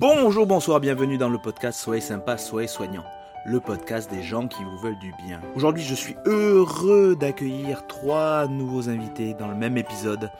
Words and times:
Bonjour, 0.00 0.46
bonsoir, 0.46 0.78
bienvenue 0.78 1.18
dans 1.18 1.28
le 1.28 1.38
podcast 1.38 1.80
Soyez 1.80 2.00
sympa, 2.00 2.38
soyez 2.38 2.68
soignant. 2.68 3.02
Le 3.44 3.58
podcast 3.58 4.08
des 4.08 4.22
gens 4.22 4.46
qui 4.46 4.62
vous 4.62 4.78
veulent 4.78 4.98
du 5.00 5.12
bien. 5.26 5.40
Aujourd'hui, 5.56 5.82
je 5.82 5.96
suis 5.96 6.14
heureux 6.24 7.16
d'accueillir 7.16 7.84
trois 7.88 8.46
nouveaux 8.46 8.88
invités 8.88 9.34
dans 9.34 9.48
le 9.48 9.56
même 9.56 9.76
épisode 9.76 10.30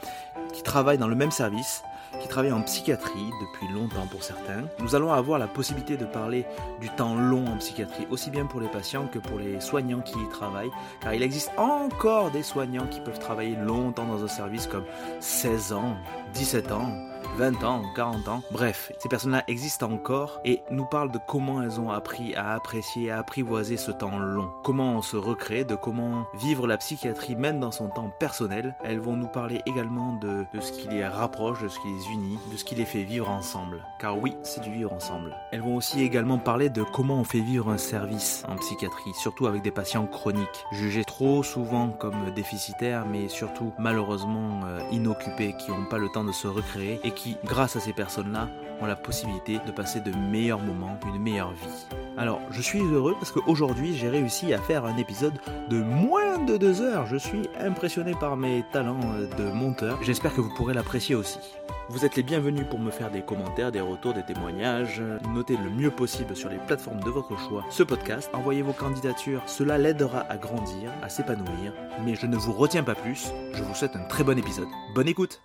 qui 0.52 0.62
travaillent 0.62 0.96
dans 0.96 1.08
le 1.08 1.16
même 1.16 1.32
service, 1.32 1.82
qui 2.20 2.28
travaillent 2.28 2.52
en 2.52 2.62
psychiatrie 2.62 3.30
depuis 3.40 3.74
longtemps 3.74 4.06
pour 4.08 4.22
certains. 4.22 4.62
Nous 4.78 4.94
allons 4.94 5.12
avoir 5.12 5.40
la 5.40 5.48
possibilité 5.48 5.96
de 5.96 6.04
parler 6.04 6.46
du 6.80 6.88
temps 6.90 7.16
long 7.16 7.44
en 7.48 7.56
psychiatrie, 7.56 8.06
aussi 8.10 8.30
bien 8.30 8.46
pour 8.46 8.60
les 8.60 8.68
patients 8.68 9.08
que 9.08 9.18
pour 9.18 9.40
les 9.40 9.60
soignants 9.60 10.02
qui 10.02 10.20
y 10.20 10.28
travaillent, 10.28 10.70
car 11.00 11.14
il 11.14 11.22
existe 11.24 11.50
encore 11.56 12.30
des 12.30 12.44
soignants 12.44 12.86
qui 12.86 13.00
peuvent 13.00 13.18
travailler 13.18 13.56
longtemps 13.56 14.06
dans 14.06 14.22
un 14.22 14.28
service 14.28 14.68
comme 14.68 14.84
16 15.18 15.72
ans, 15.72 15.96
17 16.34 16.70
ans, 16.70 16.92
20 17.36 17.64
ans, 17.64 17.82
40 17.94 18.28
ans. 18.28 18.42
Bref, 18.50 18.92
ces 18.98 19.08
personnes-là 19.08 19.44
existent 19.48 19.90
encore 19.90 20.40
et 20.44 20.62
nous 20.70 20.86
parlent 20.86 21.12
de 21.12 21.20
comment 21.26 21.62
elles 21.62 21.80
ont 21.80 21.90
appris 21.90 22.34
à 22.34 22.54
apprécier, 22.54 23.10
à 23.10 23.18
apprivoiser 23.18 23.76
ce 23.76 23.90
temps 23.90 24.18
long. 24.18 24.50
Comment 24.64 24.96
on 24.96 25.02
se 25.02 25.16
recrée, 25.16 25.64
de 25.64 25.74
comment 25.74 26.26
vivre 26.34 26.66
la 26.66 26.76
psychiatrie 26.76 27.36
même 27.36 27.60
dans 27.60 27.70
son 27.70 27.88
temps 27.88 28.10
personnel. 28.18 28.76
Elles 28.84 29.00
vont 29.00 29.16
nous 29.16 29.28
parler 29.28 29.60
également 29.66 30.14
de, 30.14 30.44
de 30.52 30.60
ce 30.60 30.72
qui 30.72 30.88
les 30.88 31.06
rapproche, 31.06 31.62
de 31.62 31.68
ce 31.68 31.78
qui 31.78 31.88
les 31.88 32.12
unit, 32.12 32.38
de 32.50 32.56
ce 32.56 32.64
qui 32.64 32.74
les 32.74 32.84
fait 32.84 33.04
vivre 33.04 33.30
ensemble. 33.30 33.84
Car 34.00 34.18
oui, 34.18 34.36
c'est 34.42 34.62
du 34.62 34.70
vivre 34.70 34.92
ensemble. 34.92 35.36
Elles 35.52 35.62
vont 35.62 35.76
aussi 35.76 36.02
également 36.02 36.38
parler 36.38 36.70
de 36.70 36.82
comment 36.82 37.20
on 37.20 37.24
fait 37.24 37.40
vivre 37.40 37.70
un 37.70 37.78
service 37.78 38.44
en 38.48 38.56
psychiatrie, 38.56 39.12
surtout 39.14 39.46
avec 39.46 39.62
des 39.62 39.70
patients 39.70 40.06
chroniques, 40.06 40.64
jugés 40.72 41.04
trop 41.04 41.42
souvent 41.42 41.90
comme 41.90 42.30
déficitaires, 42.34 43.06
mais 43.06 43.28
surtout 43.28 43.72
malheureusement 43.78 44.60
euh, 44.64 44.80
inoccupés, 44.90 45.54
qui 45.58 45.70
n'ont 45.70 45.86
pas 45.86 45.98
le 45.98 46.08
temps 46.08 46.24
de 46.24 46.32
se 46.32 46.46
recréer 46.46 47.00
et 47.04 47.10
qui, 47.12 47.17
grâce 47.44 47.76
à 47.76 47.80
ces 47.80 47.92
personnes-là, 47.92 48.48
ont 48.80 48.86
la 48.86 48.96
possibilité 48.96 49.58
de 49.66 49.72
passer 49.72 50.00
de 50.00 50.12
meilleurs 50.30 50.60
moments, 50.60 50.98
une 51.06 51.20
meilleure 51.20 51.52
vie. 51.52 51.86
Alors, 52.16 52.40
je 52.50 52.60
suis 52.60 52.80
heureux 52.80 53.14
parce 53.18 53.32
qu'aujourd'hui, 53.32 53.96
j'ai 53.96 54.08
réussi 54.08 54.52
à 54.52 54.58
faire 54.58 54.84
un 54.84 54.96
épisode 54.96 55.34
de 55.68 55.80
moins 55.80 56.38
de 56.38 56.56
deux 56.56 56.80
heures. 56.80 57.06
Je 57.06 57.16
suis 57.16 57.42
impressionné 57.60 58.12
par 58.18 58.36
mes 58.36 58.64
talents 58.72 59.00
de 59.36 59.44
monteur. 59.44 59.98
J'espère 60.02 60.34
que 60.34 60.40
vous 60.40 60.54
pourrez 60.54 60.74
l'apprécier 60.74 61.14
aussi. 61.14 61.38
Vous 61.90 62.04
êtes 62.04 62.16
les 62.16 62.22
bienvenus 62.22 62.66
pour 62.68 62.78
me 62.78 62.90
faire 62.90 63.10
des 63.10 63.22
commentaires, 63.22 63.72
des 63.72 63.80
retours, 63.80 64.12
des 64.12 64.22
témoignages. 64.22 65.02
Notez 65.32 65.56
le 65.56 65.70
mieux 65.70 65.90
possible 65.90 66.36
sur 66.36 66.50
les 66.50 66.58
plateformes 66.58 67.00
de 67.00 67.10
votre 67.10 67.38
choix 67.38 67.64
ce 67.70 67.82
podcast. 67.82 68.30
Envoyez 68.34 68.62
vos 68.62 68.72
candidatures, 68.72 69.42
cela 69.46 69.78
l'aidera 69.78 70.20
à 70.28 70.36
grandir, 70.36 70.90
à 71.02 71.08
s'épanouir. 71.08 71.72
Mais 72.04 72.14
je 72.14 72.26
ne 72.26 72.36
vous 72.36 72.52
retiens 72.52 72.82
pas 72.82 72.94
plus, 72.94 73.32
je 73.54 73.62
vous 73.62 73.74
souhaite 73.74 73.96
un 73.96 74.04
très 74.04 74.22
bon 74.22 74.38
épisode. 74.38 74.68
Bonne 74.94 75.08
écoute 75.08 75.40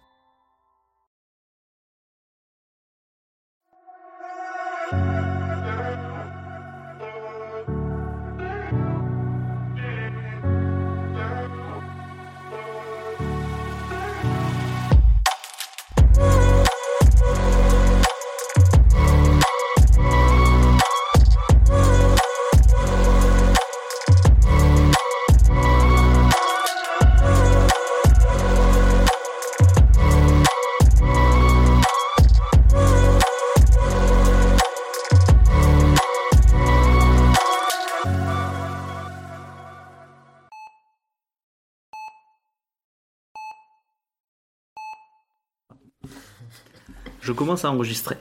Je 47.34 47.36
commence 47.36 47.66
à 47.66 47.72
enregistrer. 47.72 48.18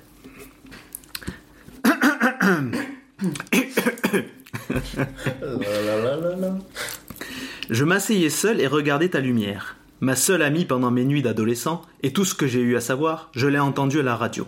Je 7.68 7.84
m'asseyais 7.84 8.30
seul 8.30 8.58
et 8.58 8.66
regardais 8.66 9.10
ta 9.10 9.20
lumière. 9.20 9.76
Ma 10.00 10.16
seule 10.16 10.40
amie 10.40 10.64
pendant 10.64 10.90
mes 10.90 11.04
nuits 11.04 11.20
d'adolescent, 11.20 11.82
et 12.02 12.14
tout 12.14 12.24
ce 12.24 12.34
que 12.34 12.46
j'ai 12.46 12.60
eu 12.60 12.74
à 12.74 12.80
savoir, 12.80 13.28
je 13.34 13.48
l'ai 13.48 13.58
entendu 13.58 14.00
à 14.00 14.02
la 14.02 14.16
radio. 14.16 14.46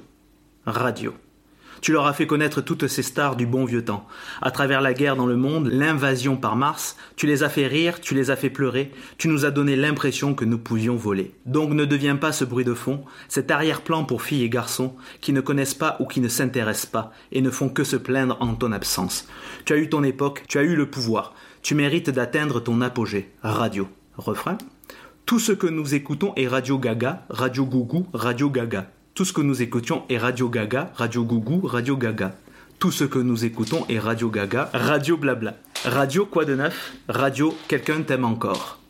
Radio. 0.64 1.12
Tu 1.84 1.92
leur 1.92 2.06
as 2.06 2.14
fait 2.14 2.26
connaître 2.26 2.62
toutes 2.62 2.86
ces 2.86 3.02
stars 3.02 3.36
du 3.36 3.44
bon 3.44 3.66
vieux 3.66 3.84
temps. 3.84 4.06
À 4.40 4.50
travers 4.50 4.80
la 4.80 4.94
guerre 4.94 5.16
dans 5.16 5.26
le 5.26 5.36
monde, 5.36 5.68
l'invasion 5.70 6.34
par 6.34 6.56
Mars, 6.56 6.96
tu 7.14 7.26
les 7.26 7.42
as 7.42 7.50
fait 7.50 7.66
rire, 7.66 8.00
tu 8.00 8.14
les 8.14 8.30
as 8.30 8.36
fait 8.36 8.48
pleurer, 8.48 8.90
tu 9.18 9.28
nous 9.28 9.44
as 9.44 9.50
donné 9.50 9.76
l'impression 9.76 10.32
que 10.32 10.46
nous 10.46 10.56
pouvions 10.56 10.96
voler. 10.96 11.34
Donc 11.44 11.72
ne 11.72 11.84
deviens 11.84 12.16
pas 12.16 12.32
ce 12.32 12.46
bruit 12.46 12.64
de 12.64 12.72
fond, 12.72 13.04
cet 13.28 13.50
arrière-plan 13.50 14.04
pour 14.04 14.22
filles 14.22 14.44
et 14.44 14.48
garçons 14.48 14.94
qui 15.20 15.34
ne 15.34 15.42
connaissent 15.42 15.74
pas 15.74 15.98
ou 16.00 16.06
qui 16.06 16.22
ne 16.22 16.28
s'intéressent 16.28 16.90
pas 16.90 17.12
et 17.32 17.42
ne 17.42 17.50
font 17.50 17.68
que 17.68 17.84
se 17.84 17.96
plaindre 17.96 18.38
en 18.40 18.54
ton 18.54 18.72
absence. 18.72 19.28
Tu 19.66 19.74
as 19.74 19.76
eu 19.76 19.90
ton 19.90 20.04
époque, 20.04 20.44
tu 20.48 20.56
as 20.56 20.62
eu 20.62 20.76
le 20.76 20.88
pouvoir, 20.88 21.34
tu 21.60 21.74
mérites 21.74 22.08
d'atteindre 22.08 22.60
ton 22.60 22.80
apogée. 22.80 23.30
Radio. 23.42 23.88
Refrain. 24.16 24.56
Tout 25.26 25.38
ce 25.38 25.52
que 25.52 25.66
nous 25.66 25.94
écoutons 25.94 26.32
est 26.36 26.48
Radio 26.48 26.78
Gaga, 26.78 27.26
Radio 27.28 27.66
Gougou, 27.66 28.06
Radio 28.14 28.48
Gaga. 28.48 28.86
Tout 29.14 29.24
ce 29.24 29.32
que 29.32 29.42
nous 29.42 29.62
écoutions 29.62 30.02
est 30.08 30.18
Radio 30.18 30.48
Gaga, 30.48 30.90
Radio 30.96 31.22
Gougou, 31.22 31.64
Radio 31.68 31.96
Gaga. 31.96 32.34
Tout 32.80 32.90
ce 32.90 33.04
que 33.04 33.20
nous 33.20 33.44
écoutons 33.44 33.86
est 33.88 34.00
Radio 34.00 34.28
Gaga, 34.28 34.70
Radio 34.74 35.16
Blabla. 35.16 35.54
Radio 35.84 36.26
quoi 36.26 36.44
de 36.44 36.56
neuf? 36.56 36.94
Radio 37.08 37.54
Quelqu'un 37.68 38.02
t'aime 38.02 38.24
encore. 38.24 38.80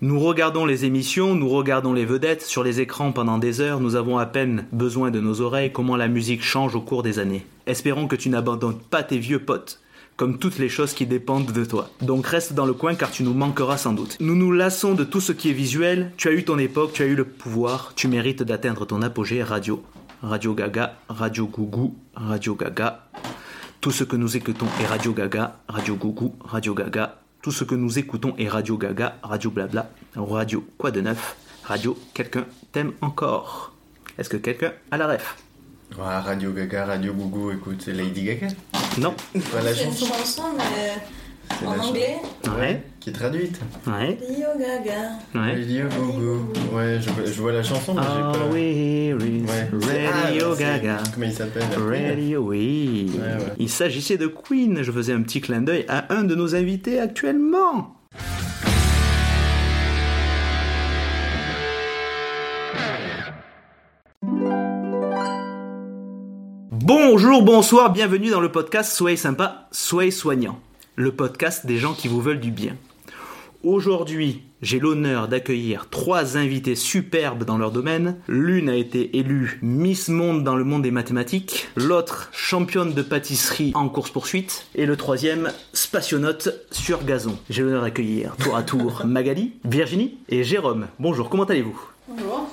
Nous 0.00 0.18
regardons 0.18 0.64
les 0.64 0.86
émissions, 0.86 1.34
nous 1.34 1.50
regardons 1.50 1.92
les 1.92 2.06
vedettes 2.06 2.40
sur 2.40 2.64
les 2.64 2.80
écrans 2.80 3.12
pendant 3.12 3.36
des 3.36 3.60
heures, 3.60 3.80
nous 3.80 3.96
avons 3.96 4.16
à 4.16 4.24
peine 4.24 4.64
besoin 4.72 5.10
de 5.10 5.20
nos 5.20 5.42
oreilles, 5.42 5.72
comment 5.72 5.96
la 5.96 6.08
musique 6.08 6.42
change 6.42 6.74
au 6.74 6.80
cours 6.80 7.02
des 7.02 7.18
années. 7.18 7.44
Espérons 7.66 8.08
que 8.08 8.16
tu 8.16 8.30
n'abandonnes 8.30 8.78
pas 8.78 9.02
tes 9.02 9.18
vieux 9.18 9.40
potes 9.40 9.78
comme 10.16 10.38
toutes 10.38 10.58
les 10.58 10.68
choses 10.68 10.92
qui 10.92 11.06
dépendent 11.06 11.52
de 11.52 11.64
toi. 11.64 11.90
Donc 12.00 12.26
reste 12.26 12.52
dans 12.52 12.66
le 12.66 12.72
coin 12.72 12.94
car 12.94 13.10
tu 13.10 13.22
nous 13.22 13.34
manqueras 13.34 13.76
sans 13.76 13.92
doute. 13.92 14.16
Nous 14.20 14.36
nous 14.36 14.52
lassons 14.52 14.94
de 14.94 15.04
tout 15.04 15.20
ce 15.20 15.32
qui 15.32 15.50
est 15.50 15.54
visuel, 15.54 16.12
tu 16.16 16.28
as 16.28 16.32
eu 16.32 16.44
ton 16.44 16.58
époque, 16.58 16.92
tu 16.92 17.02
as 17.02 17.06
eu 17.06 17.14
le 17.14 17.24
pouvoir, 17.24 17.92
tu 17.96 18.08
mérites 18.08 18.42
d'atteindre 18.42 18.86
ton 18.86 19.02
apogée 19.02 19.42
radio. 19.42 19.82
Radio 20.22 20.54
Gaga, 20.54 20.96
Radio 21.08 21.46
Gougou, 21.46 21.96
Radio 22.14 22.54
Gaga. 22.54 23.06
Tout 23.80 23.90
ce 23.90 24.04
que 24.04 24.16
nous 24.16 24.36
écoutons 24.36 24.66
est 24.80 24.86
Radio 24.86 25.12
Gaga, 25.12 25.58
Radio 25.68 25.96
Gougou, 25.96 26.34
Radio 26.42 26.74
Gaga. 26.74 27.18
Tout 27.42 27.52
ce 27.52 27.64
que 27.64 27.74
nous 27.74 27.98
écoutons 27.98 28.34
est 28.38 28.48
Radio 28.48 28.78
Gaga, 28.78 29.18
Radio 29.22 29.50
Blabla, 29.50 29.90
Radio 30.16 30.64
Quoi 30.78 30.90
de 30.90 31.02
neuf, 31.02 31.36
Radio 31.64 31.98
Quelqu'un 32.14 32.46
t'aime 32.72 32.92
encore. 33.02 33.74
Est-ce 34.16 34.30
que 34.30 34.38
quelqu'un 34.38 34.72
a 34.90 34.96
la 34.96 35.08
ref? 35.08 35.43
Ouais, 35.98 36.04
Radio 36.24 36.52
Gaga, 36.52 36.86
Radio 36.86 37.12
Gougou, 37.14 37.52
écoute, 37.52 37.82
c'est 37.84 37.92
Lady 37.92 38.24
Gaga. 38.24 38.48
Non. 38.98 39.14
Pas 39.52 39.62
la 39.62 39.72
C'est 39.74 39.84
une 39.84 39.90
chanson 39.92 40.06
chanson, 40.06 40.42
mais 40.56 41.54
C'est 41.58 41.66
en 41.66 41.74
la 41.76 41.82
anglais. 41.84 42.16
Ouais. 42.58 42.82
qui 43.00 43.10
est 43.10 43.12
traduite. 43.12 43.60
Ouais. 43.86 44.18
Rio 44.28 44.46
Gaga. 44.58 45.10
Ouais. 45.34 45.52
Radio 45.54 45.84
Gougou. 45.96 46.52
Ouais, 46.76 46.98
je, 47.00 47.10
vois- 47.10 47.24
je 47.26 47.40
vois 47.40 47.52
la 47.52 47.62
chanson, 47.62 47.94
mais 47.94 48.00
j'ai 48.02 48.38
pas. 48.38 48.46
Ouais. 48.52 50.06
Radio 50.08 50.46
Ah, 50.50 50.54
c'est- 50.56 50.62
Gaga. 50.64 50.96
Comment 51.12 51.26
il 51.26 51.32
s'appelle? 51.32 51.62
Radio, 52.10 52.40
oui. 52.48 53.10
Ouais, 53.14 53.20
ouais. 53.20 53.52
Il 53.58 53.68
s'agissait 53.68 54.16
de 54.16 54.26
Queen. 54.26 54.82
Je 54.82 54.90
faisais 54.90 55.12
un 55.12 55.22
petit 55.22 55.40
clin 55.40 55.60
d'œil 55.62 55.84
à 55.88 56.12
un 56.12 56.24
de 56.24 56.34
nos 56.34 56.54
invités 56.56 56.98
actuellement. 57.00 57.94
Bonjour, 66.86 67.42
bonsoir, 67.42 67.90
bienvenue 67.90 68.28
dans 68.28 68.42
le 68.42 68.52
podcast 68.52 68.92
Soyez 68.92 69.16
sympa, 69.16 69.68
soyez 69.72 70.10
soignant. 70.10 70.60
Le 70.96 71.12
podcast 71.12 71.64
des 71.64 71.78
gens 71.78 71.94
qui 71.94 72.08
vous 72.08 72.20
veulent 72.20 72.40
du 72.40 72.50
bien. 72.50 72.76
Aujourd'hui, 73.62 74.42
j'ai 74.60 74.80
l'honneur 74.80 75.26
d'accueillir 75.26 75.88
trois 75.88 76.36
invités 76.36 76.74
superbes 76.74 77.44
dans 77.44 77.56
leur 77.56 77.72
domaine. 77.72 78.16
L'une 78.28 78.68
a 78.68 78.76
été 78.76 79.16
élue 79.16 79.58
Miss 79.62 80.10
Monde 80.10 80.44
dans 80.44 80.56
le 80.56 80.64
monde 80.64 80.82
des 80.82 80.90
mathématiques, 80.90 81.68
l'autre 81.74 82.28
championne 82.34 82.92
de 82.92 83.00
pâtisserie 83.00 83.72
en 83.74 83.88
course-poursuite, 83.88 84.66
et 84.74 84.84
le 84.84 84.98
troisième 84.98 85.52
spationaute 85.72 86.50
sur 86.70 87.02
gazon. 87.02 87.38
J'ai 87.48 87.62
l'honneur 87.62 87.80
d'accueillir 87.80 88.36
tour 88.36 88.56
à 88.56 88.62
tour 88.62 89.00
Magali, 89.06 89.54
Virginie 89.64 90.18
et 90.28 90.44
Jérôme. 90.44 90.88
Bonjour, 90.98 91.30
comment 91.30 91.44
allez-vous? 91.44 91.80
Bonjour. 92.08 92.46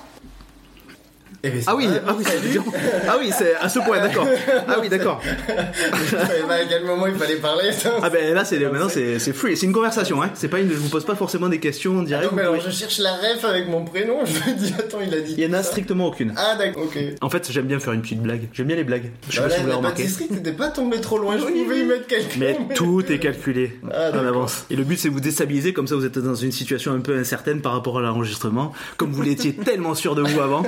Eh 1.43 1.49
ben, 1.49 1.61
Ah 1.65 1.75
oui, 1.75 1.87
ah 2.07 2.13
oui, 2.17 2.23
c'est 2.27 2.59
ah 3.07 3.15
oui, 3.19 3.31
c'est 3.35 3.55
à 3.55 3.67
ce 3.67 3.79
point, 3.79 3.99
d'accord. 4.01 4.27
Ah 4.67 4.77
oui, 4.79 4.89
d'accord. 4.89 5.19
Je 6.05 6.15
savais 6.15 6.41
pas 6.47 6.53
à 6.55 6.65
quel 6.69 6.83
moment 6.85 7.07
il 7.07 7.15
fallait 7.15 7.37
parler. 7.37 7.71
ça. 7.71 7.93
Ah 8.03 8.09
ben 8.09 8.33
là, 8.33 8.45
c'est 8.45 8.59
maintenant 8.59 8.89
c'est 8.89 9.17
c'est 9.19 9.33
free, 9.33 9.57
c'est 9.57 9.65
une 9.65 9.73
conversation, 9.73 10.21
hein. 10.21 10.29
C'est 10.35 10.47
pas 10.49 10.59
une, 10.59 10.69
je 10.69 10.75
vous 10.75 10.89
pose 10.89 11.03
pas 11.05 11.15
forcément 11.15 11.49
des 11.49 11.59
questions 11.59 12.03
directes. 12.03 12.31
Mais 12.33 12.43
vous 12.43 12.49
alors 12.49 12.59
pouvez- 12.61 12.71
je 12.71 12.75
cherche 12.77 12.99
la 12.99 13.13
ref 13.13 13.43
avec 13.43 13.67
mon 13.67 13.83
prénom. 13.85 14.19
Je 14.25 14.51
me 14.51 14.55
dis, 14.55 14.73
attends, 14.77 14.99
il 15.05 15.13
a 15.13 15.19
dit. 15.21 15.33
Il 15.37 15.43
y 15.43 15.47
en 15.47 15.53
a 15.53 15.57
ça. 15.63 15.69
strictement 15.69 16.07
aucune. 16.07 16.33
Ah 16.37 16.55
d'accord, 16.57 16.83
ok. 16.83 16.97
En 17.21 17.29
fait, 17.29 17.51
j'aime 17.51 17.65
bien 17.65 17.79
faire 17.79 17.93
une 17.93 18.01
petite 18.01 18.21
blague. 18.21 18.47
J'aime 18.53 18.67
bien 18.67 18.75
les 18.75 18.83
blagues. 18.83 19.11
Je 19.29 19.35
sais 19.37 19.41
pas 19.41 19.49
si 19.49 19.55
vous 19.55 19.61
l'avez 19.61 19.69
la 19.71 19.75
remarqué. 19.77 20.05
t'étais 20.07 20.51
pas 20.53 20.67
tombé 20.69 21.01
trop 21.01 21.17
loin. 21.17 21.37
Je 21.37 21.43
pouvais 21.45 21.79
y 21.79 21.83
mettre 21.85 22.07
quelqu'un. 22.07 22.37
Mais 22.39 22.57
tout 22.75 23.03
est 23.11 23.19
calculé 23.19 23.79
Ah, 23.91 24.11
en 24.13 24.27
avance. 24.27 24.65
Et 24.69 24.75
le 24.75 24.83
but 24.83 24.99
c'est 24.99 25.09
vous 25.09 25.19
déstabiliser, 25.19 25.73
comme 25.73 25.87
ça 25.87 25.95
vous 25.95 26.05
êtes 26.05 26.19
dans 26.19 26.35
une 26.35 26.51
situation 26.51 26.93
un 26.93 26.99
peu 26.99 27.17
incertaine 27.17 27.61
par 27.61 27.73
rapport 27.73 27.97
à 27.97 28.01
l'enregistrement. 28.01 28.71
Comme 28.97 29.11
vous 29.11 29.21
l'étiez 29.23 29.53
tellement 29.55 29.95
sûr 29.95 30.13
de 30.15 30.21
vous 30.21 30.39
avant. 30.39 30.63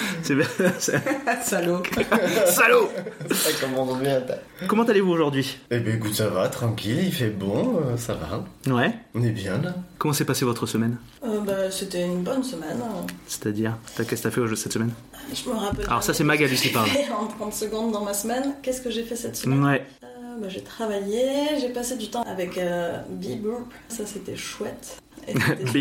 Bien. 0.28 0.46
Salaud. 1.44 1.82
Salaud 2.46 2.88
Ça 3.32 3.50
commence 3.60 3.98
bien. 3.98 4.20
t'as- 4.20 4.66
Comment 4.66 4.84
allez-vous 4.84 5.10
aujourd'hui? 5.10 5.58
Eh 5.70 5.78
ben 5.80 5.96
écoute, 5.96 6.14
ça 6.14 6.28
va, 6.28 6.48
tranquille, 6.48 6.98
il 7.04 7.12
fait 7.12 7.30
bon, 7.30 7.80
euh, 7.84 7.96
ça 7.96 8.14
va. 8.14 8.44
Ouais. 8.72 8.92
On 9.14 9.22
est 9.22 9.30
bien 9.30 9.58
là. 9.58 9.74
Comment 9.98 10.14
s'est 10.14 10.24
passée 10.24 10.44
votre 10.44 10.66
semaine? 10.66 10.96
Euh, 11.24 11.40
bah, 11.40 11.70
C'était 11.70 12.04
une 12.04 12.22
bonne 12.22 12.42
semaine. 12.44 12.80
C'est-à-dire, 13.26 13.76
t'as- 13.96 14.04
qu'est-ce 14.04 14.22
que 14.22 14.28
t'as 14.28 14.34
fait 14.34 14.40
au 14.40 14.46
jeu 14.46 14.56
cette 14.56 14.72
semaine? 14.72 14.92
Je 15.32 15.48
me 15.48 15.54
rappelle. 15.56 15.86
Alors 15.86 16.02
ça 16.02 16.14
c'est 16.14 16.24
Magali 16.24 16.56
qui 16.56 16.68
parle. 16.68 16.88
En 17.18 17.26
30 17.26 17.52
secondes 17.54 17.92
dans 17.92 18.04
ma 18.04 18.14
semaine, 18.14 18.54
qu'est-ce 18.62 18.80
que 18.80 18.90
j'ai 18.90 19.02
fait 19.04 19.16
cette 19.16 19.36
semaine? 19.36 19.64
Ouais. 19.64 19.86
Euh, 20.04 20.06
bah, 20.40 20.48
J'ai 20.48 20.62
travaillé, 20.62 21.24
j'ai 21.60 21.68
passé 21.70 21.96
du 21.96 22.08
temps 22.08 22.22
avec 22.22 22.56
euh, 22.58 22.98
Bibou. 23.08 23.66
Ça 23.88 24.04
c'était 24.06 24.36
chouette. 24.36 24.96
Avec 25.28 25.72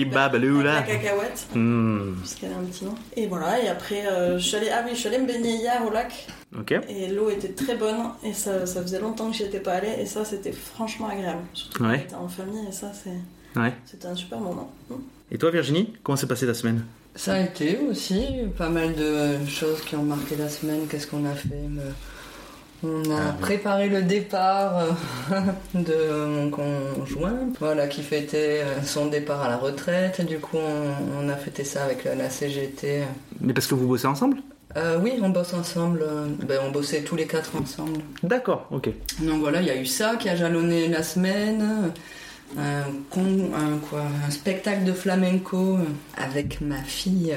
La 0.63 0.81
cacahuète, 0.81 1.47
Hmm. 1.56 2.13
puisqu'elle 2.19 2.51
a 2.53 2.57
un 2.57 2.63
petit 2.63 2.86
nom. 2.86 2.95
Et 3.15 3.27
voilà, 3.27 3.62
et 3.63 3.68
après, 3.68 4.06
euh, 4.07 4.38
je 4.38 4.44
suis 4.47 4.56
allée, 4.57 4.69
ah 4.71 4.81
oui, 4.86 4.91
je 4.94 5.00
suis 5.00 5.07
allée 5.09 5.18
me 5.19 5.25
baigner 5.27 5.56
hier 5.56 5.81
au 5.86 5.91
lac. 5.91 6.27
Ok. 6.57 6.74
Et 6.89 7.07
l'eau 7.09 7.30
était 7.30 7.50
très 7.50 7.75
bonne. 7.75 7.97
Et 8.24 8.33
ça, 8.33 8.65
ça 8.65 8.81
faisait 8.81 9.00
longtemps 9.00 9.30
que 9.31 9.38
j'y 9.38 9.44
étais 9.44 9.59
pas 9.59 9.74
allée. 9.74 9.95
Et 10.00 10.06
ça, 10.06 10.25
c'était 10.25 10.51
franchement 10.51 11.07
agréable. 11.07 11.41
Surtout 11.53 11.83
Ouais. 11.83 12.07
en 12.19 12.27
famille. 12.27 12.68
Et 12.68 12.71
ça, 12.71 12.91
c'est- 12.94 13.59
Ouais. 13.59 13.74
c'était 13.86 14.07
un 14.07 14.15
super 14.15 14.39
moment. 14.39 14.71
Mm. 14.89 14.95
Et 15.31 15.38
toi 15.38 15.51
Virginie, 15.51 15.94
comment 16.03 16.15
s'est 16.15 16.27
passée 16.27 16.45
ta 16.47 16.53
semaine? 16.53 16.83
Ça 17.15 17.33
a 17.33 17.39
été 17.42 17.80
aussi 17.89 18.24
pas 18.57 18.69
mal 18.69 18.95
de 18.95 19.45
choses 19.47 19.81
qui 19.81 19.95
ont 19.95 20.03
marqué 20.03 20.35
la 20.38 20.47
semaine. 20.50 20.81
Qu'est-ce 20.89 21.07
qu'on 21.07 21.25
a 21.25 21.33
fait 21.35 21.50
On 22.83 23.11
a 23.11 23.15
Ah 23.17 23.33
oui. 23.35 23.41
préparé 23.41 23.89
le 23.89 24.01
départ 24.03 24.77
euh, 24.79 24.91
de 25.73 26.25
mon 26.25 26.49
conjoint, 26.49 27.37
voilà, 27.59 27.87
qui 27.87 28.01
fêtait 28.03 28.61
euh, 28.63 28.81
son 28.83 29.07
départ 29.07 29.41
à 29.43 29.49
la 29.49 29.57
retraite. 29.57 30.25
Du 30.25 30.39
coup, 30.39 30.57
on, 30.57 31.25
on 31.25 31.29
a 31.29 31.35
fêté 31.35 31.63
ça 31.63 31.83
avec 31.83 32.05
la, 32.05 32.29
CGT. 32.29 33.03
Mais 33.41 33.53
parce 33.53 33.67
que 33.67 33.75
vous 33.75 33.87
bossez 33.87 34.07
ensemble? 34.07 34.37
Euh, 34.77 34.99
oui, 35.01 35.13
on 35.21 35.29
bosse 35.29 35.53
ensemble. 35.53 36.05
ben, 36.47 36.59
on 36.65 36.71
bossait 36.71 37.01
tous 37.01 37.15
les 37.15 37.25
quatre 37.25 37.55
ensemble. 37.55 37.99
D'accord, 38.23 38.67
ok. 38.71 38.89
Donc 39.19 39.39
voilà, 39.41 39.61
il 39.61 39.67
y 39.67 39.71
a 39.71 39.75
eu 39.75 39.85
ça 39.85 40.15
qui 40.17 40.29
a 40.29 40.35
jalonné 40.35 40.87
la 40.87 41.03
semaine. 41.03 41.91
Un, 42.57 42.81
con- 43.11 43.51
un, 43.55 43.77
quoi, 43.77 44.01
un 44.27 44.31
spectacle 44.31 44.83
de 44.83 44.93
flamenco 44.93 45.77
avec 46.17 46.61
ma 46.61 46.81
fille. 46.81 47.35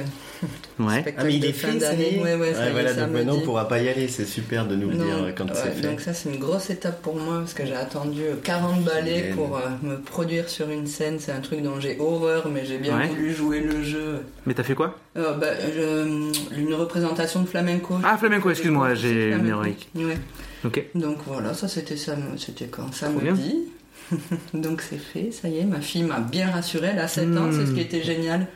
Ouais. 0.78 1.00
Spectacle 1.00 1.16
Ah 1.18 1.24
mais 1.24 1.34
il 1.34 1.40
de 1.40 1.46
est 1.46 1.52
fin 1.52 1.74
d'année. 1.74 2.20
Ouais, 2.22 2.36
voilà, 2.36 2.94
donc 2.94 3.10
maintenant 3.10 3.34
on 3.36 3.40
pourra 3.40 3.68
pas 3.68 3.80
y 3.80 3.88
aller, 3.88 4.08
c'est 4.08 4.24
super 4.24 4.66
de 4.66 4.74
nous 4.74 4.90
le 4.90 4.96
dire 4.96 5.32
quand 5.36 5.44
ouais, 5.44 5.50
c'est 5.54 5.70
fait. 5.70 5.88
Donc 5.88 6.00
ça 6.00 6.12
c'est 6.14 6.30
une 6.30 6.38
grosse 6.40 6.70
étape 6.70 7.00
pour 7.02 7.16
moi 7.16 7.38
parce 7.40 7.54
que 7.54 7.64
j'ai 7.64 7.74
attendu 7.76 8.22
40 8.42 8.82
ballets 8.84 9.18
Génial. 9.18 9.34
pour 9.36 9.56
euh, 9.56 9.60
me 9.82 9.96
produire 10.00 10.48
sur 10.48 10.68
une 10.70 10.86
scène. 10.86 11.18
C'est 11.20 11.32
un 11.32 11.40
truc 11.40 11.62
dont 11.62 11.78
j'ai 11.80 11.98
horreur 12.00 12.48
mais 12.52 12.64
j'ai 12.64 12.78
bien 12.78 12.96
Ouais. 12.98 13.06
voulu 13.08 13.32
jouer 13.32 13.60
le 13.60 13.82
jeu. 13.82 14.20
Mais 14.46 14.54
t'as 14.54 14.62
fait 14.64 14.74
quoi? 14.74 14.98
Euh, 15.16 15.34
bah, 15.34 15.46
je- 15.74 16.58
une 16.58 16.74
représentation 16.74 17.42
de 17.42 17.46
flamenco. 17.46 17.96
Ah 18.02 18.16
flamenco, 18.18 18.50
excuse-moi, 18.50 18.94
j'ai 18.94 19.32
une 19.32 19.46
héroïque. 19.46 19.88
Ouais. 19.94 20.18
Donc 20.94 21.18
voilà, 21.26 21.54
ça 21.54 21.68
c'était 21.68 21.96
ça, 21.96 22.16
c'était 22.38 22.66
quand 22.66 22.92
samedi. 22.94 23.64
Donc 24.54 24.82
c'est 24.82 24.98
fait, 24.98 25.30
ça 25.32 25.48
y 25.48 25.58
est, 25.58 25.64
ma 25.64 25.80
fille 25.80 26.02
m'a 26.02 26.20
bien 26.20 26.50
rassurée, 26.50 26.90
elle 26.92 26.98
a 26.98 27.08
7 27.08 27.28
ans, 27.36 27.46
Hmm. 27.48 27.52
c'est 27.52 27.66
ce 27.66 27.72
qui 27.72 27.80
était 27.80 28.02
génial. 28.02 28.46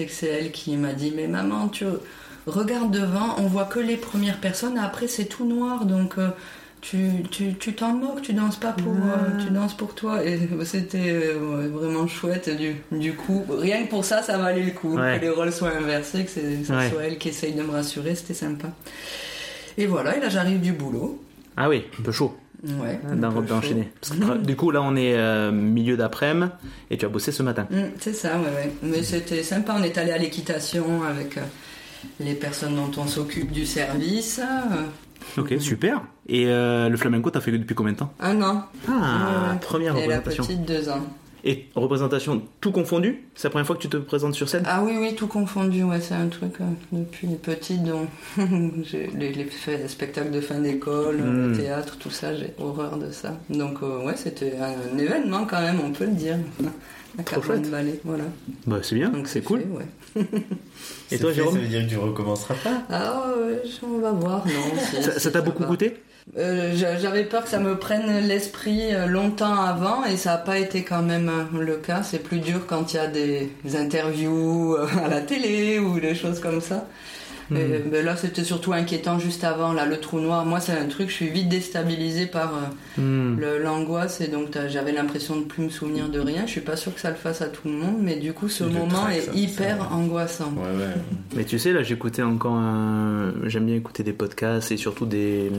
C'est 0.00 0.06
que 0.06 0.12
c'est 0.12 0.28
elle 0.28 0.50
qui 0.50 0.76
m'a 0.78 0.94
dit 0.94 1.12
Mais 1.14 1.26
maman, 1.26 1.68
tu 1.68 1.84
regardes 2.46 2.90
devant, 2.90 3.36
on 3.38 3.42
voit 3.42 3.66
que 3.66 3.78
les 3.80 3.98
premières 3.98 4.40
personnes, 4.40 4.78
après 4.78 5.08
c'est 5.08 5.26
tout 5.26 5.44
noir, 5.44 5.84
donc 5.84 6.14
euh, 6.16 6.28
tu 6.80 7.10
tu 7.30 7.52
tu 7.56 7.74
t'en 7.74 7.92
moques, 7.92 8.22
tu 8.22 8.32
danses 8.32 8.56
pas 8.56 8.72
pour, 8.72 8.94
euh, 8.94 9.44
tu 9.44 9.50
danses 9.52 9.76
pour 9.76 9.94
toi. 9.94 10.24
Et 10.24 10.38
c'était 10.64 11.10
euh, 11.12 11.38
ouais, 11.38 11.68
vraiment 11.68 12.06
chouette. 12.06 12.48
Du, 12.56 12.76
du 12.98 13.12
coup, 13.12 13.44
rien 13.50 13.84
que 13.84 13.90
pour 13.90 14.06
ça, 14.06 14.22
ça 14.22 14.38
valait 14.38 14.62
le 14.64 14.70
coup. 14.70 14.96
Ouais. 14.96 15.16
Que 15.18 15.24
les 15.26 15.28
rôles 15.28 15.52
soient 15.52 15.76
inversés, 15.76 16.24
que 16.24 16.30
c'est- 16.30 16.66
que 16.66 16.72
Ouais. 16.72 16.88
soit 16.90 17.04
elle 17.04 17.18
qui 17.18 17.28
essaye 17.28 17.52
de 17.52 17.62
me 17.62 17.72
rassurer, 17.72 18.14
c'était 18.14 18.32
sympa. 18.32 18.68
Et 19.76 19.84
voilà, 19.86 20.16
et 20.16 20.20
là 20.20 20.30
j'arrive 20.30 20.60
du 20.62 20.72
boulot. 20.72 21.22
Ah 21.58 21.68
oui, 21.68 21.84
un 21.98 22.02
peu 22.02 22.12
chaud 22.12 22.34
Ouais. 22.62 23.00
d'enchaîner. 23.46 23.90
tra- 24.02 24.40
du 24.40 24.54
coup 24.56 24.70
là 24.70 24.82
on 24.82 24.94
est 24.96 25.14
euh, 25.16 25.50
milieu 25.50 25.96
d'après-midi 25.96 26.50
et 26.90 26.98
tu 26.98 27.06
as 27.06 27.08
bossé 27.08 27.32
ce 27.32 27.42
matin. 27.42 27.66
Mm, 27.70 27.82
c'est 27.98 28.12
ça, 28.12 28.36
ouais, 28.38 28.44
ouais. 28.44 28.72
Mais 28.82 29.02
c'était 29.02 29.42
sympa. 29.42 29.74
On 29.78 29.82
est 29.82 29.96
allé 29.96 30.12
à 30.12 30.18
l'équitation 30.18 31.02
avec 31.02 31.38
euh, 31.38 31.42
les 32.20 32.34
personnes 32.34 32.76
dont 32.76 32.90
on 33.00 33.06
s'occupe 33.06 33.50
du 33.52 33.64
service. 33.66 34.40
euh, 34.40 35.40
Ok, 35.40 35.54
super. 35.60 36.02
Et 36.28 36.46
euh, 36.48 36.88
le 36.88 36.96
flamenco, 36.96 37.30
t'as 37.30 37.40
fait 37.40 37.52
depuis 37.52 37.74
combien 37.74 37.92
de 37.92 37.98
temps? 37.98 38.12
Un 38.20 38.40
an. 38.42 38.64
Ah, 38.88 38.90
Ouais, 38.90 39.52
ouais. 39.52 39.58
première 39.60 39.96
Et 39.96 40.06
la 40.06 40.20
petite, 40.20 40.64
deux 40.64 40.88
ans. 40.88 41.00
Et 41.44 41.66
représentation 41.74 42.42
tout 42.60 42.70
confondu 42.72 43.24
C'est 43.34 43.44
la 43.48 43.50
première 43.50 43.66
fois 43.66 43.76
que 43.76 43.80
tu 43.82 43.88
te 43.88 43.96
présentes 43.96 44.34
sur 44.34 44.48
scène? 44.48 44.62
Ah 44.66 44.82
oui, 44.84 44.92
oui, 45.00 45.14
tout 45.14 45.26
confondu. 45.26 45.82
Ouais, 45.84 46.00
c'est 46.00 46.14
un 46.14 46.28
truc 46.28 46.54
euh, 46.60 46.64
depuis 46.92 47.26
petite 47.36 47.82
les, 49.16 49.32
les 49.32 49.44
fait- 49.44 49.78
les 49.78 49.88
spectacles 49.88 50.30
de 50.30 50.40
fin 50.40 50.58
d'école, 50.60 51.16
Mm. 51.18 51.50
le 51.52 51.56
théâtre, 51.56 51.96
tout 51.98 52.10
ça, 52.10 52.34
j'ai 52.34 52.52
horreur 52.58 52.98
de 52.98 53.10
ça. 53.10 53.38
Donc 53.48 53.78
euh, 53.82 54.04
ouais, 54.04 54.16
c'était 54.16 54.54
un, 54.58 54.98
événement 54.98 55.46
quand 55.46 55.60
même, 55.60 55.80
on 55.84 55.92
peut 55.92 56.04
le 56.06 56.12
dire. 56.12 56.36
La 57.18 57.24
Trop 57.24 57.40
Caravane 57.40 57.62
chouette. 57.64 57.70
Ballet, 57.72 58.00
voilà. 58.04 58.22
Bah 58.68 58.78
c'est 58.82 58.94
bien, 58.94 59.08
Donc 59.10 59.26
c'est 59.26 59.40
cool. 59.42 59.62
fait, 59.62 59.66
ouais. 59.66 60.30
Et 61.10 61.18
toi 61.18 61.30
fait, 61.30 61.34
Jérôme? 61.36 61.54
Ça 61.54 61.60
veut 61.60 61.66
dire 61.66 61.84
que 61.84 61.90
tu 61.90 61.96
recommenceras 61.96 62.54
pas? 62.54 62.82
Ah 62.88 63.24
ouais, 63.36 63.62
on 63.82 63.98
va 63.98 64.12
voir, 64.12 64.46
non. 64.46 65.02
Ça 65.18 65.30
t'a 65.32 65.40
beaucoup 65.40 65.64
coûté? 65.64 65.96
Euh, 66.38 66.72
j'a- 66.76 66.96
J'avais 66.96 67.24
peur 67.24 67.42
que 67.44 67.48
ça 67.50 67.58
me 67.58 67.76
prenne 67.78 68.26
l'esprit 68.28 68.94
euh, 68.94 69.06
longtemps 69.06 69.54
avant 69.60 70.04
et 70.04 70.16
ça 70.16 70.30
n'a 70.32 70.38
pas 70.38 70.58
été 70.58 70.84
quand 70.84 71.02
même 71.02 71.28
euh, 71.28 71.60
le 71.60 71.76
cas. 71.78 72.02
C'est 72.04 72.20
plus 72.22 72.38
dur 72.38 72.66
quand 72.68 72.92
il 72.92 72.96
y 72.96 72.98
a 73.00 73.08
des 73.08 73.50
interviews 73.74 74.76
à 74.76 75.08
la 75.08 75.20
télé 75.22 75.78
ou 75.80 75.98
des 75.98 76.14
choses 76.14 76.38
comme 76.40 76.60
ça. 76.60 76.86
Hmm. 77.50 77.90
Ben 77.90 78.04
là, 78.04 78.16
c'était 78.16 78.44
surtout 78.44 78.72
inquiétant 78.72 79.18
juste 79.18 79.42
avant. 79.44 79.72
Là, 79.72 79.86
le 79.86 79.98
trou 79.98 80.20
noir, 80.20 80.44
moi, 80.46 80.60
c'est 80.60 80.72
un 80.72 80.86
truc, 80.86 81.08
je 81.08 81.14
suis 81.14 81.28
vite 81.28 81.48
déstabilisée 81.48 82.26
par 82.26 82.54
euh, 82.54 83.00
Hmm. 83.00 83.38
l'angoisse 83.62 84.20
et 84.20 84.26
donc 84.28 84.48
j'avais 84.68 84.92
l'impression 84.92 85.36
de 85.36 85.44
plus 85.44 85.62
me 85.64 85.68
souvenir 85.70 86.08
de 86.08 86.18
rien. 86.20 86.42
Je 86.46 86.50
suis 86.50 86.60
pas 86.60 86.76
sûre 86.76 86.92
que 86.94 87.00
ça 87.00 87.10
le 87.10 87.16
fasse 87.16 87.40
à 87.40 87.46
tout 87.48 87.62
le 87.68 87.74
monde, 87.74 87.96
mais 88.00 88.16
du 88.16 88.32
coup, 88.32 88.48
ce 88.48 88.64
Le 88.64 88.70
moment 88.70 89.08
est 89.08 89.20
ça, 89.20 89.32
hyper 89.34 89.78
ça. 89.78 89.88
angoissant. 89.94 90.52
Ouais, 90.56 90.76
ouais. 90.78 90.94
Mais 91.36 91.44
tu 91.44 91.58
sais, 91.58 91.72
là 91.72 91.82
j'écoutais 91.82 92.22
encore 92.22 92.54
un... 92.54 93.32
J'aime 93.46 93.66
bien 93.66 93.76
écouter 93.76 94.02
des 94.02 94.12
podcasts 94.12 94.70
et 94.72 94.76
surtout 94.76 95.06
des, 95.06 95.50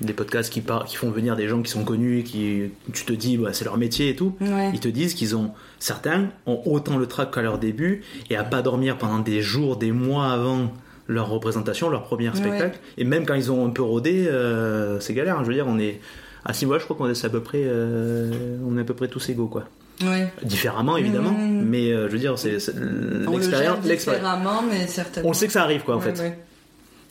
des 0.00 0.12
podcasts 0.12 0.52
qui, 0.52 0.60
par... 0.60 0.84
qui 0.84 0.96
font 0.96 1.10
venir 1.10 1.36
des 1.36 1.48
gens 1.48 1.62
qui 1.62 1.70
sont 1.70 1.84
connus 1.84 2.18
et 2.18 2.22
qui... 2.24 2.62
Tu 2.92 3.04
te 3.04 3.12
dis, 3.12 3.36
bah, 3.38 3.50
c'est 3.52 3.64
leur 3.64 3.78
métier 3.78 4.08
et 4.10 4.16
tout. 4.16 4.34
Ouais. 4.40 4.70
Ils 4.74 4.80
te 4.80 4.88
disent 4.88 5.14
qu'ils 5.14 5.34
ont... 5.36 5.52
Certains 5.78 6.26
ont 6.46 6.60
autant 6.66 6.98
le 6.98 7.06
trac 7.06 7.32
qu'à 7.32 7.42
leur 7.42 7.58
début 7.58 8.02
et 8.30 8.36
à 8.36 8.44
pas 8.44 8.60
dormir 8.62 8.98
pendant 8.98 9.18
des 9.20 9.40
jours, 9.40 9.76
des 9.76 9.92
mois 9.92 10.30
avant 10.32 10.72
leur 11.12 11.28
représentation, 11.28 11.88
leur 11.90 12.02
premier 12.04 12.28
Ouais. 12.30 12.34
spectacle. 12.36 12.78
Et 12.98 13.04
même 13.04 13.24
quand 13.26 13.34
ils 13.34 13.52
ont 13.52 13.66
un 13.66 13.70
peu 13.70 13.82
rodé, 13.82 14.26
euh, 14.28 14.98
c'est 15.00 15.14
galère. 15.14 15.38
hein. 15.38 15.42
Je 15.42 15.48
veux 15.48 15.54
dire, 15.54 15.66
on 15.68 15.78
est... 15.78 16.00
À 16.44 16.52
ce 16.52 16.64
niveau-là, 16.64 16.80
je 16.80 16.84
crois 16.84 16.96
qu'on 16.96 17.08
est 17.08 17.24
à 17.24 17.28
peu 17.28 17.40
près... 17.40 17.62
euh, 17.64 18.30
On 18.68 18.76
est 18.76 18.80
à 18.80 18.84
peu 18.84 18.94
près 18.94 19.08
tous 19.08 19.28
égaux, 19.28 19.46
quoi. 19.46 19.64
Ouais. 20.02 20.26
Différemment, 20.42 20.96
évidemment. 20.96 21.30
Mhm. 21.30 21.62
Mais 21.64 21.92
euh, 21.92 22.08
je 22.08 22.12
veux 22.12 22.18
dire, 22.18 22.36
c'est 22.38 22.52
l'expérience... 22.52 23.80
différemment, 23.80 24.62
mais 24.68 24.86
certainement. 24.88 25.30
On 25.30 25.32
sait 25.32 25.46
que 25.46 25.52
ça 25.52 25.62
arrive, 25.62 25.82
quoi, 25.84 25.96
en 25.96 26.00
Ouais, 26.00 26.12
fait. 26.14 26.38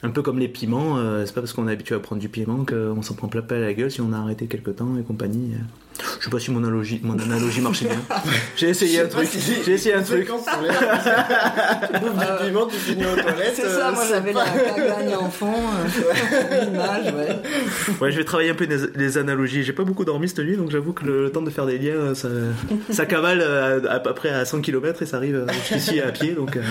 Un 0.04 0.10
peu 0.10 0.22
comme 0.24 0.40
les 0.40 0.48
piments, 0.48 0.98
c'est 1.26 1.34
pas 1.34 1.42
parce 1.42 1.54
qu'on 1.54 1.68
est 1.68 1.72
habitué 1.74 1.94
à 1.96 2.00
prendre 2.00 2.20
du 2.20 2.28
piment 2.28 2.66
qu'on 2.66 3.04
s'en 3.04 3.14
prend 3.14 3.28
plein 3.28 3.44
plein 3.44 3.58
à 3.58 3.60
la 3.60 3.74
gueule 3.76 3.92
si 3.92 4.02
on 4.02 4.12
a 4.14 4.18
arrêté 4.18 4.48
quelque 4.48 4.72
temps 4.72 4.98
et 5.00 5.04
compagnie. 5.04 5.52
Euh. 6.00 6.04
Je 6.20 6.24
sais 6.26 6.30
pas 6.30 6.40
si 6.40 6.52
mon 6.52 6.60
analogie, 6.64 7.00
mon 7.04 7.18
analogie 7.20 7.62
marchait 7.62 7.86
bien. 7.86 8.00
J'ai 8.56 8.70
essayé 8.70 9.02
un 9.02 9.08
truc. 9.08 9.28
si- 9.30 9.40
J'ai 9.66 9.74
essayé 9.74 9.96
un 9.96 10.02
truc. 10.04 10.28
Tu 10.32 12.00
bouffes 12.00 12.18
du 12.20 12.46
piment, 12.46 12.66
tu 12.68 12.76
finis 12.78 13.06
aux 13.06 13.16
toilettes. 13.16 13.54
C'est 13.56 13.62
ça, 13.70 13.90
euh, 13.90 13.94
moi 13.94 14.04
j'avais 14.10 14.34
la 14.34 14.44
cagagne 14.46 15.16
en 15.16 15.30
fond, 15.30 15.54
euh, 15.54 16.66
l'image, 16.66 17.14
ouais. 17.14 17.40
Ouais, 18.00 18.12
je 18.12 18.18
vais 18.18 18.24
travailler 18.24 18.50
un 18.52 18.56
peu 18.56 18.66
les, 18.66 18.78
les 18.96 19.18
analogies. 19.18 19.64
J'ai 19.64 19.74
pas 19.74 19.84
beaucoup 19.84 20.06
dormi 20.06 20.28
cette 20.30 20.40
nuit, 20.40 20.58
donc 20.58 20.72
j'avoue 20.72 20.94
que 20.94 21.06
le, 21.06 21.24
le 21.24 21.32
temps 21.32 21.42
de 21.42 21.50
faire 21.50 21.66
des 21.66 21.78
liens, 21.78 21.94
euh, 21.96 22.16
ça, 22.16 22.30
ça 22.92 23.06
cavale 23.06 23.42
euh, 23.42 23.82
à, 23.90 23.96
à 23.96 24.00
peu 24.00 24.14
près 24.14 24.30
à 24.30 24.46
100 24.46 24.62
km 24.62 25.02
et 25.02 25.06
ça 25.06 25.18
arrive 25.18 25.36
euh, 25.36 25.48
jusqu'ici 25.54 26.00
à 26.00 26.12
pied, 26.12 26.32
donc. 26.34 26.56
euh, 26.58 26.62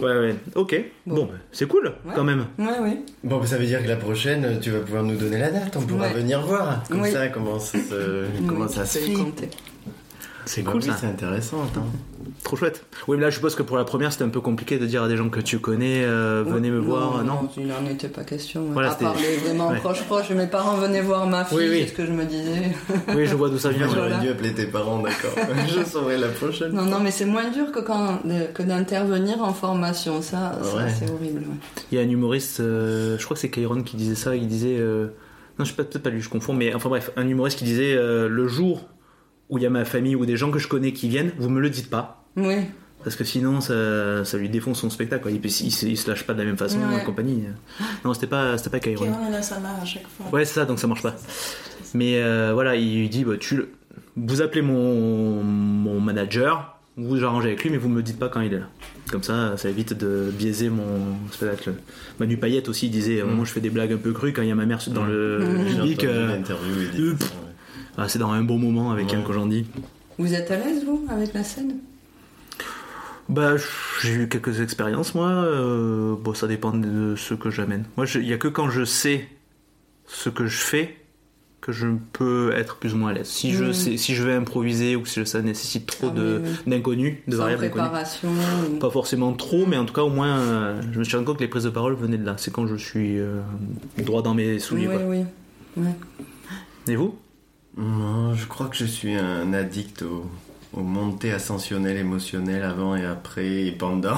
Ouais, 0.00 0.18
ouais. 0.18 0.34
Ok. 0.54 0.76
Bon, 1.06 1.24
bah, 1.26 1.34
c'est 1.52 1.66
cool, 1.68 1.92
quand 2.14 2.24
même. 2.24 2.46
Ouais, 2.58 2.66
oui. 2.82 3.00
Bon, 3.24 3.38
bah, 3.38 3.46
ça 3.46 3.56
veut 3.58 3.66
dire 3.66 3.82
que 3.82 3.88
la 3.88 3.96
prochaine, 3.96 4.58
tu 4.60 4.70
vas 4.70 4.80
pouvoir 4.80 5.02
nous 5.02 5.16
donner 5.16 5.38
la 5.38 5.50
date. 5.50 5.76
On 5.76 5.82
pourra 5.82 6.08
Ouais. 6.08 6.14
venir 6.14 6.40
voir. 6.42 6.82
Comme 6.88 7.02
Oui. 7.02 7.10
ça, 7.10 7.28
comment 7.28 7.58
ça, 7.58 7.78
se- 7.78 8.24
comment 8.46 8.68
ça 8.68 8.84
se 8.86 8.98
fait. 8.98 9.12
C'est 10.52 10.62
Bah 10.62 10.72
cool 10.72 10.80
oui, 10.80 10.86
ça. 10.88 10.96
C'est 11.00 11.06
intéressant. 11.06 11.58
attends. 11.62 11.86
Trop 12.42 12.56
chouette. 12.56 12.84
Oui, 13.06 13.16
mais 13.16 13.22
là, 13.22 13.30
je 13.30 13.36
suppose 13.36 13.54
que 13.54 13.62
pour 13.62 13.76
la 13.76 13.84
première, 13.84 14.10
c'était 14.12 14.24
un 14.24 14.30
peu 14.30 14.40
compliqué 14.40 14.78
de 14.78 14.86
dire 14.86 15.04
à 15.04 15.08
des 15.08 15.16
gens 15.16 15.28
que 15.28 15.38
tu 15.38 15.60
connais, 15.60 16.02
euh, 16.04 16.42
venez 16.44 16.70
me 16.70 16.78
voir. 16.80 17.22
Non, 17.22 17.48
il 17.56 17.68
n'en 17.68 17.84
était 17.88 18.08
pas 18.08 18.24
question. 18.24 18.64
Voilà, 18.72 18.90
à 18.92 18.94
part 18.96 19.14
les 19.14 19.36
vraiment 19.36 19.68
Ouais. 19.68 19.78
proches 19.78 20.02
proches, 20.04 20.30
mes 20.30 20.48
parents 20.48 20.74
venaient 20.76 21.02
voir 21.02 21.26
ma 21.28 21.44
fille, 21.44 21.58
Oui, 21.58 21.68
oui. 21.70 21.80
c'est 21.84 21.90
ce 21.90 21.92
que 21.92 22.06
je 22.06 22.10
me 22.10 22.24
disais. 22.24 22.72
Oui, 23.14 23.26
je 23.26 23.36
vois 23.36 23.48
d'où 23.48 23.58
ça 23.58 23.68
vient. 23.70 23.86
J'aurais 23.94 24.08
Voilà. 24.08 24.18
dû 24.18 24.28
appeler 24.30 24.52
tes 24.52 24.66
parents, 24.66 24.98
d'accord. 25.00 25.30
je 25.68 25.84
saurai 25.84 26.18
la 26.18 26.28
prochaine. 26.28 26.72
Non, 26.72 26.82
non, 26.84 26.98
mais 26.98 27.12
c'est 27.12 27.26
moins 27.26 27.48
dur 27.50 27.70
que, 27.70 27.78
quand, 27.80 28.20
de- 28.24 28.50
que 28.52 28.62
d'intervenir 28.64 29.40
en 29.42 29.52
formation, 29.54 30.20
ça, 30.20 30.58
ça, 30.62 30.76
Ouais. 30.76 30.82
c'est 30.98 31.08
horrible. 31.10 31.40
ouais. 31.40 31.56
Il 31.92 31.98
y 31.98 32.00
a 32.00 32.04
un 32.04 32.08
humoriste, 32.10 32.58
euh, 32.58 33.16
je 33.18 33.24
crois 33.24 33.36
que 33.36 33.40
c'est 33.40 33.50
Kairon 33.50 33.82
qui 33.82 33.96
disait 33.96 34.16
ça, 34.16 34.34
il 34.34 34.48
disait... 34.48 34.76
euh, 34.80 35.08
Non, 35.58 35.64
je 35.64 35.70
sais 35.70 35.76
pas, 35.76 35.84
peut-être 35.84 36.02
pas 36.02 36.10
lui, 36.10 36.22
je 36.22 36.28
confonds, 36.28 36.54
mais 36.54 36.74
enfin 36.74 36.88
bref, 36.88 37.10
un 37.16 37.28
humoriste 37.28 37.58
qui 37.58 37.64
disait 37.64 37.94
euh, 37.94 38.28
le 38.28 38.48
jour 38.48 38.88
où 39.50 39.58
il 39.58 39.62
y 39.62 39.66
a 39.66 39.70
ma 39.70 39.84
famille 39.84 40.16
ou 40.16 40.24
des 40.24 40.36
gens 40.36 40.50
que 40.50 40.58
je 40.58 40.68
connais 40.68 40.92
qui 40.92 41.08
viennent, 41.08 41.32
vous 41.38 41.48
me 41.50 41.60
le 41.60 41.68
dites 41.70 41.90
pas. 41.90 42.24
Oui, 42.36 42.56
Parce 43.04 43.16
que 43.16 43.24
sinon, 43.24 43.60
ça, 43.60 44.24
ça 44.24 44.38
lui 44.38 44.48
défonce 44.48 44.78
son 44.80 44.90
spectacle. 44.90 45.22
Quoi. 45.22 45.30
Il, 45.32 45.40
il, 45.44 45.50
se- 45.50 45.86
il 45.86 45.96
se 45.96 46.08
lâche 46.08 46.24
pas 46.24 46.34
de 46.34 46.38
la 46.38 46.44
même 46.44 46.56
façon 46.58 46.78
Ouais. 46.78 47.02
et 47.02 47.04
compagnie. 47.04 47.44
Non, 48.04 48.14
c'était 48.14 48.26
pas, 48.28 48.56
c'était 48.58 48.70
pas 48.70 48.78
Kairon. 48.80 49.04
Kéron, 49.06 49.18
il 49.28 49.34
a 49.34 49.42
sa 49.42 49.58
mère 49.58 49.72
à 49.82 49.84
chaque 49.84 50.06
fois. 50.06 50.26
Ouais, 50.32 50.44
c'est 50.44 50.54
ça, 50.54 50.64
donc 50.66 50.78
ça 50.78 50.86
marche 50.86 51.02
pas. 51.02 51.16
Mais 51.94 52.22
euh, 52.22 52.52
voilà, 52.54 52.76
il 52.76 52.98
lui 53.00 53.08
dit 53.08 53.24
bah, 53.24 53.34
tu, 53.38 53.56
le- 53.56 53.70
vous 54.16 54.42
appelez 54.42 54.62
mon, 54.62 55.42
mon 55.42 55.98
manager, 56.00 56.78
vous 56.96 57.08
vous 57.08 57.24
arrangez 57.24 57.48
avec 57.48 57.62
lui, 57.64 57.70
mais 57.70 57.78
vous 57.78 57.88
me 57.88 58.02
dites 58.02 58.18
pas 58.18 58.28
quand 58.28 58.42
il 58.42 58.52
est 58.52 58.58
là. 58.58 58.66
Comme 59.10 59.22
ça, 59.24 59.56
ça 59.56 59.68
évite 59.68 59.94
de 59.94 60.30
biaiser 60.32 60.68
mon 60.68 61.16
spectacle. 61.32 61.72
Manu 62.20 62.36
Payette 62.36 62.68
aussi 62.68 62.86
il 62.86 62.90
disait 62.90 63.22
Mm. 63.24 63.30
moi 63.34 63.44
je 63.44 63.50
fais 63.50 63.60
des 63.60 63.70
blagues 63.70 63.92
un 63.92 63.96
peu 63.96 64.12
crues 64.12 64.32
quand 64.32 64.42
il 64.42 64.48
y 64.48 64.52
a 64.52 64.54
ma 64.54 64.66
mère 64.66 64.78
dans 64.88 65.04
le 65.06 65.38
Mm. 65.40 65.64
Public. 65.66 66.04
euh, 66.04 66.38
ah, 68.00 68.08
c'est 68.08 68.18
dans 68.18 68.30
un 68.32 68.42
bon 68.42 68.58
moment 68.58 68.90
avec 68.90 69.10
Ouais. 69.10 69.16
un 69.16 69.22
Kojandi. 69.22 69.66
Vous 70.18 70.34
êtes 70.34 70.50
à 70.50 70.56
l'aise, 70.56 70.84
vous, 70.84 71.04
avec 71.10 71.32
la 71.34 71.44
scène? 71.44 71.76
Bah, 73.28 73.52
j'ai 74.02 74.14
eu 74.14 74.28
quelques 74.28 74.60
expériences, 74.60 75.14
moi. 75.14 75.28
euh, 75.28 76.16
bon, 76.20 76.34
ça 76.34 76.48
dépend 76.48 76.72
de 76.72 77.14
ce 77.16 77.34
que 77.34 77.50
j'amène. 77.50 77.84
Moi, 77.96 78.06
il 78.16 78.26
y 78.26 78.32
a 78.32 78.38
que 78.38 78.48
quand 78.48 78.70
je 78.70 78.84
sais 78.84 79.28
ce 80.06 80.28
que 80.30 80.46
je 80.46 80.58
fais 80.58 80.96
que 81.60 81.72
je 81.72 81.86
peux 82.14 82.52
être 82.56 82.76
plus 82.76 82.94
ou 82.94 82.96
moins 82.96 83.10
à 83.10 83.12
l'aise. 83.12 83.28
Si, 83.28 83.52
je 83.52 83.66
Mm. 83.66 83.72
sais, 83.74 83.96
si 83.98 84.14
je 84.14 84.22
vais 84.24 84.32
improviser 84.32 84.96
ou 84.96 85.04
si 85.04 85.24
ça 85.26 85.42
nécessite 85.42 85.84
trop 85.86 86.08
Ah 86.10 86.16
de, 86.18 86.40
oui, 86.42 86.50
d'inconnus, 86.66 87.16
de 87.28 87.32
Sans 87.32 87.38
variables 87.42 87.64
inconnues. 87.66 87.82
préparation 87.82 88.28
ou- 88.72 88.78
Pas 88.78 88.88
forcément 88.90 89.32
trop, 89.34 89.66
mais 89.66 89.76
en 89.76 89.84
tout 89.84 89.92
cas, 89.92 90.00
au 90.02 90.08
moins, 90.08 90.38
euh, 90.38 90.80
je 90.90 90.98
me 90.98 91.04
suis 91.04 91.14
rendu 91.16 91.26
compte 91.26 91.36
que 91.36 91.42
les 91.42 91.48
prises 91.48 91.64
de 91.64 91.70
parole 91.70 91.94
venaient 91.94 92.16
de 92.16 92.24
là. 92.24 92.34
C'est 92.38 92.50
quand 92.52 92.66
je 92.66 92.76
suis 92.76 93.18
euh, 93.20 93.40
droit 93.98 94.22
dans 94.22 94.32
mes 94.34 94.58
souliers. 94.58 94.88
Oui, 94.88 94.94
quoi. 94.96 95.02
oui. 95.06 95.24
Ouais. 95.76 95.94
Et 96.88 96.96
vous? 96.96 97.14
Non, 97.80 98.34
je 98.34 98.46
crois 98.46 98.66
que 98.68 98.76
je 98.76 98.84
suis 98.84 99.14
un 99.14 99.52
addict 99.54 100.02
au, 100.02 100.26
aux 100.74 100.82
montées 100.82 101.32
ascensionnelles 101.32 101.96
émotionnelles 101.96 102.62
avant 102.62 102.94
et 102.94 103.04
après 103.06 103.64
et 103.66 103.72
pendant. 103.72 104.16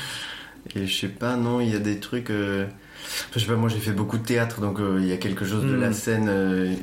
et 0.76 0.86
je 0.86 0.94
sais 0.94 1.08
pas, 1.08 1.36
non, 1.36 1.60
il 1.60 1.70
y 1.70 1.76
a 1.76 1.78
des 1.78 1.98
trucs. 1.98 2.30
euh, 2.30 2.66
enfin, 2.66 3.30
je 3.36 3.38
sais 3.40 3.46
pas, 3.46 3.56
moi 3.56 3.68
j'ai 3.70 3.78
fait 3.78 3.92
beaucoup 3.92 4.18
de 4.18 4.24
théâtre, 4.24 4.60
donc 4.60 4.80
euh, 4.80 4.98
il 5.00 5.06
y 5.06 5.12
a 5.12 5.16
quelque 5.16 5.44
chose 5.46 5.64
de 5.64 5.74
la 5.74 5.92
scène. 5.92 6.26
euh, 6.28 6.74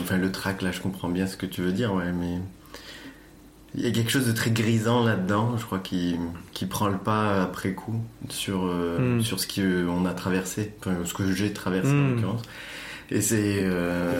enfin, 0.00 0.16
le 0.16 0.32
track 0.32 0.62
là, 0.62 0.72
je 0.72 0.80
comprends 0.80 1.08
bien 1.08 1.26
ce 1.28 1.36
que 1.36 1.46
tu 1.46 1.62
veux 1.62 1.72
dire, 1.72 1.94
ouais, 1.94 2.12
mais. 2.12 2.38
Il 3.76 3.82
y 3.84 3.88
a 3.88 3.90
quelque 3.90 4.10
chose 4.12 4.24
de 4.24 4.30
très 4.30 4.52
grisant 4.52 5.02
là-dedans, 5.04 5.56
je 5.58 5.64
crois, 5.64 5.80
qui, 5.80 6.14
qui 6.52 6.64
prend 6.66 6.86
le 6.86 6.96
pas 6.96 7.42
après 7.42 7.72
coup 7.72 8.00
sur, 8.28 8.66
euh, 8.66 9.16
Mm. 9.18 9.20
sur 9.22 9.40
ce 9.40 9.48
qu'on 9.48 10.06
a 10.06 10.12
traversé, 10.14 10.72
enfin, 10.78 10.94
ce 11.04 11.12
que 11.12 11.32
j'ai 11.32 11.52
traversé 11.52 11.90
en 11.90 11.94
Mm. 11.94 12.10
l'occurrence. 12.14 12.42
Et 13.14 13.20
c'est. 13.22 13.60
euh, 13.62 14.12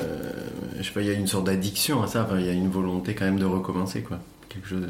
je 0.78 0.82
sais 0.84 0.92
pas, 0.92 1.00
il 1.02 1.08
y 1.08 1.10
a 1.10 1.14
une 1.14 1.26
sorte 1.26 1.44
d'addiction 1.44 2.02
à 2.02 2.06
ça, 2.06 2.22
enfin, 2.24 2.38
il 2.38 2.46
y 2.46 2.48
a 2.48 2.52
une 2.52 2.70
volonté 2.70 3.14
quand 3.14 3.24
même 3.26 3.38
de 3.40 3.44
recommencer, 3.44 4.02
quoi. 4.02 4.18
Quelque 4.48 4.68
chose. 4.68 4.80
de- 4.82 4.86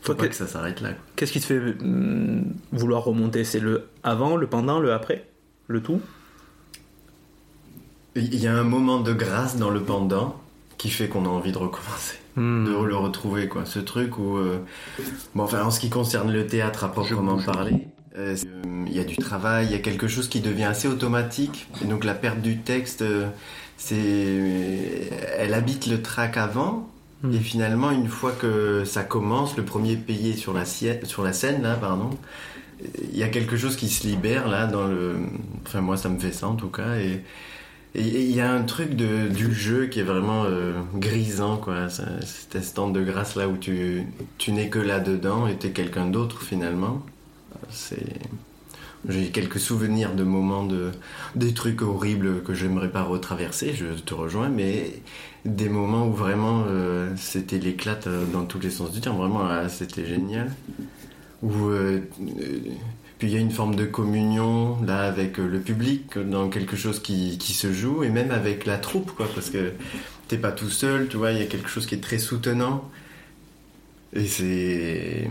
Faut 0.00 0.14
Toi, 0.14 0.16
pas 0.16 0.22
que- 0.24 0.28
que 0.30 0.34
ça 0.34 0.46
s'arrête 0.46 0.80
là. 0.80 0.88
quoi. 0.90 0.98
Qu'est-ce 1.16 1.32
qui 1.32 1.40
te 1.40 1.44
fait 1.46 1.58
hum, 1.82 2.44
vouloir 2.72 3.04
remonter? 3.04 3.44
C'est 3.44 3.60
le 3.60 3.84
avant, 4.02 4.36
le 4.36 4.46
pendant, 4.46 4.80
le 4.80 4.92
après? 4.94 5.28
Le 5.68 5.82
tout? 5.82 6.00
Il 8.16 8.34
y 8.36 8.46
a 8.46 8.54
un 8.56 8.62
moment 8.64 9.00
de 9.00 9.12
grâce 9.12 9.56
dans 9.56 9.70
le 9.70 9.82
pendant 9.82 10.40
qui 10.78 10.88
fait 10.88 11.08
qu'on 11.08 11.24
a 11.24 11.28
envie 11.28 11.52
de 11.52 11.58
recommencer, 11.58 12.16
Hmm. 12.36 12.64
de 12.64 12.82
le 12.84 12.96
retrouver, 12.96 13.48
quoi. 13.48 13.64
Ce 13.66 13.78
truc 13.78 14.18
où. 14.18 14.36
euh, 14.38 14.58
Bon, 15.34 15.42
enfin, 15.44 15.62
en 15.64 15.70
ce 15.70 15.80
qui 15.80 15.90
concerne 15.90 16.32
le 16.32 16.46
théâtre 16.46 16.84
à 16.84 16.92
proprement 16.92 17.38
parler. 17.42 17.88
Euh, 18.16 18.36
euh, 18.44 18.84
Il 18.86 18.92
y 18.94 19.00
a 19.00 19.04
du 19.04 19.16
travail, 19.18 19.66
il 19.66 19.72
y 19.72 19.74
a 19.74 19.78
quelque 19.78 20.08
chose 20.08 20.28
qui 20.28 20.40
devient 20.40 20.64
assez 20.64 20.88
automatique. 20.88 21.68
Et 21.82 21.86
donc 21.86 22.04
la 22.04 22.14
perte 22.14 22.40
du 22.40 22.58
texte, 22.62 23.02
euh, 23.02 23.28
c'est, 23.76 25.10
elle 25.38 25.54
habite 25.54 25.86
le 25.86 26.02
track 26.02 26.36
avant, 26.36 26.90
Hmm. 27.22 27.32
Et 27.32 27.38
finalement, 27.38 27.90
une 27.90 28.08
fois 28.08 28.32
que 28.32 28.84
ça 28.84 29.02
commence, 29.02 29.56
le 29.56 29.64
premier 29.64 29.96
payé 29.96 30.34
sur 30.36 30.52
la, 30.52 30.64
sur 30.66 31.22
la 31.22 31.32
scène, 31.32 31.62
là, 31.62 31.74
pardon, 31.76 32.10
il 33.12 33.16
y 33.16 33.22
a 33.22 33.28
quelque 33.28 33.56
chose 33.56 33.76
qui 33.76 33.88
se 33.88 34.06
libère, 34.06 34.48
là, 34.48 34.66
dans 34.66 34.86
le... 34.86 35.16
Enfin, 35.66 35.80
moi, 35.80 35.96
ça 35.96 36.08
me 36.08 36.18
fait 36.18 36.32
ça, 36.32 36.48
en 36.48 36.56
tout 36.56 36.68
cas, 36.68 36.96
et... 36.98 37.22
Il 37.96 38.30
y 38.32 38.40
a 38.40 38.52
un 38.52 38.62
truc 38.64 38.96
de, 38.96 39.28
du 39.28 39.54
jeu 39.54 39.86
qui 39.86 40.00
est 40.00 40.04
vraiment 40.04 40.44
euh, 40.46 40.80
grisant, 40.96 41.56
quoi. 41.58 41.88
Ça- 41.90 42.20
Cet 42.22 42.56
instant 42.56 42.90
de 42.90 43.02
grâce 43.02 43.36
là 43.36 43.48
où 43.48 43.56
tu, 43.56 44.04
tu 44.38 44.52
n'es 44.52 44.68
que 44.68 44.80
là-dedans 44.80 45.46
et 45.48 45.56
t'es 45.58 45.70
quelqu'un 45.70 46.06
d'autre 46.06 46.42
finalement. 46.42 47.02
C'est... 47.70 48.20
J'ai 49.06 49.28
quelques 49.28 49.60
souvenirs 49.60 50.14
de 50.14 50.24
moments 50.24 50.64
de 50.64 50.90
des 51.34 51.52
trucs 51.52 51.82
horribles 51.82 52.42
que 52.42 52.54
j'aimerais 52.54 52.90
pas 52.90 53.02
retraverser, 53.02 53.74
je 53.74 54.00
te 54.00 54.14
rejoins, 54.14 54.48
mais 54.48 54.94
des 55.44 55.68
moments 55.68 56.06
où 56.06 56.12
vraiment 56.12 56.64
euh, 56.68 57.10
c'était 57.16 57.58
l'éclate 57.58 58.06
euh, 58.06 58.24
dans 58.32 58.46
tous 58.46 58.60
les 58.60 58.70
sens 58.70 58.92
du 58.92 59.02
terme, 59.02 59.18
vraiment 59.18 59.44
ah, 59.44 59.68
c'était 59.68 60.06
génial. 60.06 60.50
Où 61.42 61.68
euh, 61.68 62.00
puis 63.18 63.28
il 63.28 63.34
y 63.34 63.36
a 63.36 63.40
une 63.40 63.50
forme 63.50 63.76
de 63.76 63.84
communion 63.84 64.78
là 64.82 65.02
avec 65.02 65.36
le 65.36 65.60
public 65.60 66.18
dans 66.18 66.48
quelque 66.48 66.74
chose 66.74 66.98
qui, 67.00 67.36
qui 67.36 67.52
se 67.52 67.74
joue 67.74 68.04
et 68.04 68.08
même 68.08 68.30
avec 68.30 68.64
la 68.64 68.78
troupe 68.78 69.12
quoi, 69.12 69.26
parce 69.34 69.50
que 69.50 69.72
t'es 70.28 70.38
pas 70.38 70.52
tout 70.52 70.70
seul, 70.70 71.08
tu 71.08 71.18
vois, 71.18 71.32
il 71.32 71.38
y 71.38 71.42
a 71.42 71.46
quelque 71.46 71.68
chose 71.68 71.86
qui 71.86 71.94
est 71.94 72.02
très 72.02 72.18
soutenant. 72.18 72.90
Et 74.14 74.26
c'est. 74.26 75.28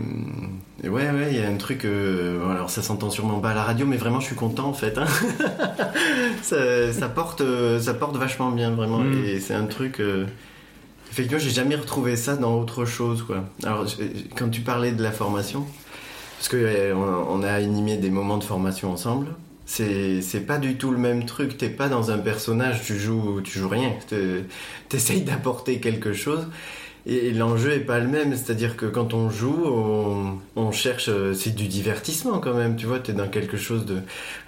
Ouais, 0.82 1.10
ouais, 1.10 1.28
il 1.32 1.38
y 1.38 1.42
a 1.42 1.48
un 1.48 1.56
truc. 1.56 1.84
euh, 1.84 2.50
Alors, 2.50 2.68
ça 2.70 2.82
s'entend 2.82 3.08
sûrement 3.10 3.40
pas 3.40 3.50
à 3.50 3.54
la 3.54 3.62
radio, 3.64 3.86
mais 3.86 3.96
vraiment, 3.96 4.20
je 4.20 4.26
suis 4.26 4.34
content 4.36 4.66
en 4.68 4.74
fait. 4.74 4.98
hein. 4.98 5.06
ça, 6.42 6.92
ça 6.92 7.08
porte, 7.08 7.40
euh, 7.40 7.80
ça 7.80 7.94
porte 7.94 8.16
vachement 8.16 8.50
bien, 8.50 8.70
vraiment. 8.72 8.98
Mm. 8.98 9.24
Et 9.24 9.40
c'est 9.40 9.54
un 9.54 9.66
truc. 9.66 10.00
euh, 10.00 10.26
Effectivement, 11.10 11.38
j'ai 11.42 11.50
jamais 11.50 11.76
retrouvé 11.76 12.16
ça 12.16 12.36
dans 12.36 12.58
autre 12.58 12.84
chose, 12.84 13.22
quoi. 13.22 13.44
Alors, 13.62 13.86
quand 14.36 14.48
tu 14.50 14.62
parlais 14.62 14.90
de 14.92 15.02
la 15.02 15.12
formation, 15.12 15.64
parce 16.38 16.48
que 16.48 16.56
euh, 16.56 17.42
a 17.44 17.52
animé 17.54 17.96
des 17.96 18.10
moments 18.10 18.36
de 18.38 18.44
formation 18.44 18.92
ensemble. 18.92 19.28
C'est, 19.66 20.20
pas 20.46 20.58
du 20.58 20.76
tout 20.76 20.90
le 20.90 20.98
même 20.98 21.24
truc. 21.24 21.56
T'es 21.56 21.70
pas 21.70 21.88
dans 21.88 22.10
un 22.10 22.18
personnage, 22.18 22.82
tu 22.84 22.98
joues, 22.98 23.40
tu 23.42 23.58
joues 23.58 23.68
rien. 23.68 23.92
T'es- 24.08 24.44
T'essayes 24.90 25.22
d'apporter 25.22 25.78
quelque 25.80 26.12
chose. 26.12 26.46
Et 27.06 27.32
l'enjeu 27.32 27.72
est 27.72 27.80
pas 27.80 27.98
le 28.00 28.08
même, 28.08 28.34
c'est-à-dire 28.34 28.76
que 28.76 28.86
quand 28.86 29.12
on 29.12 29.28
joue, 29.28 29.62
on, 29.66 30.38
on 30.56 30.72
cherche, 30.72 31.10
euh, 31.10 31.34
c'est 31.34 31.54
du 31.54 31.68
divertissement 31.68 32.38
quand 32.38 32.54
même, 32.54 32.76
tu 32.76 32.86
vois, 32.86 32.98
t'es 32.98 33.12
dans 33.12 33.28
quelque 33.28 33.58
chose 33.58 33.84
de... 33.84 33.98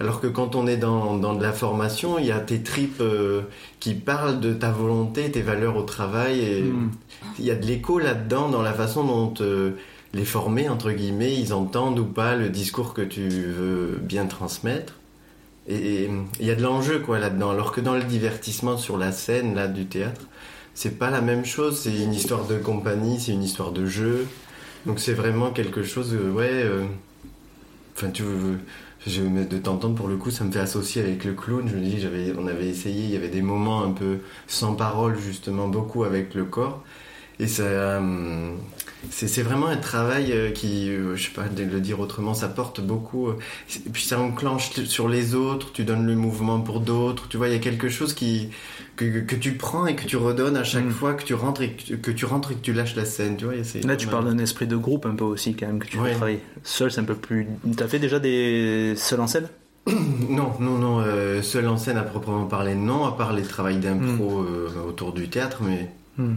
Alors 0.00 0.20
que 0.22 0.26
quand 0.26 0.54
on 0.54 0.66
est 0.66 0.78
dans, 0.78 1.16
dans 1.18 1.34
de 1.34 1.42
la 1.42 1.52
formation, 1.52 2.18
il 2.18 2.24
y 2.26 2.32
a 2.32 2.40
tes 2.40 2.62
tripes 2.62 3.00
euh, 3.02 3.42
qui 3.78 3.92
parlent 3.94 4.40
de 4.40 4.54
ta 4.54 4.70
volonté, 4.70 5.30
tes 5.30 5.42
valeurs 5.42 5.76
au 5.76 5.82
travail, 5.82 6.40
et 6.40 6.62
Hmm. 6.62 6.90
il 7.38 7.44
y 7.44 7.50
a 7.50 7.54
de 7.56 7.66
l'écho 7.66 7.98
là-dedans 7.98 8.48
dans 8.48 8.62
la 8.62 8.72
façon 8.72 9.04
dont 9.04 9.34
euh, 9.42 9.72
les 10.14 10.24
formés, 10.24 10.68
entre 10.68 10.92
guillemets, 10.92 11.34
ils 11.38 11.52
entendent 11.52 11.98
ou 11.98 12.06
pas 12.06 12.36
le 12.36 12.48
discours 12.48 12.94
que 12.94 13.02
tu 13.02 13.28
veux 13.28 13.98
bien 14.02 14.26
transmettre. 14.26 14.94
Et 15.68 16.04
et 16.04 16.10
il 16.40 16.46
y 16.46 16.50
a 16.50 16.54
de 16.54 16.62
l'enjeu 16.62 17.00
quoi 17.00 17.18
là-dedans, 17.18 17.50
alors 17.50 17.72
que 17.72 17.80
dans 17.80 17.94
le 17.94 18.04
divertissement 18.04 18.76
sur 18.76 18.96
la 18.98 19.12
scène 19.12 19.54
là 19.54 19.66
du 19.68 19.86
théâtre, 19.86 20.22
c'est 20.76 20.98
pas 20.98 21.10
la 21.10 21.22
même 21.22 21.44
chose. 21.44 21.80
C'est 21.80 21.96
une 21.96 22.14
histoire 22.14 22.46
de 22.46 22.58
compagnie, 22.58 23.18
c'est 23.18 23.32
une 23.32 23.42
histoire 23.42 23.72
de 23.72 23.86
jeu. 23.86 24.28
Donc 24.84 25.00
c'est 25.00 25.14
vraiment 25.14 25.50
quelque 25.50 25.82
chose, 25.82 26.14
euh, 26.14 26.30
ouais. 26.30 26.50
euh, 26.52 26.84
Enfin, 27.96 28.10
tu 28.10 28.22
veux. 28.22 28.58
Je, 29.06 29.22
mais 29.22 29.44
de 29.46 29.56
t'entendre 29.58 29.94
pour 29.94 30.08
le 30.08 30.16
coup, 30.16 30.30
ça 30.30 30.44
me 30.44 30.52
fait 30.52 30.58
associer 30.58 31.00
avec 31.02 31.24
le 31.24 31.32
clown. 31.32 31.66
Je 31.66 31.76
me 31.76 31.80
dis, 31.80 32.06
on 32.38 32.46
avait 32.46 32.68
essayé, 32.68 33.04
il 33.04 33.10
y 33.10 33.16
avait 33.16 33.28
des 33.28 33.40
moments 33.40 33.82
un 33.84 33.92
peu 33.92 34.18
sans 34.48 34.74
parole, 34.74 35.18
justement, 35.18 35.68
beaucoup 35.68 36.04
avec 36.04 36.34
le 36.34 36.44
corps. 36.44 36.84
Et 37.38 37.46
ça, 37.46 37.62
euh, 37.62 38.52
c'est, 39.10 39.42
vraiment 39.42 39.68
un 39.68 39.76
travail 39.76 40.52
qui, 40.54 40.88
je 40.88 41.22
sais 41.22 41.30
pas 41.30 41.44
le 41.56 41.80
dire 41.80 42.00
autrement, 42.00 42.34
ça 42.34 42.48
porte 42.48 42.80
beaucoup. 42.80 43.30
puis 43.92 44.02
ça 44.02 44.20
enclenche 44.20 44.72
sur 44.84 45.08
les 45.08 45.34
autres, 45.34 45.72
tu 45.72 45.84
donnes 45.84 46.06
le 46.06 46.16
mouvement 46.16 46.60
pour 46.60 46.80
d'autres. 46.80 47.28
Tu 47.28 47.36
vois, 47.38 47.48
il 47.48 47.52
y 47.54 47.56
a 47.56 47.60
quelque 47.60 47.88
chose 47.88 48.12
qui, 48.12 48.50
que, 48.96 49.20
que 49.20 49.34
tu 49.36 49.52
prends 49.52 49.86
et 49.86 49.94
que 49.94 50.04
tu 50.04 50.16
redonnes 50.16 50.56
à 50.56 50.64
chaque 50.64 50.86
Mm. 50.86 50.90
fois 50.90 51.14
que 51.14 51.22
tu 51.24 51.34
rentres 51.34 51.62
et 51.62 51.72
que 51.72 51.82
tu, 51.82 51.98
que 51.98 52.10
tu 52.10 52.24
rentres 52.24 52.52
et 52.52 52.54
que 52.54 52.60
tu 52.62 52.72
lâches 52.72 52.96
la 52.96 53.04
scène. 53.04 53.36
Tu 53.36 53.44
vois, 53.44 53.54
Là, 53.84 53.96
tu 53.96 54.06
parles 54.06 54.24
d'un 54.24 54.38
esprit 54.38 54.66
de 54.66 54.76
groupe 54.76 55.06
un 55.06 55.14
peu 55.14 55.24
aussi, 55.24 55.54
quand 55.54 55.66
même, 55.66 55.78
que 55.78 55.86
tu 55.86 55.98
Ouais. 55.98 56.10
veux 56.10 56.16
travailler. 56.16 56.40
Seul, 56.64 56.90
c'est 56.90 57.00
un 57.00 57.04
peu 57.04 57.14
plus. 57.14 57.46
T'as 57.76 57.86
fait 57.88 57.98
déjà 57.98 58.18
des 58.18 58.94
seuls 58.96 59.20
en 59.20 59.26
scène? 59.26 59.48
Non, 60.28 60.52
non, 60.60 60.78
non. 60.78 60.98
euh, 61.00 61.42
seul 61.42 61.68
en 61.68 61.76
scène 61.76 61.96
à 61.96 62.02
proprement 62.02 62.46
parler, 62.46 62.74
non, 62.74 63.04
à 63.04 63.12
part 63.12 63.32
les 63.32 63.42
travails 63.42 63.78
d'impro 63.78 64.40
Hmm. 64.42 64.46
euh, 64.48 64.88
autour 64.88 65.12
du 65.12 65.28
théâtre, 65.28 65.58
mais 65.62 65.90
Hmm. 66.18 66.34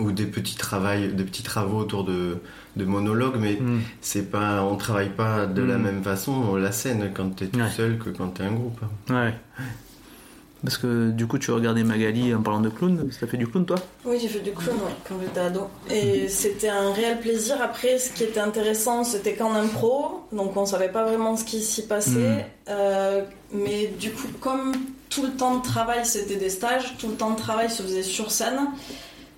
ou 0.00 0.10
des 0.12 0.24
petits 0.26 0.56
travaux, 0.56 1.06
des 1.12 1.24
petits 1.24 1.42
travaux 1.42 1.78
autour 1.78 2.04
de, 2.04 2.38
de 2.76 2.84
monologues, 2.84 3.36
mais 3.38 3.58
c'est 4.00 4.30
pas, 4.30 4.62
on 4.62 4.76
travaille 4.76 5.10
pas 5.10 5.46
de 5.46 5.62
la 5.62 5.76
Mm. 5.78 5.82
même 5.82 6.02
façon 6.02 6.54
la 6.56 6.70
scène 6.72 7.10
quand 7.14 7.28
t'es 7.36 7.46
tout 7.48 7.58
Ouais. 7.60 7.68
seul 7.70 7.98
que 7.98 8.10
quand 8.10 8.28
t'es 8.28 8.44
un 8.44 8.52
groupe. 8.52 8.80
Ouais. 9.10 9.34
Parce 10.64 10.76
que 10.76 11.10
du 11.10 11.26
coup, 11.26 11.38
tu 11.38 11.52
regardais 11.52 11.84
Magali 11.84 12.34
en 12.34 12.42
parlant 12.42 12.60
de 12.60 12.68
clown. 12.68 13.08
T'as 13.20 13.26
fait 13.28 13.36
du 13.36 13.46
clown, 13.46 13.64
toi? 13.64 13.76
Oui, 14.04 14.18
j'ai 14.20 14.26
fait 14.26 14.40
du 14.40 14.50
clown 14.50 14.76
ouais, 14.76 14.94
quand 15.08 15.14
j'étais 15.20 15.40
ado. 15.40 15.68
Et 15.88 16.28
c'était 16.28 16.68
un 16.68 16.92
réel 16.92 17.20
plaisir. 17.20 17.56
Après, 17.62 17.98
ce 17.98 18.12
qui 18.12 18.24
était 18.24 18.40
intéressant, 18.40 19.04
c'était 19.04 19.34
qu'en 19.34 19.54
impro, 19.54 20.24
donc 20.32 20.56
on 20.56 20.66
savait 20.66 20.88
pas 20.88 21.04
vraiment 21.04 21.36
ce 21.36 21.44
qui 21.44 21.62
s'y 21.62 21.86
passait. 21.86 22.46
Euh, 22.68 23.22
mais 23.52 23.86
du 24.00 24.10
coup, 24.10 24.26
comme 24.40 24.72
tout 25.08 25.22
le 25.22 25.30
temps 25.30 25.58
de 25.58 25.62
travail, 25.62 26.04
c'était 26.04 26.36
des 26.36 26.50
stages, 26.50 26.96
tout 26.98 27.08
le 27.08 27.14
temps 27.14 27.30
de 27.30 27.38
travail 27.38 27.70
se 27.70 27.82
faisait 27.82 28.02
sur 28.02 28.32
scène. 28.32 28.58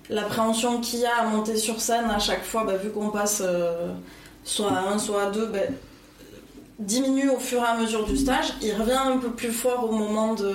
L'appréhension 0.09 0.81
qu'il 0.81 0.99
y 0.99 1.05
a 1.05 1.17
à 1.21 1.25
monter 1.25 1.55
sur 1.55 1.79
scène 1.81 2.05
à 2.09 2.19
chaque 2.19 2.43
fois, 2.43 2.63
bah, 2.63 2.77
vu 2.77 2.89
qu'on 2.89 3.09
passe 3.09 3.43
euh, 3.45 3.91
soit 4.43 4.71
à 4.71 4.91
un, 4.91 4.97
soit 4.97 5.23
à 5.27 5.31
deux, 5.31 5.45
bah, 5.45 5.59
diminue 6.79 7.29
au 7.29 7.37
fur 7.37 7.59
et 7.59 7.65
à 7.65 7.77
mesure 7.77 8.05
du 8.05 8.17
stage. 8.17 8.53
Il 8.61 8.73
revient 8.73 8.93
un 8.93 9.17
peu 9.17 9.29
plus 9.29 9.51
fort 9.51 9.87
au 9.89 9.93
moment 9.93 10.33
de, 10.33 10.51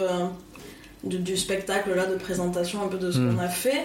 de- 1.04 1.18
du 1.18 1.36
spectacle, 1.36 1.94
là, 1.94 2.06
de 2.06 2.16
présentation 2.16 2.82
un 2.82 2.88
peu 2.88 2.98
de 2.98 3.10
ce 3.10 3.18
Mm. 3.18 3.34
qu'on 3.36 3.42
a 3.42 3.48
fait. 3.48 3.82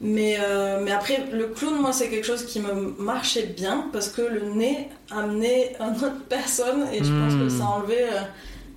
Mais, 0.00 0.36
euh, 0.40 0.80
mais 0.84 0.92
après, 0.92 1.26
le 1.32 1.48
clown, 1.48 1.74
moi, 1.80 1.92
c'est 1.92 2.08
quelque 2.08 2.24
chose 2.26 2.44
qui 2.46 2.60
me 2.60 2.94
marchait 3.02 3.46
bien 3.46 3.86
parce 3.92 4.08
que 4.08 4.22
le 4.22 4.42
nez 4.54 4.88
amenait 5.10 5.74
une 5.80 5.96
autre 5.96 6.24
personne 6.28 6.84
et 6.92 7.02
je 7.02 7.12
pense 7.12 7.34
que 7.34 7.48
ça 7.48 7.64
enlevait 7.64 8.04
euh, 8.04 8.20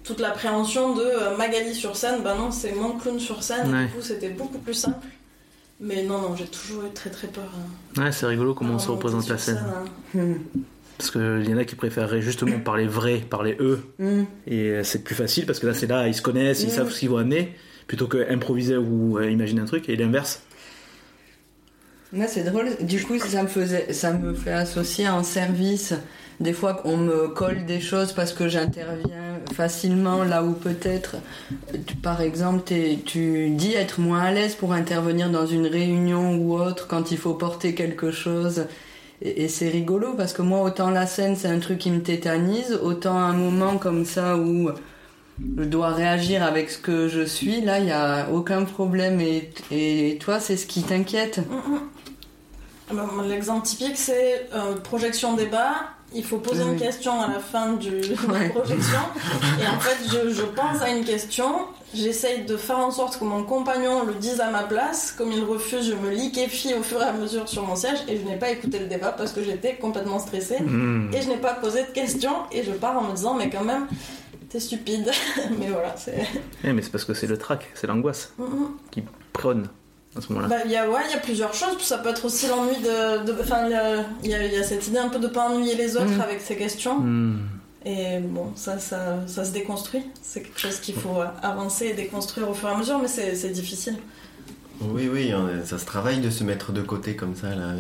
toute 0.04 0.20
l'appréhension 0.20 0.96
de 0.96 1.02
euh, 1.04 1.38
Magali 1.38 1.76
sur 1.76 1.96
scène. 1.96 2.22
Bah 2.24 2.34
non, 2.36 2.50
c'est 2.52 2.72
mon 2.74 2.94
clown 2.98 3.20
sur 3.20 3.44
scène. 3.44 3.72
et. 3.72 3.86
Du 3.86 3.92
coup, 3.94 4.02
c'était 4.02 4.30
beaucoup 4.30 4.58
plus 4.58 4.74
simple. 4.74 5.06
Mais 5.80 6.04
non, 6.04 6.20
non, 6.22 6.36
j'ai 6.36 6.46
toujours 6.46 6.84
eu 6.86 6.90
très 6.92 7.10
très 7.12 7.28
peur. 7.28 7.44
euh, 7.98 8.04
Ouais, 8.04 8.12
c'est 8.12 8.26
rigolo 8.26 8.54
comment 8.56 8.76
on 8.76 8.80
se 8.80 8.90
représente 8.90 9.28
la 9.30 9.38
scène. 9.38 9.64
hein. 9.64 9.86
Hmm. 10.20 10.34
Parce 11.02 11.10
qu'il 11.12 11.50
y 11.50 11.54
en 11.54 11.58
a 11.58 11.66
qui 11.66 11.74
préféreraient 11.76 12.22
justement 12.22 12.60
parler 12.60 12.86
vrai, 12.86 13.24
parler 13.28 13.58
eux. 13.60 13.80
Hmm. 13.98 14.24
Et 14.46 14.70
euh, 14.70 14.84
c'est 14.84 15.04
plus 15.04 15.16
facile 15.16 15.48
parce 15.48 15.58
que 15.60 15.66
là, 15.66 15.74
c'est 15.74 15.88
là, 15.88 16.08
ils 16.08 16.14
se 16.14 16.22
connaissent, 16.22 16.62
ils 16.62 16.68
Mm. 16.68 16.72
savent 16.72 16.92
ce 16.92 17.00
qu'ils 17.00 17.10
vont 17.10 17.18
amener, 17.18 17.56
plutôt 17.88 18.06
que 18.06 18.32
improviser 18.32 18.78
ou 18.78 19.18
euh, 19.18 19.30
imaginer 19.30 19.62
un 19.62 19.66
truc. 19.66 19.90
Et 19.90 19.96
l'inverse. 19.96 20.44
Moi, 22.14 22.28
c'est 22.28 22.44
drôle. 22.44 22.68
Du 22.82 23.02
coup, 23.04 23.18
ça 23.18 23.42
me 23.42 23.48
faisait, 23.48 23.94
ça 23.94 24.14
me 24.14 24.34
fait 24.36 24.52
associer 24.52 25.08
en 25.10 25.24
service. 25.24 25.94
Des 26.40 26.54
fois, 26.54 26.74
qu'on 26.76 26.98
me 26.98 27.30
colle 27.30 27.66
des 27.66 27.80
choses 27.80 28.14
parce 28.14 28.34
que 28.34 28.48
j'interviens 28.48 29.40
facilement 29.54 30.24
là 30.24 30.44
où 30.44 30.54
peut-être, 30.54 31.16
par 32.04 32.22
exemple, 32.22 32.64
tu 33.06 33.50
dis 33.52 33.74
être 33.74 34.00
moins 34.00 34.22
à 34.22 34.32
l'aise 34.32 34.56
pour 34.56 34.74
intervenir 34.74 35.30
dans 35.30 35.46
une 35.48 35.66
réunion 35.68 36.36
ou 36.36 36.54
autre 36.54 36.88
quand 36.88 37.12
il 37.12 37.18
faut 37.18 37.34
porter 37.34 37.74
quelque 37.76 38.12
chose. 38.12 38.66
Et, 39.22 39.48
c'est 39.48 39.70
rigolo 39.70 40.14
parce 40.16 40.34
que 40.34 40.42
moi, 40.42 40.62
autant 40.62 40.90
la 40.90 41.06
scène, 41.06 41.36
c'est 41.36 41.48
un 41.48 41.60
truc 41.60 41.78
qui 41.78 41.92
me 41.92 42.02
tétanise, 42.02 42.80
autant 42.82 43.18
un 43.18 43.34
moment 43.34 43.78
comme 43.78 44.06
ça 44.06 44.36
où 44.38 44.72
je 45.58 45.64
dois 45.64 45.90
réagir 45.90 46.44
avec 46.44 46.70
ce 46.70 46.78
que 46.78 47.08
je 47.08 47.26
suis, 47.26 47.62
là, 47.62 47.80
il 47.80 47.86
n'y 47.86 47.92
a 47.92 48.30
aucun 48.32 48.64
problème. 48.64 49.22
Et, 49.22 50.18
toi, 50.20 50.40
c'est 50.40 50.58
ce 50.58 50.66
qui 50.66 50.84
t'inquiète. 50.84 51.42
Bah, 52.94 53.08
moi, 53.14 53.26
L'exemple 53.26 53.66
typique, 53.66 53.98
c'est 53.98 54.50
euh, 54.54 54.76
projection 54.76 55.36
débat. 55.36 55.76
Il 56.14 56.24
faut 56.24 56.38
poser 56.38 56.64
une 56.64 56.78
question 56.78 57.22
à 57.22 57.28
la 57.28 57.40
fin 57.40 57.74
du, 57.74 57.90
de 58.02 58.34
la 58.34 58.50
projection. 58.50 59.00
Et 59.62 59.68
en 59.68 59.80
fait, 59.80 59.98
je, 60.08 60.30
je 60.34 60.44
pense 60.44 60.82
à 60.82 60.90
une 60.90 61.06
question. 61.06 61.68
J'essaye 61.94 62.46
de 62.46 62.58
faire 62.58 62.80
en 62.80 62.92
sorte 62.92 63.18
que 63.18 63.24
mon 63.24 63.44
compagnon 63.44 64.06
le 64.06 64.14
dise 64.16 64.40
à 64.42 64.50
ma 64.50 64.64
place. 64.64 65.14
Comme 65.18 65.32
il 65.32 65.44
refuse, 65.44 65.90
je 65.90 65.96
me 65.96 66.10
liquéfie 66.10 66.74
au 66.74 66.84
fur 66.84 67.02
et 67.02 67.06
à 67.06 67.14
mesure 67.14 67.48
sur 67.48 67.66
mon 67.66 67.76
siège. 67.76 68.00
Et 68.08 68.18
je 68.18 68.24
n'ai 68.24 68.38
pas 68.38 68.50
écouté 68.50 68.80
le 68.80 68.88
débat 68.88 69.12
parce 69.12 69.32
que 69.32 69.44
j'étais 69.44 69.76
complètement 69.76 70.20
stressée. 70.20 70.62
Mm. 70.62 71.12
Et 71.14 71.22
je 71.22 71.30
n'ai 71.30 71.38
pas 71.38 71.54
posé 71.54 71.84
de 71.84 71.92
questions. 71.92 72.36
Et 72.52 72.64
je 72.64 72.72
pars 72.72 72.98
en 72.98 73.04
me 73.04 73.16
disant, 73.16 73.34
mais 73.36 73.50
quand 73.50 73.64
même, 73.64 73.88
t'es 74.50 74.60
stupide. 74.60 75.10
mais 75.60 75.68
voilà, 75.68 75.96
c'est. 75.98 76.28
Eh, 76.64 76.74
mais 76.74 76.82
c'est 76.82 76.92
parce 76.92 77.06
que 77.06 77.14
c'est 77.14 77.28
le 77.28 77.38
trac, 77.38 77.70
c'est 77.74 77.88
l'angoisse 77.88 78.34
qui 78.92 79.04
prône 79.34 79.68
à 80.18 80.22
ce 80.22 80.32
moment-là. 80.34 80.48
Bah, 80.50 80.62
il 80.66 80.72
y 80.72 80.76
a, 80.76 80.90
ouais, 80.90 81.02
il 81.08 81.12
y 81.12 81.16
a 81.16 81.20
plusieurs 81.20 81.54
choses. 81.54 81.78
Ça 81.82 81.98
peut 82.00 82.10
être 82.10 82.26
aussi 82.26 82.48
l'ennui 82.48 82.76
de. 82.84 83.32
Enfin, 83.42 83.66
il 84.24 84.30
y 84.30 84.34
a, 84.36 84.46
y 84.46 84.64
cette 84.64 84.88
idée 84.88 84.98
un 85.00 85.10
peu 85.10 85.20
de 85.20 85.28
pas 85.28 85.50
ennuyer 85.50 85.76
les 85.76 85.96
autres 85.96 86.06
Mhm. 86.16 86.22
avec 86.22 86.42
ces 86.42 86.56
questions. 86.58 87.00
Mm. 87.00 87.40
Et 87.86 88.20
bon, 88.20 88.52
ça, 88.56 88.78
ça, 88.78 89.20
ça 89.26 89.44
se 89.44 89.52
déconstruit. 89.52 90.04
C'est 90.22 90.42
quelque 90.44 90.60
chose 90.60 90.80
qu'il 90.80 90.94
faut 90.96 91.18
avancer 91.42 91.88
et 91.88 91.94
déconstruire 91.94 92.48
au 92.50 92.54
fur 92.54 92.70
et 92.70 92.74
à 92.74 92.78
mesure, 92.78 93.00
mais 93.00 93.08
c'est 93.08 93.36
c'est 93.36 93.50
difficile. 93.50 93.96
Oui, 94.82 95.10
oui, 95.12 95.32
on- 95.34 95.66
ça 95.66 95.78
se 95.78 95.86
travaille 95.86 96.20
de 96.20 96.30
se 96.30 96.44
mettre 96.44 96.72
de 96.72 96.82
côté 96.82 97.16
comme 97.16 97.36
ça. 97.36 97.50
Là. 97.56 97.74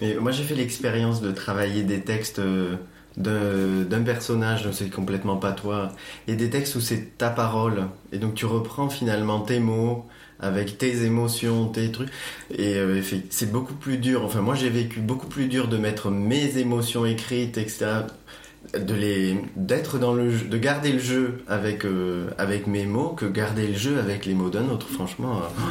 Mais 0.00 0.14
moi, 0.16 0.30
j'ai 0.32 0.42
fait 0.42 0.54
l'expérience 0.54 1.20
de 1.20 1.30
travailler 1.30 1.82
des 1.84 2.00
textes 2.00 2.38
euh, 2.38 2.76
d'un 3.18 3.84
d'un 3.88 4.02
personnage, 4.02 4.68
c'est 4.72 4.90
complètement 4.90 5.36
pas 5.36 5.52
toi, 5.52 5.90
et 6.28 6.34
des 6.34 6.50
textes 6.50 6.74
où 6.76 6.80
c'est 6.80 7.16
ta 7.18 7.30
parole. 7.30 7.84
Et 8.12 8.18
donc, 8.18 8.34
tu 8.34 8.44
reprends 8.46 8.88
finalement 8.90 9.40
tes 9.40 9.58
mots 9.58 10.04
avec 10.40 10.78
tes 10.78 11.04
émotions, 11.04 11.66
tes 11.66 11.90
trucs. 11.90 12.10
Et 12.50 12.74
euh, 12.76 13.02
c'est 13.30 13.50
beaucoup 13.50 13.74
plus 13.74 13.98
dur. 13.98 14.24
Enfin, 14.24 14.40
moi, 14.40 14.54
j'ai 14.54 14.70
vécu 14.70 15.00
beaucoup 15.00 15.26
plus 15.26 15.46
dur 15.46 15.68
de 15.68 15.76
mettre 15.76 16.10
mes 16.10 16.58
émotions 16.58 17.06
écrites, 17.06 17.58
etc. 17.58 17.86
de 18.74 18.94
les 18.94 19.40
d'être 19.56 19.98
dans 19.98 20.14
le 20.14 20.30
jeu, 20.30 20.46
de 20.46 20.58
garder 20.58 20.92
le 20.92 20.98
jeu 20.98 21.38
avec 21.48 21.84
euh, 21.84 22.28
avec 22.38 22.66
mes 22.66 22.84
mots 22.84 23.10
que 23.10 23.26
garder 23.26 23.68
le 23.68 23.76
jeu 23.76 23.98
avec 23.98 24.26
les 24.26 24.34
mots 24.34 24.50
d'un 24.50 24.68
autre 24.68 24.88
franchement 24.88 25.36
euh, 25.36 25.62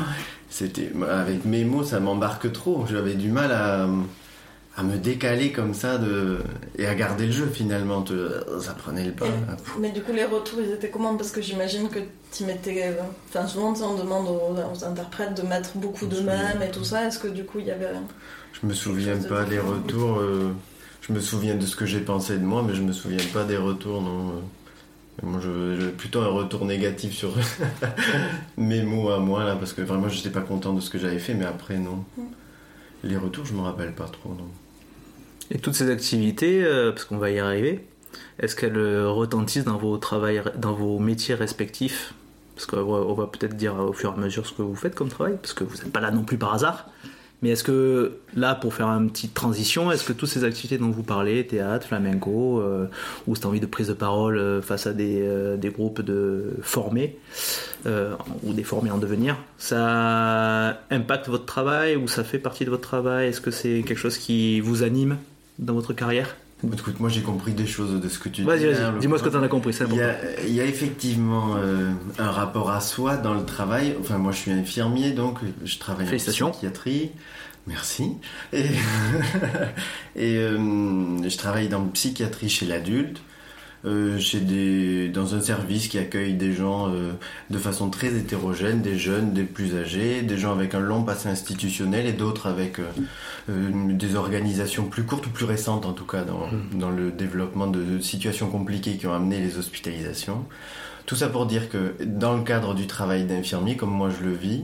c'était 0.49 0.91
avec 1.11 1.43
mes 1.43 1.65
mots 1.65 1.83
ça 1.83 1.99
m'embarque 1.99 2.53
trop 2.53 2.85
j'avais 2.89 3.15
du 3.15 3.31
mal 3.31 3.51
à 3.51 3.89
à 4.77 4.83
me 4.83 4.97
décaler 4.97 5.51
comme 5.53 5.73
ça 5.73 5.97
de 5.97 6.39
et 6.77 6.85
à 6.85 6.95
garder 6.95 7.27
le 7.27 7.31
jeu 7.31 7.45
finalement 7.47 8.01
te- 8.01 8.41
ça 8.59 8.73
prenait 8.73 9.05
le 9.05 9.13
pas 9.13 9.25
Mais 9.79 9.91
du 9.91 10.01
coup, 10.01 10.11
les 10.11 10.25
retours, 10.25 10.59
ils 10.61 10.71
étaient 10.71 10.89
comment? 10.89 11.15
Parce 11.15 11.31
que 11.31 11.41
j'imagine 11.41 11.87
que 11.87 11.99
tu 12.33 12.43
mettais. 12.43 12.93
Enfin, 13.29 13.47
souvent, 13.47 13.73
on 13.81 13.95
demande 13.95 14.27
aux, 14.27 14.83
interprètes 14.85 15.33
de 15.41 15.47
mettre 15.47 15.77
beaucoup 15.77 16.05
d'eux-mêmes 16.07 16.61
et 16.61 16.71
tout 16.71 16.83
ça. 16.83 17.05
Est-ce 17.07 17.19
que 17.19 17.27
du 17.29 17.45
coup, 17.45 17.59
il 17.59 17.67
y 17.67 17.71
avait. 17.71 17.87
je 18.61 18.67
me 18.67 18.73
souviens 18.73 19.15
de 19.17 19.25
pas 19.27 19.45
des 19.45 19.59
retours 19.59 20.17
euh, 20.17 20.51
je 21.01 21.13
me 21.13 21.19
souviens 21.19 21.55
de 21.55 21.65
ce 21.65 21.75
que 21.75 21.85
j'ai 21.85 21.99
pensé 22.01 22.37
de 22.37 22.43
moi 22.43 22.63
mais 22.67 22.73
je 22.73 22.81
me 22.81 22.91
souviens 22.91 23.23
pas 23.33 23.43
des 23.43 23.57
retours 23.57 24.01
non 24.01 24.29
euh. 24.31 25.23
moi 25.23 25.39
je, 25.41 25.79
je- 25.79 25.89
plutôt 25.89 26.21
un 26.21 26.27
retour 26.29 26.65
négatif 26.65 27.13
sur 27.13 27.31
mes 28.57 28.81
mots 28.81 29.09
à 29.11 29.19
moi 29.19 29.43
là 29.43 29.55
parce 29.55 29.73
que 29.73 29.81
vraiment 29.81 30.09
j'étais 30.09 30.29
pas 30.31 30.41
content 30.41 30.73
de 30.73 30.81
ce 30.81 30.89
que 30.89 30.97
j'avais 30.97 31.19
fait 31.19 31.33
mais 31.33 31.45
après 31.45 31.77
non 31.77 32.03
Mm. 32.17 32.21
les 33.03 33.17
retours 33.17 33.45
je 33.45 33.53
me 33.53 33.61
rappelle 33.61 33.93
pas 33.93 34.05
trop 34.05 34.29
non 34.29 34.47
Et 35.51 35.59
toutes 35.59 35.75
ces 35.75 35.89
activités, 35.91 36.63
euh, 36.63 36.91
parce 36.91 37.05
qu'on 37.05 37.17
va 37.17 37.29
y 37.29 37.39
arriver, 37.39 37.85
est-ce 38.39 38.55
qu'elles 38.55 38.77
euh, 38.77 39.09
retentissent 39.09 39.65
dans 39.65 39.77
vos 39.77 39.97
travails, 39.97 40.41
dans 40.57 40.73
vos 40.73 40.99
métiers 40.99 41.35
respectifs? 41.35 42.13
Parce 42.55 42.65
qu'on 42.65 43.13
va, 43.13 43.27
peut-être 43.27 43.55
dire 43.55 43.75
au 43.75 43.93
fur 43.93 44.11
et 44.11 44.13
à 44.13 44.17
mesure 44.17 44.47
ce 44.47 44.53
que 44.53 44.61
vous 44.61 44.75
faites 44.75 44.95
comme 44.95 45.09
travail, 45.09 45.37
parce 45.41 45.53
que 45.53 45.63
vous 45.63 45.75
n'êtes 45.75 45.91
pas 45.91 45.99
là 45.99 46.11
non 46.11 46.23
plus 46.23 46.37
par 46.37 46.53
hasard. 46.53 46.89
Mais 47.41 47.49
est-ce 47.49 47.65
que 47.65 48.19
là, 48.33 48.55
pour 48.55 48.73
faire 48.73 48.87
une 48.87 49.11
petite 49.11 49.33
transition, 49.33 49.91
est-ce 49.91 50.05
que 50.05 50.13
toutes 50.13 50.29
ces 50.29 50.45
activités 50.45 50.77
dont 50.77 50.89
vous 50.89 51.03
parlez, 51.03 51.45
théâtre, 51.45 51.85
flamenco, 51.85 52.61
euh, 52.61 52.87
ou 53.27 53.35
cette 53.35 53.45
envie 53.45 53.59
de 53.59 53.65
prise 53.65 53.89
de 53.89 53.93
parole 53.93 54.61
face 54.63 54.87
à 54.87 54.93
des, 54.93 55.57
des 55.57 55.69
groupes 55.69 56.01
de 56.01 56.55
formés, 56.61 57.19
ou 57.85 58.53
des 58.53 58.63
formés 58.63 58.89
en 58.89 58.97
devenir, 58.97 59.37
ça 59.57 60.79
impacte 60.89 61.27
votre 61.27 61.45
travail 61.45 61.97
ou 61.97 62.07
ça 62.07 62.23
fait 62.23 62.39
partie 62.39 62.63
de 62.63 62.69
votre 62.69 62.87
travail? 62.87 63.27
Est-ce 63.27 63.41
que 63.41 63.51
c'est 63.51 63.83
quelque 63.85 63.99
chose 63.99 64.17
qui 64.17 64.61
vous 64.61 64.81
anime? 64.81 65.17
Dans 65.59 65.73
votre 65.73 65.93
carrière 65.93 66.35
écoute 66.73 66.99
moi 66.99 67.09
j'ai 67.09 67.21
compris 67.21 67.53
des 67.53 67.67
choses 67.67 68.01
de 68.01 68.09
ce 68.09 68.17
que 68.17 68.29
tu 68.29 68.41
dis 68.41 68.47
Vas-y, 68.47 68.63
le- 68.63 68.99
dis-moi 68.99 69.19
ce 69.19 69.23
que 69.23 69.29
tu 69.29 69.35
en 69.35 69.43
as 69.43 69.47
compris, 69.47 69.75
Il 69.91 69.95
y, 69.97 70.01
a, 70.01 70.15
il 70.47 70.53
y 70.55 70.61
a 70.61 70.65
effectivement 70.65 71.55
euh, 71.57 71.91
un 72.17 72.31
rapport 72.31 72.71
à 72.71 72.81
soi 72.81 73.17
dans 73.17 73.33
le 73.35 73.45
travail. 73.45 73.95
Enfin, 73.99 74.17
moi, 74.17 74.31
je 74.31 74.37
suis 74.37 74.51
infirmier, 74.51 75.11
donc 75.11 75.39
je 75.63 75.77
travaille 75.77 76.07
en 76.07 76.17
psychiatrie. 76.51 77.11
Merci. 77.67 78.13
Et, 78.53 78.63
et 80.15 80.37
euh, 80.37 80.57
je 81.27 81.37
travaille 81.37 81.67
dans 81.67 81.81
la 81.81 81.89
psychiatrie 81.89 82.49
chez 82.49 82.65
l'adulte, 82.65 83.21
chez 84.19 84.39
des, 84.39 85.09
dans 85.09 85.35
un 85.35 85.41
service 85.41 85.87
qui 85.87 85.97
accueille 85.97 86.33
des 86.33 86.53
gens 86.53 86.89
euh, 86.89 87.11
de 87.49 87.57
façon 87.57 87.89
très 87.89 88.07
hétérogène, 88.07 88.81
des 88.81 88.97
jeunes, 88.97 89.33
des 89.33 89.43
plus 89.43 89.75
âgés, 89.75 90.21
des 90.21 90.37
gens 90.37 90.51
avec 90.51 90.73
un 90.73 90.79
long 90.79 91.03
passé 91.03 91.29
institutionnel 91.29 92.05
et 92.05 92.13
d'autres 92.13 92.47
avec 92.47 92.79
euh, 92.79 92.83
euh, 93.49 93.93
des 93.93 94.15
organisations 94.15 94.85
plus 94.85 95.03
courtes 95.03 95.27
ou 95.27 95.29
plus 95.29 95.45
récentes 95.45 95.85
en 95.85 95.93
tout 95.93 96.05
cas 96.05 96.23
dans, 96.23 96.49
dans 96.73 96.89
le 96.89 97.11
développement 97.11 97.67
de 97.67 97.99
situations 97.99 98.49
compliquées 98.49 98.97
qui 98.97 99.07
ont 99.07 99.13
amené 99.13 99.39
les 99.39 99.57
hospitalisations. 99.57 100.45
Tout 101.05 101.15
ça 101.15 101.29
pour 101.29 101.45
dire 101.45 101.69
que 101.69 101.93
dans 102.03 102.35
le 102.35 102.43
cadre 102.43 102.73
du 102.73 102.87
travail 102.87 103.25
d'infirmier, 103.25 103.77
comme 103.77 103.91
moi 103.91 104.09
je 104.09 104.25
le 104.25 104.33
vis, 104.33 104.63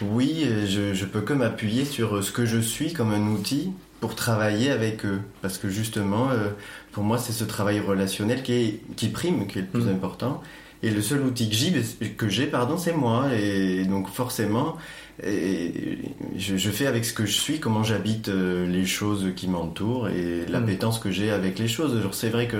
oui, 0.00 0.44
euh, 0.44 0.66
je, 0.66 0.94
je 0.94 1.04
peux 1.04 1.20
que 1.20 1.32
m'appuyer 1.32 1.84
sur 1.84 2.16
euh, 2.16 2.22
ce 2.22 2.32
que 2.32 2.46
je 2.46 2.58
suis 2.58 2.92
comme 2.92 3.12
un 3.12 3.26
outil 3.28 3.72
pour 4.02 4.16
travailler 4.16 4.70
avec 4.70 5.06
eux. 5.06 5.20
Parce 5.42 5.58
que 5.58 5.68
justement, 5.68 6.30
euh, 6.32 6.48
pour 6.90 7.04
moi, 7.04 7.18
c'est 7.18 7.32
ce 7.32 7.44
travail 7.44 7.78
relationnel 7.78 8.42
qui, 8.42 8.52
est, 8.52 8.80
qui 8.96 9.08
prime, 9.08 9.46
qui 9.46 9.58
est 9.58 9.62
le 9.62 9.68
plus 9.68 9.84
Mhm. 9.84 9.94
important. 9.94 10.42
Et 10.82 10.90
le 10.90 11.00
seul 11.00 11.20
outil 11.22 11.48
que 11.48 11.54
j'ai, 11.54 11.72
que 12.16 12.28
j'ai 12.28 12.46
pardon, 12.48 12.76
c'est 12.76 12.92
moi. 12.94 13.28
Et 13.32 13.84
donc 13.84 14.08
forcément, 14.08 14.76
et 15.24 16.00
je, 16.36 16.56
je, 16.56 16.70
fais 16.70 16.86
avec 16.88 17.04
ce 17.04 17.12
que 17.14 17.24
je 17.26 17.32
suis, 17.38 17.60
comment 17.60 17.84
j'habite 17.84 18.28
euh, 18.28 18.66
les 18.66 18.84
choses 18.86 19.28
qui 19.36 19.46
m'entourent 19.46 20.08
et 20.08 20.46
l'appétence 20.48 20.98
que 20.98 21.12
j'ai 21.12 21.30
avec 21.30 21.60
les 21.60 21.68
choses. 21.68 21.96
C'est 22.12 22.30
vrai 22.30 22.48
que, 22.48 22.56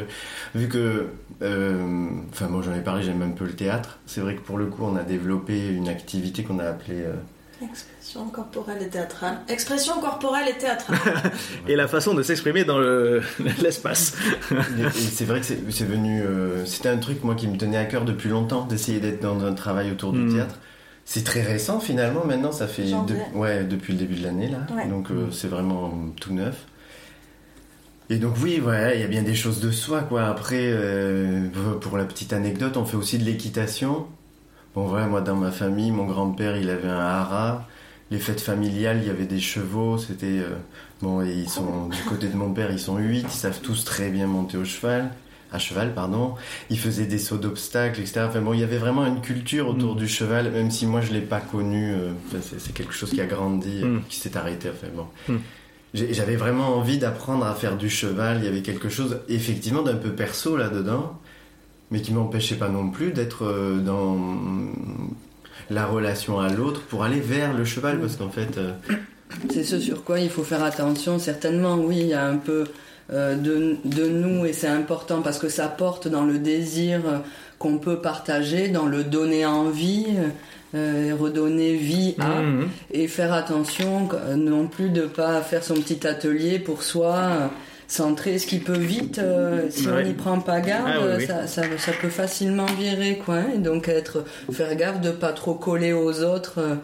vu 0.55 0.68
que, 0.68 1.09
euh, 1.42 2.07
enfin, 2.31 2.46
moi 2.48 2.62
j'en 2.62 2.74
ai 2.74 2.83
parlé, 2.85 3.02
j'aime 3.02 3.22
un 3.22 3.31
peu 3.31 3.44
le 3.46 3.55
théâtre. 3.57 3.98
C'est 4.07 4.20
vrai 4.20 4.37
que 4.37 4.42
pour 4.42 4.59
le 4.59 4.66
coup, 4.66 4.85
on 4.85 4.94
a 4.96 5.02
développé 5.02 5.70
une 5.70 5.88
activité 5.88 6.44
qu'on 6.44 6.61
a 6.61 6.66
appelée. 6.66 7.02
Euh, 7.02 7.14
Expression 7.62 8.29
corporelle 8.29 8.83
et 8.83 8.88
théâtrale. 8.88 9.38
Expression 9.48 10.01
corporelle 10.01 10.48
et 10.48 10.59
théâtrale. 10.59 10.98
et 11.68 11.77
la 11.77 11.87
façon 11.87 12.14
de 12.14 12.22
s'exprimer 12.22 12.64
dans 12.64 12.79
l'espace. 13.62 14.16
c'est 14.92 15.25
vrai 15.25 15.40
que 15.40 15.46
c'est 15.46 15.85
venu. 15.85 16.22
C'était 16.64 16.88
un 16.88 16.98
truc, 16.98 17.22
moi, 17.22 17.35
qui 17.35 17.46
me 17.46 17.57
tenait 17.57 17.77
à 17.77 17.85
cœur 17.85 18.05
depuis 18.05 18.29
longtemps, 18.29 18.64
d'essayer 18.64 19.01
d'être 19.01 19.20
dans 19.20 19.44
un 19.44 19.53
travail 19.53 19.90
autour 19.90 20.12
du 20.12 20.20
hmm. 20.20 20.35
théâtre. 20.35 20.59
C'est 21.05 21.25
très 21.25 21.42
récent 21.42 21.81
finalement, 21.81 22.25
maintenant 22.25 22.53
ça 22.53 22.68
fait 22.68 22.85
ouais, 23.35 23.64
depuis 23.64 23.92
le 23.92 23.98
début 23.98 24.14
de 24.14 24.22
l'année 24.22 24.48
là, 24.48 24.85
donc 24.87 25.11
euh, 25.11 25.31
c'est 25.33 25.48
vraiment 25.48 25.92
tout 26.20 26.33
neuf. 26.33 26.66
Et 28.09 28.16
donc 28.16 28.35
oui, 28.42 28.61
ouais, 28.61 28.92
il 28.96 29.01
y 29.01 29.05
a 29.05 29.09
bien 29.09 29.22
des 29.22 29.35
choses 29.35 29.61
de 29.61 29.70
soi 29.70 30.03
quoi. 30.03 30.27
Après, 30.27 30.70
euh, 30.70 31.48
pour 31.81 31.96
la 31.96 32.05
petite 32.05 32.33
anecdote, 32.33 32.77
on 32.77 32.85
fait 32.85 32.96
aussi 32.96 33.18
de 33.18 33.25
l'équitation. 33.25 34.07
Bon 34.74 34.87
voilà, 34.87 35.06
moi 35.06 35.20
dans 35.20 35.37
ma 35.37 35.50
famille, 35.50 35.90
mon 35.90 36.06
grand-père 36.06 36.56
il 36.56 36.70
avait 36.70 36.88
un 36.88 36.98
hara. 36.98 37.68
Les 38.11 38.18
fêtes 38.18 38.40
familiales, 38.40 38.98
il 39.02 39.06
y 39.06 39.11
avait 39.11 39.26
des 39.26 39.40
chevaux. 39.40 39.96
C'était 39.96 40.26
euh, 40.26 40.56
bon, 41.00 41.22
et 41.22 41.32
ils 41.32 41.48
sont 41.48 41.88
du 41.88 42.02
côté 42.02 42.28
de 42.28 42.37
mon 42.37 42.52
père, 42.52 42.70
ils 42.70 42.78
sont 42.78 42.98
huit. 42.98 43.22
Ils 43.22 43.30
savent 43.30 43.61
tous 43.61 43.85
très 43.85 44.11
bien 44.11 44.26
monter 44.26 44.56
au 44.56 44.64
cheval 44.64 45.11
à 45.52 45.58
cheval, 45.58 45.92
pardon. 45.94 46.35
Il 46.70 46.78
faisait 46.78 47.06
des 47.06 47.18
sauts 47.18 47.37
d'obstacles, 47.37 48.00
etc. 48.00 48.22
Enfin 48.28 48.40
bon, 48.40 48.54
il 48.54 48.61
y 48.61 48.64
avait 48.64 48.78
vraiment 48.78 49.06
une 49.06 49.20
culture 49.20 49.68
autour 49.68 49.94
mm. 49.94 49.98
du 49.98 50.08
cheval, 50.08 50.50
même 50.50 50.70
si 50.70 50.87
moi 50.87 51.00
je 51.00 51.12
l'ai 51.12 51.20
pas 51.20 51.40
connu. 51.40 51.92
Euh, 51.92 52.12
c'est 52.40 52.72
quelque 52.72 52.94
chose 52.94 53.11
qui 53.11 53.20
a 53.20 53.26
grandi, 53.26 53.85
mm. 53.85 54.02
qui 54.08 54.16
s'est 54.16 54.37
arrêté. 54.37 54.70
Enfin 54.70 54.88
bon. 54.94 55.06
Mm. 55.28 55.38
J'avais 55.94 56.37
vraiment 56.37 56.78
envie 56.78 56.96
d'apprendre 56.96 57.44
à 57.44 57.54
faire 57.54 57.76
du 57.76 57.90
cheval. 57.90 58.38
Il 58.38 58.44
y 58.44 58.48
avait 58.48 58.62
quelque 58.62 58.88
chose, 58.88 59.18
effectivement, 59.28 59.82
d'un 59.82 59.96
peu 59.96 60.12
perso 60.12 60.56
là-dedans, 60.56 61.20
mais 61.92 62.00
qui 62.00 62.12
m'empêchait 62.12 62.57
pas 62.57 62.68
non 62.68 62.88
plus 62.88 63.12
d'être 63.12 63.44
euh, 63.44 63.78
dans 63.78 64.16
la 65.70 65.87
relation 65.87 66.40
à 66.40 66.48
l'autre 66.48 66.81
pour 66.83 67.05
aller 67.05 67.20
vers 67.20 67.52
le 67.52 67.64
cheval, 67.64 68.00
parce 68.00 68.16
qu'en 68.16 68.31
fait. 68.31 68.57
Euh, 68.57 68.72
c'est 69.50 69.62
ce 69.62 69.78
sur 69.78 70.02
quoi 70.02 70.18
il 70.18 70.31
faut 70.31 70.42
faire 70.42 70.64
attention, 70.64 71.18
certainement. 71.18 71.76
Oui, 71.76 71.98
il 72.00 72.07
y 72.07 72.14
a 72.14 72.26
un 72.26 72.37
peu 72.38 72.64
euh, 73.12 73.37
de, 73.37 73.76
de, 73.85 74.09
nous 74.09 74.46
et 74.46 74.52
c'est 74.52 74.68
important 74.68 75.22
parce 75.22 75.38
que 75.38 75.48
ça 75.48 75.68
porte 75.68 76.09
dans 76.09 76.24
le 76.24 76.38
désir 76.38 77.00
qu'on 77.59 77.78
peut 77.78 77.98
partager, 78.00 78.68
dans 78.68 78.87
le 78.87 79.05
donner 79.05 79.46
envie. 79.46 80.07
Euh, 80.74 81.14
redonner 81.20 81.74
vie 81.74 82.14
à 82.18 82.40
mmh. 82.40 82.68
et 82.92 83.07
faire 83.07 83.35
attention 83.35 84.09
non 84.38 84.68
plus 84.68 84.88
de 84.88 85.02
pas 85.02 85.42
faire 85.42 85.62
son 85.62 85.74
petit 85.74 86.07
atelier 86.07 86.59
pour 86.59 86.83
soi 86.83 87.50
centrer 87.92 88.38
ce 88.38 88.46
qui 88.46 88.59
peut 88.59 88.78
vite 88.78 89.18
euh, 89.18 89.66
si 89.68 89.87
on 89.87 90.00
n'y 90.00 90.14
prend 90.14 90.40
pas 90.40 90.61
garde 90.61 90.88
ah 90.88 91.20
Ça, 91.20 91.46
ça, 91.46 91.62
ça, 91.76 91.92
peut 92.00 92.09
facilement 92.09 92.64
virer 92.64 93.20
quoi 93.22 93.35
hein. 93.35 93.46
et 93.55 93.59
donc 93.59 93.88
être 93.88 94.24
faire 94.50 94.74
gaffe 94.76 95.02
de 95.02 95.11
pas 95.11 95.33
trop 95.33 95.55
coller 95.55 95.92
aux 95.92 96.22
autres 96.22 96.78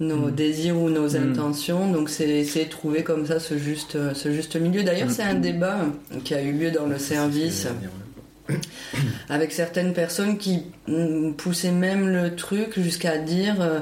nos 0.00 0.26
mm. 0.26 0.34
désirs 0.34 0.80
ou 0.80 0.90
nos 0.90 1.10
mm. 1.10 1.30
intentions. 1.30 1.92
Donc 1.92 2.10
c'est 2.10 2.28
essayer 2.28 2.64
de 2.64 2.70
trouver 2.70 3.04
comme 3.04 3.24
ça 3.24 3.38
ce 3.38 3.56
juste, 3.56 3.96
ce 4.14 4.32
juste 4.32 4.56
milieu. 4.56 4.82
D'ailleurs, 4.82 5.08
mm. 5.08 5.12
c'est 5.12 5.22
un 5.22 5.34
débat 5.34 5.78
qui 6.24 6.34
a 6.34 6.42
eu 6.42 6.52
lieu 6.52 6.72
dans 6.72 6.86
le 6.86 6.98
service 6.98 7.68
avec 9.28 9.52
certaines 9.52 9.92
personnes 9.92 10.38
qui 10.38 10.64
poussaient 11.36 11.70
même 11.70 12.08
le 12.08 12.34
truc 12.34 12.80
jusqu'à 12.80 13.18
dire 13.18 13.60
euh, 13.60 13.78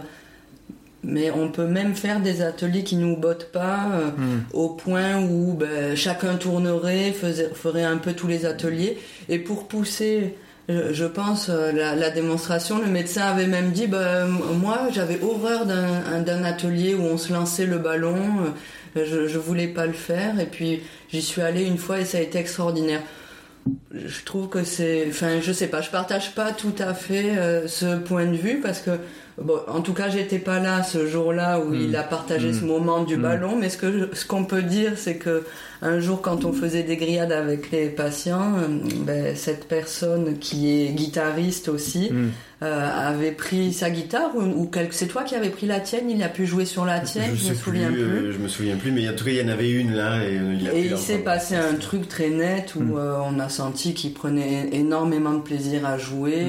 mais 1.03 1.31
on 1.31 1.51
peut 1.51 1.67
même 1.67 1.95
faire 1.95 2.21
des 2.21 2.43
ateliers 2.43 2.85
qui 2.85 2.97
nous 2.97 3.17
bottent 3.17 3.53
pas 3.53 3.89
euh, 3.95 4.11
au 4.53 4.69
point 4.69 5.23
où 5.23 5.55
ben, 5.55 5.97
chacun 5.97 6.37
tournerait, 6.37 7.13
ferait 7.13 7.85
un 7.85 7.97
peu 7.97 8.13
tous 8.13 8.27
les 8.27 8.45
ateliers 8.47 8.99
et 9.29 9.39
pour 9.39 9.67
pousser 9.67 10.35
je, 10.93 11.05
pense, 11.05 11.49
euh, 11.49 11.73
la, 11.73 12.11
démonstration, 12.11 12.79
le 12.79 12.87
médecin 12.87 13.23
avait 13.23 13.47
même 13.47 13.71
dit, 13.71 13.87
bah, 13.87 14.27
moi 14.27 14.89
j'avais 14.93 15.21
horreur 15.23 15.67
d'un 15.67 16.45
atelier 16.45 16.95
où 16.95 17.03
on 17.03 17.19
se 17.19 17.33
lançait 17.33 17.67
le 17.67 17.79
ballon, 17.79 18.17
euh, 18.97 19.05
je, 19.05 19.27
je 19.27 19.39
voulais 19.39 19.69
pas 19.69 19.87
le 19.87 19.93
faire, 19.93 20.39
et 20.39 20.47
puis 20.47 20.81
j'y 21.11 21.23
suis 21.23 21.43
allée 21.43 21.65
une 21.65 21.79
fois 21.79 22.01
et 22.01 22.05
ça 22.05 22.19
a 22.19 22.21
été 22.21 22.39
extraordinaire. 22.39 23.01
Je 23.93 24.25
trouve 24.25 24.49
que 24.49 24.65
c'est, 24.65 25.07
enfin, 25.09 25.41
je 25.41 25.53
sais 25.53 25.67
pas, 25.67 25.81
je 25.83 25.91
partage 25.91 26.35
pas 26.35 26.53
tout 26.53 26.75
à 26.79 26.95
fait 26.95 27.37
euh, 27.37 27.69
ce 27.69 27.97
point 27.99 28.27
de 28.27 28.37
vue 28.37 28.61
parce 28.63 28.81
que 28.81 28.93
Bon, 29.43 29.59
en 29.69 29.81
tout 29.81 29.95
cas, 29.95 30.11
j'étais 30.11 30.39
pas 30.39 30.61
là 30.61 30.83
ce 30.83 31.07
jour-là 31.07 31.61
où 31.61 31.73
il 31.73 31.93
hmm. 31.93 31.95
a 31.95 32.03
partagé 32.03 32.53
ce 32.53 32.63
hmm. 32.63 32.69
moment 32.69 33.03
du 33.05 33.17
hmm. 33.17 33.23
ballon, 33.23 33.57
mais 33.57 33.71
ce 33.71 33.79
que 33.79 34.11
ce 34.13 34.27
qu'on 34.27 34.45
peut 34.45 34.63
dire, 34.63 34.93
c'est 34.97 35.17
que 35.17 35.45
un 35.83 35.99
jour, 35.99 36.21
quand 36.21 36.45
on 36.45 36.53
faisait 36.53 36.83
des 36.83 36.99
grillades 36.99 37.33
avec 37.33 37.71
les 37.71 37.89
patients, 37.89 38.53
euh, 38.59 38.67
ben, 39.07 39.35
cette 39.35 39.67
personne 39.67 40.39
qui 40.39 40.71
est 40.71 40.93
guitariste 40.93 41.69
aussi 41.69 42.11
euh, 42.63 43.09
avait 43.09 43.33
pris 43.33 43.73
sa 43.73 43.89
guitare 43.89 44.31
ou, 44.37 44.43
ou 44.43 44.71
c'est 44.91 45.07
toi 45.07 45.23
qui 45.23 45.35
avais 45.35 45.49
pris 45.49 45.67
la 45.67 45.81
tienne, 45.81 46.11
il 46.11 46.23
a 46.23 46.29
pu 46.29 46.45
jouer 46.45 46.67
sur 46.67 46.85
la 46.85 47.01
tienne, 47.01 47.35
je, 47.35 47.49
me 47.49 47.55
souviens 47.55 47.91
plus. 47.91 48.03
Euh, 48.03 48.33
je 48.33 48.39
me 48.39 48.49
souviens 48.49 48.77
plus, 48.77 48.93
mais 48.93 49.09
en 49.09 49.15
tout 49.15 49.25
cas, 49.25 49.31
il 49.31 49.39
y 49.39 49.43
en 49.43 49.49
avait 49.49 49.71
une 49.71 49.95
là 49.95 50.23
et 50.23 50.35
il, 50.35 50.69
et 50.69 50.87
il 50.91 50.99
s'est 50.99 51.19
passé 51.19 51.57
un 51.57 51.77
truc 51.77 52.09
très 52.09 52.29
net 52.29 52.75
où 52.77 52.99
on 52.99 53.39
a 53.39 53.49
senti 53.49 53.95
qu'il 53.95 54.13
prenait 54.13 54.69
énormément 54.73 55.33
de 55.33 55.41
plaisir 55.41 55.87
à 55.87 55.97
jouer 55.97 56.45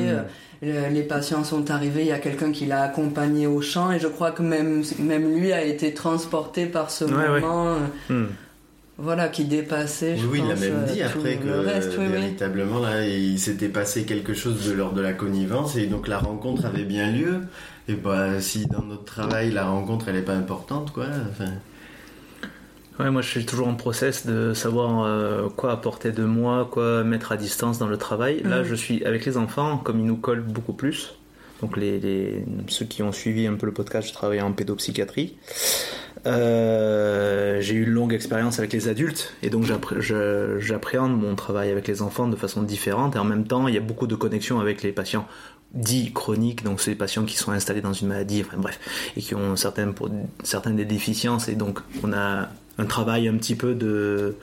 les 0.61 1.03
patients 1.03 1.43
sont 1.43 1.71
arrivés, 1.71 2.01
il 2.01 2.07
y 2.07 2.11
a 2.11 2.19
quelqu'un 2.19 2.51
qui 2.51 2.65
l'a 2.65 2.83
accompagné 2.83 3.47
au 3.47 3.61
champ 3.61 3.91
et 3.91 3.99
je 3.99 4.07
crois 4.07 4.31
que 4.31 4.43
même, 4.43 4.83
même 4.99 5.35
lui 5.35 5.51
a 5.53 5.63
été 5.63 5.93
transporté 5.93 6.67
par 6.67 6.91
ce 6.91 7.05
moment. 7.05 7.77
Euh, 8.09 8.25
hmm. 8.25 8.27
Voilà, 8.97 9.29
qui 9.29 9.45
dépassait. 9.45 10.15
Je 10.17 10.27
oui, 10.27 10.43
il 10.45 10.51
a 10.51 10.55
même 10.55 10.83
euh, 10.83 10.93
dit 10.93 11.01
après 11.01 11.37
que 11.37 11.49
reste, 11.49 11.97
véritablement 11.97 12.79
là, 12.79 13.03
il 13.07 13.39
s'était 13.39 13.69
passé 13.69 14.03
quelque 14.03 14.35
chose 14.35 14.67
de 14.67 14.73
l'ordre 14.73 14.93
de 14.93 15.01
la 15.01 15.13
connivence 15.13 15.75
et 15.75 15.87
donc 15.87 16.07
la 16.07 16.19
rencontre 16.19 16.65
avait 16.65 16.83
bien 16.83 17.11
lieu. 17.11 17.39
Et 17.87 17.95
bah, 17.95 18.39
si 18.39 18.67
dans 18.67 18.83
notre 18.83 19.05
travail 19.05 19.51
la 19.51 19.65
rencontre 19.65 20.09
elle 20.09 20.15
n'est 20.15 20.21
pas 20.21 20.35
importante, 20.35 20.91
quoi. 20.91 21.07
Enfin... 21.31 21.51
Ouais, 23.01 23.09
moi 23.09 23.23
je 23.23 23.29
suis 23.29 23.45
toujours 23.47 23.67
en 23.67 23.73
process 23.73 24.27
de 24.27 24.53
savoir 24.53 25.03
euh, 25.03 25.49
quoi 25.49 25.71
apporter 25.71 26.11
de 26.11 26.23
moi, 26.23 26.69
quoi 26.69 27.03
mettre 27.03 27.31
à 27.31 27.37
distance 27.37 27.79
dans 27.79 27.87
le 27.87 27.97
travail. 27.97 28.43
Là, 28.43 28.61
mm. 28.61 28.63
je 28.63 28.75
suis 28.75 29.03
avec 29.05 29.25
les 29.25 29.37
enfants, 29.37 29.77
comme 29.79 29.99
ils 29.99 30.05
nous 30.05 30.17
collent 30.17 30.43
beaucoup 30.43 30.73
plus. 30.73 31.15
Donc 31.61 31.77
les, 31.77 32.43
ceux 32.67 32.85
qui 32.85 33.01
ont 33.01 33.11
suivi 33.11 33.47
un 33.47 33.55
peu 33.55 33.65
le 33.65 33.71
podcast, 33.71 34.07
je 34.07 34.13
travaille 34.13 34.39
en 34.39 34.51
pédopsychiatrie. 34.51 35.35
Euh, 36.27 37.59
j'ai 37.61 37.73
eu 37.73 37.83
une 37.83 37.89
longue 37.89 38.13
expérience 38.13 38.59
avec 38.59 38.71
les 38.71 38.87
adultes 38.87 39.33
et 39.41 39.49
donc 39.49 39.65
j'appréhende 39.65 41.19
mon 41.19 41.35
travail 41.35 41.71
avec 41.71 41.87
les 41.87 42.03
enfants 42.03 42.27
de 42.27 42.35
façon 42.35 42.61
différente 42.61 43.15
et 43.15 43.19
en 43.19 43.23
même 43.23 43.47
temps 43.47 43.67
il 43.67 43.73
y 43.73 43.77
a 43.77 43.81
beaucoup 43.81 44.05
de 44.05 44.13
connexions 44.13 44.59
avec 44.59 44.83
les 44.83 44.91
patients 44.91 45.27
dits 45.71 46.11
chroniques, 46.13 46.63
donc 46.63 46.81
ces 46.81 46.93
patients 46.93 47.25
qui 47.25 47.37
sont 47.37 47.51
installés 47.51 47.81
dans 47.81 47.93
une 47.93 48.09
maladie, 48.09 48.43
enfin 48.45 48.57
bref, 48.57 48.79
et 49.17 49.21
qui 49.21 49.33
ont 49.33 49.55
certaines, 49.55 49.93
certaines 50.43 50.75
des 50.75 50.85
déficiences 50.85 51.47
et 51.47 51.55
donc 51.55 51.79
on 52.03 52.13
a 52.13 52.49
un 52.81 52.85
travail 52.85 53.27
un 53.27 53.35
petit 53.37 53.55
peu 53.55 53.75
de, 53.75 54.35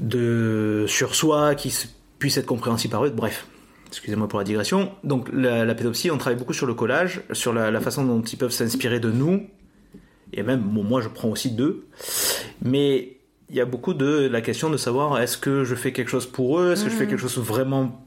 de 0.00 0.84
sur 0.86 1.14
soi 1.14 1.54
qui 1.54 1.74
puisse 2.18 2.36
être 2.36 2.46
compréhensible 2.46 2.92
par 2.92 3.04
eux. 3.04 3.10
Bref, 3.10 3.46
excusez-moi 3.88 4.28
pour 4.28 4.38
la 4.38 4.44
digression. 4.44 4.92
Donc 5.04 5.28
la, 5.32 5.74
pédopsie, 5.74 6.10
on 6.10 6.18
travaille 6.18 6.38
beaucoup 6.38 6.52
sur 6.52 6.66
le 6.66 6.74
collage, 6.74 7.22
sur 7.32 7.52
la, 7.52 7.80
façon 7.80 8.04
dont 8.04 8.22
ils 8.22 8.38
peuvent 8.38 8.52
s'inspirer 8.52 9.00
de 9.00 9.10
nous, 9.10 9.46
et 10.32 10.42
même 10.42 10.60
moi 10.60 11.00
je 11.00 11.08
prends 11.08 11.28
aussi 11.28 11.50
d'eux, 11.50 11.86
mais 12.62 13.16
il 13.48 13.54
y 13.54 13.60
a 13.60 13.64
beaucoup 13.64 13.94
de 13.94 14.26
la 14.26 14.40
question 14.40 14.70
de 14.70 14.76
savoir 14.76 15.20
est-ce 15.20 15.38
que 15.38 15.64
je 15.64 15.74
fais 15.74 15.92
quelque 15.92 16.10
chose 16.10 16.26
pour 16.26 16.58
eux, 16.60 16.72
est-ce 16.72 16.84
que 16.84 16.90
je 16.90 16.96
fais 16.96 17.04
mmh. 17.04 17.08
quelque 17.08 17.20
chose 17.20 17.38
vraiment 17.38 18.04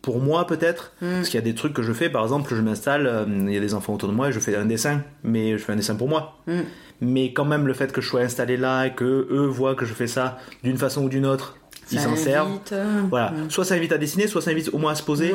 pour 0.00 0.20
moi 0.20 0.46
peut-être? 0.46 0.92
Mmh. 1.00 1.10
parce 1.10 1.28
qu'il 1.28 1.34
y 1.34 1.42
a 1.42 1.44
des 1.44 1.54
trucs 1.54 1.72
que 1.72 1.82
je 1.82 1.92
fais 1.92 2.08
par 2.08 2.22
exemple 2.22 2.54
je 2.54 2.60
m'installe 2.60 3.06
euh, 3.06 3.24
il 3.28 3.52
y 3.52 3.56
a 3.56 3.60
des 3.60 3.74
enfants 3.74 3.94
autour 3.94 4.08
de 4.08 4.14
moi 4.14 4.28
et 4.28 4.32
je 4.32 4.38
fais 4.38 4.54
un 4.54 4.66
dessin 4.66 5.02
mais 5.24 5.58
je 5.58 5.64
fais 5.64 5.72
un 5.72 5.76
dessin 5.76 5.96
pour 5.96 6.08
moi 6.08 6.38
mmh 6.46 6.60
mais 7.00 7.32
quand 7.32 7.44
même 7.44 7.66
le 7.66 7.74
fait 7.74 7.92
que 7.92 8.00
je 8.00 8.08
sois 8.08 8.20
installé 8.22 8.56
là 8.56 8.86
et 8.86 8.94
que 8.94 9.04
eux 9.30 9.46
voient 9.46 9.74
que 9.74 9.84
je 9.84 9.94
fais 9.94 10.06
ça 10.06 10.38
d'une 10.62 10.78
façon 10.78 11.04
ou 11.04 11.08
d'une 11.08 11.26
autre 11.26 11.56
ils 11.92 12.00
s'en 12.00 12.16
servent. 12.16 12.58
euh, 12.72 13.02
voilà. 13.10 13.32
soit 13.48 13.64
ça 13.64 13.74
invite 13.74 13.92
à 13.92 13.98
dessiner 13.98 14.26
soit 14.26 14.40
ça 14.40 14.50
invite 14.50 14.70
au 14.72 14.78
moins 14.78 14.92
à 14.92 14.94
se 14.94 15.02
poser 15.02 15.32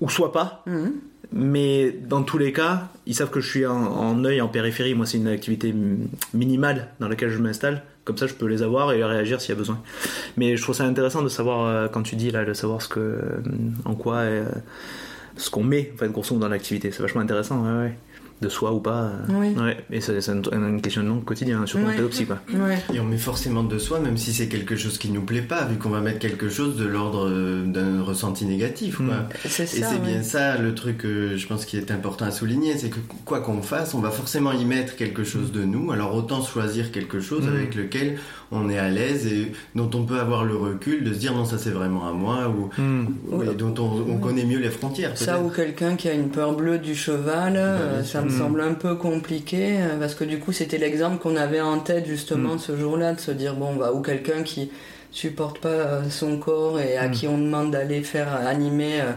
ou 0.00 0.08
soit 0.08 0.32
pas. 0.32 0.62
Mhm. 0.66 0.92
mais 1.32 1.90
dans 1.90 2.22
tous 2.22 2.38
les 2.38 2.52
cas 2.52 2.88
ils 3.06 3.14
savent 3.14 3.30
que 3.30 3.40
je 3.40 3.48
suis 3.48 3.66
en, 3.66 4.24
œil 4.24 4.40
en 4.40 4.48
périphérie. 4.48 4.94
Moi 4.94 5.06
c'est 5.06 5.16
une 5.18 5.28
activité 5.28 5.74
minimale 6.32 6.88
dans 7.00 7.08
laquelle 7.08 7.30
je 7.30 7.38
m'installe. 7.38 7.82
Comme 8.04 8.18
ça 8.18 8.26
je 8.26 8.34
peux 8.34 8.46
les 8.46 8.62
avoir 8.62 8.92
et 8.92 9.02
réagir 9.02 9.40
s'il 9.40 9.50
y 9.50 9.52
a 9.52 9.58
besoin. 9.58 9.80
Mais 10.36 10.56
je 10.56 10.62
trouve 10.62 10.74
ça 10.74 10.84
intéressant 10.84 11.22
de 11.22 11.28
savoir 11.28 11.66
euh, 11.66 11.88
quand 11.88 12.02
tu 12.02 12.16
dis 12.16 12.30
là 12.30 12.44
de 12.44 12.52
savoir 12.52 12.80
ce 12.82 12.88
que 12.88 13.00
euh, 13.00 13.20
en 13.84 13.94
quoi 13.94 14.24
ce 15.36 15.50
qu'on 15.50 15.64
met 15.64 15.90
en 15.94 15.98
fait 15.98 16.08
grosso 16.08 16.34
modo 16.34 16.44
dans 16.46 16.50
l'activité. 16.50 16.92
C'est 16.92 17.02
vachement 17.02 17.22
intéressant 17.22 17.64
ouais, 17.64 17.84
ouais 17.84 17.98
de 18.44 18.48
soi 18.48 18.72
ou 18.72 18.80
pas. 18.80 19.04
euh, 19.04 19.12
Oui. 19.30 19.54
Ouais, 19.60 19.76
et 19.90 20.00
c'est 20.00 20.28
un, 20.28 20.40
un 20.52 20.78
questionnement 20.78 21.20
quotidien, 21.20 21.64
surtout 21.66 21.84
en 21.84 21.88
Ouais. 21.88 21.96
pédopsie, 21.96 22.26
quoi. 22.26 22.38
Ouais. 22.52 22.78
Et 22.92 23.00
on 23.00 23.04
met 23.04 23.16
forcément 23.18 23.62
de 23.64 23.78
soi, 23.78 23.98
même 24.00 24.16
si 24.16 24.32
c'est 24.32 24.48
quelque 24.48 24.76
chose 24.76 24.98
qui 24.98 25.10
nous 25.10 25.22
plaît 25.22 25.42
pas, 25.42 25.64
vu 25.64 25.76
qu'on 25.76 25.90
va 25.90 26.00
mettre 26.00 26.18
quelque 26.18 26.48
chose 26.48 26.76
de 26.76 26.84
l'ordre 26.84 27.28
euh, 27.28 27.64
d'un 27.66 28.02
ressenti 28.02 28.44
négatif. 28.44 28.96
Quoi. 28.96 29.04
Mm. 29.06 29.28
C'est 29.46 29.62
Et 29.64 29.66
c'est 29.66 29.80
ouais. 29.86 29.98
bien 30.04 30.22
ça 30.22 30.58
le 30.58 30.74
truc 30.74 30.98
que 30.98 31.36
je 31.36 31.46
pense 31.46 31.64
qui 31.64 31.76
est 31.76 31.90
important 31.90 32.26
à 32.26 32.30
souligner, 32.30 32.76
c'est 32.78 32.90
que 32.90 32.98
quoi 33.24 33.40
qu'on 33.40 33.62
fasse, 33.62 33.94
on 33.94 34.00
va 34.00 34.10
forcément 34.10 34.52
y 34.52 34.64
mettre 34.64 34.96
quelque 34.96 35.24
chose 35.24 35.50
de 35.52 35.64
nous. 35.64 35.90
Alors 35.92 36.14
autant 36.14 36.42
choisir 36.42 36.92
quelque 36.92 37.20
chose 37.20 37.44
Mm. 37.46 37.48
avec 37.56 37.74
lequel 37.74 38.18
on 38.54 38.70
est 38.70 38.78
à 38.78 38.88
l'aise 38.88 39.26
et 39.26 39.52
dont 39.74 39.90
on 39.94 40.04
peut 40.04 40.18
avoir 40.18 40.44
le 40.44 40.56
recul 40.56 41.04
de 41.04 41.12
se 41.12 41.18
dire 41.18 41.34
non 41.34 41.44
ça 41.44 41.58
c'est 41.58 41.70
vraiment 41.70 42.08
à 42.08 42.12
moi 42.12 42.48
ou 42.48 42.70
Hmm. 42.80 43.06
ou- 43.30 43.42
et 43.42 43.54
dont 43.54 43.74
on, 43.78 44.12
on 44.12 44.18
connaît 44.18 44.44
mieux 44.44 44.58
les 44.58 44.70
frontières. 44.70 45.16
Ça 45.18 45.40
ou 45.40 45.48
quelqu'un 45.50 45.96
qui 45.96 46.08
a 46.08 46.12
une 46.12 46.28
peur 46.28 46.54
bleue 46.54 46.78
du 46.78 46.94
cheval, 46.94 47.54
euh, 47.56 47.94
bien 47.96 48.04
ça 48.04 48.22
me 48.22 48.28
sûr. 48.30 48.38
semble 48.38 48.60
un 48.60 48.74
peu 48.74 48.94
compliqué 48.94 49.76
euh, 49.78 49.98
parce 49.98 50.14
que 50.14 50.24
du 50.24 50.38
coup 50.38 50.52
c'était 50.52 50.78
l'exemple 50.78 51.18
qu'on 51.18 51.36
avait 51.36 51.60
en 51.60 51.78
tête 51.78 52.06
justement 52.06 52.58
ce 52.58 52.76
jour-là 52.76 53.12
de 53.14 53.20
se 53.20 53.30
dire 53.30 53.54
bon 53.56 53.74
bah 53.76 53.92
ou 53.92 54.00
quelqu'un 54.00 54.42
qui 54.42 54.70
supporte 55.16 55.58
pas 55.60 55.68
euh, 55.68 56.10
son 56.10 56.38
corps 56.38 56.80
et 56.80 56.96
à 56.96 57.08
Mm. 57.08 57.10
qui 57.12 57.28
on 57.28 57.38
demande 57.38 57.70
d'aller 57.70 58.02
faire 58.02 58.34
animer 58.34 59.00
euh, 59.00 59.12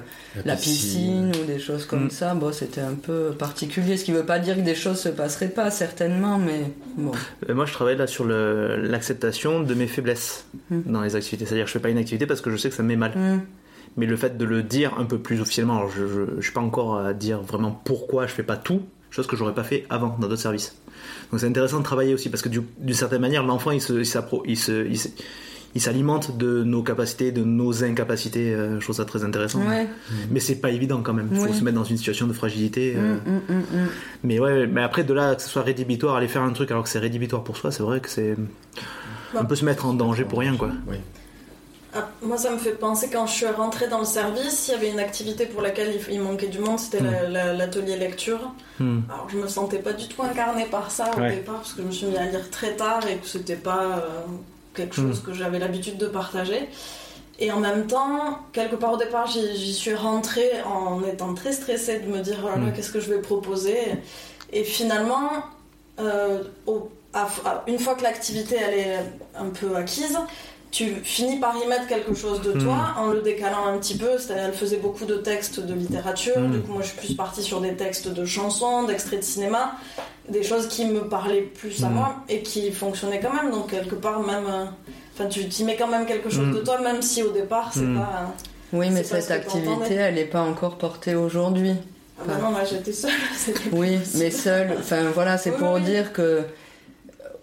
la 0.45 0.55
piscine 0.55 1.31
ou 1.41 1.45
des 1.45 1.57
choses 1.59 1.85
comme 1.85 2.05
Mm. 2.05 2.09
ça, 2.11 2.35
bon 2.35 2.51
c'était 2.53 2.81
un 2.81 2.93
peu 2.93 3.31
particulier. 3.37 3.97
Ce 3.97 4.05
qui 4.05 4.11
veut 4.11 4.25
pas 4.25 4.37
dire 4.39 4.55
que 4.55 4.61
des 4.61 4.75
choses 4.75 4.99
se 4.99 5.09
passeraient 5.09 5.49
pas 5.49 5.71
certainement, 5.71 6.37
mais 6.37 6.71
bon. 6.97 7.11
Euh, 7.49 7.55
Moi, 7.55 7.65
je 7.65 7.73
travaille 7.73 7.97
là 7.97 8.05
sur 8.07 8.25
l'acceptation 8.25 9.61
de 9.63 9.73
mes 9.73 9.87
faiblesses 9.87 10.45
Hmm. 10.69 10.81
dans 10.85 11.01
les 11.01 11.15
activités. 11.15 11.45
C'est-à-dire 11.45 11.65
que 11.65 11.69
je 11.69 11.73
fais 11.73 11.79
pas 11.79 11.89
une 11.89 11.97
activité 11.97 12.25
parce 12.25 12.41
que 12.41 12.51
je 12.51 12.57
sais 12.57 12.69
que 12.69 12.75
ça 12.75 12.83
me 12.83 12.89
met 12.89 12.95
mal. 12.95 13.13
Mais 13.95 14.05
le 14.05 14.15
fait 14.15 14.37
de 14.37 14.45
le 14.45 14.61
dire 14.61 14.93
un 14.99 15.05
peu 15.05 15.17
plus 15.17 15.41
officiellement, 15.41 15.77
alors 15.77 15.89
je, 15.89 16.05
je 16.37 16.41
suis 16.43 16.51
pas 16.53 16.61
encore 16.61 16.97
à 16.99 17.13
dire 17.13 17.41
vraiment 17.41 17.71
pourquoi 17.83 18.27
je 18.27 18.33
fais 18.33 18.43
pas 18.43 18.57
tout, 18.57 18.81
chose 19.09 19.25
que 19.25 19.35
j'aurais 19.35 19.55
pas 19.55 19.63
fait 19.63 19.85
avant 19.89 20.15
dans 20.19 20.27
d'autres 20.27 20.41
services. 20.41 20.75
Donc 21.31 21.39
c'est 21.39 21.47
intéressant 21.47 21.79
de 21.79 21.83
travailler 21.83 22.13
aussi 22.13 22.29
parce 22.29 22.43
que 22.43 22.49
du- 22.49 22.61
d'une 22.79 22.93
certaine 22.95 23.21
manière, 23.21 23.43
l'enfant 23.43 23.71
il 23.71 23.81
se, 23.81 23.93
il 23.93 24.05
s'appro- 24.05 24.43
il 24.45 24.57
se, 24.57 24.85
il 24.85 24.99
se- 24.99 25.07
il 25.77 25.81
s'alimente 25.81 26.37
de 26.37 26.63
nos 26.63 26.81
capacités, 26.81 27.31
de 27.31 27.43
nos 27.43 27.83
incapacités. 27.83 28.51
euh, 28.53 28.79
trouve 28.79 28.95
ça 28.95 29.05
très 29.05 29.23
intéressant. 29.23 29.59
Ouais. 29.59 29.87
Mais 30.31 30.39
c'est 30.39 30.55
pas 30.55 30.71
évident 30.71 31.01
quand 31.03 31.13
même. 31.13 31.29
Il 31.31 31.37
faut 31.37 31.53
se 31.53 31.63
mettre 31.63 31.77
dans 31.77 31.83
une 31.83 31.97
situation 31.97 32.25
de 32.27 32.33
fragilité. 32.33 32.95
euh, 32.97 33.15
Mm, 33.25 33.53
mm, 33.53 33.57
mm. 33.83 33.87
Mais 34.23 34.39
ouais, 34.39 34.65
mais 34.67 34.81
après 34.81 35.03
de 35.03 35.13
là 35.13 35.35
que 35.35 35.41
ce 35.43 35.49
soit 35.49 35.61
rédhibitoire, 35.61 36.15
aller 36.15 36.27
faire 36.27 36.41
un 36.41 36.51
truc 36.53 36.71
alors 36.71 36.83
que 36.83 36.89
c'est 36.89 36.99
rédhibitoire 36.99 37.43
pour 37.43 37.57
soi, 37.57 37.71
c'est 37.71 37.83
vrai 37.83 37.99
que 37.99 38.09
c'est. 38.09 38.35
On 39.35 39.45
peut 39.45 39.55
se 39.55 39.65
mettre 39.65 39.85
en 39.85 39.93
danger 39.93 40.23
pour 40.25 40.39
rien 40.39 40.55
quoi. 40.57 40.71
Oui. 40.87 40.97
Ah, 41.93 42.09
moi, 42.21 42.37
ça 42.37 42.51
me 42.51 42.57
fait 42.57 42.71
penser 42.73 43.09
quand 43.11 43.25
je 43.27 43.33
suis 43.33 43.45
rentrée 43.47 43.87
dans 43.87 43.99
le 43.99 44.05
service, 44.05 44.67
il 44.67 44.71
y 44.71 44.73
avait 44.75 44.89
une 44.91 44.99
activité 44.99 45.45
pour 45.45 45.61
laquelle 45.61 45.93
il, 46.09 46.13
il 46.15 46.21
manquait 46.21 46.47
du 46.47 46.59
monde, 46.59 46.77
c'était 46.79 46.99
la- 47.01 47.27
la- 47.29 47.53
l'atelier 47.53 47.95
lecture. 47.97 48.51
Hmm. 48.79 48.99
Alors, 49.09 49.27
je 49.31 49.37
me 49.37 49.47
sentais 49.47 49.79
pas 49.79 49.93
du 49.93 50.07
tout 50.07 50.21
incarnée 50.21 50.65
par 50.69 50.91
ça 50.91 51.09
au 51.15 51.19
Ouais. 51.19 51.35
départ, 51.37 51.55
parce 51.55 51.73
que 51.73 51.81
je 51.81 51.87
me 51.87 51.91
suis 51.91 52.07
mis 52.07 52.17
à 52.17 52.25
lire 52.25 52.49
très 52.51 52.75
tard 52.75 53.01
et 53.07 53.15
que 53.17 53.25
c'était 53.27 53.55
pas 53.55 53.83
euh, 53.99 54.01
quelque 54.77 54.95
chose 54.95 55.21
que 55.25 55.33
j'avais 55.33 55.59
l'habitude 55.59 55.97
de 55.97 56.07
partager. 56.07 56.69
Et 57.39 57.51
en 57.51 57.59
même 57.59 57.85
temps, 57.87 58.39
quelque 58.53 58.75
part 58.75 58.93
au 58.93 58.97
départ, 58.97 59.27
j'y 59.27 59.73
suis 59.73 59.93
rentrée 59.93 60.49
en 60.65 61.03
étant 61.03 61.33
très 61.33 61.51
stressée 61.51 61.99
de 61.99 62.07
me 62.07 62.19
dire 62.21 62.37
oh 62.43 62.47
là 62.47 62.55
là, 62.55 62.61
Mm. 62.67 62.73
qu'est-ce 62.73 62.91
que 62.91 62.99
je 62.99 63.09
vais 63.13 63.21
proposer? 63.21 63.77
Et 64.53 64.63
finalement, 64.63 65.29
euh, 65.99 66.43
au- 66.65 66.89
à- 67.13 67.27
à- 67.45 67.63
une 67.67 67.79
fois 67.79 67.95
que 67.95 68.03
l'activité 68.03 68.55
elle 68.55 68.73
est 68.79 68.97
un 69.37 69.49
peu 69.49 69.75
acquise, 69.75 70.17
tu 70.71 70.95
finis 71.03 71.39
par 71.39 71.55
y 71.55 71.67
mettre 71.67 71.87
quelque 71.87 72.13
chose 72.13 72.41
de 72.41 72.51
toi 72.53 72.93
en 72.97 73.07
le 73.07 73.21
décalant 73.21 73.67
un 73.67 73.77
petit 73.77 73.97
peu. 73.97 74.17
C'est-à-dire, 74.17 74.45
elle 74.47 74.53
faisait 74.53 74.77
beaucoup 74.77 75.05
de 75.05 75.15
textes 75.15 75.59
de 75.59 75.73
littérature. 75.73 76.37
Mm. 76.39 76.51
Du 76.51 76.59
coup, 76.61 76.73
moi, 76.73 76.81
je 76.81 76.87
suis 76.89 76.97
plus 76.97 77.13
partie 77.15 77.41
sur 77.41 77.61
des 77.61 77.73
textes 77.73 78.07
de 78.09 78.25
chansons, 78.25 78.83
d'extraits 78.83 79.19
de 79.19 79.25
cinéma, 79.25 79.73
des 80.29 80.43
choses 80.43 80.67
qui 80.67 80.85
me 80.85 81.01
parlaient 81.07 81.41
plus 81.41 81.83
à 81.83 81.89
Mm. 81.89 81.93
moi 81.93 82.15
et 82.29 82.41
qui 82.41 82.71
fonctionnaient 82.71 83.19
quand 83.21 83.33
même. 83.33 83.51
Donc, 83.51 83.69
quelque 83.71 83.95
part, 83.95 84.19
même. 84.21 84.45
euh, 84.47 84.65
Enfin, 85.19 85.29
tu 85.29 85.47
t'y 85.49 85.63
mets 85.63 85.75
quand 85.75 85.87
même 85.87 86.05
quelque 86.05 86.29
chose 86.29 86.53
de 86.53 86.59
toi, 86.59 86.79
même 86.79 87.01
si 87.01 87.23
au 87.23 87.31
départ, 87.31 87.71
c'est 87.73 87.91
pas. 87.95 88.31
Oui, 88.71 88.89
mais 88.91 89.03
cette 89.03 89.23
ce 89.23 89.33
activité, 89.33 89.95
elle 89.95 90.13
n'est 90.13 90.25
pas 90.25 90.41
encore 90.41 90.77
portée 90.77 91.15
aujourd'hui. 91.15 91.73
Ah 92.19 92.23
bah 92.27 92.33
non, 92.39 92.51
moi 92.51 92.59
j'étais 92.69 92.93
seule. 92.93 93.09
c'était 93.35 93.61
Oui, 93.71 93.97
mais 94.15 94.29
seul. 94.29 94.75
Enfin 94.79 95.05
voilà, 95.15 95.39
c'est 95.39 95.49
Oui, 95.49 95.57
pour 95.57 95.73
oui. 95.73 95.81
dire 95.81 96.13
que 96.13 96.43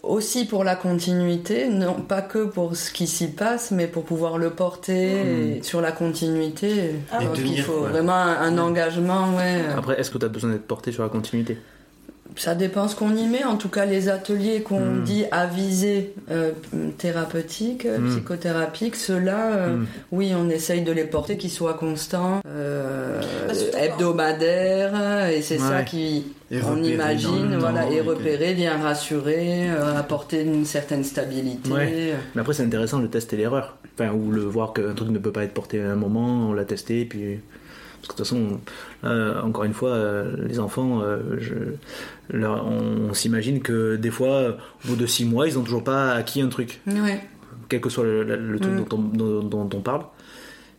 aussi 0.09 0.47
pour 0.47 0.65
la 0.65 0.77
continuité, 0.77 1.69
non 1.69 1.95
pas 1.95 2.23
que 2.23 2.45
pour 2.45 2.77
ce 2.77 2.91
qui 2.91 3.07
s'y 3.07 3.29
passe, 3.29 3.71
mais 3.71 3.87
pour 3.87 4.05
pouvoir 4.05 4.39
le 4.39 4.51
porter 4.51 5.59
et 5.59 5.63
sur 5.63 5.81
la 5.81 5.93
continuité. 5.93 6.97
Ah, 7.11 7.19
tenir, 7.19 7.33
qu'il 7.35 7.63
faut 7.63 7.81
vraiment 7.81 8.15
un, 8.15 8.37
un 8.41 8.59
engagement, 8.59 9.35
ouais. 9.37 9.63
Après, 9.77 9.99
est-ce 10.01 10.11
que 10.11 10.19
tu 10.19 10.25
as 10.27 10.29
besoin 10.29 10.51
d'être 10.51 10.67
porté 10.67 10.93
sur 10.93 11.03
la 11.03 11.09
continuité? 11.09 11.59
Ça 12.37 12.55
dépend 12.57 12.89
ce 12.89 12.97
qu'on 12.97 13.15
y 13.15 13.27
met. 13.29 13.45
En 13.45 13.57
tout 13.57 13.69
cas, 13.69 13.85
les 13.85 14.09
ateliers 14.09 14.61
qu'on 14.63 14.81
Mm. 14.81 15.03
dit 15.05 15.25
à 15.31 15.47
visée 15.47 16.13
euh, 16.31 16.51
thérapeutique, 16.99 17.87
euh, 17.87 17.99
Mm. 17.99 18.11
psychothérapique, 18.11 18.97
ceux-là, 18.97 19.53
euh, 19.57 19.77
Mm. 19.77 19.87
oui, 20.13 20.33
on 20.37 20.49
essaye 20.51 20.83
de 20.83 20.91
les 20.93 21.05
porter, 21.05 21.37
qu'ils 21.37 21.51
soient 21.51 21.75
constants, 21.75 22.41
euh, 22.49 23.21
hebdomadaires, 23.79 25.29
et 25.31 25.43
c'est 25.43 25.59
ça 25.59 25.83
qui, 25.83 26.27
Et 26.51 26.59
on 26.63 26.83
imagine, 26.83 27.53
le 27.53 27.59
voilà, 27.59 27.85
temps, 27.85 27.91
et 27.93 27.97
et 27.97 28.01
repérer, 28.01 28.55
bien 28.55 28.77
rassurer, 28.79 29.71
euh, 29.71 29.97
apporter 29.99 30.43
une 30.43 30.65
certaine 30.65 31.05
stabilité. 31.05 31.71
Ouais. 31.71 32.15
Mais 32.35 32.41
après, 32.41 32.55
c'est 32.55 32.63
intéressant 32.65 32.99
de 33.01 33.07
tester 33.07 33.37
l'erreur. 33.37 33.77
Enfin, 33.99 34.13
ou 34.13 34.31
le 34.33 34.43
voir 34.43 34.73
qu'un 34.73 34.93
truc 34.95 35.11
ne 35.11 35.19
peut 35.19 35.31
pas 35.33 35.45
être 35.45 35.55
porté 35.55 35.81
à 35.81 35.93
un 35.93 35.97
moment, 35.97 36.49
on 36.51 36.53
l'a 36.53 36.65
testé, 36.65 37.03
et 37.03 37.05
puis. 37.05 37.41
Parce 38.07 38.17
que 38.19 38.23
de 38.23 38.27
toute 38.29 38.37
façon, 38.39 38.61
là, 39.03 39.43
encore 39.45 39.65
une 39.65 39.73
fois, 39.73 39.91
euh, 39.91 40.37
les 40.47 40.59
enfants, 40.61 41.01
euh, 41.03 41.21
je, 41.39 41.55
leur- 42.31 42.67
on, 42.67 43.09
on 43.11 43.15
s'imagine 43.15 43.61
que 43.63 43.97
des 43.97 44.11
fois, 44.11 44.29
euh, 44.35 44.53
au 44.85 44.89
bout 44.89 44.97
de 44.97 45.07
six 45.07 45.25
mois, 45.25 45.47
ils 45.49 45.59
ont 45.59 45.63
toujours 45.63 45.85
pas 45.85 46.13
acquis 46.13 46.43
un 46.43 46.49
truc, 46.49 46.81
Ouais. 46.87 47.21
quel 47.71 47.81
que 47.81 47.89
soit 47.89 48.05
le, 48.05 48.23
le- 48.23 48.37
le 48.37 48.61
truc 48.61 48.75
Mm. 48.75 48.85
dont, 48.85 48.97
on, 48.97 48.99
dont- 49.43 49.43
dont 49.65 49.79
on 49.79 49.81
parle. 49.81 50.03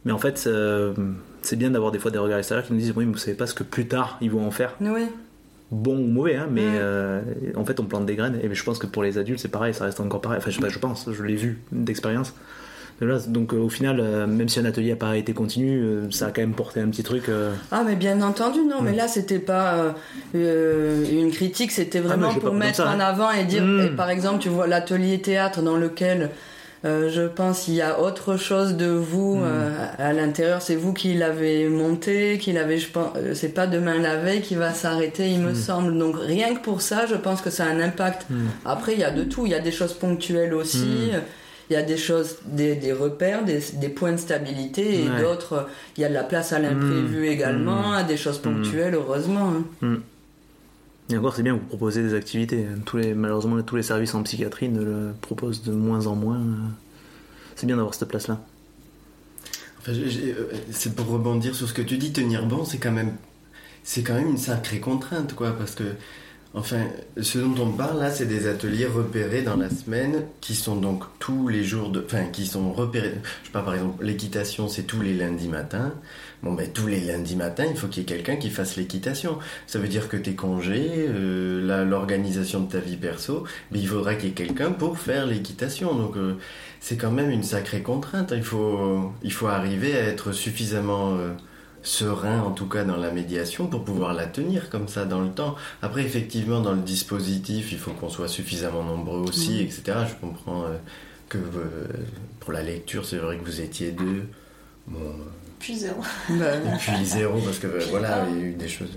Mais 0.06 0.12
en 0.12 0.20
fait, 0.20 0.44
euh, 0.46 0.94
c'est 1.42 1.56
bien 1.56 1.72
d'avoir 1.72 1.92
des 1.92 1.98
fois 1.98 2.12
des 2.12 2.20
regards 2.20 2.38
extérieurs 2.38 2.68
qui 2.68 2.74
nous 2.74 2.80
disent 2.80 2.94
Oui, 2.96 3.06
mais 3.08 3.14
vous 3.14 3.18
savez 3.18 3.36
pas 3.36 3.48
ce 3.48 3.56
que 3.56 3.64
plus 3.64 3.88
tard 3.88 4.20
ils 4.22 4.30
vont 4.30 4.46
en 4.46 4.52
faire, 4.52 4.76
Oui. 4.80 5.08
bon 5.72 5.98
ou 5.98 6.06
mauvais, 6.08 6.36
hein, 6.36 6.48
mais 6.52 6.62
Mm. 6.62 6.74
euh, 6.76 7.22
en 7.56 7.66
fait, 7.66 7.80
on 7.80 7.86
plante 7.86 8.06
des 8.06 8.16
graines. 8.16 8.38
Et 8.44 8.54
je 8.54 8.64
pense 8.64 8.78
que 8.78 8.86
pour 8.86 9.02
les 9.02 9.18
adultes, 9.18 9.40
c'est 9.40 9.48
pareil, 9.50 9.74
ça 9.74 9.86
reste 9.86 10.00
encore 10.00 10.22
pareil. 10.22 10.38
Enfin, 10.38 10.52
je 10.52 10.58
sais 10.58 10.62
pas, 10.62 10.70
je 10.70 10.78
pense, 10.78 11.10
je 11.12 11.24
l'ai 11.24 11.36
vu 11.36 11.58
d'expérience. 11.72 12.36
Donc 13.02 13.54
euh, 13.54 13.58
au 13.58 13.68
final, 13.68 14.00
euh, 14.00 14.26
même 14.26 14.48
si 14.48 14.58
un 14.60 14.66
atelier 14.66 14.92
n'a 14.92 14.96
pas 14.96 15.18
été 15.18 15.34
continu, 15.34 15.82
euh, 15.82 16.10
ça 16.12 16.28
a 16.28 16.32
quand 16.32 16.40
même 16.42 16.54
porté 16.54 16.80
un 16.80 16.88
petit 16.88 17.04
truc. 17.04 17.24
Ah, 17.72 17.84
mais 17.86 17.96
bien 17.96 18.22
entendu, 18.22 18.60
non, 18.62 18.82
mais 18.82 18.94
là, 18.96 19.08
c'était 19.10 19.40
pas 19.40 19.96
une 20.34 21.30
critique, 21.32 21.72
c'était 21.72 22.00
vraiment 22.00 22.32
j'ai 22.32 22.40
pas 22.40 22.48
pour 22.48 22.56
mettre 22.56 22.78
ça, 22.78 22.88
en 22.90 22.94
hein. 22.94 23.00
avant 23.00 23.32
et 23.32 23.44
dire, 23.44 23.64
Mm. 23.64 23.82
et 23.82 23.90
par 23.90 24.10
exemple, 24.10 24.40
tu 24.40 24.50
vois 24.50 24.68
l'atelier 24.68 25.20
théâtre 25.20 25.62
dans 25.62 25.76
lequel 25.78 26.30
euh, 26.86 27.10
je 27.10 27.24
pense 27.24 27.68
il 27.68 27.74
y 27.74 27.82
a 27.82 28.00
autre 28.00 28.38
chose 28.38 28.76
de 28.78 28.86
vous 28.88 29.38
Mm. 29.38 29.44
euh, 29.44 29.86
à 29.98 30.14
l'intérieur, 30.14 30.62
c'est 30.62 30.76
vous 30.76 30.94
qui 30.94 31.16
l'avez 31.16 31.68
monté, 31.68 32.38
qui 32.38 32.54
l'avez, 32.54 32.78
je 32.78 32.90
pense, 32.92 33.10
euh, 33.18 33.34
c'est 33.34 33.50
pas 33.54 33.66
demain 33.68 33.98
la 34.00 34.18
veille 34.18 34.42
qui 34.42 34.56
va 34.56 34.72
s'arrêter, 34.74 35.30
il 35.30 35.40
me 35.42 35.52
Mm. 35.52 35.56
semble. 35.56 35.98
Donc 35.98 36.16
rien 36.20 36.54
que 36.56 36.62
pour 36.62 36.82
ça, 36.82 37.06
je 37.08 37.16
pense 37.16 37.42
que 37.42 37.50
ça 37.50 37.66
a 37.66 37.68
un 37.70 37.80
impact. 37.82 38.26
Après, 38.64 38.94
il 38.94 39.00
y 39.00 39.04
a 39.04 39.12
de 39.12 39.24
tout, 39.24 39.46
il 39.46 39.52
y 39.52 39.56
a 39.56 39.60
des 39.60 39.72
choses 39.72 39.94
ponctuelles 39.94 40.54
aussi. 40.54 41.12
Il 41.70 41.74
y 41.74 41.76
a 41.78 41.82
des 41.82 41.98
choses, 41.98 42.38
des, 42.46 42.76
des 42.76 42.94
repères, 42.94 43.44
des, 43.44 43.60
des 43.74 43.90
points 43.90 44.12
de 44.12 44.18
stabilité 44.18 45.04
et 45.06 45.10
Ouais. 45.10 45.22
d'autres, 45.22 45.68
il 45.98 46.02
y 46.02 46.06
a 46.06 46.10
de 46.10 46.14
la 46.14 46.24
place 46.24 46.54
à 46.54 46.60
l'imprévu 46.60 47.22
Mm. 47.22 47.32
également, 47.32 47.92
à 47.94 48.04
des 48.04 48.18
choses 48.18 48.38
ponctuelles, 48.40 48.94
heureusement. 48.94 49.54
hein. 49.82 49.98
Et 51.10 51.18
encore, 51.18 51.36
c'est 51.36 51.44
bien, 51.44 51.54
vous 51.54 51.60
proposez 51.60 52.02
des 52.04 52.14
activités. 52.16 52.66
Tous 52.86 52.98
les, 52.98 53.14
malheureusement, 53.14 53.62
tous 53.62 53.76
les 53.76 53.84
services 53.84 54.14
en 54.16 54.24
psychiatrie 54.24 54.70
ne 54.70 54.84
le 54.84 55.14
proposent 55.22 55.62
de 55.64 55.72
moins 55.72 56.08
en 56.08 56.16
moins. 56.16 56.42
C'est 57.56 57.68
bien 57.68 57.76
d'avoir 57.78 57.94
cette 57.94 58.10
place-là. 58.10 58.42
Enfin, 59.80 59.92
euh, 59.94 60.34
c'est 60.72 60.96
pour 60.96 61.06
rebondir 61.08 61.54
sur 61.56 61.68
ce 61.68 61.74
que 61.74 61.84
tu 61.84 61.98
dis, 61.98 62.12
tenir 62.12 62.48
bon, 62.48 62.66
c'est 62.66 62.80
quand 62.80 62.92
même, 62.92 63.14
c'est 63.84 64.02
quand 64.02 64.16
même 64.16 64.30
une 64.30 64.38
sacrée 64.38 64.80
contrainte, 64.80 65.36
quoi, 65.36 65.52
parce 65.56 65.76
que, 65.76 65.84
enfin, 66.56 66.88
ce 67.22 67.38
dont 67.38 67.56
on 67.64 67.72
parle 67.72 68.00
là, 68.00 68.12
c'est 68.12 68.26
des 68.26 68.48
ateliers 68.48 68.86
repérés 68.86 69.42
dans 69.42 69.58
la 69.58 69.70
semaine, 69.70 70.24
qui 70.42 70.56
sont 70.56 70.76
donc 70.76 71.04
tous 71.20 71.48
les 71.48 71.64
jours 71.64 71.90
de, 71.90 72.04
enfin, 72.06 72.26
qui 72.26 72.46
sont 72.46 72.72
repérés. 72.72 73.16
Je 73.42 73.48
sais 73.48 73.52
pas, 73.52 73.62
par 73.62 73.76
exemple, 73.76 74.04
l'équitation, 74.04 74.68
c'est 74.68 74.84
tous 74.84 75.02
les 75.02 75.14
lundis 75.14 75.50
matins. 75.50 75.94
Bon, 76.44 76.54
ben 76.54 76.72
tous 76.72 76.88
les 76.88 77.02
lundis 77.02 77.36
matins, 77.36 77.66
il 77.70 77.76
faut 77.76 77.88
qu'il 77.88 78.04
y 78.04 78.06
ait 78.06 78.08
quelqu'un 78.08 78.36
qui 78.36 78.50
fasse 78.50 78.76
l'équitation. 78.76 79.40
Ça 79.68 79.80
veut 79.80 79.88
dire 79.88 80.10
que 80.10 80.18
tes 80.18 80.36
congés, 80.36 81.08
euh, 81.10 81.86
l'organisation 81.86 82.62
de 82.62 82.72
ta 82.72 82.80
vie 82.80 82.98
perso, 82.98 83.46
mais 83.72 83.80
il 83.80 83.88
faudra 83.88 84.16
qu'il 84.16 84.30
y 84.30 84.32
ait 84.32 84.36
quelqu'un 84.36 84.72
pour 84.72 84.98
faire 85.00 85.26
l'équitation. 85.26 85.94
Donc 85.96 86.18
euh, 86.18 86.36
c'est 86.80 86.98
quand 86.98 87.12
même 87.12 87.32
une 87.32 87.44
sacrée 87.44 87.82
contrainte. 87.82 88.32
Il 88.36 88.44
faut, 88.44 89.12
il 89.24 89.34
faut 89.34 89.48
arriver 89.48 89.96
à 89.96 90.02
être 90.02 90.32
suffisamment 90.34 91.18
euh, 91.18 91.32
serein, 91.86 92.42
en 92.42 92.52
tout 92.52 92.68
cas 92.68 92.84
dans 92.84 92.98
la 92.98 93.12
médiation, 93.12 93.68
pour 93.68 93.84
pouvoir 93.86 94.14
la 94.14 94.26
tenir 94.26 94.70
comme 94.70 94.88
ça 94.88 95.06
dans 95.06 95.22
le 95.22 95.30
temps. 95.30 95.56
Après, 95.82 96.02
effectivement, 96.04 96.60
dans 96.60 96.74
le 96.74 96.82
dispositif, 96.82 97.72
il 97.72 97.78
faut 97.78 97.92
qu'on 97.92 98.10
soit 98.10 98.28
suffisamment 98.28 98.84
nombreux 98.84 99.20
aussi, 99.20 99.54
Mhm. 99.54 99.62
etc. 99.62 99.82
Je 100.10 100.16
comprends 100.20 100.64
euh, 100.64 100.76
que 101.30 101.38
euh, 101.38 101.88
pour 102.40 102.52
la 102.54 102.64
lecture, 102.64 103.06
c'est 103.06 103.18
vrai 103.18 103.38
que 103.38 103.46
vous 103.46 103.62
étiez 103.62 103.92
deux. 103.92 104.24
Bon, 104.88 105.00
euh, 105.00 105.12
Puis 105.60 105.76
zéro. 105.78 106.02
Bah, 106.30 106.56
et 106.58 106.78
puis 106.78 107.06
zéro, 107.06 107.40
parce 107.40 107.60
que 107.60 107.68
voilà, 107.90 108.26
il 108.30 108.38
y 108.40 108.42
a 108.42 108.46
eu 108.46 108.54
des 108.54 108.68
choses. 108.68 108.90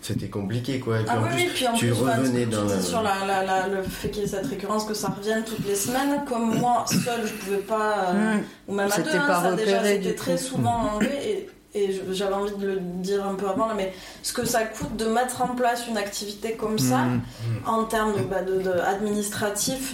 c'était 0.00 0.28
compliqué 0.28 0.78
quoi. 0.78 1.00
Et 1.00 1.04
puis 1.04 1.12
Ah 1.12 1.18
en 1.20 1.22
oui, 1.24 1.28
plus, 1.30 1.42
oui, 1.42 1.50
puis 1.54 1.66
en 1.66 1.72
tu 1.74 1.86
plus, 1.86 1.92
revenais 1.94 2.46
dans 2.46 2.62
tu 2.64 2.68
la- 2.74 2.80
sur 2.80 3.02
la, 3.02 3.26
la- 3.26 3.42
la- 3.44 3.66
le 3.68 3.82
fait 3.82 4.08
qu'il 4.10 4.22
y 4.22 4.24
ait 4.24 4.28
cette 4.28 4.46
récurrence, 4.46 4.84
que 4.84 4.94
ça 4.94 5.08
revienne 5.08 5.42
toutes 5.44 5.66
les 5.66 5.74
semaines, 5.74 6.22
comme 6.28 6.58
moi, 6.58 6.84
seule, 6.86 7.26
je 7.26 7.32
pouvais 7.32 7.56
pas, 7.58 8.10
euh, 8.14 8.34
Mm. 8.36 8.42
ou 8.68 8.74
même 8.74 8.88
à 8.92 8.98
deux, 9.00 9.10
hein, 9.10 9.40
ça 9.42 9.52
déjà, 9.56 9.84
c'était 9.84 10.14
très 10.14 10.32
coup. 10.36 10.38
souvent 10.38 10.92
enlevé, 10.94 11.10
et, 11.30 11.50
et 11.76 12.00
j'avais 12.12 12.34
envie 12.34 12.54
de 12.56 12.66
le 12.66 12.76
dire 12.80 13.26
un 13.26 13.34
peu 13.34 13.46
avant, 13.48 13.66
là, 13.66 13.74
mais 13.76 13.92
ce 14.22 14.32
que 14.32 14.44
ça 14.46 14.62
coûte 14.64 14.96
de 14.96 15.04
mettre 15.06 15.42
en 15.42 15.48
place 15.54 15.86
une 15.88 15.98
activité 15.98 16.52
comme 16.52 16.78
ça, 16.78 16.98
Mm. 16.98 17.20
en 17.68 17.84
termes 17.84 18.14
de, 18.16 18.22
bah, 18.22 18.42
de- 18.42 18.62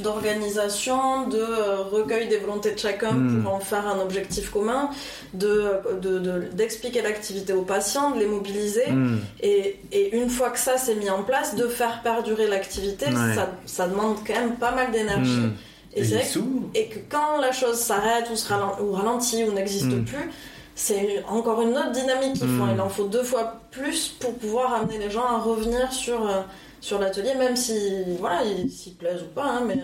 d'organisation, 0.03 1.27
de 1.29 1.39
euh, 1.39 1.77
recueil 1.91 2.29
des 2.29 2.39
volontés 2.39 2.73
de 2.73 2.79
chacun 2.79 3.13
Mm. 3.13 3.43
pour 3.43 3.55
en 3.55 3.61
faire 3.61 3.87
un 3.87 4.01
objectif 4.01 4.51
commun, 4.51 4.91
de 5.35 5.73
de- 6.01 6.19
de- 6.19 6.43
d'expliquer 6.53 7.03
l'activité 7.03 7.53
aux 7.53 7.63
patients, 7.63 8.11
de 8.13 8.19
les 8.21 8.27
mobiliser. 8.27 8.91
Mm. 8.91 9.19
Et, 9.43 9.79
et 9.93 10.17
une 10.17 10.29
fois 10.31 10.51
que 10.51 10.59
ça 10.59 10.77
s'est 10.79 10.95
mis 10.95 11.11
en 11.11 11.23
place, 11.23 11.55
de 11.57 11.67
faire 11.69 12.01
perdurer 12.03 12.47
l'activité, 12.49 13.07
Ouais. 13.07 13.35
ça, 13.35 13.51
ça 13.67 13.87
demande 13.89 14.17
quand 14.27 14.35
même 14.35 14.57
pas 14.57 14.73
mal 14.73 14.91
d'énergie. 14.93 15.49
Et, 15.95 16.01
Et 16.01 16.05
c'est 16.05 16.11
les 16.11 16.23
vrai 16.23 16.25
que, 16.73 16.79
et 16.79 16.87
que 16.89 16.99
quand 17.11 17.39
la 17.41 17.53
chose 17.53 17.77
s'arrête 17.77 18.29
ou, 18.33 18.37
se 18.37 18.51
ou 18.83 18.93
ralentit 18.93 19.45
ou 19.45 19.53
n'existe 19.53 20.05
plus, 20.07 20.31
c'est 20.75 21.23
encore 21.29 21.63
une 21.63 21.77
autre 21.77 21.93
dynamique 21.93 22.35
qu'il 22.35 22.49
faut. 22.49 22.65
Mm. 22.65 22.73
Il 22.75 22.81
en 22.81 22.89
faut 22.89 23.05
deux 23.05 23.23
fois 23.23 23.61
plus 23.71 24.09
pour 24.09 24.35
pouvoir 24.35 24.75
amener 24.75 24.99
les 24.99 25.11
gens 25.11 25.27
à 25.27 25.39
revenir 25.39 25.93
sur, 25.93 26.27
euh, 26.29 26.43
sur 26.81 26.99
l'atelier, 26.99 27.35
même 27.35 27.57
si 27.57 28.05
voilà, 28.19 28.45
ils 28.45 28.71
s'y 28.71 28.93
plaisent 28.93 29.23
ou 29.23 29.35
pas. 29.35 29.45
hein, 29.45 29.63
mais, 29.67 29.79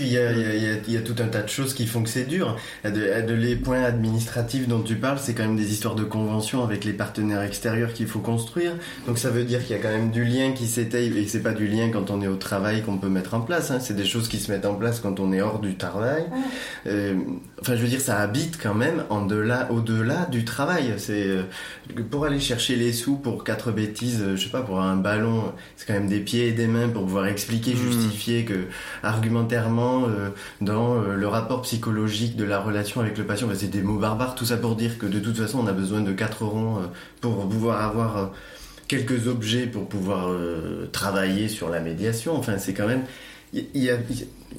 il 0.00 0.06
y 0.08 0.18
a, 0.18 0.32
il 0.32 0.38
y 0.40 0.44
a- 0.44 0.54
il 0.54 0.62
y 0.62 0.66
a- 0.68 0.76
il 0.88 0.94
y 0.94 0.96
a 0.96 1.00
tout 1.00 1.14
un 1.20 1.26
tas 1.28 1.42
de 1.42 1.48
choses 1.48 1.74
qui 1.74 1.86
font 1.86 2.02
que 2.02 2.08
c'est 2.08 2.24
dur. 2.24 2.56
De, 2.84 2.90
de- 2.90 3.34
les 3.34 3.56
points 3.56 3.82
administratifs 3.82 4.68
dont 4.68 4.80
tu 4.82 4.96
parles, 4.96 5.18
c'est 5.20 5.34
quand 5.34 5.42
même 5.44 5.56
des 5.56 5.72
histoires 5.72 5.94
de 5.94 6.04
convention 6.04 6.62
avec 6.64 6.84
les 6.84 6.92
partenaires 6.92 7.42
extérieurs 7.42 7.92
qu'il 7.92 8.06
faut 8.06 8.20
construire. 8.20 8.72
Donc 9.06 9.18
ça 9.18 9.30
veut 9.30 9.44
dire 9.44 9.64
qu'il 9.64 9.76
y 9.76 9.78
a 9.78 9.82
quand 9.82 9.90
même 9.90 10.10
du 10.10 10.24
lien 10.24 10.52
qui 10.52 10.66
s'étaye 10.66 11.16
et 11.18 11.26
c'est 11.26 11.42
pas 11.42 11.52
du 11.52 11.66
lien 11.66 11.90
quand 11.92 12.10
on 12.10 12.20
est 12.22 12.28
au 12.28 12.36
travail 12.36 12.82
qu'on 12.82 12.98
peut 12.98 13.08
mettre 13.08 13.34
en 13.34 13.40
place. 13.40 13.70
hein. 13.70 13.78
C'est 13.80 13.96
des 13.96 14.04
choses 14.04 14.28
qui 14.28 14.38
se 14.38 14.50
mettent 14.50 14.66
en 14.66 14.74
place 14.74 15.00
quand 15.00 15.20
on 15.20 15.32
est 15.32 15.40
hors 15.40 15.58
du 15.60 15.76
travail. 15.76 16.24
Euh, 16.86 17.14
enfin, 17.60 17.76
je 17.76 17.82
veux 17.82 17.88
dire, 17.88 18.00
ça 18.00 18.18
habite 18.18 18.58
quand 18.62 18.74
même 18.74 19.04
en 19.10 19.24
delà, 19.26 19.70
au-delà 19.70 20.26
du 20.30 20.44
travail. 20.44 20.94
C'est 20.98 21.26
euh, 21.26 21.42
pour 22.10 22.24
aller 22.24 22.40
chercher 22.40 22.76
les 22.76 22.92
sous 22.92 23.16
pour 23.16 23.44
quatre 23.44 23.70
bêtises, 23.72 24.20
euh, 24.22 24.36
je 24.36 24.44
sais 24.44 24.50
pas, 24.50 24.62
pour 24.62 24.80
un 24.80 24.96
ballon, 24.96 25.52
c'est 25.76 25.86
quand 25.86 25.94
même 25.94 26.08
des 26.08 26.20
pieds 26.20 26.48
et 26.48 26.52
des 26.52 26.66
mains 26.66 26.88
pour 26.88 27.02
pouvoir 27.04 27.26
expliquer, 27.26 27.74
Mm. 27.74 27.76
justifier 27.92 28.44
que 28.44 28.54
argumentairement 29.02 29.51
euh, 29.54 30.30
dans 30.60 30.96
euh, 30.96 31.14
le 31.14 31.28
rapport 31.28 31.62
psychologique 31.62 32.36
de 32.36 32.44
la 32.44 32.60
relation 32.60 33.00
avec 33.00 33.18
le 33.18 33.24
patient, 33.24 33.48
c'est 33.54 33.68
des 33.68 33.82
mots 33.82 33.98
barbares. 33.98 34.34
Tout 34.34 34.46
ça 34.46 34.56
pour 34.56 34.76
dire 34.76 34.98
que 34.98 35.06
de 35.06 35.20
toute 35.20 35.36
façon, 35.36 35.60
on 35.60 35.66
a 35.66 35.72
besoin 35.72 36.00
de 36.00 36.12
quatre 36.12 36.44
ronds 36.44 36.78
euh, 36.78 36.86
pour 37.20 37.48
pouvoir 37.48 37.82
avoir 37.82 38.30
quelques 38.88 39.26
objets 39.26 39.66
pour 39.66 39.88
pouvoir 39.88 40.28
travailler 40.92 41.48
sur 41.48 41.70
la 41.70 41.80
médiation. 41.80 42.36
Enfin, 42.36 42.58
c'est 42.58 42.74
quand 42.74 42.86
même 42.86 43.04
il 43.54 43.66
y, 43.74 43.90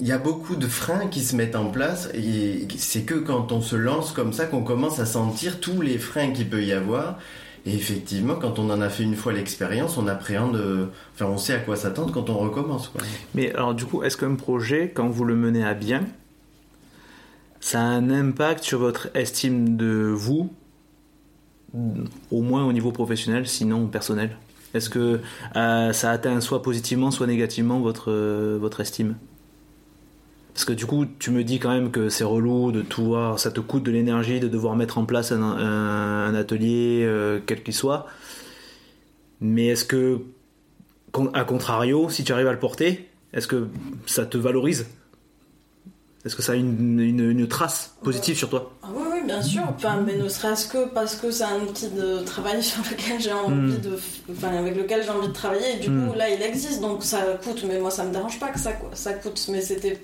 y 0.00 0.12
a 0.12 0.18
beaucoup 0.18 0.56
de 0.56 0.66
freins 0.66 1.06
qui 1.06 1.20
se 1.20 1.36
mettent 1.36 1.54
en 1.54 1.66
place 1.66 2.08
et 2.14 2.66
c'est 2.76 3.02
que 3.02 3.14
quand 3.14 3.52
on 3.52 3.60
se 3.60 3.76
lance 3.76 4.10
comme 4.10 4.32
ça 4.32 4.46
qu'on 4.46 4.62
commence 4.62 4.98
à 4.98 5.06
sentir 5.06 5.60
tous 5.60 5.82
les 5.82 5.98
freins 5.98 6.32
qu'il 6.32 6.48
peut 6.48 6.64
y 6.64 6.72
avoir. 6.72 7.18
Et 7.66 7.74
effectivement, 7.74 8.34
quand 8.34 8.58
on 8.58 8.68
en 8.70 8.80
a 8.82 8.90
fait 8.90 9.04
une 9.04 9.16
fois 9.16 9.32
l'expérience, 9.32 9.96
on 9.96 10.06
appréhende, 10.06 10.56
euh, 10.56 10.86
enfin, 11.14 11.26
on 11.26 11.38
sait 11.38 11.54
à 11.54 11.58
quoi 11.58 11.76
s'attendre 11.76 12.12
quand 12.12 12.28
on 12.28 12.36
recommence. 12.36 12.92
Mais 13.34 13.52
alors 13.54 13.74
du 13.74 13.86
coup, 13.86 14.02
est-ce 14.02 14.18
qu'un 14.18 14.34
projet, 14.34 14.90
quand 14.94 15.08
vous 15.08 15.24
le 15.24 15.34
menez 15.34 15.64
à 15.64 15.72
bien, 15.72 16.04
ça 17.60 17.80
a 17.80 17.84
un 17.84 18.10
impact 18.10 18.64
sur 18.64 18.78
votre 18.78 19.08
estime 19.14 19.78
de 19.78 20.12
vous, 20.14 20.52
au 22.30 22.42
moins 22.42 22.66
au 22.66 22.72
niveau 22.74 22.92
professionnel, 22.92 23.48
sinon 23.48 23.86
personnel? 23.86 24.36
Est-ce 24.74 24.90
que 24.90 25.20
euh, 25.56 25.92
ça 25.92 26.10
atteint 26.10 26.40
soit 26.40 26.62
positivement, 26.62 27.10
soit 27.10 27.26
négativement 27.26 27.80
votre, 27.80 28.10
euh, 28.10 28.58
votre 28.60 28.80
estime? 28.80 29.16
Parce 30.54 30.64
que 30.64 30.72
du 30.72 30.86
coup, 30.86 31.04
tu 31.18 31.30
me 31.32 31.42
dis 31.42 31.58
quand 31.58 31.70
même 31.70 31.90
que 31.90 32.08
c'est 32.08 32.22
relou 32.24 32.70
de 32.70 32.80
tout 32.82 33.04
voir, 33.04 33.38
ça 33.40 33.50
te 33.50 33.58
coûte 33.60 33.82
de 33.82 33.90
l'énergie 33.90 34.38
de 34.38 34.46
devoir 34.48 34.76
mettre 34.76 34.98
en 34.98 35.04
place 35.04 35.32
un, 35.32 35.42
un- 35.42 36.26
un 36.28 36.34
atelier, 36.34 37.02
euh, 37.04 37.40
quel 37.44 37.62
qu'il 37.64 37.74
soit. 37.74 38.06
Mais 39.40 39.66
est-ce 39.66 39.84
que, 39.84 40.20
à 41.32 41.44
contrario, 41.44 42.08
si 42.08 42.22
tu 42.22 42.32
arrives 42.32 42.46
à 42.46 42.52
le 42.52 42.60
porter, 42.60 43.10
est-ce 43.32 43.48
que 43.48 43.66
ça 44.06 44.26
te 44.26 44.38
valorise? 44.38 44.86
Est-ce 46.24 46.36
que 46.36 46.42
ça 46.42 46.52
a 46.52 46.54
une, 46.54 47.00
une- 47.00 47.30
une 47.30 47.48
trace 47.48 47.96
positive 48.02 48.36
sur 48.36 48.48
toi? 48.48 48.72
Ah 48.82 48.86
oui, 48.94 49.02
oui, 49.12 49.18
bien 49.26 49.42
sûr. 49.42 49.62
Enfin, 49.68 50.00
mais 50.06 50.16
ne 50.16 50.28
serait-ce 50.28 50.68
que 50.68 50.88
parce 50.88 51.16
que 51.16 51.30
c'est 51.32 51.44
un 51.44 51.60
outil 51.62 51.88
de 51.90 52.20
travail 52.24 52.62
sur 52.62 52.80
lequel 52.90 53.20
j'ai 53.20 53.32
envie 53.32 53.54
Mm. 53.76 53.80
de, 53.80 53.98
enfin, 54.30 54.48
avec 54.56 54.76
lequel 54.76 55.02
j'ai 55.02 55.10
envie 55.10 55.28
de 55.28 55.32
travailler. 55.32 55.76
Et 55.76 55.80
du 55.80 55.90
Mm. 55.90 56.08
coup, 56.08 56.14
là, 56.16 56.30
il 56.30 56.40
existe, 56.40 56.80
donc 56.80 57.02
ça 57.02 57.22
coûte. 57.42 57.64
Mais 57.68 57.78
moi, 57.80 57.90
ça 57.90 58.04
me 58.04 58.12
dérange 58.12 58.38
pas 58.38 58.48
que 58.50 58.58
ça, 58.60 58.70
ça 58.94 59.12
coûte. 59.14 59.44
Mais 59.50 59.60
c'était 59.60 60.00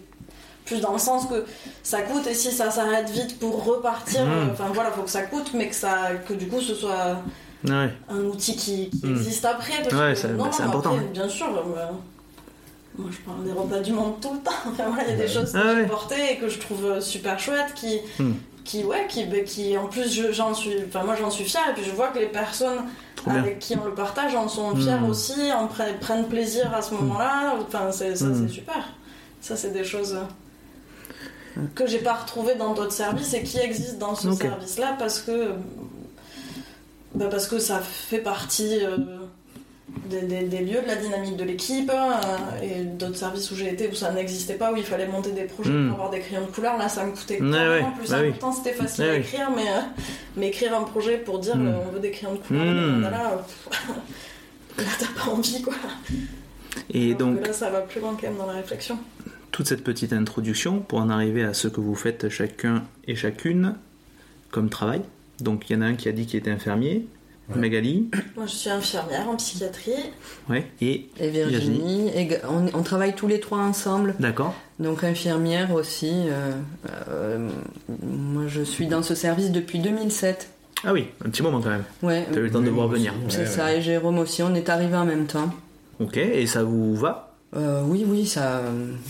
plus 0.71 0.81
dans 0.81 0.93
le 0.93 0.99
sens 0.99 1.27
que 1.27 1.45
ça 1.83 2.03
coûte 2.03 2.27
et 2.29 2.35
si 2.35 2.51
ça 2.53 2.71
s'arrête 2.71 3.11
vite 3.11 3.39
pour 3.41 3.65
repartir, 3.65 4.25
Mm. 4.25 4.31
euh, 4.31 4.53
enfin 4.53 4.67
voilà, 4.73 4.91
faut 4.93 5.03
que 5.03 5.11
ça 5.11 5.23
coûte, 5.23 5.51
mais 5.55 5.69
que 5.69 5.75
ça, 5.75 6.11
que 6.29 6.33
du 6.35 6.47
coup, 6.49 6.61
ce 6.61 6.75
soit 6.75 7.17
Ouais. 7.65 7.91
un 8.09 8.21
outil 8.25 8.55
qui, 8.57 8.89
qui 8.91 9.07
Mm. 9.07 9.11
existe 9.11 9.45
après. 9.45 9.83
Parce 9.83 9.95
Ouais, 9.95 10.13
que, 10.15 10.19
c'est- 10.21 10.29
non, 10.29 10.51
c'est 10.53 10.63
non, 10.63 10.69
important, 10.69 10.95
après. 10.95 11.05
Bien 11.07 11.29
sûr. 11.29 11.47
euh, 11.49 11.87
moi, 12.99 13.09
je 13.11 13.19
parle 13.19 13.45
des 13.45 13.53
repas 13.53 13.81
du 13.81 13.93
monde 13.93 14.15
tout 14.21 14.33
le 14.33 14.39
temps. 14.41 14.51
Enfin, 14.67 14.85
voilà, 14.89 15.05
il 15.09 15.11
y 15.11 15.21
a 15.21 15.27
des 15.27 15.29
choses 15.33 15.53
que 15.53 15.59
Ah 15.59 15.75
j'ai 15.75 15.81
ouais. 15.83 15.87
portées 15.87 16.33
et 16.33 16.37
que 16.39 16.49
je 16.49 16.59
trouve 16.59 17.01
super 17.01 17.39
chouettes, 17.39 17.75
qui, 17.75 17.99
Mm. 18.19 18.33
qui, 18.65 18.85
ouais, 18.85 19.07
qui, 19.09 19.25
bah, 19.25 19.41
qui 19.45 19.77
en 19.77 19.87
plus, 19.87 20.13
je- 20.13 20.33
j'en 20.33 20.55
suis, 20.55 20.75
enfin, 20.89 21.03
moi, 21.05 21.17
j'en 21.17 21.31
suis 21.31 21.45
fière. 21.45 21.69
Et 21.71 21.75
puis, 21.75 21.85
je 21.85 21.91
vois 21.91 22.09
que 22.09 22.19
les 22.21 22.27
personnes 22.29 22.85
Trop 23.17 23.31
bien. 23.31 23.41
avec 23.41 23.59
qui 23.59 23.75
on 23.81 23.85
le 23.85 23.95
partage 23.95 24.35
en 24.37 24.49
sont 24.49 24.75
fières 24.77 25.01
Mm. 25.01 25.11
aussi, 25.11 25.53
en 25.53 25.67
pre- 25.67 25.99
prennent 26.01 26.29
plaisir 26.29 26.73
à 26.75 26.81
ce 26.83 26.95
moment-là. 26.95 27.55
Enfin, 27.67 27.91
c'est, 27.93 28.15
ça, 28.17 28.27
c'est 28.35 28.49
super. 28.53 28.89
Ça, 29.43 29.57
c'est 29.57 29.71
des 29.73 29.85
choses 29.85 30.17
que 31.75 31.87
j'ai 31.87 31.99
pas 31.99 32.15
retrouvées 32.15 32.55
dans 32.55 32.75
d'autres 32.75 32.93
services 32.93 33.35
et 33.35 33.43
qui 33.43 33.59
existent 33.59 34.07
dans 34.09 34.15
ce 34.15 34.31
service-là 34.33 34.97
parce 34.99 35.21
que 35.21 35.53
bah 37.15 37.27
parce 37.31 37.49
que 37.49 37.59
ça 37.59 37.81
fait 37.81 38.19
partie 38.21 38.79
euh, 38.85 38.97
des, 40.09 40.23
des- 40.23 40.45
des 40.45 40.61
lieux, 40.61 40.81
de 40.81 40.87
la 40.87 40.95
dynamique 40.95 41.37
de 41.37 41.43
l'équipe 41.43 41.91
euh, 41.93 42.63
et 42.63 42.85
d'autres 42.85 43.17
services 43.17 43.51
où 43.51 43.57
j'ai 43.57 43.69
été 43.73 43.89
où 43.89 43.95
ça 43.95 44.13
n'existait 44.13 44.55
pas, 44.55 44.73
où 44.73 44.77
il 44.77 44.85
fallait 44.85 45.09
monter 45.09 45.33
des 45.33 45.43
projets 45.45 45.73
Mm. 45.73 45.89
pour 45.89 45.95
avoir 45.97 46.11
des 46.11 46.21
crayons 46.21 46.47
de 46.47 46.51
couleur. 46.53 46.79
Là, 46.79 46.89
ça 46.89 47.05
me 47.05 47.11
coûtait 47.11 47.41
ouais, 47.43 47.85
plus 47.99 48.11
bah 48.11 48.19
oui. 48.23 48.33
C'était 48.57 48.73
facile 48.77 49.05
Ouais, 49.05 49.11
à 49.11 49.15
oui. 49.15 49.19
écrire, 49.21 49.51
mais, 49.55 49.69
euh, 49.69 49.81
mais 50.37 50.49
écrire 50.49 50.77
un 50.79 50.85
projet 50.85 51.19
pour 51.19 51.41
dire 51.41 51.57
Mm. 51.57 51.67
euh, 51.67 51.73
on 51.89 51.93
veut 51.93 51.99
des 52.01 52.13
crayons 52.13 52.35
de 52.35 52.39
couleur, 52.39 52.65
Mm. 52.65 53.01
mandalas, 53.01 53.33
euh, 53.33 53.93
là, 54.79 54.85
t'as 55.01 55.25
pas 55.25 55.31
envie 55.33 55.63
quoi. 55.63 55.75
Et 56.95 57.15
donc, 57.15 57.45
là, 57.45 57.53
ça 57.53 57.71
va 57.71 57.81
plus 57.81 58.01
loin 58.01 58.17
quand 58.21 58.29
même 58.29 58.37
dans 58.39 58.47
la 58.47 58.53
réflexion. 58.53 58.97
Toute 59.53 59.67
cette 59.67 59.83
petite 59.85 60.13
introduction 60.13 60.81
pour 60.81 61.01
en 61.01 61.09
arriver 61.11 61.45
à 61.45 61.55
ce 61.55 61.69
que 61.69 61.81
vous 61.81 61.95
faites 61.95 62.29
chacun 62.29 62.85
et 63.07 63.15
chacune 63.17 63.75
comme 64.51 64.69
travail. 64.71 65.03
Donc, 65.41 65.69
il 65.71 65.75
y 65.75 65.77
en 65.77 65.83
a 65.83 65.87
un 65.87 65.95
qui 65.95 66.09
a 66.09 66.13
dit 66.13 66.27
qu'il 66.27 66.39
était 66.39 66.51
infirmier, 66.51 67.07
Ouais. 67.53 67.59
Magali, 67.63 68.09
Moi, 68.37 68.47
je 68.47 68.53
suis 68.53 68.71
infirmière 68.71 69.29
en 69.29 69.35
psychiatrie. 69.35 69.91
ouais, 70.49 70.69
et 70.81 71.09
Et 71.19 71.31
Virginie, 71.31 72.07
et 72.15 72.39
on, 72.49 72.67
on 72.79 72.83
travaille 72.85 73.13
tous 73.17 73.27
les 73.27 73.41
trois 73.41 73.59
ensemble. 73.59 74.15
d'accord, 74.21 74.55
Donc 74.79 75.03
infirmière 75.03 75.73
aussi. 75.75 76.13
euh, 76.29 76.53
euh, 77.09 77.49
moi 78.05 78.45
je 78.47 78.63
suis 78.63 78.87
dans 78.87 79.03
ce 79.03 79.17
service 79.17 79.51
depuis 79.51 79.81
2007. 79.81 80.49
ah 80.85 80.93
oui, 80.93 81.07
un 81.25 81.29
petit 81.31 81.43
moment 81.43 81.61
quand 81.61 81.71
même. 81.71 81.83
Ouais, 82.05 82.25
T'as 82.33 82.39
eu 82.39 82.45
le 82.45 82.51
temps 82.53 82.61
de 82.61 82.71
voir 82.71 82.87
venir. 82.87 83.13
c'est 83.29 83.41
Ouais, 83.41 83.47
ça. 83.47 83.65
ouais. 83.65 83.79
Et 83.79 83.83
Jérôme 83.83 84.19
aussi, 84.21 84.45
on 84.45 84.55
est 84.55 84.69
arrivés 84.69 84.97
en 84.97 85.05
même 85.07 85.27
temps. 85.27 85.51
Ok, 85.99 86.19
et 86.19 86.47
ça 86.47 86.63
vous 86.63 86.95
va? 86.95 87.30
Euh, 87.57 87.83
oui, 87.85 88.05
oui, 88.07 88.27
ça, 88.27 88.63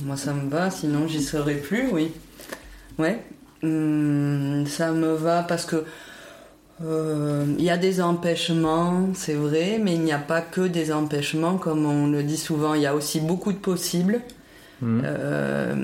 moi 0.05 0.17
ça 0.17 0.33
me 0.33 0.49
va, 0.49 0.71
sinon 0.71 1.07
j'y 1.07 1.23
serais 1.23 1.57
plus, 1.57 1.89
oui. 1.93 2.13
Ouais, 2.99 3.23
Hum, 3.63 4.65
ça 4.67 4.91
me 4.93 5.13
va 5.15 5.43
parce 5.43 5.67
que 5.67 5.85
euh, 6.83 7.45
il 7.59 7.65
y 7.65 7.69
a 7.71 7.77
des 7.77 8.01
empêchements, 8.01 9.09
c'est 9.15 9.35
vrai, 9.35 9.79
mais 9.83 9.95
il 9.95 10.01
n'y 10.01 10.13
a 10.13 10.19
pas 10.19 10.41
que 10.41 10.63
des 10.63 10.93
empêchements, 10.93 11.59
comme 11.59 11.85
on 11.85 12.07
le 12.07 12.23
dit 12.23 12.39
souvent, 12.39 12.73
il 12.75 12.83
y 12.83 12.87
a 12.87 12.95
aussi 12.95 13.21
beaucoup 13.21 13.53
de 13.53 13.59
possibles. 13.59 14.23
Mhm. 14.81 15.03
Euh, 15.05 15.75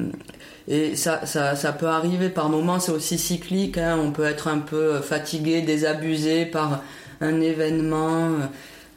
et 0.68 0.96
ça, 0.96 1.26
ça, 1.26 1.54
ça 1.54 1.72
peut 1.72 1.86
arriver 1.86 2.30
par 2.30 2.48
moments, 2.48 2.80
c'est 2.80 2.92
aussi 2.92 3.18
cyclique, 3.18 3.76
hein, 3.78 3.98
on 4.02 4.10
peut 4.10 4.24
être 4.24 4.48
un 4.48 4.58
peu 4.58 5.00
fatigué, 5.00 5.60
désabusé 5.60 6.46
par 6.46 6.82
un 7.20 7.40
événement. 7.42 8.30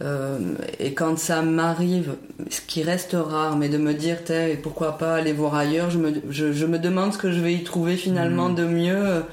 Euh, 0.01 0.37
et 0.79 0.93
quand 0.93 1.19
ça 1.19 1.41
m'arrive, 1.41 2.13
ce 2.49 2.61
qui 2.61 2.83
reste 2.83 3.15
rare, 3.19 3.57
mais 3.57 3.67
de 3.69 3.77
me 3.77 3.93
dire, 3.93 4.23
T'es, 4.23 4.57
pourquoi 4.61 4.97
pas 4.97 5.15
aller 5.15 5.33
voir 5.33 5.55
ailleurs, 5.55 5.89
je 5.89 5.97
me, 5.97 6.13
je, 6.29 6.53
je 6.53 6.65
me 6.65 6.79
demande 6.79 7.13
ce 7.13 7.17
que 7.17 7.31
je 7.31 7.39
vais 7.41 7.53
y 7.53 7.63
trouver 7.63 7.95
finalement 7.97 8.49
Mhm. 8.49 8.55
de 8.55 8.63
mieux. 8.65 9.23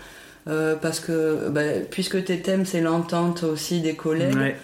euh, 0.48 0.76
parce 0.80 1.00
que 1.00 1.48
bah, 1.50 1.62
puisque 1.90 2.22
tes 2.24 2.40
thèmes 2.40 2.64
c'est 2.64 2.80
l'entente 2.80 3.42
aussi 3.42 3.80
des 3.80 3.94
collègues, 3.96 4.36
Ouais. 4.36 4.56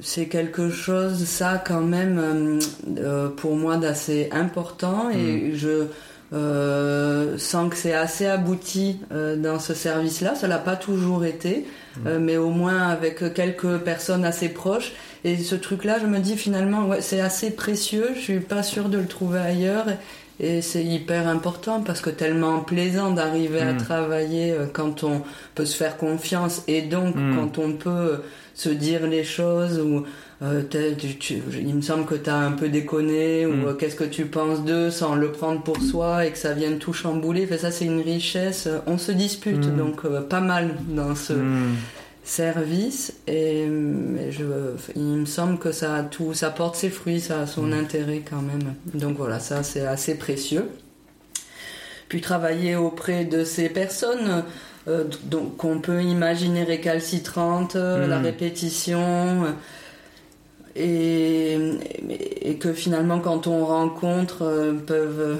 c'est 0.00 0.26
quelque 0.26 0.70
chose, 0.70 1.24
ça, 1.24 1.62
quand 1.64 1.82
même, 1.82 2.18
euh, 2.18 2.58
euh, 2.98 3.28
pour 3.28 3.54
moi, 3.54 3.76
d'assez 3.76 4.28
important. 4.32 5.08
Et 5.10 5.52
je, 5.54 5.84
euh, 6.32 7.36
sans 7.38 7.68
que 7.68 7.76
c'est 7.76 7.94
assez 7.94 8.26
abouti 8.26 8.98
euh, 9.12 9.36
dans 9.36 9.58
ce 9.58 9.74
service-là. 9.74 10.34
Ça 10.34 10.46
l'a 10.48 10.58
pas 10.58 10.76
toujours 10.76 11.24
été, 11.24 11.66
euh, 12.06 12.18
mais 12.20 12.36
au 12.36 12.50
moins 12.50 12.88
avec 12.88 13.32
quelques 13.34 13.78
personnes 13.78 14.24
assez 14.24 14.48
proches. 14.48 14.92
Et 15.24 15.36
ce 15.38 15.54
truc-là, 15.54 15.98
je 16.00 16.06
me 16.06 16.18
dis 16.18 16.36
finalement, 16.36 16.86
ouais, 16.86 17.00
c'est 17.00 17.20
assez 17.20 17.50
précieux. 17.50 18.10
Je 18.14 18.20
suis 18.20 18.40
pas 18.40 18.62
sûre 18.62 18.88
de 18.88 18.98
le 18.98 19.06
trouver 19.06 19.38
ailleurs. 19.40 19.86
Et 20.40 20.62
c'est 20.62 20.84
hyper 20.84 21.26
important 21.26 21.80
parce 21.80 22.00
que 22.00 22.10
tellement 22.10 22.60
plaisant 22.60 23.10
d'arriver 23.10 23.60
à 23.60 23.72
Mm. 23.72 23.76
travailler 23.78 24.52
euh, 24.52 24.66
quand 24.72 25.02
on 25.02 25.22
peut 25.56 25.64
se 25.64 25.76
faire 25.76 25.96
confiance 25.96 26.62
et 26.68 26.82
donc 26.82 27.16
Mm. 27.16 27.34
quand 27.36 27.58
on 27.58 27.72
peut 27.72 28.22
se 28.54 28.68
dire 28.68 29.06
les 29.08 29.24
choses 29.24 29.80
ou 29.80 30.04
euh, 30.42 30.62
t'as- 30.62 30.92
tu- 30.96 31.16
tu- 31.18 31.42
il 31.60 31.74
me 31.74 31.80
semble 31.82 32.06
que 32.06 32.14
tu 32.14 32.30
as 32.30 32.36
un 32.36 32.52
peu 32.52 32.68
déconné 32.68 33.44
ou 33.46 33.52
Mm. 33.54 33.64
euh, 33.66 33.72
qu'est-ce 33.74 33.96
que 33.96 34.04
tu 34.04 34.26
penses 34.26 34.64
d'eux 34.64 34.90
sans 34.90 35.14
le 35.16 35.32
prendre 35.32 35.62
pour 35.62 35.80
soi 35.82 36.26
et 36.26 36.30
que 36.30 36.38
ça 36.38 36.52
vienne 36.52 36.78
tout 36.78 36.92
chambouler? 36.92 37.46
Fait, 37.46 37.58
ça 37.58 37.70
c'est 37.72 37.86
une 37.86 38.00
richesse. 38.00 38.68
On 38.86 38.98
se 38.98 39.10
dispute 39.12 39.66
Mm. 39.66 39.76
donc 39.76 40.04
euh, 40.04 40.20
pas 40.20 40.40
mal 40.40 40.74
dans 40.88 41.14
ce 41.16 41.32
Hmm. 41.32 41.74
service 42.24 43.14
et 43.26 43.66
je, 44.30 44.44
il 44.94 45.02
me 45.02 45.24
semble 45.26 45.58
que 45.58 45.72
ça 45.72 46.06
tout, 46.10 46.34
ça 46.34 46.50
porte 46.50 46.76
ses 46.76 46.90
fruits, 46.90 47.20
ça 47.20 47.40
a 47.40 47.46
son 47.46 47.62
Mm. 47.62 47.72
intérêt 47.72 48.22
quand 48.28 48.42
même. 48.42 48.74
Donc 48.94 49.16
voilà, 49.16 49.40
ça 49.40 49.62
c'est 49.62 49.86
assez 49.86 50.14
précieux. 50.16 50.66
Puis 52.08 52.20
travailler 52.20 52.76
auprès 52.76 53.24
de 53.24 53.44
ces 53.44 53.68
personnes 53.68 54.44
donc 55.24 55.58
qu'on 55.58 55.80
peut 55.80 56.02
imaginer 56.02 56.64
récalcitrantes, 56.64 57.74
Mm. 57.76 58.06
la 58.08 58.18
répétition. 58.20 59.44
Et, 60.80 61.58
et 62.42 62.54
que 62.56 62.72
finalement 62.72 63.18
quand 63.20 63.46
on 63.48 63.64
rencontre 63.66 64.42
euh, 64.42 64.72
peuvent 64.74 65.20
euh, 65.20 65.36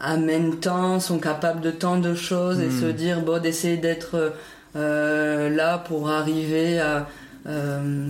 amènent 0.00 0.56
tant, 0.60 0.98
sont 0.98 1.18
capables 1.18 1.60
de 1.60 1.70
tant 1.70 1.98
de 1.98 2.14
choses 2.14 2.58
et 2.60 2.68
Mm. 2.68 2.80
se 2.80 2.86
dire 2.86 3.20
bon 3.20 3.40
d'essayer 3.42 3.76
d'être 3.76 4.32
euh, 4.76 5.50
là 5.50 5.76
pour 5.78 6.08
arriver 6.08 6.78
à 6.80 7.06
euh, 7.46 8.08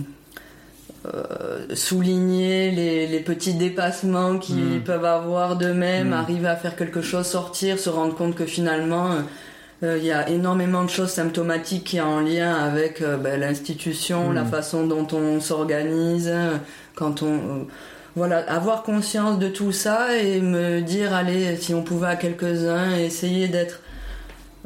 souligner 1.73 2.71
les, 2.71 3.07
les 3.07 3.19
petits 3.19 3.55
dépassements 3.55 4.37
qu'ils 4.37 4.77
Mm. 4.79 4.83
peuvent 4.83 5.05
avoir 5.05 5.55
d'eux-mêmes, 5.57 6.09
Mm. 6.09 6.13
arriver 6.13 6.47
à 6.47 6.55
faire 6.55 6.75
quelque 6.75 7.01
chose, 7.01 7.25
sortir, 7.25 7.79
se 7.79 7.89
rendre 7.89 8.15
compte 8.15 8.35
que 8.35 8.45
finalement 8.45 9.09
il 9.83 10.05
y 10.05 10.11
a 10.11 10.29
énormément 10.29 10.83
de 10.83 10.89
choses 10.89 11.09
symptomatiques 11.09 11.83
qui 11.85 11.97
sont 11.97 12.03
en 12.03 12.19
lien 12.21 12.53
avec 12.53 13.01
euh, 13.01 13.17
ben, 13.17 13.39
l'institution, 13.39 14.31
la 14.31 14.45
façon 14.45 14.85
dont 14.85 15.07
on 15.11 15.39
s'organise, 15.41 16.29
euh, 16.31 16.57
quand 16.95 17.23
on 17.23 17.33
euh, 17.33 17.63
voilà, 18.15 18.39
avoir 18.51 18.83
conscience 18.83 19.39
de 19.39 19.47
tout 19.47 19.71
ça 19.71 20.17
et 20.17 20.41
me 20.41 20.81
dire, 20.81 21.13
allez, 21.13 21.55
si 21.55 21.73
on 21.73 21.81
pouvait 21.81 22.07
à 22.09 22.15
quelques-uns 22.15 22.95
essayer 22.97 23.47
d'être 23.47 23.79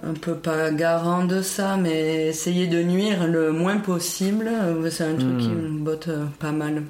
un 0.04 0.14
peu 0.14 0.34
pas 0.36 0.72
garant 0.72 1.24
de 1.24 1.42
ça, 1.42 1.78
mais 1.78 2.28
essayer 2.28 2.68
de 2.68 2.82
nuire 2.84 3.28
le 3.28 3.52
moins 3.52 3.78
possible, 3.78 4.50
euh, 4.52 4.90
c'est 4.90 5.06
un 5.06 5.16
truc 5.16 5.36
Hmm. 5.36 5.40
qui 5.40 5.48
me 5.50 5.80
botte 5.80 6.08
euh, 6.10 6.26
pas 6.40 6.52
mal. 6.52 6.84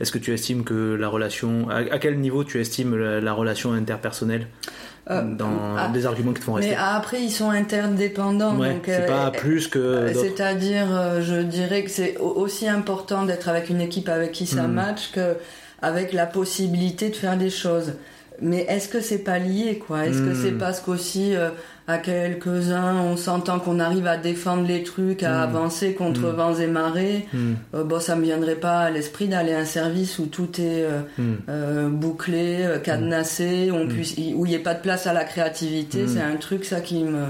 Est-ce 0.00 0.10
que 0.10 0.18
tu 0.18 0.34
estimes 0.34 0.64
que 0.64 0.94
la 0.94 1.08
relation. 1.08 1.68
À, 1.70 1.98
quel 2.00 2.18
niveau 2.18 2.42
tu 2.44 2.60
estimes 2.60 2.96
la, 2.96 3.20
la 3.20 3.32
relation 3.32 3.72
interpersonnelle? 3.72 4.42
Euh, 4.42 4.66
dans 5.06 5.76
ah, 5.76 5.88
des 5.92 6.06
arguments 6.06 6.32
qui 6.32 6.40
te 6.40 6.44
font 6.46 6.54
rester 6.54 6.70
mais 6.70 6.76
après, 6.80 7.20
ils 7.20 7.30
sont 7.30 7.50
interdépendants. 7.50 8.56
Ouais, 8.56 8.80
c'est 8.84 9.02
euh, 9.02 9.06
pas 9.06 9.26
euh, 9.26 9.30
plus 9.30 9.68
que 9.68 9.78
Euh. 9.78 10.14
C'est-à-dire, 10.14 10.86
euh, 10.90 11.20
je 11.22 11.36
dirais 11.42 11.84
que 11.84 11.90
c'est 11.90 12.16
au- 12.18 12.30
aussi 12.40 12.66
important 12.68 13.24
d'être 13.24 13.48
avec 13.48 13.68
une 13.68 13.80
équipe 13.82 14.08
avec 14.08 14.32
qui 14.32 14.46
ça 14.46 14.62
Mm. 14.62 14.72
match 14.72 15.10
que 15.12 15.36
avec 15.82 16.12
la 16.14 16.26
possibilité 16.26 17.10
de 17.10 17.16
faire 17.16 17.36
des 17.36 17.50
choses. 17.50 17.92
Mais 18.40 18.62
est-ce 18.68 18.88
que 18.88 19.00
c'est 19.00 19.18
pas 19.18 19.38
lié, 19.38 19.78
quoi? 19.86 20.06
Est-ce 20.06 20.18
que 20.20 20.30
Mm. 20.30 20.42
c'est 20.42 20.52
parce 20.52 20.80
qu'aussi 20.80 21.36
euh, 21.36 21.50
à 21.86 21.98
quelques-uns, 21.98 22.96
on 22.96 23.16
s'entend 23.18 23.58
qu'on 23.60 23.78
arrive 23.78 24.06
à 24.06 24.16
défendre 24.16 24.66
les 24.66 24.82
trucs, 24.84 25.22
à 25.22 25.30
Mm. 25.40 25.42
avancer 25.42 25.92
contre 25.94 26.22
Mm. 26.32 26.36
vents 26.36 26.54
et 26.54 26.66
marées 26.66 27.26
Hmm, 27.34 27.54
euh, 27.74 27.84
Bon, 27.84 28.00
ça 28.00 28.16
me 28.16 28.22
viendrait 28.22 28.54
pas 28.54 28.78
à 28.80 28.90
l'esprit 28.90 29.28
d'aller 29.28 29.52
à 29.52 29.58
un 29.58 29.64
service 29.66 30.18
où 30.18 30.24
tout 30.26 30.48
est 30.60 30.82
euh, 30.84 31.00
hmm. 31.18 31.34
euh, 31.50 31.88
bouclé, 31.90 32.58
euh, 32.62 32.78
cadenassé, 32.78 33.70
où 33.70 33.74
on 33.74 33.86
puisse, 33.86 34.14
où 34.16 34.46
il 34.46 34.48
n'y 34.48 34.54
ait 34.54 34.60
pas 34.60 34.72
de 34.74 34.80
place 34.80 35.06
à 35.06 35.12
la 35.12 35.24
créativité. 35.24 36.06
C'est 36.08 36.22
un 36.22 36.36
truc 36.36 36.64
ça 36.64 36.80
qui 36.80 37.04
me 37.04 37.24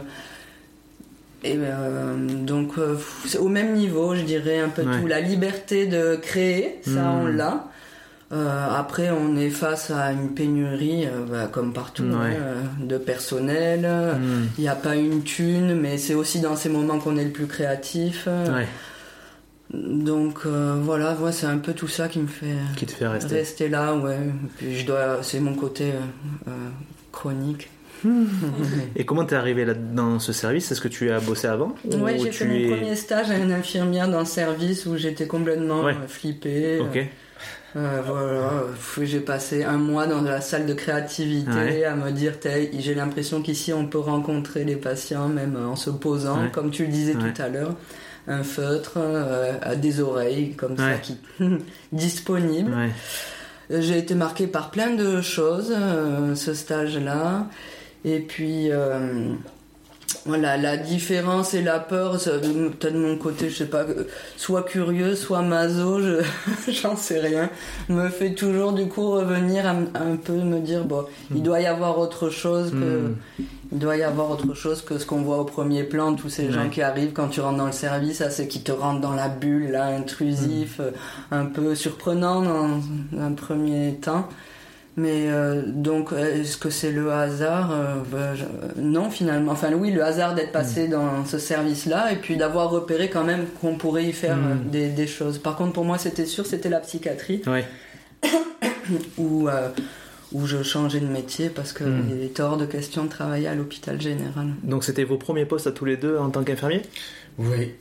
et 1.46 1.56
euh, 1.58 2.14
donc 2.16 2.72
c'est 3.26 3.36
au 3.38 3.48
même 3.48 3.74
niveau, 3.74 4.14
je 4.14 4.22
dirais 4.22 4.60
un 4.60 4.70
peu 4.70 4.82
Ouais. 4.82 5.00
tout. 5.00 5.06
La 5.06 5.20
liberté 5.20 5.86
de 5.86 6.16
créer, 6.16 6.78
ça 6.82 7.10
on 7.20 7.26
l'a. 7.26 7.66
Euh, 8.34 8.66
après, 8.76 9.10
on 9.10 9.36
est 9.36 9.50
face 9.50 9.90
à 9.92 10.10
une 10.12 10.30
pénurie, 10.34 11.06
euh, 11.06 11.24
bah, 11.30 11.46
comme 11.50 11.72
partout, 11.72 12.02
Ouais. 12.02 12.10
hein, 12.10 12.32
euh, 12.40 12.62
de 12.80 12.98
personnel. 12.98 13.82
Hmm. 13.86 14.46
Il 14.58 14.62
n'y 14.62 14.68
a 14.68 14.74
pas 14.74 14.96
une 14.96 15.22
thune, 15.22 15.78
mais 15.80 15.98
c'est 15.98 16.14
aussi 16.14 16.40
dans 16.40 16.56
ces 16.56 16.68
moments 16.68 16.98
qu'on 16.98 17.16
est 17.16 17.24
le 17.24 17.30
plus 17.30 17.46
créatif. 17.46 18.26
Ouais, 18.26 18.66
Donc 19.72 20.46
voilà, 20.46 21.14
moi, 21.14 21.32
c'est 21.32 21.46
un 21.46 21.58
peu 21.58 21.72
tout 21.72 21.88
ça 21.88 22.08
qui 22.08 22.18
me 22.18 22.26
fait 22.26 22.56
qui 22.76 22.86
te 22.86 22.92
fait 22.92 23.06
rester. 23.06 23.34
rester 23.36 23.68
là, 23.68 23.94
ouais. 23.94 24.18
Puis 24.58 24.76
je 24.78 24.86
dois, 24.86 25.18
c'est 25.22 25.40
mon 25.40 25.54
côté 25.54 25.92
chronique. 27.12 27.70
Et 28.96 29.04
comment 29.06 29.24
t'es 29.24 29.34
arrivé 29.34 29.64
là 29.64 29.72
dans 29.74 30.18
ce 30.18 30.32
service? 30.32 30.70
Est-ce 30.70 30.80
que 30.82 30.88
tu 30.88 31.10
as 31.10 31.20
bossé 31.20 31.46
avant 31.48 31.74
Ouais, 31.86 32.20
Ou 32.20 32.24
j'ai 32.24 32.32
fait 32.32 32.44
mon 32.46 32.54
es- 32.54 32.68
premier 32.68 32.96
stage 32.96 33.30
à 33.30 33.38
une 33.38 33.50
infirmière 33.52 34.08
dans 34.08 34.18
le 34.20 34.26
service 34.26 34.84
où 34.84 34.96
j'étais 34.96 35.26
complètement 35.26 35.82
Ouais. 35.84 35.94
flippée. 36.06 36.80
Euh, 37.76 38.02
voilà, 38.06 38.62
Puis 38.94 39.06
j'ai 39.06 39.18
passé 39.20 39.64
un 39.64 39.78
mois 39.78 40.06
dans 40.06 40.20
la 40.20 40.40
salle 40.40 40.64
de 40.66 40.74
créativité 40.74 41.50
Ouais. 41.50 41.84
à 41.84 41.96
me 41.96 42.10
dire, 42.12 42.34
j'ai 42.78 42.94
l'impression 42.94 43.42
qu'ici 43.42 43.72
on 43.72 43.86
peut 43.86 43.98
rencontrer 43.98 44.62
les 44.64 44.76
patients 44.76 45.28
même 45.28 45.56
en 45.56 45.74
se 45.74 45.90
posant, 45.90 46.42
Ouais. 46.44 46.50
comme 46.52 46.70
tu 46.70 46.84
le 46.86 46.92
disais 46.92 47.16
Ouais. 47.16 47.32
tout 47.32 47.42
à 47.42 47.48
l'heure, 47.48 47.74
un 48.28 48.44
feutre, 48.44 48.92
euh, 48.96 49.54
à 49.62 49.74
des 49.74 50.00
oreilles 50.00 50.54
comme 50.54 50.76
ça 50.76 50.94
qui 51.02 51.18
disponibles. 51.92 52.72
Ouais. 52.72 53.80
J'ai 53.80 53.98
été 53.98 54.14
marquée 54.14 54.46
par 54.46 54.70
plein 54.70 54.90
de 54.94 55.20
choses, 55.20 55.72
euh, 55.76 56.34
ce 56.34 56.54
stage-là. 56.54 57.48
Et 58.04 58.20
puis, 58.20 58.70
euh, 58.70 59.32
voilà, 60.26 60.56
la 60.56 60.76
différence 60.76 61.54
et 61.54 61.62
la 61.62 61.78
peur, 61.80 62.12
peut-être 62.12 62.94
de 62.94 62.98
mon 62.98 63.16
côté, 63.16 63.50
je 63.50 63.56
sais 63.56 63.66
pas, 63.66 63.82
euh, 63.82 64.04
soit 64.36 64.62
curieux, 64.62 65.14
soit 65.14 65.42
maso, 65.42 66.00
je, 66.00 66.22
j'en 66.72 66.96
sais 66.96 67.20
rien, 67.20 67.50
me 67.88 68.08
fait 68.08 68.34
toujours 68.34 68.72
du 68.72 68.86
coup 68.88 69.10
revenir 69.10 69.66
à, 69.66 69.70
à 69.94 70.02
un 70.02 70.16
peu 70.16 70.32
me 70.32 70.60
dire, 70.60 70.84
bon, 70.84 71.04
il 71.34 71.42
doit 71.42 71.60
y 71.60 71.66
avoir 71.66 71.98
autre 71.98 72.30
chose 72.30 72.70
que, 72.70 72.74
Hmm. 73.04 73.16
il 73.72 73.78
doit 73.78 73.96
y 73.96 74.02
avoir 74.02 74.30
autre 74.30 74.54
chose 74.54 74.82
que 74.82 74.98
ce 74.98 75.06
qu'on 75.06 75.22
voit 75.22 75.38
au 75.38 75.44
premier 75.44 75.84
plan, 75.84 76.14
tous 76.14 76.28
ces 76.28 76.50
gens 76.52 76.68
qui 76.70 76.80
arrivent 76.82 77.12
quand 77.12 77.28
tu 77.28 77.40
rentres 77.40 77.58
dans 77.58 77.66
le 77.66 77.72
service, 77.72 78.18
ça 78.18 78.30
c'est 78.30 78.46
qui 78.46 78.62
te 78.62 78.72
rentrent 78.72 79.00
dans 79.00 79.14
la 79.14 79.28
bulle, 79.28 79.70
là, 79.72 79.86
intrusif, 79.86 80.80
euh, 80.80 80.90
un 81.30 81.46
peu 81.46 81.74
surprenant 81.74 82.42
dans 82.42 82.80
un 83.20 83.32
premier 83.32 83.96
temps. 84.00 84.28
Mais 84.96 85.24
euh, 85.28 85.62
donc, 85.66 86.12
est-ce 86.12 86.56
que 86.56 86.70
c'est 86.70 86.92
le 86.92 87.10
hasard 87.12 87.72
Euh, 87.72 87.96
bah, 88.12 88.34
je- 88.36 88.44
euh, 88.44 88.46
Non, 88.76 89.10
finalement. 89.10 89.50
Enfin, 89.52 89.72
oui, 89.72 89.90
le 89.90 90.04
hasard 90.04 90.34
d'être 90.36 90.52
passé 90.52 90.86
dans 90.86 91.24
ce 91.24 91.38
service-là 91.38 92.12
et 92.12 92.16
puis 92.16 92.36
d'avoir 92.36 92.70
repéré 92.70 93.10
quand 93.10 93.24
même 93.24 93.46
qu'on 93.60 93.76
pourrait 93.76 94.04
y 94.04 94.12
faire 94.12 94.36
Mm. 94.36 94.44
euh, 94.50 94.70
des, 94.70 94.88
des 94.90 95.06
choses. 95.08 95.38
Par 95.38 95.56
contre, 95.56 95.72
pour 95.72 95.84
moi, 95.84 95.98
c'était 95.98 96.26
sûr, 96.26 96.46
c'était 96.46 96.68
la 96.68 96.78
psychiatrie 96.78 97.42
Ouais. 97.46 97.64
où, 99.18 99.48
euh, 99.48 99.68
où 100.32 100.46
je 100.46 100.62
changeais 100.62 101.00
de 101.00 101.06
métier 101.06 101.48
parce 101.48 101.72
qu'il 101.72 101.86
Mm. 101.86 102.22
était 102.22 102.42
hors 102.42 102.56
de 102.56 102.66
question 102.66 103.04
de 103.04 103.08
travailler 103.08 103.48
à 103.48 103.54
l'hôpital 103.56 104.00
général. 104.00 104.48
Donc 104.62 104.84
c'était 104.84 105.04
vos 105.04 105.16
premiers 105.18 105.44
postes 105.44 105.66
à 105.66 105.72
tous 105.72 105.84
les 105.86 105.96
deux 105.96 106.18
en 106.18 106.30
tant 106.30 106.44
qu'infirmier? 106.44 106.82
Oui. 107.38 107.72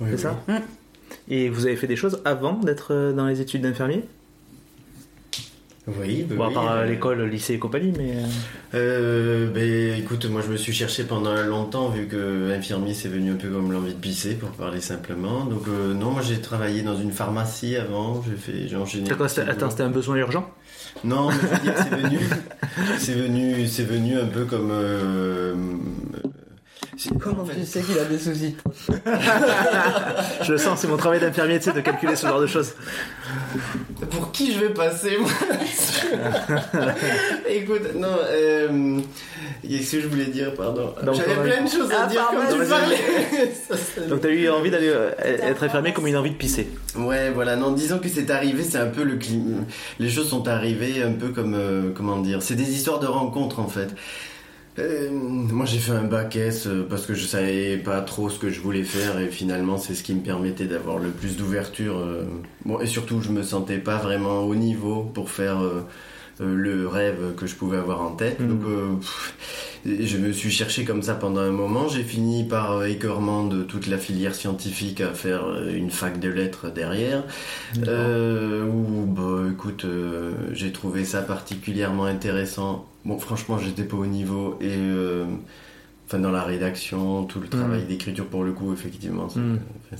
Oui, 0.00 0.10
C'est 0.10 0.12
oui. 0.12 0.18
ça? 0.18 0.36
Mm. 0.46 0.58
Et 1.30 1.48
vous 1.48 1.66
avez 1.66 1.74
fait 1.76 1.86
des 1.88 1.96
choses 1.96 2.20
avant 2.24 2.52
d'être 2.54 3.12
dans 3.16 3.26
les 3.26 3.40
études 3.40 3.62
d'infirmier? 3.62 4.04
Oui, 6.00 6.26
bah 6.28 6.34
Bon, 6.36 6.44
à 6.48 6.52
part 6.52 6.72
euh, 6.72 6.76
euh, 6.82 6.84
l'école, 6.86 7.18
le 7.18 7.26
lycée 7.26 7.54
et 7.54 7.58
compagnie, 7.58 7.92
mais... 7.96 8.12
euh, 8.16 8.26
Euh, 8.74 9.50
ben, 9.50 9.98
écoute, 9.98 10.26
moi 10.26 10.42
je 10.46 10.52
me 10.52 10.56
suis 10.56 10.72
cherché 10.72 11.04
pendant 11.04 11.34
longtemps 11.42 11.88
vu 11.88 12.06
que 12.06 12.52
infirmier 12.54 12.92
c'est 12.94 13.08
venu 13.08 13.32
un 13.32 13.36
peu 13.36 13.48
comme 13.48 13.72
l'envie 13.72 13.94
de 13.94 13.98
pisser 13.98 14.34
pour 14.34 14.50
parler 14.50 14.80
simplement. 14.80 15.44
Donc 15.46 15.66
euh, 15.68 15.94
non, 15.94 16.10
moi 16.10 16.20
j'ai 16.22 16.40
travaillé 16.40 16.82
dans 16.82 16.96
une 16.96 17.12
pharmacie 17.12 17.76
avant, 17.76 18.22
j'ai 18.28 18.36
fait, 18.36 18.68
j'ai 18.68 18.76
enchaîné. 18.76 19.10
Attends, 19.10 19.70
c'était 19.70 19.82
un 19.82 19.90
besoin 19.90 20.16
urgent? 20.16 20.48
Non, 21.04 21.28
mais 21.28 21.34
je 21.34 21.46
veux 21.46 21.58
dire, 21.62 21.74
c'est 21.78 21.96
venu, 21.96 22.18
c'est 22.98 23.14
venu, 23.14 23.66
c'est 23.66 23.84
venu 23.84 24.18
un 24.18 24.26
peu 24.26 24.44
comme. 24.44 24.70
euh, 24.72 25.54
Comment 27.20 27.44
tu 27.44 27.64
sais 27.64 27.80
qu'il 27.80 27.98
a 27.98 28.04
des 28.04 28.18
soucis 28.18 28.56
Je 30.42 30.52
le 30.52 30.58
sens, 30.58 30.80
c'est 30.80 30.88
mon 30.88 30.96
travail 30.96 31.20
d'infirmier, 31.20 31.58
tu 31.58 31.66
sais, 31.66 31.72
de 31.72 31.80
calculer 31.80 32.16
ce 32.16 32.26
genre 32.26 32.40
de 32.40 32.46
choses. 32.48 32.72
Pour 34.10 34.32
qui 34.32 34.52
je 34.52 34.58
vais 34.60 34.70
passer, 34.70 35.16
moi 35.18 35.30
Écoute, 37.48 37.94
non, 37.94 38.08
euh, 38.28 38.98
qu'est-ce 39.62 39.92
que 39.92 40.00
je 40.02 40.08
voulais 40.08 40.26
dire, 40.26 40.54
pardon 40.54 40.92
J'avais 41.04 41.34
plein 41.50 41.62
de 41.64 41.68
choses 41.70 41.90
à 41.92 42.02
Ah, 42.02 42.06
dire 42.06 42.28
quand 42.30 42.52
tu 42.52 42.68
parlais. 42.68 42.96
Ça, 43.68 43.76
ça- 43.76 44.00
Donc 44.06 44.20
t'as 44.20 44.30
eu 44.30 44.48
envie 44.48 44.70
d'aller 44.70 44.88
euh, 44.88 45.10
être 45.24 45.62
infirmier 45.62 45.92
comme 45.92 46.06
une 46.06 46.16
envie 46.16 46.30
de 46.30 46.36
pisser. 46.36 46.68
Ouais, 46.96 47.30
voilà, 47.30 47.54
non, 47.56 47.72
disons 47.72 47.98
que 47.98 48.08
c'est 48.08 48.30
arrivé, 48.30 48.64
c'est 48.64 48.78
un 48.78 48.86
peu 48.86 49.04
le 49.04 49.16
climat. 49.16 49.58
Les 49.98 50.08
choses 50.10 50.28
sont 50.28 50.48
arrivées 50.48 51.02
un 51.02 51.12
peu 51.12 51.28
comme. 51.28 51.54
euh, 51.54 51.90
comment 51.94 52.16
dire 52.18 52.42
C'est 52.42 52.54
des 52.56 52.70
histoires 52.72 52.98
de 52.98 53.06
rencontres 53.06 53.60
en 53.60 53.68
fait. 53.68 53.88
Euh, 54.78 55.10
moi 55.10 55.66
j'ai 55.66 55.78
fait 55.78 55.92
un 55.92 56.04
bac 56.04 56.36
S 56.36 56.66
euh, 56.66 56.86
parce 56.88 57.04
que 57.04 57.14
je 57.14 57.26
savais 57.26 57.76
pas 57.78 58.00
trop 58.00 58.30
ce 58.30 58.38
que 58.38 58.48
je 58.50 58.60
voulais 58.60 58.84
faire 58.84 59.18
et 59.18 59.28
finalement 59.28 59.76
c'est 59.76 59.94
ce 59.94 60.02
qui 60.02 60.14
me 60.14 60.20
permettait 60.20 60.66
d'avoir 60.66 60.98
le 60.98 61.10
plus 61.10 61.36
d'ouverture. 61.36 61.98
euh, 61.98 62.24
bon, 62.64 62.80
et 62.80 62.86
surtout 62.86 63.20
je 63.20 63.30
me 63.30 63.42
sentais 63.42 63.78
pas 63.78 63.96
vraiment 63.96 64.40
au 64.40 64.54
niveau 64.54 65.02
pour 65.02 65.30
faire 65.30 65.58
le 66.40 66.86
rêve 66.86 67.34
que 67.36 67.46
je 67.46 67.56
pouvais 67.56 67.78
avoir 67.78 68.00
en 68.00 68.12
tête. 68.12 68.38
Mhm. 68.40 68.48
Donc 68.48 69.00
pff, 69.00 69.34
je 69.84 70.18
me 70.18 70.32
suis 70.32 70.50
cherché 70.50 70.84
comme 70.84 71.02
ça 71.02 71.14
pendant 71.14 71.40
un 71.40 71.50
moment. 71.50 71.88
J'ai 71.88 72.02
fini 72.02 72.44
par 72.44 72.84
écœurement 72.84 73.44
de 73.44 73.62
toute 73.62 73.86
la 73.86 73.98
filière 73.98 74.34
scientifique 74.34 75.00
à 75.00 75.12
faire 75.14 75.42
une 75.68 75.90
fac 75.90 76.18
de 76.18 76.28
lettres 76.28 76.70
derrière. 76.70 77.24
Euh, 77.86 78.64
où, 78.66 79.06
bah, 79.06 79.48
écoute, 79.52 79.84
euh, 79.84 80.32
j'ai 80.52 80.72
trouvé 80.72 81.04
ça 81.04 81.22
particulièrement 81.22 82.04
intéressant. 82.04 82.86
Bon, 83.08 83.18
franchement, 83.18 83.56
j'étais 83.58 83.84
pas 83.84 83.96
au 83.96 84.04
niveau 84.04 84.58
et, 84.60 84.66
euh, 84.68 85.24
enfin, 86.06 86.18
dans 86.18 86.30
la 86.30 86.42
rédaction, 86.42 87.24
tout 87.24 87.40
le 87.40 87.48
travail 87.48 87.84
d'écriture 87.84 88.26
pour 88.26 88.44
le 88.44 88.52
coup, 88.52 88.70
effectivement, 88.74 89.30
c'est 89.30 89.40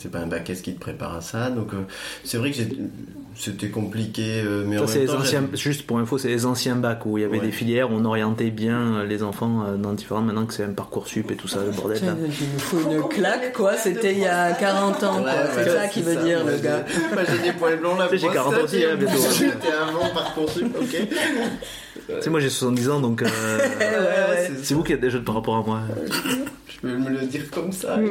Mm. 0.08 0.10
pas 0.10 0.18
un 0.18 0.26
bac 0.26 0.50
S 0.50 0.60
qui 0.60 0.74
te 0.74 0.78
prépare 0.78 1.14
à 1.16 1.22
ça. 1.22 1.50
Donc, 1.50 1.72
euh, 1.72 1.84
c'est 2.22 2.36
vrai 2.36 2.50
que 2.50 2.58
j'ai- 2.58 2.68
c'était 3.38 3.68
compliqué, 3.68 4.42
euh, 4.44 4.64
mais 4.66 4.78
en 4.78 4.86
Ça, 4.86 4.94
c'est 4.94 4.98
même 5.00 5.06
temps, 5.08 5.18
anciens, 5.20 5.48
juste 5.54 5.86
pour 5.86 5.98
info, 5.98 6.18
c'est 6.18 6.28
les 6.28 6.44
anciens 6.44 6.74
bacs 6.74 7.06
où 7.06 7.18
il 7.18 7.20
y 7.22 7.24
avait 7.24 7.38
Ouais. 7.38 7.46
des 7.46 7.52
filières 7.52 7.90
où 7.90 7.94
on 7.94 8.04
orientait 8.04 8.50
bien 8.50 8.96
euh, 8.96 9.06
les 9.06 9.22
enfants 9.22 9.64
euh, 9.66 9.76
dans 9.76 9.92
différentes. 9.92 10.26
Maintenant 10.26 10.44
que 10.44 10.52
c'est 10.54 10.64
un 10.64 10.72
parcours 10.72 11.06
sup 11.06 11.30
et 11.30 11.36
tout 11.36 11.46
ça, 11.48 11.60
le 11.64 11.70
bordel. 11.70 12.04
Là. 12.04 12.14
il 12.18 12.46
nous 12.52 12.58
faut 12.58 12.90
une 12.90 13.08
claque, 13.08 13.52
quoi. 13.52 13.76
C'était 13.76 14.12
il 14.12 14.18
y 14.18 14.26
a 14.26 14.52
40 14.52 15.02
ans, 15.04 15.18
quoi. 15.22 15.24
Ouais, 15.24 15.32
C'est 15.54 15.60
ouais, 15.64 15.76
ça 15.76 15.86
qui 15.88 16.02
veut 16.02 16.14
ça. 16.14 16.22
dire, 16.24 16.42
Moi, 16.42 16.52
le 16.52 16.58
gars. 16.58 16.84
Moi, 17.12 17.22
j'ai 17.30 17.42
des 17.52 17.56
poils 17.56 17.78
blonds 17.78 17.96
là. 17.96 18.08
Tu 18.10 18.18
sais, 18.18 18.26
j'ai 18.26 18.32
40 18.34 18.54
ans 18.54 18.56
aussi, 18.64 18.84
hein, 18.84 18.96
bientôt. 18.98 19.18
J'étais 19.38 19.72
avant 19.72 20.12
Parcoursup, 20.12 20.76
ok. 20.80 20.96
Tu 22.08 22.14
sais, 22.22 22.30
moi 22.30 22.40
j'ai 22.40 22.48
70 22.48 22.88
ans 22.88 23.00
donc 23.00 23.20
euh, 23.20 23.26
ouais, 23.58 23.84
ouais. 23.84 24.50
c'est 24.62 24.72
vous 24.72 24.82
qui 24.82 24.94
êtes 24.94 25.00
des 25.00 25.10
jeunes 25.10 25.24
par 25.24 25.34
rapport 25.34 25.56
à 25.58 25.62
moi. 25.62 25.80
Je 26.82 26.88
peux 26.88 26.96
me 26.96 27.10
le 27.10 27.26
dire 27.26 27.50
comme 27.50 27.72
ça. 27.72 27.98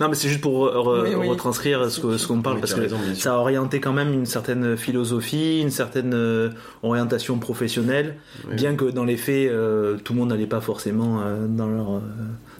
Non, 0.00 0.08
mais 0.08 0.14
c'est 0.14 0.28
juste 0.28 0.40
pour 0.40 0.66
re- 0.66 0.74
re- 0.74 1.02
Oui, 1.08 1.14
oui. 1.16 1.28
retranscrire 1.28 1.90
ce 1.90 2.00
qu'on 2.26 2.40
parle 2.42 2.56
Oui, 2.56 2.60
parce 2.60 2.74
que 2.74 2.80
raison, 2.80 2.98
ça 3.14 3.34
a 3.34 3.36
orienté 3.36 3.80
quand 3.80 3.92
même 3.92 4.12
une 4.12 4.26
certaine 4.26 4.76
philosophie, 4.76 5.60
une 5.60 5.70
certaine 5.70 6.14
euh, 6.14 6.50
orientation 6.82 7.38
professionnelle, 7.38 8.16
Oui. 8.48 8.56
bien 8.56 8.74
que 8.74 8.86
dans 8.86 9.04
les 9.04 9.16
faits, 9.16 9.50
euh, 9.50 9.96
tout 10.02 10.12
le 10.14 10.18
monde 10.20 10.30
n'allait 10.30 10.46
pas 10.46 10.60
forcément 10.60 11.20
euh, 11.20 11.46
dans 11.46 11.68
leur 11.68 11.96
euh, 11.96 12.00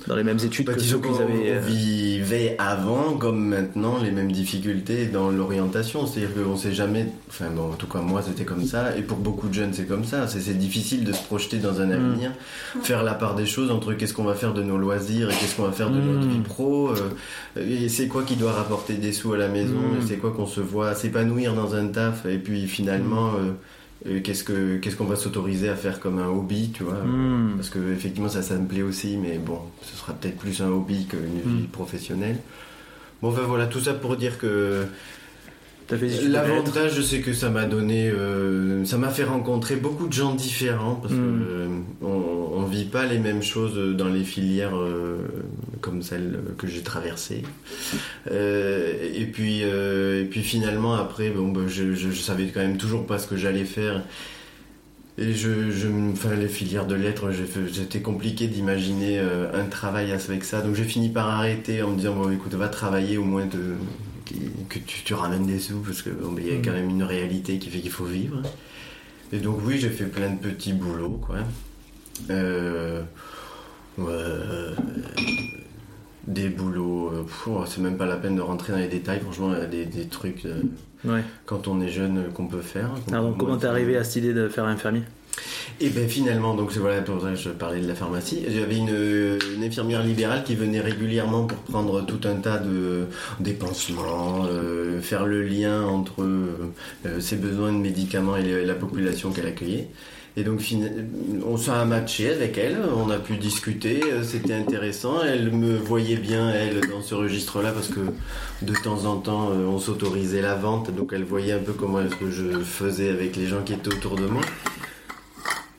dans 0.09 0.17
les 0.17 0.25
mêmes 0.25 0.39
études 0.43 0.67
Bah, 0.67 0.75
que 0.75 0.81
ceux 0.81 0.99
qu'ils 0.99 1.21
avaient. 1.23 1.53
on 1.53 1.57
euh, 1.57 1.61
vivait 1.67 2.57
avant, 2.59 3.13
comme 3.17 3.45
maintenant, 3.49 3.99
les 4.03 4.11
mêmes 4.11 4.33
difficultés 4.33 5.07
dans 5.07 5.31
l'orientation. 5.31 6.07
C'est-à-dire 6.07 6.31
qu'on 6.45 6.57
sait 6.57 6.73
jamais. 6.73 7.07
Enfin, 7.29 7.47
bon, 7.55 7.71
en 7.73 7.75
tout 7.75 7.87
cas, 7.87 8.01
moi, 8.01 8.23
c'était 8.27 8.45
comme 8.45 8.65
ça. 8.65 8.97
Et 8.97 9.03
pour 9.03 9.19
beaucoup 9.19 9.49
de 9.49 9.55
jeunes, 9.55 9.73
c'est 9.73 9.87
comme 9.87 10.05
ça. 10.05 10.27
C'est 10.29 10.57
difficile 10.59 11.05
de 11.05 11.13
se 11.13 11.23
projeter 11.23 11.59
dans 11.59 11.81
un 11.81 11.91
avenir, 11.91 12.33
faire 12.83 13.03
la 13.03 13.15
part 13.15 13.35
des 13.35 13.47
choses 13.47 13.71
entre 13.71 13.93
qu'est-ce 13.95 14.15
qu'on 14.15 14.25
va 14.25 14.35
faire 14.35 14.55
de 14.55 14.63
nos 14.63 14.79
loisirs 14.79 15.31
et 15.31 15.35
qu'est-ce 15.35 15.57
qu'on 15.57 15.65
va 15.65 15.73
faire 15.73 15.91
de 15.91 16.01
Mm. 16.01 16.13
notre 16.15 16.27
vie 16.29 16.41
pro. 16.41 16.91
euh, 16.91 16.95
et 17.85 17.89
c'est 17.89 18.09
quoi 18.09 18.23
qui 18.23 18.37
doit 18.37 18.53
rapporter 18.53 18.95
des 18.95 19.13
sous 19.13 19.33
à 19.35 19.37
la 19.39 19.49
maison 19.49 19.75
Mm. 19.75 19.99
et 20.03 20.07
c'est 20.07 20.17
quoi 20.17 20.33
qu'on 20.33 20.47
se 20.47 20.61
voit 20.61 20.95
s'épanouir 20.95 21.55
dans 21.55 21.75
un 21.75 21.87
taf. 21.89 22.27
Et 22.27 22.39
puis 22.39 22.67
finalement. 22.67 23.33
Mm. 23.33 23.37
euh, 23.37 23.53
qu'est-ce 24.25 24.45
que 24.45 24.77
qu'est-ce 24.79 24.97
qu'on 24.97 25.05
va 25.05 25.17
s'autoriser 25.17 25.69
à 25.69 25.77
faire 25.77 26.01
comme 26.01 26.19
un 26.19 26.29
hobby, 26.29 26.71
tu 26.75 26.83
vois? 26.83 27.03
Mm. 27.05 27.53
parce 27.57 27.71
que 27.71 27.79
effectivement 27.93 28.29
ça 28.29 28.43
ça 28.43 28.57
me 28.57 28.67
plaît 28.67 28.83
aussi 28.83 29.17
mais 29.17 29.39
bon 29.39 29.59
ce 29.83 29.97
sera 29.97 30.13
peut-être 30.13 30.37
plus 30.39 30.61
un 30.61 30.69
hobby 30.69 31.07
qu'une 31.07 31.21
Mm. 31.45 31.57
vie 31.59 31.67
professionnelle 31.69 32.39
bon 33.21 33.29
enfin 33.31 33.43
voilà 33.43 33.67
tout 33.67 33.81
ça 33.81 33.95
pour 33.95 34.17
dire 34.17 34.39
que 34.39 34.85
l'avantage 36.29 37.01
c'est 37.03 37.21
que 37.21 37.33
ça 37.33 37.51
m'a 37.51 37.65
donné 37.65 38.09
euh, 38.09 38.85
ça 38.85 38.97
m'a 38.99 39.09
fait 39.11 39.25
rencontrer 39.25 39.77
beaucoup 39.77 40.07
de 40.09 40.13
gens 40.13 40.35
différents 40.35 40.95
parce 40.97 41.13
que 41.15 41.19
euh, 41.19 41.69
on, 42.03 42.09
on 42.59 42.63
vit 42.65 42.85
pas 42.85 43.05
les 43.07 43.19
mêmes 43.19 43.43
choses 43.43 43.97
dans 43.97 44.09
les 44.09 44.25
filières 44.25 44.77
euh, 44.77 45.19
comme 45.81 46.03
celles 46.03 46.39
que 46.59 46.67
j'ai 46.67 46.83
traversées. 46.83 47.43
Euh, 48.31 48.93
et 49.15 49.27
puis 49.27 49.61
et 49.63 50.25
puis 50.31 50.43
finalement 50.43 50.95
après 50.95 51.31
bon 51.31 51.49
bah, 51.53 51.63
je, 51.69 51.95
je, 51.95 52.11
je 52.11 52.21
savais 52.21 52.47
quand 52.47 52.61
même 52.61 52.77
toujours 52.79 53.07
pas 53.07 53.19
ce 53.19 53.27
que 53.27 53.37
j'allais 53.37 53.65
faire. 53.65 54.03
Et 55.19 55.35
je, 55.35 55.71
je 55.71 55.89
me- 55.89 56.13
enfin, 56.13 56.35
les 56.35 56.49
filières 56.49 56.87
de 56.87 56.95
lettres, 56.95 57.27
c'était 57.71 58.01
compliqué 58.01 58.47
d'imaginer 58.47 59.21
un 59.21 59.65
travail 59.67 60.11
avec 60.11 60.43
ça. 60.43 60.63
Donc 60.63 60.75
j'ai 60.75 60.85
fini 60.85 61.11
par 61.11 61.29
arrêter 61.29 61.83
en 61.83 61.91
me 61.91 61.97
disant 61.99 62.15
bon 62.15 62.31
écoute 62.31 62.55
va 62.55 62.69
travailler 62.69 63.19
au 63.19 63.25
moins 63.25 63.45
de, 63.45 63.75
que 64.69 64.79
tu, 64.79 65.03
tu 65.05 65.15
ramènes 65.15 65.47
des 65.47 65.59
sous 65.59 65.81
parce 65.81 66.03
que 66.03 66.11
bon, 66.11 66.37
y 66.39 66.51
a 66.51 66.55
Mm. 66.59 66.63
quand 66.65 66.73
même 66.73 66.91
une 66.91 67.03
réalité 67.03 67.59
qui 67.59 67.71
fait 67.71 67.81
qu'il 67.81 67.91
faut 67.91 68.05
vivre. 68.05 68.43
Et 69.33 69.39
donc 69.39 69.59
oui 69.65 69.79
j'ai 69.79 69.89
fait 69.91 70.05
plein 70.07 70.31
de 70.31 70.37
petits 70.37 70.73
boulots 70.73 71.21
quoi. 71.27 71.37
Euh, 72.31 73.03
euh, 73.99 74.75
des 76.27 76.49
boulots, 76.49 77.11
euh, 77.13 77.25
oh, 77.49 77.65
c'est 77.67 77.81
même 77.81 77.97
pas 77.97 78.07
la 78.07 78.17
peine 78.17 78.37
de 78.37 78.41
rentrer 78.41 78.73
dans 78.73 78.79
les 78.79 78.89
détails. 78.89 79.21
Franchement 79.21 79.53
des, 79.71 79.87
des 79.87 80.07
trucs 80.07 80.47
Ouais. 81.05 81.25
quand 81.47 81.67
on 81.67 81.81
est 81.81 81.89
jeune 81.89 82.27
qu'on 82.33 82.47
peut 82.47 82.61
faire. 82.61 82.91
Alors, 83.11 83.25
donc, 83.31 83.39
comment 83.39 83.57
t'es 83.57 83.67
arrivé 83.67 83.97
à 83.97 84.05
cette 84.05 84.17
idée 84.23 84.33
de 84.33 84.49
faire 84.49 84.67
infirmier 84.67 85.03
Et 85.81 85.89
bien 85.89 86.07
finalement, 86.07 86.55
donc 86.55 86.73
c'est 86.73 86.79
voilà 86.79 87.01
pour 87.01 87.21
ça 87.21 87.31
que 87.31 87.37
je 87.37 87.49
parlais 87.49 87.81
de 87.81 87.89
la 87.89 87.95
pharmacie. 87.95 88.45
J'avais 88.49 88.77
une, 88.77 89.39
une 89.57 89.65
infirmière 89.65 90.03
libérale 90.03 90.45
qui 90.45 90.55
venait 90.55 90.81
régulièrement 90.81 91.45
pour 91.45 91.59
prendre 91.59 92.05
tout 92.07 92.21
un 92.29 92.37
tas 92.37 92.59
de 92.59 93.07
dépensements, 93.41 94.47
euh, 94.49 95.01
faire 95.01 95.27
le 95.27 95.43
lien 95.43 95.83
entre 95.83 96.23
euh, 96.23 97.21
ses 97.21 97.37
besoins 97.37 97.73
de 97.73 97.79
médicaments 97.79 98.37
et 98.37 98.65
la 98.65 98.75
population 98.75 99.33
qu'elle 99.33 99.47
accueillait. 99.47 99.89
Et 100.35 100.45
donc 100.45 100.63
on 101.45 101.57
s'est 101.59 101.85
matché 101.85 102.31
avec 102.31 102.57
elle, 102.57 102.79
on 102.97 103.11
a 103.11 103.19
pu 103.19 103.37
discuter, 103.37 104.03
euh, 104.03 104.23
c'était 104.23 104.55
intéressant. 104.55 105.23
Elle 105.23 105.53
me 105.53 105.77
voyait 105.77 106.17
bien 106.17 106.51
elle 106.51 106.81
dans 106.89 107.03
ce 107.03 107.15
registre-là 107.15 107.71
parce 107.73 107.89
que 107.89 108.01
de 108.63 108.73
temps 108.83 109.05
en 109.05 109.17
temps 109.17 109.51
euh, 109.51 109.67
on 109.67 109.79
s'autorisait 109.79 110.41
la 110.41 110.55
vente, 110.55 110.95
donc 110.95 111.13
elle 111.13 111.25
voyait 111.25 111.53
un 111.53 111.59
peu 111.59 111.75
comment 111.75 112.01
est-ce 112.01 112.15
que 112.15 112.31
je 112.31 112.61
faisais 112.61 113.11
avec 113.11 113.37
les 113.37 113.47
gens 113.47 113.63
qui 113.63 113.75
étaient 113.75 113.93
autour 113.93 114.17
de 114.17 114.27
moi. 114.27 114.43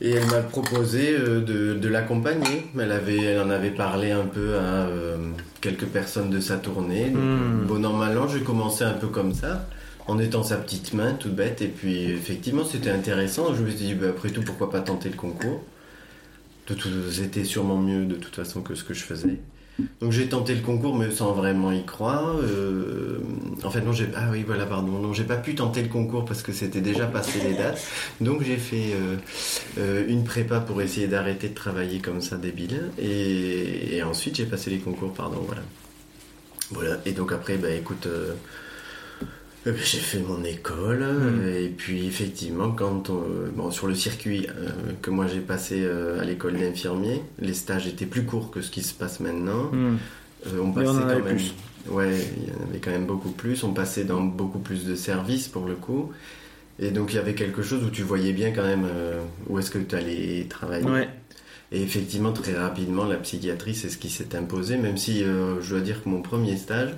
Et 0.06 0.12
elle 0.12 0.26
m'a 0.28 0.42
proposé 0.42 1.16
euh, 1.18 1.40
de, 1.40 1.76
de 1.76 1.88
l'accompagner. 1.88 2.66
Elle, 2.78 2.92
avait, 2.92 3.22
elle 3.24 3.40
en 3.42 3.50
avait 3.50 3.72
parlé 3.72 4.12
un 4.12 4.26
peu 4.26 4.56
à 4.56 4.86
euh, 4.88 5.16
quelques 5.62 5.86
personnes 5.86 6.30
de 6.30 6.42
sa 6.42 6.58
tournée. 6.58 7.10
Donc, 7.10 7.22
Hmm. 7.24 7.66
Bon 7.68 7.86
an, 7.86 7.94
mal 7.94 8.18
an, 8.18 8.28
j'ai 8.28 8.42
commencé 8.42 8.84
un 8.84 8.92
peu 8.94 9.08
comme 9.08 9.34
ça, 9.34 9.66
en 10.08 10.20
étant 10.20 10.44
sa 10.44 10.58
petite 10.58 10.94
main, 10.94 11.14
toute 11.14 11.34
bête. 11.34 11.62
Et 11.62 11.70
puis, 11.70 12.04
effectivement, 12.12 12.66
c'était 12.66 12.90
intéressant. 12.90 13.56
Je 13.56 13.64
me 13.64 13.70
suis 13.70 13.80
dit, 13.80 13.94
bah, 13.96 14.08
après 14.10 14.30
tout, 14.30 14.42
pourquoi 14.42 14.70
pas 14.70 14.82
tenter 14.82 15.08
le 15.10 15.16
concours? 15.16 15.64
De 16.68 16.74
tout, 16.74 16.90
C'était 17.10 17.46
sûrement 17.46 17.78
mieux 17.78 18.06
de 18.06 18.16
toute 18.16 18.36
façon 18.36 18.62
que 18.62 18.76
ce 18.76 18.84
que 18.84 18.94
je 18.94 19.04
faisais. 19.04 19.40
Donc 20.02 20.12
j'ai 20.12 20.28
tenté 20.30 20.54
le 20.54 20.62
concours 20.62 20.96
mais 20.96 21.10
sans 21.10 21.32
vraiment 21.34 21.72
y 21.72 21.84
croire. 21.84 22.36
Euh, 22.38 23.20
en 23.64 23.72
fait 23.72 23.82
non 23.82 23.92
j'ai 23.92 24.08
ah 24.16 24.30
oui 24.32 24.44
voilà 24.46 24.66
pardon 24.68 25.00
non 25.00 25.14
j'ai 25.14 25.24
pas 25.24 25.38
pu 25.38 25.56
tenter 25.56 25.82
le 25.82 25.90
concours 25.90 26.26
parce 26.26 26.44
que 26.44 26.52
c'était 26.52 26.82
déjà 26.82 27.08
passé 27.08 27.40
les 27.44 27.56
dates. 27.56 27.82
Donc 28.22 28.44
j'ai 28.44 28.58
fait 28.58 28.94
euh, 28.94 29.16
euh, 29.80 30.06
une 30.08 30.24
prépa 30.24 30.60
pour 30.60 30.82
essayer 30.82 31.08
d'arrêter 31.08 31.50
de 31.50 31.56
travailler 31.56 32.00
comme 32.00 32.22
ça 32.22 32.38
débile 32.38 32.92
et, 33.00 33.96
et 33.98 34.04
ensuite 34.04 34.36
j'ai 34.36 34.46
passé 34.46 34.70
les 34.70 34.80
concours 34.80 35.14
pardon 35.14 35.42
voilà. 35.46 35.64
Voilà 36.72 36.98
et 37.06 37.12
donc 37.12 37.32
après 37.32 37.58
bah 37.58 37.72
écoute 37.72 38.08
j'ai 39.66 39.98
fait 40.00 40.20
mon 40.20 40.44
école 40.44 41.00
Mm. 41.00 41.40
euh, 41.44 41.66
et 41.66 41.70
puis 41.70 42.06
effectivement 42.08 42.72
quand 42.72 43.10
on- 43.10 43.24
bon, 43.56 43.72
sur 43.72 43.88
le 43.88 43.96
circuit 43.96 44.48
euh, 44.50 44.70
que 45.02 45.10
moi 45.10 45.26
j'ai 45.28 45.40
passé 45.40 45.82
euh, 45.84 46.20
à 46.22 46.26
l'école 46.26 46.58
d'infirmier 46.58 47.22
les 47.40 47.54
stages 47.54 47.88
étaient 47.88 48.06
plus 48.06 48.24
courts 48.24 48.52
que 48.52 48.62
ce 48.62 48.70
qui 48.72 48.84
se 48.84 48.94
passe 48.94 49.20
maintenant 49.20 49.72
Hmm. 49.72 49.96
euh, 50.48 50.60
on 50.62 50.72
passait 50.72 50.88
on 50.90 50.98
en 50.98 51.02
quand 51.02 51.24
même. 51.24 51.36
plus. 51.38 51.54
Ouais, 51.90 52.12
il 52.38 52.48
y 52.48 52.52
en 52.52 52.70
avait 52.70 52.80
quand 52.80 52.92
même 52.92 53.06
beaucoup 53.06 53.32
plus. 53.32 53.62
On 53.66 53.74
passait 53.74 54.06
dans 54.06 54.22
beaucoup 54.22 54.60
plus 54.60 54.86
de 54.86 54.96
services 54.96 55.48
pour 55.50 55.66
le 55.66 55.76
coup. 55.76 56.12
Et 56.80 56.92
donc 56.92 57.12
il 57.12 57.18
y 57.18 57.20
avait 57.20 57.34
quelque 57.36 57.62
chose 57.62 57.84
où 57.84 57.90
tu 57.90 58.04
voyais 58.04 58.32
bien 58.34 58.52
quand 58.52 58.64
même 58.64 58.86
euh, 58.90 59.22
où 59.50 59.60
est-ce 59.60 59.70
que 59.70 59.80
tu 59.80 59.94
allais 59.96 60.46
travailler. 60.50 60.86
Ouais. 60.86 61.10
Et 61.74 61.82
effectivement, 61.82 62.32
très 62.34 62.54
rapidement, 62.56 63.06
la 63.06 63.16
psychiatrie, 63.18 63.74
c'est 63.76 63.90
ce 63.90 63.98
qui 63.98 64.10
s'est 64.10 64.36
imposé, 64.36 64.78
même 64.78 64.96
si 64.98 65.24
euh, 65.24 65.60
je 65.62 65.72
dois 65.72 65.82
dire 65.82 66.04
que 66.04 66.08
mon 66.10 66.22
premier 66.22 66.56
stage, 66.56 66.92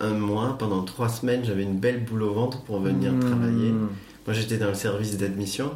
un 0.00 0.14
mois, 0.14 0.56
pendant 0.58 0.82
trois 0.82 1.08
semaines, 1.08 1.44
j'avais 1.44 1.62
une 1.62 1.78
belle 1.78 2.04
boule 2.04 2.22
au 2.22 2.32
ventre 2.32 2.62
pour 2.62 2.80
venir 2.80 3.12
Hmm. 3.12 3.20
travailler. 3.20 3.70
Moi, 4.26 4.34
j'étais 4.34 4.58
dans 4.58 4.68
le 4.68 4.74
service 4.74 5.16
d'admission. 5.18 5.70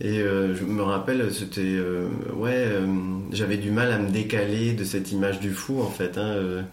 Et 0.00 0.20
euh, 0.20 0.54
je 0.56 0.64
me 0.64 0.82
rappelle, 0.82 1.30
c'était. 1.32 1.60
euh, 1.62 2.08
ouais, 2.34 2.54
euh, 2.56 2.86
j'avais 3.32 3.58
du 3.58 3.70
mal 3.70 3.92
à 3.92 3.98
me 3.98 4.08
décaler 4.10 4.72
de 4.72 4.84
cette 4.84 5.12
image 5.12 5.40
du 5.40 5.50
fou, 5.50 5.80
en 5.82 5.90
fait. 5.90 6.16
hein, 6.16 6.64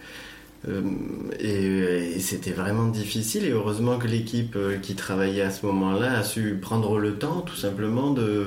et 1.39 2.13
et 2.15 2.19
c'était 2.19 2.51
vraiment 2.51 2.87
difficile. 2.87 3.45
Et 3.45 3.51
heureusement 3.51 3.97
que 3.97 4.07
l'équipe 4.07 4.57
qui 4.81 4.95
travaillait 4.95 5.41
à 5.43 5.51
ce 5.51 5.65
moment-là 5.65 6.17
a 6.19 6.23
su 6.23 6.57
prendre 6.61 6.97
le 6.99 7.15
temps, 7.15 7.41
tout 7.41 7.55
simplement, 7.55 8.11
de, 8.11 8.45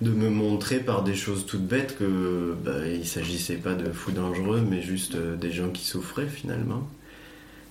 de 0.00 0.10
me 0.10 0.28
montrer 0.30 0.78
par 0.78 1.02
des 1.02 1.14
choses 1.14 1.46
toutes 1.46 1.66
bêtes 1.66 1.96
que 1.98 2.54
bah, 2.64 2.86
il 2.92 3.06
s'agissait 3.06 3.56
pas 3.56 3.74
de 3.74 3.90
fous 3.92 4.12
dangereux, 4.12 4.62
mais 4.68 4.82
juste 4.82 5.16
des 5.16 5.52
gens 5.52 5.70
qui 5.70 5.84
souffraient 5.84 6.26
finalement. 6.28 6.88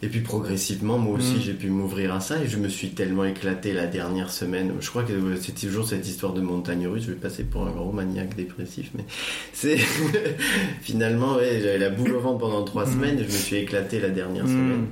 Et 0.04 0.08
puis 0.08 0.22
progressivement, 0.22 0.98
moi 0.98 1.18
aussi, 1.18 1.36
Mm. 1.36 1.42
j'ai 1.42 1.54
pu 1.54 1.68
m'ouvrir 1.70 2.14
à 2.16 2.20
ça 2.22 2.42
et 2.44 2.48
je 2.48 2.58
me 2.58 2.68
suis 2.70 2.90
tellement 2.90 3.24
éclaté 3.24 3.72
la 3.74 3.86
dernière 3.86 4.32
semaine. 4.32 4.72
Je 4.80 4.90
crois 4.90 5.04
que 5.04 5.14
c'est 5.40 5.54
toujours 5.54 5.88
cette 5.88 6.08
histoire 6.08 6.34
de 6.34 6.42
montagne 6.42 6.88
russe. 6.88 7.04
Je 7.06 7.12
vais 7.12 7.18
passer 7.18 7.44
pour 7.44 7.68
un 7.68 7.72
gros 7.72 7.92
maniaque 7.92 8.36
dépressif, 8.36 8.90
mais 8.96 9.06
c'est 9.54 9.78
finalement, 10.82 11.36
ouais, 11.36 11.60
j'avais 11.62 11.78
la 11.78 11.90
boule 11.90 12.14
au 12.14 12.20
ventre 12.20 12.40
pendant 12.40 12.64
trois 12.64 12.86
Mm. 12.86 12.92
semaines 12.94 13.16
et 13.20 13.24
je 13.24 13.28
me 13.28 13.38
suis 13.38 13.56
éclaté 13.58 14.00
la 14.00 14.10
dernière 14.10 14.46
Mm. 14.46 14.48
semaine. 14.48 14.86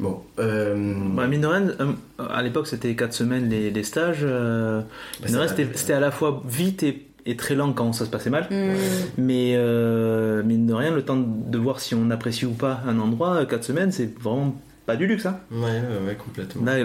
Bon, 0.00 0.20
euh, 0.40 0.74
Bah, 1.14 1.28
euh, 1.30 1.92
à 2.18 2.42
l'époque 2.42 2.66
c'était 2.66 2.96
4 2.96 3.12
semaines 3.12 3.48
les, 3.48 3.70
les 3.70 3.82
stages. 3.84 4.18
euh, 4.22 4.80
bah, 5.22 5.28
c'était 5.48 5.92
à 5.92 6.00
la 6.00 6.10
fois 6.10 6.42
vite 6.48 6.82
et, 6.82 7.06
et 7.26 7.36
très 7.36 7.54
lent 7.54 7.72
quand 7.72 7.92
ça 7.92 8.04
se 8.04 8.10
passait 8.10 8.30
mal. 8.30 8.46
Hmm. 8.50 8.74
Mais 9.18 9.54
euh, 9.56 10.42
mine 10.42 10.66
de 10.66 10.74
rien, 10.74 10.90
le 10.90 11.02
temps 11.02 11.16
de 11.18 11.58
voir 11.58 11.80
si 11.80 11.94
on 11.94 12.10
apprécie 12.10 12.46
ou 12.46 12.52
pas 12.52 12.80
un 12.86 12.98
endroit, 12.98 13.44
4 13.46 13.64
semaines, 13.64 13.92
c'est 13.92 14.12
vraiment 14.20 14.54
pas 14.86 14.96
du 14.96 15.06
luxe. 15.06 15.24
Hein. 15.26 15.38
Ouais, 15.50 15.60
ouais, 15.62 16.06
ouais, 16.08 16.14
complètement. 16.16 16.64
Là, 16.64 16.82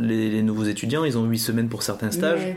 les- 0.00 0.30
les 0.30 0.42
nouveaux 0.42 0.64
étudiants, 0.64 1.04
ils 1.04 1.16
ont 1.16 1.24
8 1.24 1.38
semaines 1.38 1.68
pour 1.68 1.82
certains 1.84 2.10
stages. 2.10 2.40
Ouais. 2.40 2.56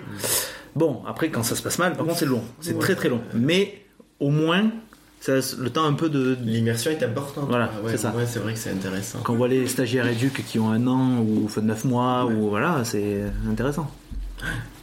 Bon, 0.75 1.01
après, 1.07 1.29
quand 1.29 1.43
ça 1.43 1.55
se 1.55 1.61
passe 1.61 1.77
mal, 1.79 1.93
par 1.95 2.05
contre, 2.05 2.17
c'est 2.19 2.25
long. 2.25 2.41
C'est 2.61 2.73
Ouais. 2.73 2.79
très 2.79 2.95
très 2.95 3.09
long. 3.09 3.21
Mais 3.35 3.81
au 4.19 4.29
moins, 4.29 4.71
ça 5.19 5.33
le 5.59 5.69
temps 5.69 5.85
un 5.85 5.93
peu 5.93 6.09
de. 6.09 6.37
L'immersion 6.43 6.89
est 6.91 7.03
importante. 7.03 7.45
Voilà, 7.49 7.65
ouais, 7.83 7.91
c'est 7.91 7.97
ça. 7.97 8.13
Ouais, 8.15 8.23
c'est 8.25 8.39
vrai 8.39 8.53
que 8.53 8.59
c'est 8.59 8.71
intéressant. 8.71 9.19
Quand 9.23 9.33
on 9.33 9.37
voit 9.37 9.47
les 9.47 9.67
stagiaires 9.67 10.07
éduques 10.07 10.43
qui 10.45 10.57
ont 10.59 10.69
un 10.71 10.87
an 10.87 11.19
ou 11.19 11.47
9 11.61 11.85
mois, 11.85 12.25
Ouais. 12.25 12.33
ou 12.33 12.49
voilà, 12.49 12.83
c'est 12.85 13.23
intéressant. 13.49 13.91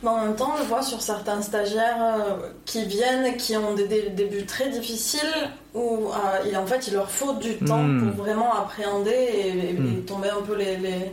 Mais 0.03 0.09
en 0.11 0.21
même 0.21 0.37
temps, 0.37 0.53
on 0.55 0.59
le 0.59 0.65
voit 0.65 0.83
sur 0.83 1.01
certains 1.01 1.41
stagiaires 1.41 1.97
euh, 2.01 2.49
qui 2.67 2.85
viennent, 2.85 3.37
qui 3.37 3.57
ont 3.57 3.75
des, 3.75 3.89
dé- 3.89 4.11
débuts 4.11 4.45
très 4.45 4.69
difficiles, 4.69 5.21
où 5.75 6.09
euh, 6.09 6.49
il, 6.49 6.57
en 6.57 6.67
fait 6.67 6.87
il 6.89 6.95
leur 6.95 7.11
faut 7.11 7.33
du 7.35 7.57
temps 7.59 7.83
Mm. 7.83 8.13
pour 8.15 8.25
vraiment 8.25 8.53
appréhender 8.55 9.11
et, 9.11 9.71
et- 9.71 9.73
Mm. 9.73 9.99
et 9.99 10.01
tomber 10.03 10.29
un 10.31 10.43
peu 10.43 10.55
les, 10.55 10.77
les, 10.77 11.13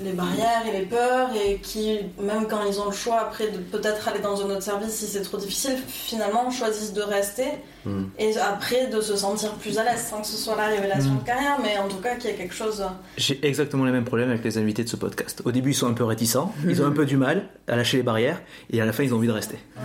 les 0.00 0.12
barrières 0.12 0.62
et 0.68 0.78
les 0.80 0.86
peurs, 0.86 1.28
et 1.46 1.58
qui, 1.58 1.98
même 2.20 2.46
quand 2.48 2.64
ils 2.68 2.80
ont 2.80 2.86
le 2.86 2.92
choix 2.92 3.20
après 3.20 3.48
de 3.50 3.58
peut-être 3.58 4.08
aller 4.08 4.20
dans 4.20 4.40
un 4.44 4.50
autre 4.50 4.62
service 4.62 4.90
si 4.94 5.06
c'est 5.06 5.22
trop 5.22 5.36
difficile, 5.36 5.76
finalement 5.86 6.50
choisissent 6.50 6.92
de 6.94 7.02
rester 7.02 7.44
Mm. 7.84 8.04
et 8.16 8.36
après 8.38 8.86
de 8.86 9.00
se 9.00 9.16
sentir 9.16 9.54
plus 9.54 9.76
à 9.76 9.82
l'aise, 9.82 10.06
sans 10.08 10.20
que 10.20 10.26
ce 10.28 10.36
soit 10.36 10.54
la 10.54 10.66
révélation 10.68 11.14
Mm. 11.14 11.18
de 11.18 11.24
carrière, 11.24 11.58
mais 11.60 11.76
en 11.78 11.88
tout 11.88 11.96
cas 11.96 12.14
qu'il 12.14 12.30
y 12.30 12.32
ait 12.32 12.36
quelque 12.36 12.54
chose. 12.54 12.80
J'ai 13.16 13.44
exactement 13.44 13.84
les 13.84 13.90
mêmes 13.90 14.04
problèmes 14.04 14.30
avec 14.30 14.44
les 14.44 14.56
invités 14.56 14.84
de 14.84 14.88
ce 14.88 14.94
podcast. 14.94 15.42
Au 15.44 15.50
début, 15.50 15.70
ils 15.70 15.74
sont 15.74 15.88
un 15.88 15.92
peu 15.92 16.04
réticents, 16.04 16.54
ils 16.68 16.80
ont 16.80 16.86
un 16.86 16.92
peu 16.92 17.04
du 17.06 17.16
mal 17.16 17.48
à 17.66 17.74
lâcher 17.74 17.96
les 17.96 18.02
barrières, 18.04 18.40
et 18.70 18.80
à 18.80 18.84
la 18.86 18.92
fin, 18.92 19.02
ils 19.02 19.12
ont 19.12 19.16
envie 19.16 19.26
de 19.26 19.32
rester. 19.32 19.58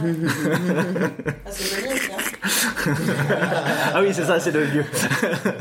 Ah, 1.45 1.49
c'est 1.51 1.81
joli 1.81 1.93
aussi, 1.93 2.11
hein. 2.11 2.21
ah 3.93 4.01
oui, 4.01 4.09
c'est 4.13 4.23
ça, 4.23 4.39
c'est 4.39 4.51
le 4.51 4.61
vieux. 4.63 4.85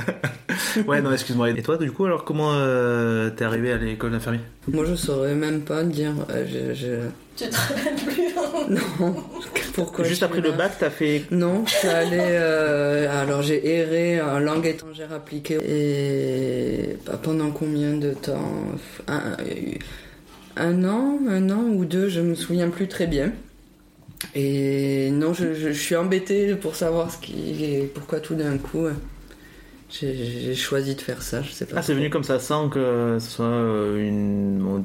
ouais, 0.86 1.00
non, 1.02 1.12
excuse-moi. 1.12 1.50
Et 1.50 1.62
toi, 1.62 1.76
du 1.76 1.90
coup, 1.90 2.04
alors, 2.04 2.24
comment 2.24 2.52
euh, 2.54 3.30
t'es 3.30 3.44
arrivé 3.44 3.72
à 3.72 3.76
l'école 3.76 4.12
d'infirmier? 4.12 4.40
Moi, 4.68 4.84
je 4.88 4.94
saurais 4.94 5.34
même 5.34 5.60
pas 5.62 5.82
dire. 5.82 6.12
euh, 6.30 6.44
je, 6.46 6.74
je- 6.74 7.08
Tu 7.44 7.48
te 7.50 7.56
rappelles 7.56 7.94
plus 7.96 8.74
Non. 8.74 9.16
Pourquoi 9.74 10.04
Juste 10.04 10.22
après 10.22 10.40
le 10.40 10.52
bac, 10.52 10.72
t'as 10.78 10.90
fait. 10.90 11.24
Non, 11.30 11.64
je 11.66 11.72
suis 11.74 11.88
allée. 11.88 12.18
euh, 12.20 13.22
alors, 13.22 13.42
j'ai 13.42 13.66
erré 13.78 14.20
en 14.22 14.38
langue 14.38 14.66
étrangère 14.66 15.12
appliquée. 15.12 15.58
Et 15.68 16.96
bah, 17.06 17.18
pendant 17.22 17.50
combien 17.50 17.92
de 17.94 18.12
temps? 18.12 18.52
Un, 19.08 19.36
un 20.56 20.84
an, 20.84 21.18
un 21.28 21.50
an 21.50 21.62
ou 21.68 21.84
deux, 21.84 22.08
je 22.08 22.20
me 22.20 22.34
souviens 22.34 22.68
plus 22.70 22.88
très 22.88 23.06
bien. 23.06 23.32
Et 24.34 25.10
non, 25.10 25.32
je, 25.34 25.54
je- 25.54 25.68
je 25.72 25.78
suis 25.78 25.96
embêtée 25.96 26.54
pour 26.54 26.74
savoir 26.74 27.10
ce 27.12 27.18
qui, 27.18 27.84
pourquoi 27.94 28.20
tout 28.20 28.34
d'un 28.34 28.56
coup 28.58 28.86
euh, 28.86 28.92
j'ai 29.90 30.54
choisi 30.54 30.94
de 30.94 31.00
faire 31.00 31.22
ça. 31.22 31.42
Je 31.42 31.50
sais 31.52 31.64
pas. 31.66 31.76
Ah, 31.78 31.82
c'est 31.82 31.94
venu 31.94 32.10
comme 32.10 32.24
ça, 32.24 32.40
sans 32.40 32.68
que 32.68 33.18
ce 33.20 33.30
soit 33.30 33.44
euh, 33.46 33.98
une. 34.08 34.82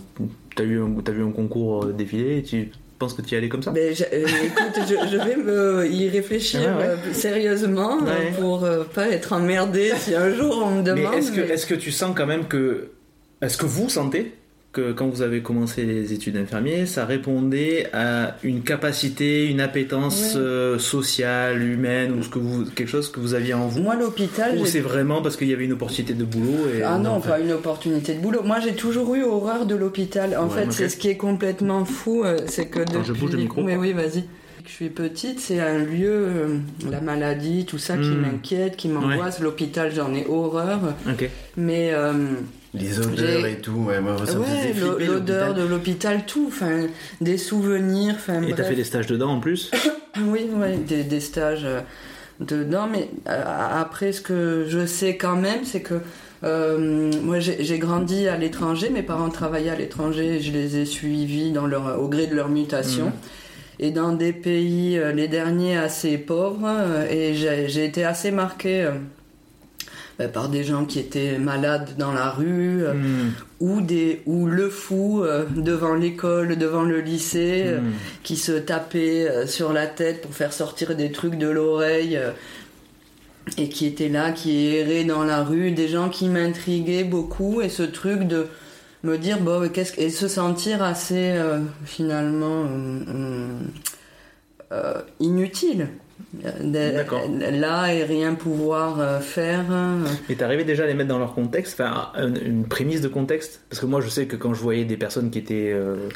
T'as 0.56 0.64
t'as 1.06 1.12
vu 1.12 1.24
un 1.24 1.32
concours 1.32 1.86
euh, 1.86 1.94
défilé 1.94 2.38
et 2.40 2.44
tu 2.44 2.72
penses 3.00 3.14
que 3.16 3.22
tu 3.24 3.34
y 3.34 3.38
allais 3.38 3.50
comme 3.50 3.64
ça? 3.64 3.72
Ben, 3.72 3.96
je- 3.96 4.04
euh, 4.04 4.28
écoute, 4.46 4.80
je, 4.88 5.10
je 5.12 5.18
vais 5.18 5.36
me 5.38 5.88
y 5.90 6.08
réfléchir 6.10 6.60
Ouais, 6.62 6.68
ouais. 6.84 6.96
euh, 7.08 7.14
sérieusement 7.14 7.98
Ouais. 8.00 8.32
pour 8.40 8.64
euh, 8.64 8.84
pas 8.84 9.08
être 9.10 9.34
emmerdée 9.34 9.92
si 9.98 10.14
un 10.14 10.30
jour 10.36 10.62
on 10.66 10.72
me 10.72 10.78
Mais 10.84 10.84
demande. 11.02 11.14
est-ce 11.16 11.32
que, 11.32 11.42
mais- 11.42 11.48
est-ce 11.54 11.66
que 11.66 11.74
tu 11.76 11.92
sens 11.92 12.14
quand 12.16 12.28
même 12.28 12.48
que. 12.48 12.90
Est-ce 13.42 13.58
que 13.58 13.66
vous 13.66 13.90
sentez 13.90 14.34
que 14.74 14.94
quand 14.94 15.08
vous 15.10 15.22
avez 15.22 15.42
commencé 15.42 15.84
les 15.84 16.14
études 16.14 16.36
d'infirmier, 16.36 16.86
ça 16.86 17.06
répondait 17.06 17.88
à 17.92 18.38
une 18.42 18.62
capacité, 18.62 19.48
une 19.48 19.60
appétence 19.60 20.36
Ouais. 20.36 20.40
euh, 20.42 20.80
sociale, 20.80 21.62
humaine, 21.62 22.14
ou 22.18 22.24
ce 22.24 22.30
que 22.30 22.40
vous, 22.40 22.64
quelque 22.66 22.88
chose 22.88 23.12
que 23.12 23.20
vous 23.20 23.34
aviez 23.34 23.54
en 23.54 23.68
vous 23.68 23.82
Moi, 23.82 23.96
l'hôpital. 23.96 24.58
Ou 24.58 24.66
c'est 24.66 24.80
vraiment 24.80 25.22
parce 25.22 25.36
qu'il 25.36 25.50
y 25.50 25.54
avait 25.54 25.66
une 25.66 25.74
opportunité 25.74 26.14
de 26.14 26.24
boulot 26.24 26.70
et, 26.74 26.84
Ah 26.84 26.98
non, 26.98 27.20
pas 27.20 27.40
une 27.40 27.52
opportunité 27.52 28.14
de 28.14 28.20
boulot. 28.22 28.44
Moi, 28.44 28.60
j'ai 28.62 28.74
toujours 28.74 29.14
eu 29.16 29.24
horreur 29.24 29.66
de 29.66 29.76
l'hôpital. 29.76 30.38
En 30.38 30.48
Ouais, 30.48 30.64
fait, 30.66 30.72
c'est 30.72 30.88
ce 30.90 30.96
qui 30.96 31.10
est 31.10 31.18
complètement 31.18 31.84
fou, 31.84 32.24
euh, 32.24 32.38
c'est 32.48 32.68
que 32.68 32.80
Attends, 32.80 33.00
depuis... 33.00 33.08
je 33.08 33.14
bouge 33.20 33.32
le 33.32 33.38
micro. 33.40 33.62
Oui, 33.64 33.74
oui, 33.78 33.92
vas-y. 33.92 34.24
Je 34.66 34.72
suis 34.72 34.90
petite, 34.90 35.40
c'est 35.42 35.60
un 35.60 35.80
lieu, 35.80 36.08
euh, 36.12 36.58
la 36.90 37.02
maladie, 37.02 37.66
tout 37.66 37.78
ça 37.80 37.98
qui 37.98 38.08
Hmm. 38.08 38.22
m'inquiète, 38.22 38.78
qui 38.78 38.88
m'angoisse. 38.88 39.42
L'hôpital, 39.42 39.92
j'en 39.94 40.14
ai 40.14 40.26
horreur. 40.30 40.80
Ok. 41.10 41.28
Mais 41.58 41.90
euh, 41.94 42.14
Les 42.74 43.00
odeurs 43.00 43.46
et 43.46 43.58
tout, 43.58 43.72
ouais, 43.88 44.00
moi, 44.00 44.16
ça 44.26 44.36
me 44.36 44.40
ouais, 44.40 44.46
faisait 44.46 44.80
l'o- 44.80 44.96
flipper. 44.96 45.12
l'odeur 45.14 45.54
de 45.54 45.64
l'hôpital, 45.64 46.26
tout, 46.26 46.46
enfin, 46.48 46.88
des 47.20 47.38
souvenirs, 47.38 48.14
enfin, 48.16 48.42
Et 48.44 48.54
t'as 48.54 48.64
fait 48.64 48.76
des 48.76 48.86
stages 48.86 49.08
dedans 49.08 49.32
en 49.32 49.40
plus 49.42 49.72
Oui, 50.28 50.48
ouais, 50.56 50.78
des, 50.78 51.04
des 51.04 51.20
stages 51.20 51.66
euh, 51.66 51.82
dedans, 52.40 52.88
mais 52.90 53.10
euh, 53.28 53.44
après, 53.82 54.14
ce 54.14 54.22
que 54.22 54.66
je 54.70 54.86
sais 54.86 55.18
quand 55.18 55.36
même, 55.36 55.66
c'est 55.66 55.82
que 55.82 55.96
euh, 56.44 57.12
moi 57.24 57.40
j'ai 57.40 57.64
j'ai 57.64 57.78
grandi 57.78 58.28
à 58.28 58.36
l'étranger, 58.38 58.90
mes 58.90 59.04
parents 59.04 59.30
travaillaient 59.30 59.70
à 59.70 59.76
l'étranger, 59.76 60.40
je 60.40 60.52
les 60.52 60.78
ai 60.78 60.86
suivis 60.86 61.52
dans 61.52 61.68
leur, 61.68 62.00
au 62.02 62.08
gré 62.08 62.26
de 62.28 62.36
leur 62.36 62.50
mutation. 62.50 63.06
Mhm. 63.08 63.12
Et 63.80 63.92
dans 63.92 64.12
des 64.14 64.32
pays, 64.34 65.00
les 65.16 65.28
derniers 65.28 65.76
assez 65.78 66.18
pauvres, 66.18 66.70
et 67.10 67.34
j'ai 67.36 67.68
j'ai 67.68 67.84
été 67.86 68.04
assez 68.06 68.32
marquée 68.32 68.88
bah, 70.20 70.28
par 70.28 70.50
des 70.50 70.64
gens 70.64 70.86
qui 70.86 71.00
étaient 71.00 71.38
malades 71.38 71.92
dans 71.98 72.12
la 72.12 72.30
rue, 72.30 72.84
euh, 72.84 72.94
Hmm. 72.94 73.32
ou, 73.60 73.82
des, 73.82 74.22
ou 74.26 74.46
le 74.48 74.70
fou 74.70 75.24
euh, 75.24 75.46
devant 75.56 75.96
l'école, 75.96 76.58
devant 76.58 76.84
le 76.84 77.00
lycée, 77.02 77.64
euh, 77.66 77.80
Hmm. 77.80 77.92
qui 78.24 78.36
se 78.38 78.52
tapait 78.54 79.48
sur 79.48 79.72
la 79.74 79.88
tête 79.88 80.22
pour 80.22 80.34
faire 80.34 80.54
sortir 80.54 80.96
des 80.96 81.12
trucs 81.12 81.36
de 81.38 81.48
l'oreille 81.48 82.20
et 83.58 83.70
qui 83.70 83.86
était 83.88 84.10
là, 84.10 84.32
qui 84.32 84.68
errait 84.76 85.04
dans 85.04 85.24
la 85.24 85.44
rue, 85.44 85.72
des 85.72 85.88
gens 85.88 86.10
qui 86.10 86.28
m'intriguaient 86.30 87.04
beaucoup 87.04 87.62
et 87.62 87.70
ce 87.70 87.84
truc 87.84 88.22
de 88.28 88.48
me 89.04 89.18
dire 89.18 89.40
bon 89.40 89.68
qu'est-ce 89.70 89.94
que- 89.94 90.02
et 90.02 90.10
se 90.12 90.28
sentir 90.28 90.84
assez 90.84 91.32
euh, 91.32 91.58
finalement 91.86 92.66
euh, 92.66 93.00
euh, 93.10 93.48
euh, 94.74 95.02
inutile. 95.20 95.88
Là 96.44 97.94
et 97.94 98.04
rien 98.04 98.34
pouvoir 98.36 99.00
euh, 99.00 99.20
faire 99.20 99.66
Et 100.30 100.36
t'arrivais 100.36 100.64
déjà 100.64 100.84
à 100.84 100.88
les 100.88 100.94
mettre 100.94 101.10
dans 101.10 101.20
leur 101.20 101.34
contexte, 101.34 101.80
enfin 101.80 102.10
un- 102.16 102.34
une 102.36 102.66
prémisse 102.66 103.02
de 103.02 103.08
contexte? 103.08 103.62
Parce 103.70 103.80
que 103.80 103.86
moi 103.86 104.02
je 104.02 104.10
sais 104.10 104.26
que 104.26 104.36
quand 104.36 104.54
je 104.54 104.62
voyais 104.62 104.86
des 104.86 104.98
personnes 104.98 105.30
qui 105.32 105.40
étaient 105.40 105.72
euh, 105.74 106.10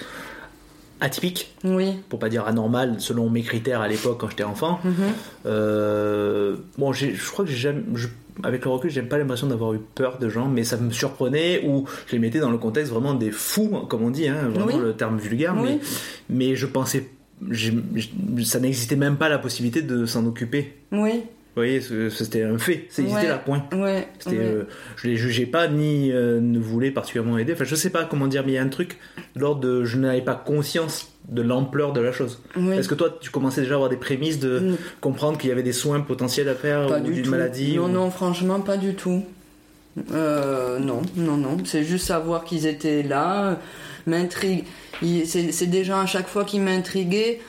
atypiques, 1.01 1.53
oui 1.63 1.93
pour 2.09 2.19
pas 2.19 2.29
dire 2.29 2.47
anormales, 2.47 2.95
selon 2.99 3.29
mes 3.29 3.41
critères 3.41 3.81
à 3.81 3.87
l'époque 3.87 4.17
quand 4.19 4.29
j'étais 4.29 4.43
enfant, 4.43 4.79
Mhm. 4.83 4.93
euh, 5.45 6.55
bon 6.77 6.93
je 6.93 7.07
crois 7.31 7.45
que 7.45 7.51
j'ai 7.51 7.57
jamais... 7.57 7.83
je- 7.95 8.07
avec 8.43 8.65
le 8.65 8.71
recul, 8.71 8.89
j'ai 8.89 9.01
pas 9.01 9.17
l'impression 9.17 9.47
d'avoir 9.47 9.73
eu 9.73 9.79
peur 9.79 10.17
de 10.19 10.27
gens, 10.27 10.49
mais 10.49 10.65
ça 10.65 10.75
me 10.75 10.91
surprenait 10.91 11.63
ou 11.65 11.85
je 12.05 12.11
les 12.11 12.19
mettais 12.19 12.39
dans 12.39 12.49
le 12.51 12.57
contexte 12.57 12.91
vraiment 12.91 13.13
des 13.13 13.31
fous, 13.31 13.69
comme 13.89 14.01
on 14.03 14.09
dit, 14.09 14.27
hein, 14.27 14.49
vraiment 14.53 14.65
Oui. 14.75 14.77
le 14.77 14.93
terme 14.93 15.17
vulgaire, 15.17 15.55
Oui. 15.57 15.79
mais, 16.29 16.47
mais 16.49 16.55
je 16.57 16.65
pensais, 16.65 17.07
ça 18.43 18.59
n'existait 18.59 18.95
même 18.95 19.17
pas 19.17 19.29
la 19.29 19.37
possibilité 19.39 19.81
de 19.81 20.05
s'en 20.05 20.25
occuper. 20.25 20.73
oui 20.91 21.11
Vous 21.55 21.61
voyez, 21.61 21.81
c'était 22.09 22.43
un 22.43 22.57
fait, 22.57 22.85
c'est 22.89 23.01
existait 23.03 23.23
Ouais. 23.23 23.27
là, 23.29 23.37
point. 23.37 23.63
ouais, 23.73 23.79
ouais. 23.79 24.07
euh, 24.33 24.63
je 24.97 25.07
les 25.07 25.15
jugeais 25.17 25.45
pas 25.45 25.67
ni 25.67 26.11
euh, 26.11 26.39
ne 26.41 26.59
voulais 26.59 26.91
particulièrement 26.91 27.37
aider. 27.37 27.53
Enfin, 27.53 27.63
je 27.63 27.75
sais 27.75 27.89
pas 27.89 28.03
comment 28.05 28.27
dire, 28.27 28.43
mais 28.45 28.51
il 28.53 28.55
y 28.55 28.57
a 28.57 28.61
un 28.63 28.67
truc 28.69 28.97
lors 29.35 29.55
de 29.55 29.83
je 29.85 29.97
n'avais 29.97 30.21
pas 30.21 30.35
conscience 30.35 31.11
de 31.29 31.41
l'ampleur 31.41 31.91
de 31.93 32.01
la 32.01 32.11
chose. 32.11 32.41
Oui. 32.57 32.75
Est-ce 32.75 32.87
que 32.89 32.95
toi, 32.95 33.17
tu 33.21 33.29
commençais 33.31 33.61
déjà 33.61 33.73
à 33.73 33.75
avoir 33.75 33.89
des 33.89 33.97
prémices 33.97 34.39
de 34.39 34.59
Mm. 34.59 34.75
comprendre 35.01 35.37
qu'il 35.37 35.49
y 35.49 35.53
avait 35.53 35.63
des 35.63 35.73
soins 35.73 36.01
potentiels 36.01 36.49
à 36.49 36.55
faire 36.55 36.87
Pas 36.87 36.99
ou 36.99 37.03
du 37.03 37.13
d'une 37.21 37.29
maladie 37.29 37.77
Non, 37.77 37.85
ou- 37.85 37.89
non, 37.89 38.11
franchement, 38.11 38.59
pas 38.59 38.77
du 38.77 38.93
tout. 38.95 39.23
Euh, 40.11 40.77
non, 40.79 41.01
non, 41.15 41.37
non. 41.37 41.57
C'est 41.63 41.83
juste 41.83 42.05
savoir 42.07 42.43
qu'ils 42.43 42.67
étaient 42.67 43.01
là, 43.01 43.59
m'intrigue. 44.07 44.65
C'est 45.01 45.67
des 45.67 45.83
gens 45.83 45.99
à 45.99 46.05
chaque 46.05 46.27
fois 46.27 46.43
qui 46.45 46.59
m'intriguaient. 46.59 47.39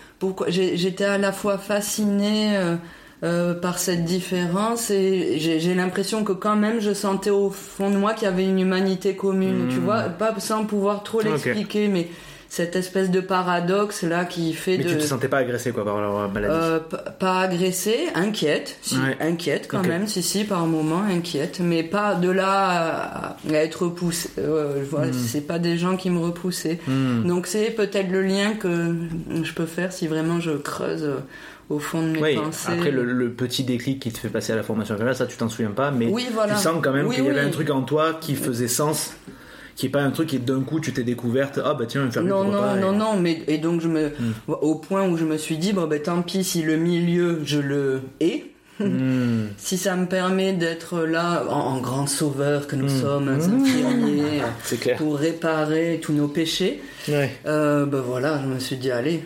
J'étais 0.48 1.04
à 1.04 1.18
la 1.18 1.32
fois 1.32 1.58
fascinée 1.58 2.56
euh, 2.56 2.76
euh, 3.22 3.54
par 3.54 3.78
cette 3.78 4.04
différence 4.04 4.90
et 4.90 5.38
j'ai 5.38 5.74
l'impression 5.74 6.24
que 6.24 6.32
quand 6.32 6.56
même 6.56 6.80
je 6.80 6.92
sentais 6.92 7.30
au 7.30 7.50
fond 7.50 7.90
de 7.90 7.96
moi 7.96 8.14
qu'il 8.14 8.24
y 8.24 8.28
avait 8.30 8.44
une 8.44 8.60
humanité 8.60 9.14
commune, 9.14 9.66
Mm. 9.66 9.68
tu 9.70 9.76
vois, 9.78 10.02
pas 10.04 10.34
sans 10.38 10.64
pouvoir 10.64 11.02
trop 11.02 11.20
l'expliquer, 11.20 11.88
mais 11.88 12.08
cette 12.48 12.76
espèce 12.76 13.10
de 13.10 13.20
paradoxe 13.20 14.02
là 14.02 14.24
qui 14.24 14.52
fait 14.52 14.78
Mais 14.78 14.84
de 14.84 14.90
tu 14.90 14.96
te 14.98 15.02
sentais 15.02 15.28
pas 15.28 15.38
agressé 15.38 15.72
quoi 15.72 15.84
par 15.84 16.00
leur 16.00 16.30
maladie 16.30 16.54
euh, 16.56 16.78
pas 17.18 17.40
agressée, 17.40 17.98
inquiète, 18.14 18.78
si, 18.82 18.96
Ouais. 18.96 19.16
inquiète 19.20 19.66
quand 19.68 19.86
même, 19.86 20.06
si 20.06 20.22
si 20.22 20.44
par 20.44 20.64
moment 20.66 21.02
inquiète, 21.02 21.60
mais 21.60 21.82
pas 21.82 22.14
de 22.14 22.30
là 22.30 22.50
à, 22.50 23.36
à 23.50 23.52
être 23.52 23.84
repoussée. 23.84 24.30
Euh, 24.38 24.82
voilà, 24.90 25.08
Hmm. 25.08 25.12
c'est 25.12 25.40
pas 25.46 25.58
des 25.58 25.76
gens 25.76 25.96
qui 25.96 26.08
me 26.10 26.18
repoussaient. 26.20 26.78
Hmm. 26.86 27.24
Donc 27.26 27.46
c'est 27.46 27.70
peut-être 27.70 28.10
le 28.10 28.22
lien 28.22 28.54
que 28.54 28.94
je 29.42 29.52
peux 29.52 29.66
faire 29.66 29.92
si 29.92 30.06
vraiment 30.06 30.40
je 30.40 30.52
creuse 30.52 31.02
euh, 31.04 31.16
au 31.68 31.78
fond 31.80 32.00
de 32.00 32.08
mes 32.12 32.22
Oui, 32.22 32.34
pensées. 32.36 32.72
après 32.72 32.90
le, 32.92 33.04
le 33.04 33.30
petit 33.30 33.64
déclic 33.64 34.00
qui 34.00 34.12
te 34.12 34.18
fait 34.18 34.28
passer 34.28 34.52
à 34.52 34.56
la 34.56 34.62
formation 34.62 34.96
ça 35.14 35.26
tu 35.26 35.36
t'en 35.36 35.48
souviens 35.48 35.72
pas, 35.72 35.90
mais 35.90 36.06
Oui, 36.06 36.28
voilà. 36.32 36.54
tu 36.54 36.60
sens 36.60 36.76
quand 36.82 36.92
même 36.92 37.06
Oui, 37.08 37.16
qu'il 37.16 37.24
y 37.24 37.28
avait 37.28 37.40
un 37.40 37.50
truc 37.50 37.70
en 37.70 37.82
toi 37.82 38.16
qui 38.20 38.36
faisait 38.36 38.68
sens, 38.68 39.14
qui 39.76 39.86
est 39.86 39.90
pas 39.90 40.02
un 40.02 40.10
truc 40.10 40.28
qui 40.30 40.38
d'un 40.38 40.62
coup 40.62 40.80
tu 40.80 40.92
t'es 40.92 41.04
découverte, 41.04 41.60
ah 41.64 41.74
bah 41.74 41.84
tiens, 41.86 42.04
infirmière 42.06 42.34
Non, 42.36 42.42
pourquoi 42.44 42.60
non, 42.60 42.66
pas, 42.74 42.80
non, 42.80 42.92
et- 42.92 42.96
non, 42.96 43.20
mais 43.20 43.42
et 43.46 43.58
donc 43.58 43.80
je 43.82 43.88
me, 43.88 44.08
Hmm. 44.08 44.32
au 44.48 44.74
point 44.76 45.06
où 45.08 45.16
je 45.16 45.24
me 45.24 45.36
suis 45.36 45.58
dit 45.58 45.72
bon 45.72 45.86
ben 45.86 46.00
tant 46.02 46.22
pis 46.22 46.42
si 46.42 46.62
le 46.62 46.76
milieu 46.76 47.40
je 47.44 47.60
le 47.60 48.00
hais, 48.20 48.46
Hmm. 48.78 49.46
si 49.56 49.78
ça 49.78 49.96
me 49.96 50.04
permet 50.06 50.52
d'être 50.52 51.00
là 51.00 51.44
en, 51.48 51.54
en 51.76 51.78
grand 51.80 52.06
sauveur 52.06 52.66
que 52.66 52.76
nous 52.76 52.86
Hmm. 52.86 53.00
sommes, 53.00 53.28
un 53.28 53.38
Hmm. 53.38 53.64
clair. 54.80 54.96
pour 54.98 55.16
réparer 55.16 55.98
tous 56.02 56.12
nos 56.12 56.28
péchés, 56.28 56.82
Ouais. 57.08 57.30
euh, 57.46 57.86
ben 57.86 58.00
voilà, 58.00 58.40
je 58.42 58.48
me 58.48 58.58
suis 58.58 58.76
dit 58.76 58.90
allez, 58.90 59.24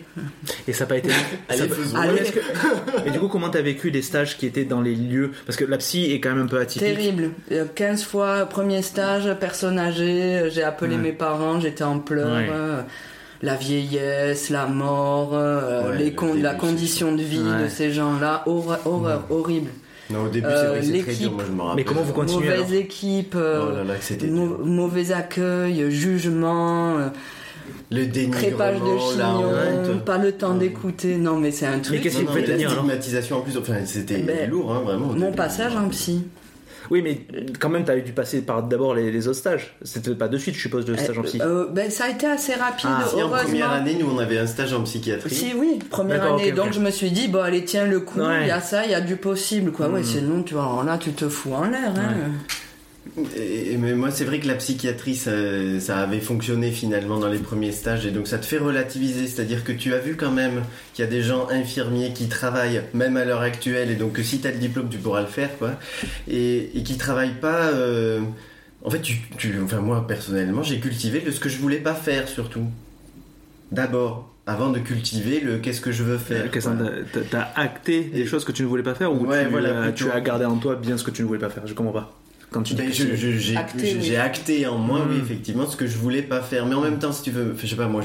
Et 0.67 0.73
ça 0.73 0.85
n'a 0.85 0.87
pas 0.89 0.97
été. 0.97 1.09
Allez, 1.49 1.63
Allez. 1.95 2.19
que- 2.31 3.07
Et 3.07 3.11
du 3.11 3.19
coup, 3.19 3.27
comment 3.27 3.49
t'as 3.49 3.61
vécu 3.61 3.89
les 3.89 4.01
stages 4.01 4.37
qui 4.37 4.45
étaient 4.45 4.63
dans 4.65 4.81
les 4.81 4.95
lieux? 4.95 5.31
Parce 5.45 5.57
que 5.57 5.65
la 5.65 5.77
psy 5.77 6.11
est 6.11 6.19
quand 6.21 6.29
même 6.33 6.43
un 6.45 6.47
peu 6.47 6.59
atypique. 6.59 6.87
terrible. 6.87 7.31
Euh, 7.51 7.65
15 7.75 8.03
fois 8.03 8.45
premier 8.45 8.81
stage, 8.81 9.29
personne 9.39 9.79
âgée, 9.79 10.37
euh, 10.39 10.49
j'ai 10.49 10.63
appelé 10.63 10.95
Ouais. 10.95 11.01
mes 11.01 11.11
parents, 11.11 11.59
j'étais 11.59 11.83
en 11.83 11.99
pleurs. 11.99 12.31
Ouais. 12.37 12.49
Euh, 13.43 13.45
la 13.45 13.55
vieillesse, 13.55 14.49
la 14.49 14.65
mort, 14.67 15.31
euh, 15.33 15.89
Ouais, 15.91 15.97
les 15.97 16.05
le 16.05 16.11
con- 16.15 16.27
début, 16.27 16.41
la 16.41 16.53
condition 16.53 17.13
de 17.15 17.21
vie 17.23 17.39
Ouais. 17.39 17.63
de 17.63 17.69
ces 17.69 17.91
gens-là, 17.91 18.43
horreur, 18.45 18.79
horreur, 18.85 19.23
horrible. 19.29 19.69
Non, 20.09 20.25
au 20.25 20.29
début, 20.29 20.47
Euh, 20.47 20.61
c'est 20.61 20.67
vrai 20.67 20.79
que 20.79 20.85
c'est 20.85 21.01
très 21.03 21.23
dur, 21.23 21.31
moi 21.31 21.43
je 21.47 21.51
me 21.53 21.61
rappelle. 21.61 21.75
Mais 21.77 21.83
comment 21.85 22.01
vous 22.01 22.13
continuez 22.13 22.45
Mauvaise 22.49 22.65
alors 22.67 22.73
équipe, 22.81 23.33
euh, 23.35 23.65
Oh 23.71 23.75
là 23.77 23.83
là, 23.85 23.93
dur. 24.17 24.59
mauvais 24.65 25.11
accueil, 25.13 25.89
jugement, 25.89 26.97
euh, 26.97 27.07
Le 27.91 28.05
crépage 28.29 28.75
de 28.75 28.79
dénigrement, 28.79 29.11
la 29.17 29.25
chignon, 29.25 29.93
honte. 29.95 30.05
pas 30.05 30.17
le 30.17 30.31
temps 30.33 30.53
d'écouter. 30.55 31.15
Non, 31.17 31.37
mais 31.37 31.51
c'est 31.51 31.65
un 31.67 31.79
truc. 31.79 32.01
qu'est-ce 32.01 32.17
mais 32.17 32.25
la 32.57 32.67
alors 32.67 32.71
stigmatisation 32.83 33.37
en 33.37 33.41
plus, 33.41 33.57
enfin 33.57 33.75
c'était 33.85 34.17
Ben, 34.17 34.49
lourd, 34.49 34.73
hein, 34.73 34.81
vraiment. 34.83 35.07
Mon 35.07 35.13
début. 35.13 35.35
passage 35.35 35.75
en 35.75 35.87
psy. 35.89 36.23
Oui, 36.91 37.01
mais 37.01 37.21
quand 37.59 37.69
même, 37.69 37.85
t'avais 37.85 38.01
dû 38.01 38.11
passer 38.11 38.41
par 38.41 38.61
d'abord 38.63 38.93
les, 38.93 39.11
les 39.11 39.27
autres 39.27 39.37
stages. 39.39 39.73
C'était 39.81 40.13
pas 40.13 40.27
de 40.27 40.37
suite, 40.37 40.55
je 40.55 40.59
suppose, 40.61 40.85
le 40.87 40.97
stage 40.97 41.17
en 41.17 41.21
psy. 41.23 41.39
Euh, 41.41 41.65
ben, 41.71 41.89
ça 41.89 42.03
a 42.05 42.09
été 42.09 42.27
assez 42.27 42.53
rapide, 42.53 42.89
Ah, 42.91 43.05
Si 43.09 43.23
en 43.23 43.29
première 43.29 43.71
année, 43.71 43.95
nous 43.99 44.07
on 44.13 44.19
avait 44.19 44.37
un 44.37 44.45
stage 44.45 44.73
en 44.73 44.83
psychiatrie. 44.83 45.33
Si, 45.33 45.53
oui, 45.55 45.79
première 45.89 46.21
année. 46.33 46.51
Donc 46.51 46.73
je 46.73 46.79
me 46.81 46.91
suis 46.91 47.09
dit, 47.09 47.29
bon, 47.29 47.39
allez, 47.41 47.63
tiens 47.65 47.85
le 47.85 48.01
coup, 48.01 48.19
il 48.19 48.27
Ouais. 48.27 48.47
y 48.47 48.51
a 48.51 48.59
ça, 48.59 48.83
il 48.85 48.91
y 48.91 48.93
a 48.93 49.01
du 49.01 49.15
possible, 49.15 49.71
quoi. 49.71 49.87
Ouais, 49.89 50.01
Mm. 50.01 50.03
sinon, 50.03 50.43
tu 50.43 50.53
vois, 50.53 50.83
là, 50.85 50.97
tu 50.97 51.13
te 51.13 51.27
fous 51.29 51.53
en 51.53 51.63
l'air, 51.63 51.93
hein. 51.97 52.31
Et- 53.35 53.77
mais 53.77 53.93
moi, 53.93 54.09
c'est 54.11 54.23
vrai 54.25 54.39
que 54.39 54.47
la 54.47 54.55
psychiatrie, 54.55 55.15
ça, 55.15 55.31
ça 55.79 55.99
avait 55.99 56.19
fonctionné 56.21 56.71
finalement 56.71 57.19
dans 57.19 57.27
les 57.27 57.39
premiers 57.39 57.71
stages, 57.71 58.05
et 58.05 58.11
donc 58.11 58.27
ça 58.27 58.37
te 58.37 58.45
fait 58.45 58.57
relativiser, 58.57 59.27
c'est-à-dire 59.27 59.63
que 59.63 59.71
tu 59.71 59.93
as 59.93 59.99
vu 59.99 60.15
quand 60.15 60.31
même 60.31 60.63
qu'il 60.93 61.03
y 61.03 61.07
a 61.07 61.11
des 61.11 61.21
gens 61.21 61.47
infirmiers 61.49 62.13
qui 62.13 62.27
travaillent, 62.29 62.81
même 62.93 63.17
à 63.17 63.25
l'heure 63.25 63.41
actuelle, 63.41 63.91
et 63.91 63.95
donc 63.95 64.13
que 64.13 64.23
si 64.23 64.39
tu 64.39 64.47
as 64.47 64.51
le 64.51 64.57
diplôme, 64.57 64.87
tu 64.89 64.97
pourras 64.97 65.21
le 65.21 65.27
faire, 65.27 65.57
quoi, 65.57 65.71
et, 66.29 66.71
et 66.77 66.83
qui 66.83 66.97
travaillent 66.97 67.39
pas. 67.39 67.67
euh, 67.73 68.21
En 68.83 68.89
fait, 68.89 69.01
tu, 69.01 69.17
tu- 69.37 69.55
enfin 69.63 69.79
moi 69.79 70.07
personnellement, 70.07 70.63
j'ai 70.63 70.79
cultivé 70.79 71.21
le 71.25 71.31
ce 71.31 71.39
que 71.39 71.49
je 71.49 71.57
voulais 71.59 71.77
pas 71.79 71.93
faire 71.93 72.27
surtout. 72.27 72.65
D'abord, 73.71 74.33
avant 74.47 74.69
de 74.69 74.79
cultiver 74.79 75.39
le 75.39 75.57
qu'est-ce 75.59 75.81
que 75.81 75.91
je 75.91 76.03
veux 76.03 76.17
faire. 76.17 76.43
T'as 77.13 77.21
t'as 77.29 77.47
acté 77.55 78.01
des 78.03 78.25
choses 78.25 78.43
que 78.43 78.51
tu 78.51 78.63
ne 78.63 78.67
voulais 78.67 78.83
pas 78.83 78.95
faire 78.95 79.13
ou 79.13 79.25
Ouais, 79.25 79.43
tu, 79.45 79.49
voilà, 79.51 79.91
tu 79.91 80.03
as 80.11 80.21
gardé 80.21 80.45
en 80.45 80.57
toi 80.57 80.75
bien 80.75 80.97
ce 80.97 81.03
que 81.03 81.11
tu 81.11 81.21
ne 81.21 81.27
voulais 81.27 81.39
pas 81.39 81.49
faire? 81.49 81.65
Je 81.67 81.73
comprends 81.73 81.93
pas. 81.93 82.20
Quand 82.51 82.63
tu 82.63 82.73
dis 82.73 82.81
Ben, 82.81 82.89
que 82.89 83.15
je- 83.15 83.37
j'ai 83.37 83.55
Acté, 83.55 83.85
j'ai- 83.87 83.93
oui. 83.95 83.99
j'ai 84.03 84.17
acté 84.17 84.67
en 84.67 84.77
moi, 84.77 85.07
oui, 85.09 85.15
Mm. 85.15 85.21
effectivement, 85.21 85.65
ce 85.67 85.77
que 85.77 85.87
je 85.87 85.95
voulais 85.97 86.21
pas 86.21 86.41
faire. 86.41 86.65
Mais 86.65 86.75
en 86.75 86.81
même 86.81 86.99
temps, 86.99 87.13
si 87.13 87.23
tu 87.23 87.31
veux, 87.31 87.55
je 87.57 87.65
sais 87.65 87.77
pas, 87.77 87.87
moi, 87.87 88.01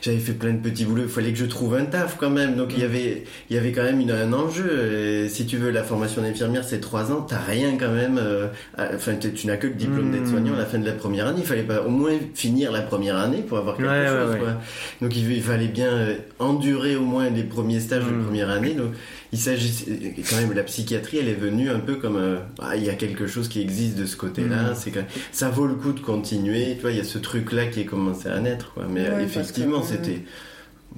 j'avais 0.00 0.16
fait 0.16 0.32
plein 0.32 0.54
de 0.54 0.58
petits 0.58 0.86
boulots, 0.86 1.02
il 1.02 1.08
fallait 1.10 1.32
que 1.32 1.38
je 1.38 1.44
trouve 1.44 1.74
un 1.74 1.84
taf 1.84 2.16
quand 2.18 2.30
même. 2.30 2.56
Donc, 2.56 2.70
il 2.74 2.80
y 2.80 2.84
avait, 2.84 3.24
il 3.50 3.56
y 3.56 3.58
avait 3.58 3.72
quand 3.72 3.82
même 3.82 4.00
une- 4.00 4.10
un 4.10 4.32
enjeu. 4.32 5.24
Et 5.24 5.28
si 5.28 5.44
tu 5.44 5.58
veux, 5.58 5.70
la 5.70 5.82
formation 5.84 6.22
d'infirmière, 6.22 6.64
c'est 6.64 6.80
trois 6.80 7.12
ans, 7.12 7.20
t'as 7.20 7.40
rien 7.40 7.76
quand 7.78 7.92
même. 7.92 8.16
euh, 8.18 8.46
à- 8.78 8.94
Enfin, 8.94 9.12
tu 9.16 9.46
n'as 9.46 9.58
que 9.58 9.66
le 9.66 9.74
diplôme 9.74 10.08
Mm. 10.08 10.12
d'aide-soignant 10.12 10.54
à 10.54 10.58
la 10.58 10.64
fin 10.66 10.78
de 10.78 10.86
la 10.86 10.92
première 10.92 11.26
année. 11.26 11.40
Il 11.42 11.46
fallait 11.46 11.62
pas 11.62 11.82
au 11.82 11.90
moins 11.90 12.12
finir 12.34 12.72
la 12.72 12.80
première 12.80 13.18
année 13.18 13.42
pour 13.46 13.58
avoir 13.58 13.76
quelque 13.76 13.86
Ouais, 13.90 14.06
chose, 14.06 14.32
ouais. 14.32 14.38
quoi. 14.38 14.54
Donc, 15.02 15.14
il, 15.14 15.30
il 15.30 15.42
fallait 15.42 15.68
bien 15.68 15.88
euh, 15.88 16.14
endurer 16.38 16.96
au 16.96 17.02
moins 17.04 17.28
les 17.28 17.42
premiers 17.44 17.80
stages 17.80 18.04
de 18.04 18.10
Mm. 18.10 18.24
première 18.24 18.48
année. 18.48 18.70
Donc, 18.72 18.92
il 19.32 19.38
s'agit 19.38 19.86
quand 20.28 20.36
même 20.36 20.52
la 20.52 20.62
psychiatrie, 20.64 21.18
elle 21.18 21.28
est 21.28 21.34
venue 21.34 21.70
un 21.70 21.78
peu 21.80 21.94
comme 21.96 22.16
euh, 22.16 22.38
ah, 22.60 22.76
il 22.76 22.84
y 22.84 22.90
a 22.90 22.94
quelque 22.94 23.26
chose 23.26 23.48
qui 23.48 23.60
existe 23.60 23.96
de 23.96 24.06
ce 24.06 24.16
côté-là. 24.16 24.72
Mm. 24.72 24.74
C'est 24.76 24.90
que 24.90 25.00
ça 25.32 25.50
vaut 25.50 25.66
le 25.66 25.74
coup 25.74 25.92
de 25.92 26.00
continuer. 26.00 26.74
Tu 26.74 26.80
vois, 26.82 26.90
il 26.90 26.96
y 26.96 27.00
a 27.00 27.04
ce 27.04 27.18
truc-là 27.18 27.66
qui 27.66 27.80
est 27.80 27.84
commencé 27.84 28.28
à 28.28 28.40
naître. 28.40 28.72
Quoi. 28.74 28.86
Mais 28.90 29.08
Ouais, 29.08 29.22
effectivement, 29.22 29.82
c'était. 29.82 30.22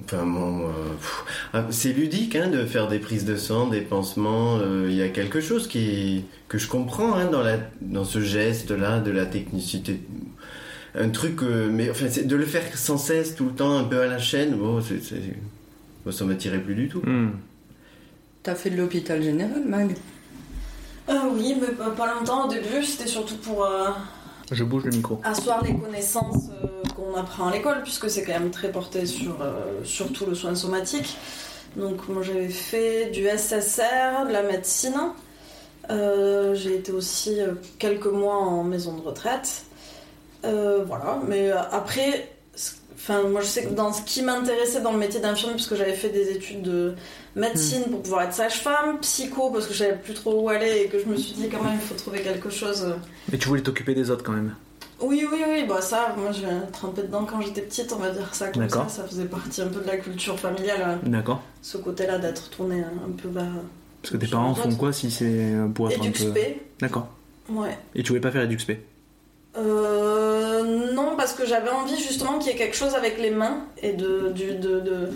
Enfin, 0.05 0.25
bon, 0.25 0.61
euh, 0.61 0.71
ah, 1.53 1.67
c'est 1.69 1.93
ludique 1.93 2.35
hein, 2.35 2.47
de 2.49 2.65
faire 2.65 2.87
des 2.87 2.97
prises 2.97 3.25
de 3.25 3.35
sang, 3.35 3.67
des 3.67 3.81
pansements. 3.81 4.57
euh, 4.59 4.87
Il 4.89 4.95
y 4.95 5.03
a 5.03 5.09
quelque 5.09 5.39
chose 5.39 5.67
qui 5.67 6.23
que 6.47 6.57
je 6.57 6.67
comprends 6.67 7.13
hein, 7.15 7.25
dans 7.31 7.43
la 7.43 7.57
dans 7.81 8.03
ce 8.03 8.19
geste-là 8.19 8.99
de 8.99 9.11
la 9.11 9.27
technicité. 9.27 10.01
Un 10.95 11.09
truc, 11.09 11.41
euh, 11.43 11.69
mais 11.71 11.89
enfin, 11.91 12.05
c'est 12.09 12.27
de 12.27 12.35
le 12.35 12.45
faire 12.45 12.63
sans 12.75 12.97
cesse, 12.97 13.35
tout 13.35 13.45
le 13.45 13.51
temps, 13.51 13.77
un 13.77 13.83
peu 13.83 14.01
à 14.01 14.07
la 14.07 14.17
chaîne. 14.19 14.55
Bon, 14.55 14.81
c'est- 14.81 14.99
bon, 16.05 16.11
ça 16.11 16.25
m'attirait 16.25 16.59
plus 16.59 16.75
du 16.75 16.87
tout. 16.87 17.01
Hmm. 17.05 17.29
T'as 18.43 18.55
fait 18.55 18.69
de 18.69 18.75
l'hôpital 18.75 19.21
général, 19.21 19.63
Mag 19.65 19.95
Euh, 21.09 21.13
oui, 21.33 21.55
mais 21.59 21.67
pas, 21.67 21.89
pas 21.91 22.13
longtemps. 22.13 22.45
Au 22.47 22.49
début, 22.49 22.83
c'était 22.83 23.07
surtout 23.09 23.37
pour 23.37 23.63
euh, 23.65 23.89
Je 24.51 24.63
bouge 24.65 24.83
le 24.83 24.91
micro. 24.91 25.19
asseoir 25.23 25.63
les 25.63 25.75
connaissances 25.75 26.49
euh, 26.63 26.67
qu'on 26.95 27.15
apprend 27.15 27.47
à 27.47 27.51
l'école, 27.53 27.81
puisque 27.83 28.09
c'est 28.09 28.23
quand 28.23 28.33
même 28.33 28.51
très 28.51 28.69
porté 28.71 29.05
sur 29.05 29.41
euh, 29.41 29.83
surtout 29.85 30.25
le 30.25 30.35
soin 30.35 30.55
somatique. 30.55 31.17
Donc, 31.77 32.07
moi, 32.09 32.21
j'avais 32.21 32.49
fait 32.49 33.11
du 33.11 33.25
SSR, 33.27 34.27
de 34.27 34.33
la 34.33 34.43
médecine. 34.43 34.93
Euh, 35.89 36.53
j'ai 36.53 36.75
été 36.75 36.91
aussi 36.91 37.39
euh, 37.41 37.53
quelques 37.79 38.05
mois 38.07 38.35
en 38.37 38.63
maison 38.63 38.95
de 38.97 39.01
retraite. 39.01 39.63
Euh, 40.45 40.83
voilà, 40.85 41.19
mais 41.27 41.49
euh, 41.49 41.61
après, 41.71 42.29
enfin, 43.03 43.23
moi 43.27 43.41
je 43.41 43.47
sais 43.47 43.65
que 43.65 43.73
dans 43.73 43.91
ce 43.91 44.01
qui 44.01 44.21
m'intéressait 44.21 44.81
dans 44.81 44.93
le 44.93 44.97
métier 44.97 45.19
d'infirmier, 45.19 45.55
parce 45.55 45.67
que 45.67 45.75
j'avais 45.75 45.93
fait 45.93 46.09
des 46.09 46.31
études 46.31 46.61
de 46.61 46.95
médecine 47.35 47.83
pour 47.91 48.01
pouvoir 48.01 48.23
être 48.23 48.33
sage-femme, 48.33 48.99
psycho 49.01 49.49
parce 49.51 49.67
que 49.67 49.73
je 49.73 49.79
savais 49.79 49.97
plus 49.97 50.13
trop 50.13 50.41
où 50.41 50.49
aller 50.49 50.83
et 50.85 50.87
que 50.87 50.99
je 50.99 51.05
me 51.05 51.15
suis 51.15 51.33
dit 51.33 51.49
quand 51.49 51.61
même 51.63 51.73
il 51.75 51.87
faut 51.87 51.95
trouver 51.95 52.21
quelque 52.21 52.49
chose. 52.49 52.95
Mais 53.31 53.37
tu 53.37 53.47
voulais 53.49 53.61
t'occuper 53.61 53.93
des 53.93 54.09
autres 54.09 54.23
quand 54.23 54.31
même. 54.31 54.55
Oui, 55.01 55.27
oui, 55.29 55.39
oui, 55.49 55.65
bah 55.67 55.81
ça, 55.81 56.15
moi 56.17 56.31
j'ai 56.31 56.47
trempé 56.71 57.01
dedans 57.01 57.25
quand 57.25 57.41
j'étais 57.41 57.61
petite, 57.61 57.91
on 57.91 57.97
va 57.99 58.11
dire 58.11 58.33
ça 58.33 58.47
comme 58.49 58.63
D'accord. 58.63 58.89
ça, 58.89 59.01
ça 59.01 59.07
faisait 59.07 59.25
partie 59.25 59.61
un 59.61 59.67
peu 59.67 59.81
de 59.81 59.87
la 59.87 59.97
culture 59.97 60.39
familiale, 60.39 60.81
euh, 61.03 61.09
D'accord. 61.09 61.41
ce 61.61 61.77
côté-là 61.77 62.19
d'être 62.19 62.49
tourné 62.51 62.81
un 62.83 63.11
peu 63.11 63.27
vers. 63.27 63.51
Parce 64.01 64.13
que 64.13 64.17
tes 64.17 64.27
parents 64.27 64.55
font 64.55 64.73
quoi 64.75 64.93
si 64.93 65.11
c'est 65.11 65.51
pour 65.73 65.91
être 65.91 66.01
un 66.01 66.11
peu. 66.11 66.33
D'accord. 66.79 67.07
ouais. 67.49 67.77
Et 67.95 68.03
tu 68.03 68.09
voulais 68.09 68.21
pas 68.21 68.31
faire 68.31 68.43
EduxP 68.43 68.73
Euh, 69.57 70.63
non, 70.93 71.15
parce 71.15 71.33
que 71.33 71.45
j'avais 71.45 71.69
envie 71.69 71.97
justement 72.01 72.39
qu'il 72.39 72.51
y 72.51 72.55
ait 72.55 72.57
quelque 72.57 72.75
chose 72.75 72.95
avec 72.95 73.19
les 73.19 73.29
mains 73.29 73.59
et 73.81 73.93
de, 73.93 74.29
du, 74.33 74.55
de, 74.55 74.79
de- 74.79 75.09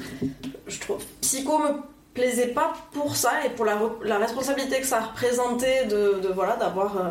je 0.67 0.79
trouve, 0.79 1.03
psycho 1.21 1.57
me 1.59 1.69
plaisait 2.13 2.47
pas 2.47 2.73
pour 2.91 3.15
ça 3.15 3.31
et 3.45 3.49
pour 3.49 3.65
la, 3.65 3.75
re- 3.75 4.03
la 4.03 4.17
responsabilité 4.17 4.79
que 4.79 4.85
ça 4.87 4.99
représentait 5.01 5.85
de, 5.85 6.19
de 6.21 6.27
voilà 6.33 6.55
d'avoir, 6.55 6.97
euh, 6.97 7.09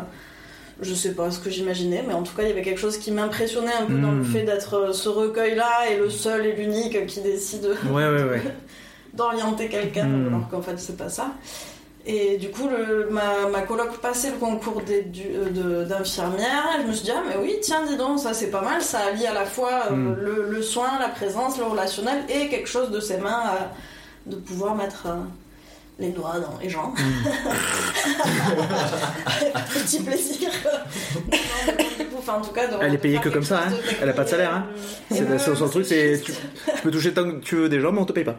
je 0.81 0.93
sais 0.93 1.13
pas 1.13 1.29
ce 1.31 1.39
que 1.39 1.49
j'imaginais, 1.49 2.03
mais 2.07 2.13
en 2.13 2.23
tout 2.23 2.33
cas 2.35 2.43
il 2.43 2.49
y 2.49 2.51
avait 2.51 2.61
quelque 2.61 2.79
chose 2.79 2.97
qui 2.97 3.11
m'impressionnait 3.11 3.73
un 3.73 3.85
peu 3.85 3.95
dans 3.95 4.11
le 4.11 4.21
Mm. 4.21 4.25
fait 4.25 4.43
d'être 4.43 4.73
euh, 4.75 4.93
ce 4.93 5.09
recueil-là 5.09 5.89
et 5.91 5.97
le 5.97 6.09
seul 6.09 6.45
et 6.45 6.53
l'unique 6.53 7.05
qui 7.07 7.21
décide 7.21 7.65
Ouais, 7.91 8.07
ouais, 8.07 8.23
ouais. 8.23 8.41
d'orienter 9.13 9.67
quelqu'un, 9.67 10.05
Mm. 10.07 10.27
alors 10.27 10.47
qu'en 10.49 10.61
fait 10.61 10.77
c'est 10.79 10.95
pas 10.97 11.09
ça. 11.09 11.31
Et 12.09 12.37
du 12.37 12.49
coup, 12.51 12.69
le, 12.69 13.09
ma, 13.11 13.49
ma 13.51 13.61
coloc 13.63 13.97
passait 13.97 14.31
le 14.31 14.37
concours 14.37 14.81
euh, 14.89 15.85
d'infirmière, 15.85 16.63
et 16.77 16.81
je 16.83 16.87
me 16.87 16.93
suis 16.93 17.03
dit, 17.03 17.11
ah 17.13 17.21
mais 17.27 17.35
oui, 17.41 17.57
tiens, 17.61 17.85
dis 17.85 17.97
donc, 17.97 18.17
ça 18.19 18.33
c'est 18.33 18.49
pas 18.49 18.61
mal, 18.61 18.81
ça 18.81 18.99
allie 19.09 19.27
à 19.27 19.33
la 19.33 19.45
fois 19.45 19.87
euh, 19.91 19.93
Mm. 19.93 20.15
le, 20.21 20.47
le 20.49 20.61
soin, 20.61 20.87
la 21.01 21.09
présence, 21.09 21.57
le 21.57 21.65
relationnel, 21.65 22.23
et 22.29 22.47
quelque 22.47 22.69
chose 22.69 22.91
de 22.91 23.01
ses 23.01 23.17
mains 23.17 23.41
à- 23.45 23.71
de 24.25 24.37
pouvoir 24.37 24.75
mettre, 24.75 25.07
euh, 25.07 25.15
les 25.99 26.09
doigts 26.09 26.39
dans 26.39 26.57
les 26.61 26.69
gens. 26.69 26.93
Hmm. 26.95 27.23
Petit 29.73 29.99
plaisir. 30.01 30.49
Enfin, 32.17 32.39
en 32.39 32.41
tout 32.41 32.51
cas, 32.51 32.63
Elle 32.81 32.93
est 32.93 32.97
payée 32.97 33.19
que 33.19 33.29
comme 33.29 33.43
ça, 33.43 33.63
hein. 33.67 33.71
Elle 34.01 34.09
a 34.09 34.13
pas 34.13 34.23
de 34.25 34.29
salaire, 34.29 34.53
hein. 34.53 34.65
C'est 35.09 35.55
son, 35.55 35.69
truc, 35.69 35.85
c'est 35.85 36.19
tu, 36.23 36.33
tu 36.33 36.81
peux 36.83 36.91
toucher 36.91 37.13
tant 37.13 37.23
que 37.23 37.37
tu 37.37 37.55
veux 37.55 37.69
des 37.69 37.79
gens, 37.79 37.91
mais 37.91 38.01
on 38.01 38.05
te 38.05 38.11
paye 38.13 38.25
pas. 38.25 38.35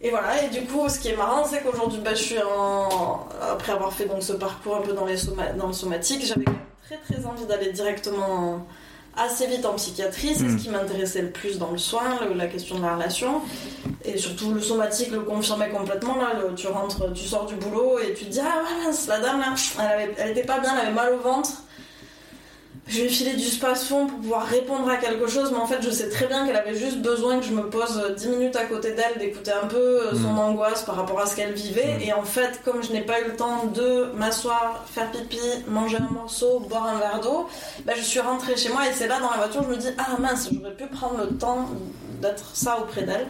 Et 0.00 0.10
voilà, 0.10 0.42
et 0.44 0.48
du 0.50 0.62
coup, 0.66 0.88
ce 0.88 0.98
qui 1.00 1.08
est 1.08 1.16
marrant, 1.16 1.44
c'est 1.44 1.62
qu'aujourd'hui, 1.62 2.00
bah, 2.04 2.14
je 2.14 2.22
suis 2.22 2.38
en... 2.38 3.26
après 3.52 3.72
avoir 3.72 3.92
fait 3.92 4.06
donc 4.06 4.22
ce 4.22 4.34
parcours 4.34 4.76
un 4.76 4.82
peu 4.82 4.92
dans, 4.92 5.04
les 5.04 5.16
soma- 5.16 5.52
dans 5.58 5.66
le 5.66 5.72
somatique, 5.72 6.24
j'avais 6.24 6.44
très 6.86 6.98
très 6.98 7.26
envie 7.26 7.44
d'aller 7.46 7.72
directement 7.72 8.66
assez 9.16 9.46
vite 9.46 9.64
en 9.66 9.74
psychiatrie. 9.74 10.34
C'est 10.34 10.48
ce 10.50 10.56
qui 10.62 10.68
m'intéressait 10.68 11.22
le 11.22 11.30
plus 11.30 11.58
dans 11.58 11.70
le 11.70 11.78
soin, 11.78 12.02
le- 12.28 12.34
la 12.34 12.46
question 12.46 12.76
de 12.78 12.82
la 12.82 12.94
relation. 12.94 13.40
Et 14.04 14.18
surtout, 14.18 14.52
le 14.52 14.60
somatique 14.60 15.10
le 15.10 15.20
confirmait 15.20 15.70
complètement. 15.70 16.16
Là, 16.16 16.32
le- 16.40 16.54
tu 16.54 16.66
rentres, 16.68 17.12
tu 17.14 17.24
sors 17.24 17.46
du 17.46 17.54
boulot 17.56 17.98
et 17.98 18.14
tu 18.14 18.26
te 18.26 18.30
dis 18.30 18.40
Ah 18.40 18.62
ouais, 18.62 18.92
la 19.08 19.20
dame 19.20 19.40
là, 19.40 19.46
elle, 19.78 19.86
avait, 19.86 20.14
elle 20.18 20.30
était 20.30 20.44
pas 20.44 20.58
bien, 20.60 20.72
elle 20.74 20.86
avait 20.86 20.94
mal 20.94 21.12
au 21.14 21.18
ventre. 21.18 21.50
Je 22.88 22.98
lui 23.00 23.06
ai 23.06 23.08
filé 23.08 23.34
du 23.34 23.44
space-fond 23.44 24.06
pour 24.06 24.18
pouvoir 24.20 24.46
répondre 24.46 24.88
à 24.88 24.96
quelque 24.96 25.26
chose, 25.26 25.50
mais 25.50 25.58
en 25.58 25.66
fait, 25.66 25.82
je 25.82 25.90
sais 25.90 26.08
très 26.08 26.26
bien 26.26 26.46
qu'elle 26.46 26.54
avait 26.56 26.76
juste 26.76 26.98
besoin 26.98 27.40
que 27.40 27.44
je 27.44 27.50
me 27.52 27.68
pose 27.68 28.14
10 28.16 28.28
minutes 28.28 28.54
à 28.54 28.64
côté 28.64 28.92
d'elle, 28.92 29.18
d'écouter 29.18 29.50
un 29.50 29.66
peu 29.66 29.76
euh, 29.76 30.12
son 30.12 30.34
Mm. 30.34 30.38
angoisse 30.38 30.82
par 30.84 30.94
rapport 30.94 31.18
à 31.20 31.26
ce 31.26 31.34
qu'elle 31.34 31.52
vivait. 31.52 31.96
Mm. 31.98 32.02
Et 32.02 32.12
en 32.12 32.22
fait, 32.22 32.60
comme 32.64 32.84
je 32.84 32.92
n'ai 32.92 33.00
pas 33.02 33.20
eu 33.20 33.24
le 33.24 33.34
temps 33.36 33.64
de 33.74 34.12
m'asseoir, 34.14 34.84
faire 34.86 35.10
pipi, 35.10 35.40
manger 35.66 35.96
un 35.96 36.12
morceau, 36.12 36.60
boire 36.60 36.86
un 36.86 36.98
verre 37.00 37.20
d'eau, 37.20 37.48
bah, 37.84 37.94
je 37.96 38.02
suis 38.02 38.20
rentrée 38.20 38.56
chez 38.56 38.68
moi 38.68 38.88
et 38.88 38.92
c'est 38.94 39.08
là 39.08 39.18
dans 39.18 39.30
la 39.30 39.38
voiture, 39.38 39.64
je 39.64 39.68
me 39.68 39.76
dis 39.76 39.88
Ah 39.98 40.16
mince, 40.20 40.48
j'aurais 40.52 40.74
pu 40.74 40.86
prendre 40.86 41.18
le 41.18 41.36
temps 41.36 41.68
d'être 42.22 42.54
ça 42.54 42.78
auprès 42.78 43.02
d'elle. 43.02 43.26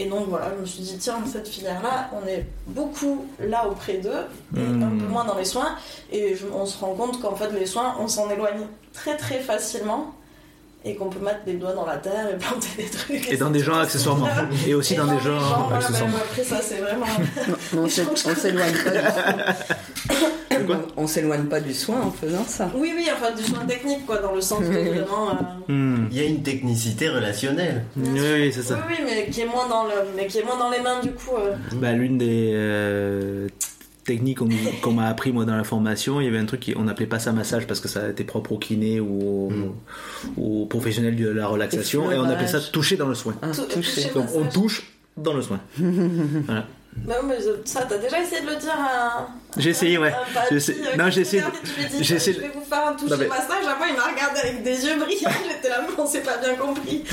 Et 0.00 0.06
donc 0.06 0.28
voilà, 0.28 0.52
je 0.56 0.60
me 0.60 0.66
suis 0.66 0.82
dit, 0.82 0.96
tiens, 0.98 1.18
cette 1.30 1.48
filière-là, 1.48 2.10
on 2.12 2.26
est 2.26 2.46
beaucoup 2.68 3.26
là 3.40 3.66
auprès 3.68 3.94
d'eux, 3.94 4.26
et 4.56 4.60
un 4.60 4.88
peu 4.90 5.06
moins 5.06 5.24
dans 5.24 5.36
les 5.36 5.44
soins. 5.44 5.74
Et 6.12 6.36
je- 6.36 6.46
on 6.54 6.64
se 6.66 6.78
rend 6.78 6.94
compte 6.94 7.20
qu'en 7.20 7.34
fait, 7.34 7.50
les 7.52 7.66
soins, 7.66 7.96
on 7.98 8.06
s'en 8.08 8.30
éloigne 8.30 8.66
très 8.92 9.16
très 9.16 9.40
facilement. 9.40 10.14
Et 10.84 10.94
qu'on 10.94 11.08
peut 11.10 11.18
mettre 11.18 11.42
des 11.44 11.54
doigts 11.54 11.72
dans 11.72 11.84
la 11.84 11.96
terre 11.96 12.30
et 12.32 12.36
planter 12.38 12.68
des 12.78 12.88
trucs. 12.88 13.32
Et 13.32 13.36
dans 13.36 13.50
des 13.50 13.58
gens 13.58 13.76
accessoirement. 13.80 14.28
Et 14.64 14.74
aussi 14.74 14.94
Et 14.94 14.96
dans 14.96 15.06
des 15.06 15.18
gens 15.18 15.36
voilà, 15.66 15.84
accessoirement. 15.84 16.16
après, 16.18 16.44
ça, 16.44 16.60
c'est 16.62 16.76
vraiment. 16.76 17.04
Non, 17.74 17.82
on 17.82 17.88
s'é- 17.88 18.04
on 18.06 18.34
s'éloigne 18.36 18.72
pas 18.84 18.90
du 18.90 18.98
Quoi 20.68 20.86
On 20.96 21.06
s'éloigne 21.06 21.44
pas 21.46 21.60
du 21.60 21.74
soin 21.74 22.00
en 22.02 22.10
faisant 22.10 22.44
ça. 22.44 22.70
Oui, 22.76 22.92
oui, 22.96 23.08
enfin, 23.12 23.34
du 23.34 23.42
soin 23.42 23.64
technique, 23.66 24.06
quoi, 24.06 24.18
dans 24.18 24.34
le 24.34 24.40
sens 24.40 24.60
de 24.60 24.66
vraiment. 24.66 25.30
euh, 25.30 25.34
Hmm. 25.68 26.06
Il 26.10 26.16
y 26.16 26.20
a 26.20 26.24
une 26.24 26.42
technicité 26.42 27.08
relationnelle. 27.08 27.84
Oui, 27.96 28.20
oui, 28.20 28.52
c'est 28.52 28.62
ça. 28.62 28.78
oui, 28.88 28.94
mais 29.04 29.26
qui 29.30 29.40
est 29.42 29.46
moins 29.46 29.68
dans, 29.68 29.84
le... 29.84 29.90
mais 30.16 30.26
qui 30.26 30.38
est 30.38 30.44
moins 30.44 30.56
dans 30.58 30.70
les 30.70 30.80
mains, 30.80 31.00
du 31.02 31.10
coup. 31.10 31.36
euh. 31.36 31.54
Bah, 31.74 31.92
l'une 31.92 32.16
des 32.16 32.52
euh, 32.54 33.48
techniques 34.04 34.38
qu'on 34.80 34.92
m'a 34.92 35.06
appris 35.08 35.32
moi 35.32 35.44
dans 35.44 35.56
la 35.56 35.64
formation, 35.64 36.20
il 36.20 36.24
y 36.24 36.28
avait 36.28 36.38
un 36.38 36.46
truc 36.46 36.60
qui, 36.60 36.74
on 36.76 36.88
appelait 36.88 37.06
pas 37.06 37.18
ça 37.18 37.32
massage 37.32 37.66
parce 37.66 37.80
que 37.80 37.88
ça 37.88 38.08
était 38.08 38.24
propre 38.24 38.52
au 38.52 38.58
kiné 38.58 39.00
ou 39.00 39.50
au, 40.38 40.42
aux 40.62 40.66
professionnels 40.66 41.16
de 41.16 41.28
la 41.28 41.46
relaxation, 41.46 42.10
et 42.10 42.16
on 42.16 42.24
appelait 42.24 42.46
ça 42.48 42.60
toucher 42.60 42.96
dans 42.96 43.08
le 43.08 43.14
soin. 43.14 43.34
Ah, 43.42 43.48
toucher. 43.70 44.10
Donc 44.14 44.28
on 44.34 44.44
touche 44.46 44.90
dans 45.18 45.34
le 45.34 45.42
soin. 45.42 45.60
voilà. 45.78 46.66
Bah, 47.06 47.14
mais 47.26 47.36
ça, 47.64 47.86
t'as 47.88 47.98
déjà 47.98 48.20
essayé 48.22 48.42
de 48.42 48.46
le 48.50 48.56
dire 48.56 48.72
à. 48.78 49.28
J'ai 49.56 49.70
essayé, 49.70 49.98
ouais. 49.98 50.08
un 50.12 50.32
papy, 50.34 50.46
J'ai 50.50 50.56
essayé- 50.56 50.78
euh, 50.86 50.96
non, 50.96 51.10
j'ai 51.10 51.20
essayé 51.22 51.42
j'ai 52.00 52.18
Je 52.18 52.40
vais 52.40 52.50
vous 52.54 52.64
faire 52.64 52.86
un 52.88 52.92
toucher 52.94 53.10
Non, 53.10 53.16
mais- 53.18 53.26
massage. 53.28 53.66
À 53.66 53.76
moi, 53.76 53.86
il 53.90 53.96
m'a 53.96 54.04
regardé 54.04 54.40
avec 54.40 54.62
des 54.62 54.84
yeux 54.84 54.96
brillants. 54.98 55.30
J'étais 55.48 55.68
là, 55.70 55.80
on 55.96 56.06
s'est 56.06 56.20
pas 56.20 56.36
bien 56.36 56.54
compris. 56.54 57.04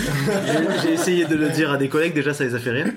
J'ai- 0.83 0.93
essayé 0.93 1.25
de 1.25 1.35
le 1.35 1.49
dire 1.49 1.71
à 1.71 1.77
des 1.77 1.87
collègues, 1.89 2.13
déjà 2.13 2.33
ça 2.33 2.43
les 2.43 2.55
a 2.55 2.59
fait 2.59 2.71
rire. 2.71 2.87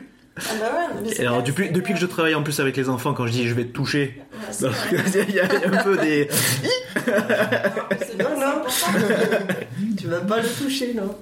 Ah 0.41 0.43
bah 0.61 0.67
ouais, 0.67 1.01
mais 1.03 1.09
c'est 1.15 1.23
Et 1.23 1.27
alors 1.27 1.43
depuis, 1.43 1.73
que 1.73 1.99
je 1.99 2.07
travaille 2.07 2.37
en 2.37 2.45
plus 2.45 2.61
avec 2.61 2.77
les 2.77 2.89
enfants, 2.89 3.13
quand 3.13 3.27
je 3.27 3.33
dis 3.33 3.49
je 3.49 3.55
vais 3.55 3.65
te 3.65 3.73
toucher, 3.73 4.23
Ouais, 4.63 4.71
il 5.13 5.17
y, 5.17 5.19
a 5.19 5.25
il 5.29 5.35
y 5.35 5.41
a 5.41 5.81
un 5.81 5.83
peu 5.83 5.97
des... 5.99 6.29
C'est 7.05 8.17
bien, 8.17 8.29
c'est 8.37 8.45
important. 8.45 8.69
Tu 9.99 10.07
vas 10.07 10.21
pas 10.21 10.37
le 10.41 10.49
toucher, 10.49 10.95
non? 10.95 11.17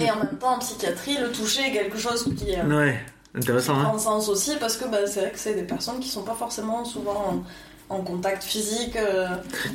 Et 0.00 0.08
en 0.10 0.16
même 0.18 0.38
temps, 0.40 0.54
en 0.54 0.58
psychiatrie, 0.60 1.16
le 1.20 1.30
toucher 1.32 1.62
est 1.68 1.72
quelque 1.72 1.98
chose 1.98 2.24
qui 2.36 2.54
euh, 2.54 2.62
Ouais, 2.64 3.00
intéressant 3.34 3.74
hein 3.76 3.98
sens 3.98 4.28
aussi 4.28 4.56
parce 4.60 4.76
que 4.76 4.84
bah, 4.88 5.06
c'est 5.06 5.20
vrai 5.20 5.30
que 5.30 5.38
c'est 5.38 5.54
des 5.54 5.62
personnes 5.62 6.00
qui 6.00 6.08
sont 6.08 6.22
pas 6.22 6.34
forcément 6.34 6.84
souvent 6.84 7.42
en, 7.90 7.94
en 7.96 8.02
contact 8.02 8.42
physique. 8.42 8.96
euh, 8.96 9.26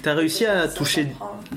T'as 0.03 0.13
réussi 0.13 0.45
à 0.45 0.67
toucher 0.67 1.07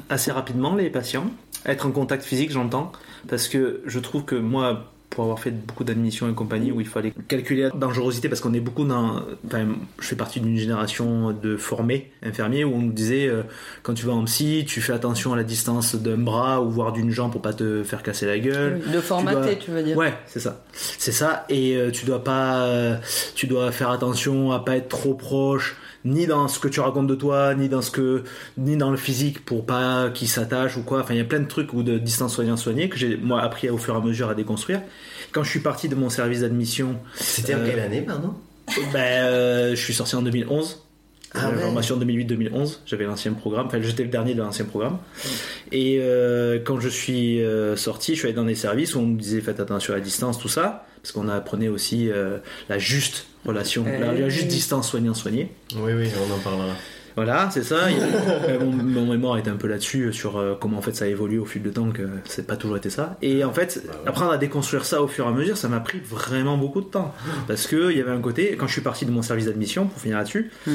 assez 0.08 0.30
rapidement 0.32 0.74
les 0.74 0.90
patients, 0.90 1.26
être 1.66 1.86
en 1.86 1.90
contact 1.92 2.24
physique 2.24 2.50
j'entends, 2.50 2.92
parce 3.28 3.48
que 3.48 3.82
je 3.86 3.98
trouve 3.98 4.24
que 4.24 4.34
moi, 4.34 4.92
pour 5.10 5.24
avoir 5.24 5.40
fait 5.40 5.50
beaucoup 5.50 5.82
d'admissions 5.82 6.30
et 6.30 6.34
compagnie 6.34 6.70
où 6.70 6.80
il 6.80 6.86
fallait 6.86 7.12
calculer 7.26 7.62
la 7.62 7.70
dangerosité, 7.70 8.28
parce 8.28 8.40
qu'on 8.40 8.54
est 8.54 8.60
beaucoup 8.60 8.84
dans... 8.84 9.22
Enfin, 9.44 9.66
je 9.98 10.06
fais 10.06 10.14
partie 10.14 10.40
d'une 10.40 10.56
génération 10.56 11.32
de 11.32 11.56
formés 11.56 12.12
infirmiers 12.22 12.62
où 12.62 12.72
on 12.74 12.78
nous 12.80 12.92
disait, 12.92 13.26
euh, 13.26 13.42
quand 13.82 13.94
tu 13.94 14.06
vas 14.06 14.12
en 14.12 14.24
psy, 14.24 14.64
tu 14.68 14.80
fais 14.80 14.92
attention 14.92 15.32
à 15.32 15.36
la 15.36 15.42
distance 15.42 15.96
d'un 15.96 16.16
bras 16.16 16.62
ou 16.62 16.70
voire 16.70 16.92
d'une 16.92 17.10
jambe 17.10 17.32
pour 17.32 17.42
pas 17.42 17.52
te 17.52 17.82
faire 17.82 18.04
casser 18.04 18.26
la 18.26 18.38
gueule. 18.38 18.80
De 18.92 19.00
formater, 19.00 19.40
dois- 19.40 19.54
tu 19.56 19.70
veux 19.72 19.82
dire. 19.82 19.96
Ouais, 19.96 20.14
c'est 20.26 20.40
ça. 20.40 20.64
C'est 20.72 21.12
ça. 21.12 21.44
Et 21.48 21.76
euh, 21.76 21.90
tu 21.90 22.06
dois 22.06 22.22
pas, 22.22 22.66
euh, 22.66 22.96
tu 23.34 23.48
dois 23.48 23.72
faire 23.72 23.90
attention 23.90 24.52
à 24.52 24.60
pas 24.60 24.76
être 24.76 24.88
trop 24.88 25.14
proche, 25.14 25.76
ni 26.04 26.26
dans 26.26 26.48
ce 26.48 26.58
que 26.58 26.68
tu 26.68 26.80
racontes 26.80 27.06
de 27.06 27.14
toi, 27.14 27.54
ni 27.54 27.68
dans 27.68 27.82
ce 27.82 27.90
que, 27.90 28.24
ni 28.56 28.76
dans 28.76 28.90
le 28.90 28.96
physique 28.96 29.44
pour 29.44 29.66
pas 29.66 30.10
qu'il 30.14 30.28
s'attache 30.28 30.76
ou 30.76 30.82
quoi. 30.82 31.00
Enfin, 31.00 31.14
il 31.14 31.18
y 31.18 31.20
a 31.20 31.24
plein 31.24 31.40
de 31.40 31.46
trucs 31.48 31.72
ou 31.74 31.82
de 31.82 31.98
distance 31.98 32.34
soignant 32.34 32.56
soigné 32.56 32.88
que 32.88 32.96
j'ai 32.98 33.16
moi 33.16 33.42
appris 33.42 33.68
au 33.68 33.76
fur 33.78 33.94
et 33.94 33.98
à 33.98 34.00
mesure 34.00 34.28
à 34.30 34.34
déconstruire. 34.34 34.80
Quand 35.32 35.42
je 35.44 35.50
suis 35.50 35.60
parti 35.60 35.88
de 35.88 35.94
mon 35.94 36.08
service 36.10 36.40
d'admission, 36.40 36.96
C'était 37.14 37.54
en 37.54 37.58
Euh, 37.58 37.66
quelle 37.70 37.80
année, 37.80 38.02
pardon? 38.02 38.34
ben, 38.92 38.98
euh, 39.24 39.70
je 39.74 39.80
suis 39.82 39.94
sorti 39.94 40.16
en 40.16 40.22
2011. 40.22 40.86
Ah 41.34 41.42
la 41.50 41.56
ouais. 41.56 41.62
formation 41.62 41.98
2008-2011, 42.00 42.78
j'avais 42.86 43.04
l'ancien 43.04 43.32
programme, 43.32 43.66
enfin 43.66 43.80
j'étais 43.80 44.02
le 44.02 44.08
dernier 44.08 44.34
de 44.34 44.40
l'ancien 44.42 44.64
programme. 44.64 44.98
Et 45.72 45.98
euh, 46.00 46.58
quand 46.64 46.80
je 46.80 46.88
suis 46.88 47.42
euh, 47.42 47.76
sorti, 47.76 48.14
je 48.14 48.18
suis 48.18 48.26
allé 48.28 48.34
dans 48.36 48.44
des 48.44 48.54
services 48.56 48.94
où 48.94 49.00
on 49.00 49.06
me 49.06 49.18
disait 49.18 49.40
faites 49.40 49.60
attention 49.60 49.92
à 49.94 49.96
la 49.98 50.02
distance, 50.02 50.38
tout 50.38 50.48
ça, 50.48 50.86
parce 51.02 51.12
qu'on 51.12 51.28
apprenait 51.28 51.68
aussi 51.68 52.10
euh, 52.10 52.38
la 52.68 52.78
juste 52.78 53.26
relation, 53.46 53.84
Eh 53.86 54.00
la, 54.00 54.12
la 54.12 54.28
juste 54.28 54.48
distance 54.48 54.88
soignant-soigné. 54.90 55.52
Oui, 55.76 55.92
oui, 55.94 56.08
on 56.28 56.34
en 56.34 56.38
parlera. 56.38 56.74
Voilà, 57.16 57.48
c'est 57.52 57.64
ça. 57.64 57.76
Euh, 58.48 58.58
mon, 58.58 58.72
mon 58.72 59.06
mémoire 59.06 59.36
était 59.38 59.50
un 59.50 59.56
peu 59.56 59.66
là-dessus, 59.66 60.12
sur 60.12 60.38
euh, 60.38 60.54
comment 60.58 60.78
en 60.78 60.82
fait 60.82 60.94
ça 60.94 61.04
a 61.04 61.08
évolué 61.08 61.38
au 61.38 61.44
fil 61.44 61.62
du 61.62 61.70
temps, 61.70 61.90
que 61.90 62.02
c'est 62.24 62.46
pas 62.46 62.56
toujours 62.56 62.76
été 62.76 62.88
ça. 62.90 63.16
Et 63.22 63.44
en 63.44 63.52
fait, 63.52 63.82
apprendre 64.06 64.30
à 64.32 64.38
déconstruire 64.38 64.84
ça 64.84 65.02
au 65.02 65.08
fur 65.08 65.26
et 65.26 65.28
à 65.28 65.32
mesure, 65.32 65.56
ça 65.56 65.68
m'a 65.68 65.80
pris 65.80 65.98
vraiment 65.98 66.56
beaucoup 66.56 66.80
de 66.80 66.86
temps. 66.86 67.12
Parce 67.46 67.66
que 67.66 67.90
il 67.90 67.98
y 67.98 68.00
avait 68.00 68.10
un 68.12 68.20
côté, 68.20 68.56
quand 68.56 68.66
je 68.66 68.72
suis 68.72 68.80
parti 68.80 69.04
de 69.04 69.10
mon 69.10 69.22
service 69.22 69.46
d'admission, 69.46 69.86
pour 69.86 70.00
finir 70.00 70.16
là-dessus, 70.18 70.50
Mm. 70.66 70.70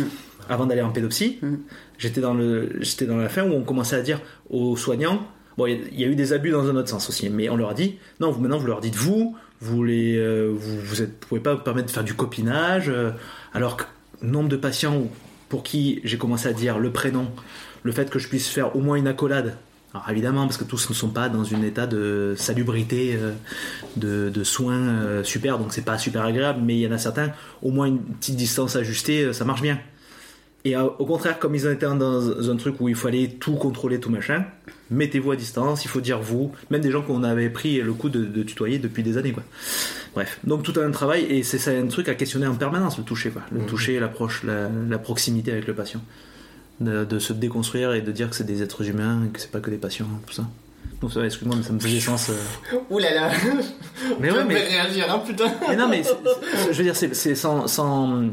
Avant 0.50 0.66
d'aller 0.66 0.82
en 0.82 0.92
pédopsie, 0.92 1.40
Mm. 1.42 1.56
j'étais 1.98 2.22
dans, 2.22 2.34
le, 2.34 2.72
j'étais 2.82 3.06
dans 3.06 3.18
la 3.18 3.30
fin 3.30 3.44
où 3.44 3.54
on 3.54 3.64
commençait 3.64 3.96
à 3.96 4.02
dire 4.02 4.22
aux 4.50 4.76
soignants, 4.78 5.26
bon, 5.58 5.66
il 5.68 5.74
y 5.74 5.76
a- 5.76 5.88
il 5.94 6.00
y, 6.02 6.04
a 6.04 6.08
eu 6.08 6.16
des 6.16 6.34
abus 6.34 6.52
dans 6.52 6.68
un 6.70 6.76
autre 6.76 6.90
sens 6.90 7.10
aussi, 7.10 7.30
mais 7.30 7.50
on 7.50 7.56
leur 7.58 7.70
a 7.70 7.74
dit, 7.74 7.96
non, 8.20 8.32
vous, 8.32 8.42
maintenant 8.42 8.58
vous 8.58 8.68
leur 8.68 8.82
dites 8.82 8.96
vous, 8.96 9.36
vous 9.62 9.84
les, 9.84 10.18
euh, 10.18 10.52
vous, 10.54 10.80
vous 10.80 11.02
êtes, 11.02 11.20
pouvez 11.22 11.42
pas 11.42 11.54
vous 11.56 11.62
permettre 11.62 11.88
de 11.88 11.92
faire 11.92 12.04
du 12.04 12.14
copinage, 12.14 12.90
euh, 12.90 13.12
alors 13.54 13.78
que 13.78 13.84
nombre 14.22 14.50
de 14.50 14.58
patients 14.58 15.08
pour 15.50 15.64
qui 15.64 16.02
j'ai 16.04 16.18
commencé 16.18 16.48
à 16.48 16.54
dire 16.54 16.80
le 16.80 16.92
prénom, 16.92 17.28
le 17.84 17.92
fait 17.92 18.10
que 18.10 18.20
je 18.20 18.28
puisse 18.28 18.48
faire 18.48 18.76
au 18.76 18.80
moins 18.82 18.96
une 18.98 19.08
accolade. 19.08 19.56
Alors 19.94 20.10
évidemment, 20.10 20.46
parce 20.46 20.58
que 20.58 20.66
tous 20.66 20.90
ne 20.90 20.94
sont 20.94 21.08
pas 21.10 21.30
dans 21.30 21.54
un 21.56 21.62
état 21.62 21.88
de 21.88 22.34
salubrité, 22.36 23.16
euh, 23.16 23.32
de, 23.96 24.30
de 24.30 24.44
soins 24.44 25.24
super, 25.24 25.58
donc 25.58 25.68
c'est 25.72 25.86
pas 25.86 25.98
super 25.98 26.24
agréable, 26.26 26.60
mais 26.62 26.76
il 26.76 26.82
y 26.82 26.88
en 26.88 26.92
a 26.92 26.98
certains, 26.98 27.32
au 27.62 27.72
moins 27.72 27.86
une 27.86 28.00
petite 28.00 28.36
distance 28.36 28.76
ajustée, 28.76 29.32
ça 29.32 29.46
marche 29.46 29.62
bien. 29.62 29.80
Et 30.66 30.76
euh, 30.76 30.84
au 31.00 31.06
contraire, 31.06 31.40
comme 31.40 31.56
ils 31.56 31.66
étaient 31.68 31.86
dans 31.86 32.50
un 32.50 32.56
truc 32.58 32.82
où 32.82 32.90
il 32.90 32.96
fallait 32.96 33.28
tout 33.28 33.54
contrôler, 33.56 34.00
tout 34.00 34.10
machin, 34.10 34.46
mettez-vous 34.90 35.32
à 35.32 35.36
distance, 35.36 35.86
il 35.86 35.88
faut 35.88 36.02
dire 36.02 36.20
vous, 36.20 36.52
même 36.72 36.82
des 36.82 36.92
gens 36.92 37.04
qu'on 37.04 37.24
avait 37.24 37.50
pris 37.50 37.80
le 37.82 37.94
coup 37.94 38.10
de, 38.10 38.26
de 38.26 38.44
tutoyer 38.44 38.80
depuis 38.80 39.04
des 39.04 39.18
années, 39.18 39.32
quoi. 39.32 39.44
Bref, 40.16 40.40
donc 40.44 40.64
tout 40.64 40.74
un 40.80 40.90
travail, 40.92 41.26
et 41.30 41.44
c'est 41.44 41.60
ça 41.60 41.72
un 41.72 41.88
truc 41.88 42.10
à 42.10 42.16
questionner 42.16 42.48
en 42.48 42.56
permanence, 42.56 42.98
le 42.98 43.04
toucher, 43.04 43.30
quoi. 43.30 43.44
Le 43.52 43.62
toucher, 43.66 44.00
l'approche, 44.00 44.44
la, 44.44 44.70
la 44.90 44.98
proximité 44.98 45.52
avec 45.52 45.68
le 45.68 45.74
patient. 45.76 46.02
De, 46.82 47.06
de 47.06 47.20
se 47.20 47.32
déconstruire 47.32 47.94
et 47.94 48.02
de 48.02 48.12
dire 48.12 48.30
que 48.30 48.36
c'est 48.36 48.44
des 48.44 48.62
êtres 48.62 48.86
humains, 48.90 49.22
et 49.26 49.30
que 49.30 49.40
c'est 49.40 49.50
pas 49.52 49.62
que 49.62 49.70
des 49.70 49.78
patients, 49.78 50.08
tout 50.28 50.34
ça. 50.34 50.44
Donc 51.00 51.14
ça 51.14 51.22
va, 51.22 51.26
excuse-moi, 51.28 51.56
mais 51.58 51.64
ça 51.64 51.72
me 51.72 51.80
faisait 51.80 52.02
sens. 52.02 52.30
euh. 52.30 52.78
Ouh 52.90 53.00
là 53.00 53.14
là 53.14 53.32
Mais 54.20 54.30
ouais, 54.30 54.44
mais 54.46 54.56
réagir, 54.56 55.06
hein, 55.10 55.22
putain 55.26 55.46
mais 55.70 55.76
non, 55.78 55.88
mais 55.88 56.04
je 56.72 56.76
veux 56.78 56.84
dire, 56.84 56.96
c'est 56.96 57.16
c'est 57.16 57.36
sans, 57.36 57.68
sans. 57.68 58.24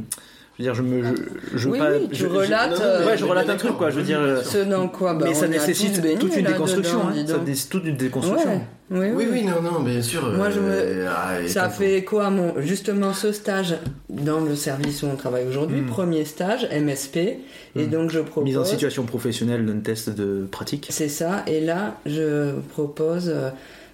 Je 0.58 0.64
veux 0.64 0.64
dire, 0.70 0.74
je 0.74 0.82
me. 0.82 1.02
Je, 1.02 1.58
je 1.58 1.68
Oui, 1.70 1.78
pas. 1.78 1.90
oui, 1.92 2.08
tu 2.10 2.14
je- 2.16 2.20
je- 2.20 2.26
relates, 2.26 2.70
non, 2.72 2.76
non, 2.76 2.82
euh, 2.84 3.06
ouais, 3.06 3.16
je 3.16 3.24
relate 3.24 3.48
un 3.48 3.56
truc, 3.56 3.76
quoi. 3.78 3.88
Je 3.90 3.96
veux 3.96 4.02
dire. 4.02 4.20
euh, 4.20 4.42
Ce 4.42 4.58
dans 4.58 4.86
quoi 4.88 5.14
bah, 5.14 5.24
mais 5.28 5.34
ça 5.34 5.48
nécessite 5.48 5.94
tous 5.94 6.00
baigné 6.02 6.18
toute 6.18 6.36
une 6.36 6.44
déconstruction. 6.44 6.98
dis 7.10 7.20
hein. 7.20 7.24
Ça 7.26 7.38
nécessite 7.38 7.70
toute 7.70 7.84
une 7.86 7.96
déconstruction. 7.96 8.50
Ouais, 8.50 8.60
oui, 8.90 8.98
Oui, 9.00 9.12
oui. 9.16 9.26
oui, 9.32 9.44
non, 9.44 9.62
non, 9.62 9.80
bien 9.80 10.02
sûr. 10.02 10.30
Moi, 10.36 10.50
je 10.50 10.60
me- 10.60 10.66
euh, 10.70 11.08
ah, 11.10 11.48
Ça 11.48 11.70
fait 11.70 12.04
quoi, 12.04 12.28
mon... 12.28 12.60
justement, 12.60 13.14
ce 13.14 13.32
stage 13.32 13.76
dans 14.10 14.40
le 14.40 14.54
service 14.54 15.02
où 15.02 15.06
on 15.06 15.16
travaille 15.16 15.46
aujourd'hui, 15.48 15.80
Mm. 15.80 15.86
premier 15.86 16.26
stage, 16.26 16.68
MSP, 16.70 17.16
et 17.16 17.38
Mm. 17.74 17.86
donc 17.90 18.10
je 18.10 18.20
propose... 18.20 18.44
Mise 18.44 18.58
en 18.58 18.64
situation 18.66 19.04
professionnelle 19.04 19.64
d'un 19.64 19.78
test 19.80 20.10
de 20.10 20.46
pratique. 20.50 20.88
C'est 20.90 21.08
ça, 21.08 21.42
et 21.46 21.62
là, 21.62 21.96
je 22.04 22.50
propose 22.72 23.30
euh, 23.34 23.48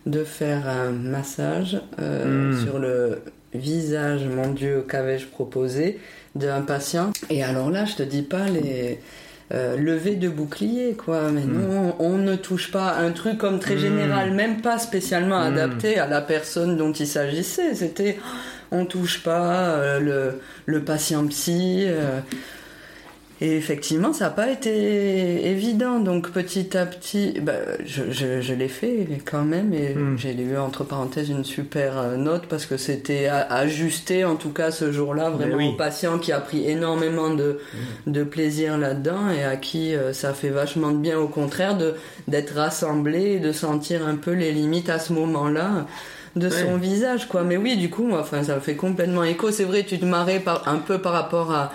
de 0.07 0.25
faire 0.25 0.69
un 0.69 0.91
massage 0.91 1.81
euh, 2.01 2.51
Mm. 2.53 2.65
sur 2.65 2.79
le 2.81 3.19
visage, 3.55 4.23
mon 4.25 4.51
Dieu, 4.53 4.85
qu'avais-je 4.89 5.27
proposé, 5.27 5.99
d'un 6.35 6.61
patient. 6.63 7.13
Et 7.31 7.43
alors 7.43 7.71
là, 7.71 7.85
je 7.85 7.97
te 7.97 8.03
dis 8.03 8.23
pas 8.23 8.47
les 8.49 8.99
euh, 9.55 9.77
levées 9.79 10.17
de 10.17 10.29
bouclier, 10.29 10.93
quoi. 10.93 11.31
Mais 11.33 11.45
non, 11.45 11.97
on 12.01 12.19
ne 12.19 12.37
touche 12.37 12.71
pas 12.71 12.97
un 12.97 13.13
truc 13.13 13.39
comme 13.39 13.59
très 13.61 13.77
Mm. 13.77 13.79
général, 13.79 14.31
même 14.33 14.61
pas 14.61 14.79
spécialement 14.79 15.41
Mm. 15.41 15.47
adapté 15.55 15.99
à 15.99 16.07
la 16.07 16.21
personne 16.21 16.77
dont 16.77 16.93
il 16.93 17.07
s'agissait. 17.07 17.75
C'était, 17.75 18.19
on 18.71 18.85
touche 18.85 19.23
pas 19.23 19.71
euh, 19.71 20.01
le, 20.01 20.41
le 20.67 20.83
patient 20.85 21.27
psy. 21.29 21.85
euh, 21.87 22.21
et 23.41 23.57
effectivement, 23.57 24.13
ça 24.13 24.25
n'a 24.25 24.31
pas 24.31 24.51
été 24.51 25.47
évident. 25.49 26.01
Donc 26.01 26.31
petit 26.31 26.77
à 26.77 26.87
petit, 26.87 27.39
bah, 27.41 27.53
je, 27.87 28.11
je, 28.11 28.41
je 28.41 28.53
l'ai 28.55 28.69
fait 28.69 29.07
quand 29.25 29.45
même. 29.45 29.73
Et 29.75 29.95
Mm. 29.95 30.19
j'ai 30.19 30.33
eu 30.35 30.57
entre 30.57 30.85
parenthèses 30.85 31.29
une 31.31 31.45
super 31.45 31.99
euh, 31.99 32.17
note 32.17 32.47
parce 32.49 32.67
que 32.67 32.77
c'était 32.77 33.27
ajusté 33.29 34.25
en 34.25 34.37
tout 34.37 34.51
cas 34.51 34.71
ce 34.71 34.91
jour-là 34.93 35.31
vraiment 35.31 35.57
Mais 35.57 35.67
oui. 35.67 35.69
au 35.75 35.77
patient 35.77 36.19
qui 36.19 36.33
a 36.33 36.41
pris 36.41 36.69
énormément 36.69 37.31
de, 37.35 37.61
de 38.07 38.25
plaisir 38.25 38.77
là-dedans 38.79 39.31
et 39.31 39.45
à 39.45 39.57
qui 39.57 39.95
euh, 39.95 40.13
ça 40.13 40.35
fait 40.35 40.51
vachement 40.51 40.91
de 40.91 40.99
bien 40.99 41.19
au 41.19 41.29
contraire 41.29 41.77
de 41.77 41.95
d'être 42.27 42.55
rassemblé 42.55 43.33
et 43.35 43.39
de 43.39 43.53
sentir 43.53 44.07
un 44.07 44.17
peu 44.17 44.33
les 44.33 44.53
limites 44.53 44.91
à 44.91 44.99
ce 44.99 45.13
moment-là 45.13 45.87
de 46.37 46.49
son 46.51 46.75
Ouais. 46.75 46.79
visage 46.79 47.27
quoi 47.29 47.43
mais 47.43 47.57
oui 47.57 47.77
du 47.77 47.89
coup 47.91 48.05
moi, 48.05 48.21
enfin 48.21 48.43
ça 48.43 48.57
me 48.57 48.61
fait 48.61 48.75
complètement 48.77 49.25
écho 49.25 49.51
c'est 49.51 49.65
vrai 49.65 49.85
tu 49.85 49.99
te 49.99 50.05
marrais 50.05 50.41
par, 50.41 50.69
un 50.69 50.79
peu 50.79 50.99
par 50.99 51.13
rapport 51.13 51.53
à 51.53 51.73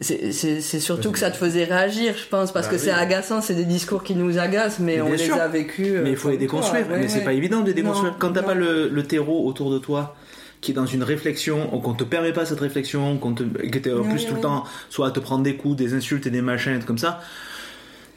c'est- 0.00 0.80
surtout 0.80 1.12
que 1.12 1.18
ça 1.18 1.30
te 1.30 1.36
faisait 1.36 1.64
réagir, 1.64 2.14
je 2.16 2.26
pense, 2.28 2.52
parce 2.52 2.66
Bah 2.66 2.72
que 2.72 2.76
oui. 2.78 2.82
c'est 2.84 2.90
agaçant, 2.90 3.40
c'est 3.40 3.54
des 3.54 3.64
discours 3.64 4.02
qui 4.02 4.14
nous 4.14 4.38
agacent, 4.38 4.78
mais, 4.80 5.00
on 5.00 5.10
les 5.12 5.30
a 5.30 5.48
vécus. 5.48 5.88
euh, 5.90 6.00
Mais 6.02 6.10
il 6.10 6.16
faut 6.16 6.30
les 6.30 6.38
comme 6.38 6.46
toi, 6.48 6.58
déconstruire. 6.60 6.88
ouais, 6.90 6.98
mais 7.00 7.08
c'est 7.08 7.24
pas 7.24 7.32
évident 7.34 7.60
de 7.60 7.66
les 7.66 7.74
déconstruire. 7.74 8.12
Non, 8.12 8.18
Quand 8.18 8.32
t'as 8.32 8.42
pas 8.42 8.54
le, 8.54 8.88
le 8.88 9.02
terreau 9.04 9.46
autour 9.46 9.70
de 9.70 9.78
toi 9.78 10.16
qui 10.60 10.70
est 10.70 10.74
dans 10.74 10.86
une 10.86 11.02
réflexion, 11.02 11.74
ou 11.74 11.80
qu'on 11.80 11.92
te 11.94 12.04
permet 12.04 12.32
pas 12.32 12.46
cette 12.46 12.60
réflexion, 12.60 13.18
qu'on 13.18 13.34
te, 13.34 13.42
que 13.42 13.78
t'es 13.78 13.92
en 13.92 14.04
plus 14.04 14.26
tout 14.26 14.34
le 14.36 14.40
temps 14.40 14.64
soit 14.90 15.08
à 15.08 15.10
te 15.10 15.18
prendre 15.20 15.42
des 15.42 15.56
coups, 15.56 15.74
des 15.76 15.92
insultes 15.94 16.26
et 16.26 16.30
des 16.30 16.42
machins 16.42 16.78
et 16.80 16.84
comme 16.84 16.98
ça, 16.98 17.20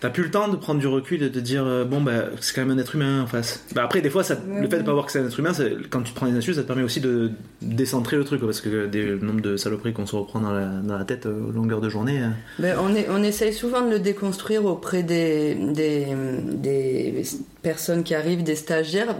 t'as 0.05 0.11
plus 0.11 0.23
le 0.23 0.29
temps 0.29 0.47
de 0.47 0.55
prendre 0.55 0.79
du 0.79 0.85
recul 0.85 1.23
et 1.23 1.29
de 1.29 1.33
te 1.33 1.39
dire 1.39 1.65
euh, 1.65 1.83
bon 1.83 1.99
bah 1.99 2.25
c'est 2.39 2.53
quand 2.53 2.63
même 2.63 2.77
un 2.77 2.79
être 2.79 2.93
humain 2.93 3.23
en 3.23 3.25
face. 3.25 3.63
Bah, 3.73 3.81
après 3.83 4.01
des 4.01 4.11
fois 4.11 4.23
ça, 4.23 4.37
le 4.47 4.67
fait 4.69 4.77
de 4.77 4.83
pas 4.83 4.93
voir 4.93 5.07
que 5.07 5.11
c'est 5.11 5.17
un 5.19 5.25
être 5.25 5.39
humain, 5.39 5.51
quand 5.89 6.03
tu 6.03 6.11
te 6.11 6.15
prends 6.15 6.27
des 6.27 6.37
insultes, 6.37 6.57
ça 6.57 6.61
te 6.61 6.67
permet 6.67 6.83
aussi 6.83 7.01
de 7.01 7.31
décentrer 7.63 8.15
le 8.17 8.23
truc 8.23 8.41
parce 8.41 8.61
que 8.61 8.85
des, 8.85 9.03
le 9.03 9.17
nombre 9.19 9.41
de 9.41 9.57
saloperies 9.57 9.93
qu'on 9.93 10.05
se 10.05 10.15
reprend 10.15 10.39
dans 10.41 10.51
la, 10.53 10.67
dans 10.67 10.97
la 10.97 11.05
tête 11.05 11.25
euh, 11.25 11.51
longueur 11.51 11.81
de 11.81 11.89
journée. 11.89 12.21
euh, 12.21 12.29
Ben, 12.59 12.77
on, 12.79 12.93
est, 12.95 13.07
on 13.09 13.23
essaye 13.23 13.51
souvent 13.53 13.81
de 13.83 13.89
le 13.89 13.99
déconstruire 13.99 14.65
auprès 14.65 15.01
des, 15.01 15.55
des, 15.55 16.05
des 16.53 17.23
personnes 17.63 18.03
qui 18.03 18.13
arrivent, 18.13 18.43
des 18.43 18.55
stagiaires, 18.55 19.15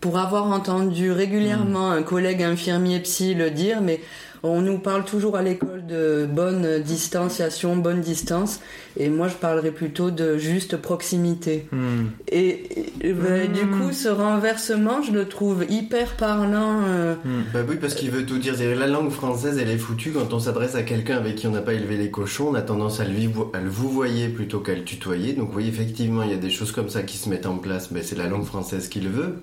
pour 0.00 0.18
avoir 0.18 0.46
entendu 0.46 1.10
régulièrement 1.12 1.90
un 1.90 2.02
collègue 2.02 2.42
infirmier 2.42 3.00
psy 3.00 3.34
le 3.34 3.50
dire, 3.50 3.80
mais 3.82 4.00
on 4.42 4.60
nous 4.60 4.78
parle 4.78 5.04
toujours 5.04 5.36
à 5.36 5.42
l'école 5.42 5.86
de 5.86 6.26
bonne 6.30 6.80
distanciation, 6.82 7.76
bonne 7.76 8.00
distance, 8.00 8.60
et 8.96 9.08
moi 9.08 9.28
je 9.28 9.34
parlerais 9.34 9.70
plutôt 9.70 10.10
de 10.10 10.36
juste 10.38 10.76
proximité. 10.76 11.66
hmm. 11.72 12.06
Et, 12.30 12.92
et, 13.00 13.12
ben, 13.12 13.48
Mm. 13.48 13.52
du 13.52 13.66
coup, 13.66 13.92
ce 13.92 14.08
renversement, 14.08 15.02
je 15.02 15.12
le 15.12 15.26
trouve 15.28 15.64
hyper 15.68 16.16
parlant. 16.16 16.82
euh, 16.86 17.14
Bah 17.52 17.60
oui, 17.68 17.76
parce 17.80 17.94
qu'il 17.94 18.10
veut 18.10 18.24
tout 18.26 18.38
dire. 18.38 18.54
La 18.78 18.86
langue 18.86 19.10
française, 19.10 19.58
elle 19.58 19.70
est 19.70 19.78
foutue. 19.78 20.10
Quand 20.12 20.32
on 20.32 20.38
s'adresse 20.40 20.74
à 20.74 20.82
quelqu'un 20.82 21.16
avec 21.16 21.36
qui 21.36 21.46
on 21.46 21.50
n'a 21.52 21.60
pas 21.62 21.74
élevé 21.74 21.96
les 21.96 22.10
cochons, 22.10 22.48
on 22.50 22.54
a 22.54 22.62
tendance 22.62 23.00
à 23.00 23.04
le, 23.04 23.12
vivo- 23.12 23.50
à 23.54 23.60
le 23.60 23.68
vouvoyer 23.68 24.28
plutôt 24.28 24.60
qu'à 24.60 24.74
le 24.74 24.84
tutoyer. 24.84 25.32
Donc 25.32 25.54
oui, 25.54 25.68
effectivement, 25.68 26.22
il 26.22 26.30
y 26.30 26.34
a 26.34 26.38
des 26.38 26.50
choses 26.50 26.72
comme 26.72 26.88
ça 26.88 27.02
qui 27.02 27.16
se 27.16 27.28
mettent 27.28 27.46
en 27.46 27.58
place. 27.58 27.90
Mais 27.90 28.02
c'est 28.02 28.16
la 28.16 28.26
langue 28.28 28.44
française 28.44 28.88
qui 28.88 29.00
le 29.00 29.10
veut. 29.10 29.36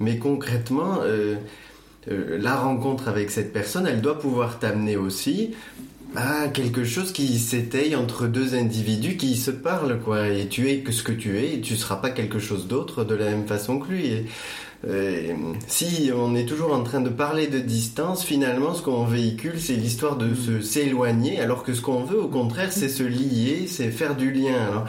Mais 0.00 0.18
concrètement, 0.18 0.98
euh, 1.02 1.36
euh, 2.10 2.38
la 2.40 2.56
rencontre 2.56 3.08
avec 3.08 3.30
cette 3.30 3.52
personne, 3.52 3.86
elle 3.86 4.00
doit 4.00 4.18
pouvoir 4.18 4.58
t'amener 4.58 4.96
aussi 4.96 5.54
à 6.16 6.48
quelque 6.48 6.84
chose 6.84 7.12
qui 7.12 7.38
s'étaye 7.38 7.94
entre 7.94 8.26
deux 8.26 8.54
individus 8.54 9.16
qui 9.16 9.36
se 9.36 9.50
parlent, 9.50 10.00
quoi. 10.00 10.28
Et 10.28 10.48
tu 10.48 10.70
es 10.70 10.78
que 10.78 10.92
ce 10.92 11.02
que 11.02 11.12
tu 11.12 11.38
es, 11.38 11.54
et 11.54 11.60
tu 11.60 11.76
seras 11.76 11.96
pas 11.96 12.10
quelque 12.10 12.38
chose 12.38 12.66
d'autre 12.66 13.04
de 13.04 13.14
la 13.14 13.26
même 13.26 13.46
façon 13.46 13.78
que 13.78 13.92
lui. 13.92 14.06
Et, 14.06 14.26
euh, 14.86 15.34
si 15.66 16.10
on 16.14 16.36
est 16.36 16.46
toujours 16.46 16.72
en 16.72 16.84
train 16.84 17.00
de 17.00 17.10
parler 17.10 17.48
de 17.48 17.58
distance, 17.58 18.24
finalement, 18.24 18.74
ce 18.74 18.82
qu'on 18.82 19.04
véhicule, 19.04 19.58
c'est 19.58 19.74
l'histoire 19.74 20.16
de 20.16 20.34
se 20.34 20.60
s'éloigner, 20.60 21.40
alors 21.40 21.64
que 21.64 21.74
ce 21.74 21.80
qu'on 21.80 22.04
veut, 22.04 22.20
au 22.20 22.28
contraire, 22.28 22.72
c'est 22.72 22.88
se 22.88 23.02
lier, 23.02 23.66
c'est 23.66 23.90
faire 23.90 24.14
du 24.16 24.30
lien. 24.30 24.54
Alors, 24.70 24.84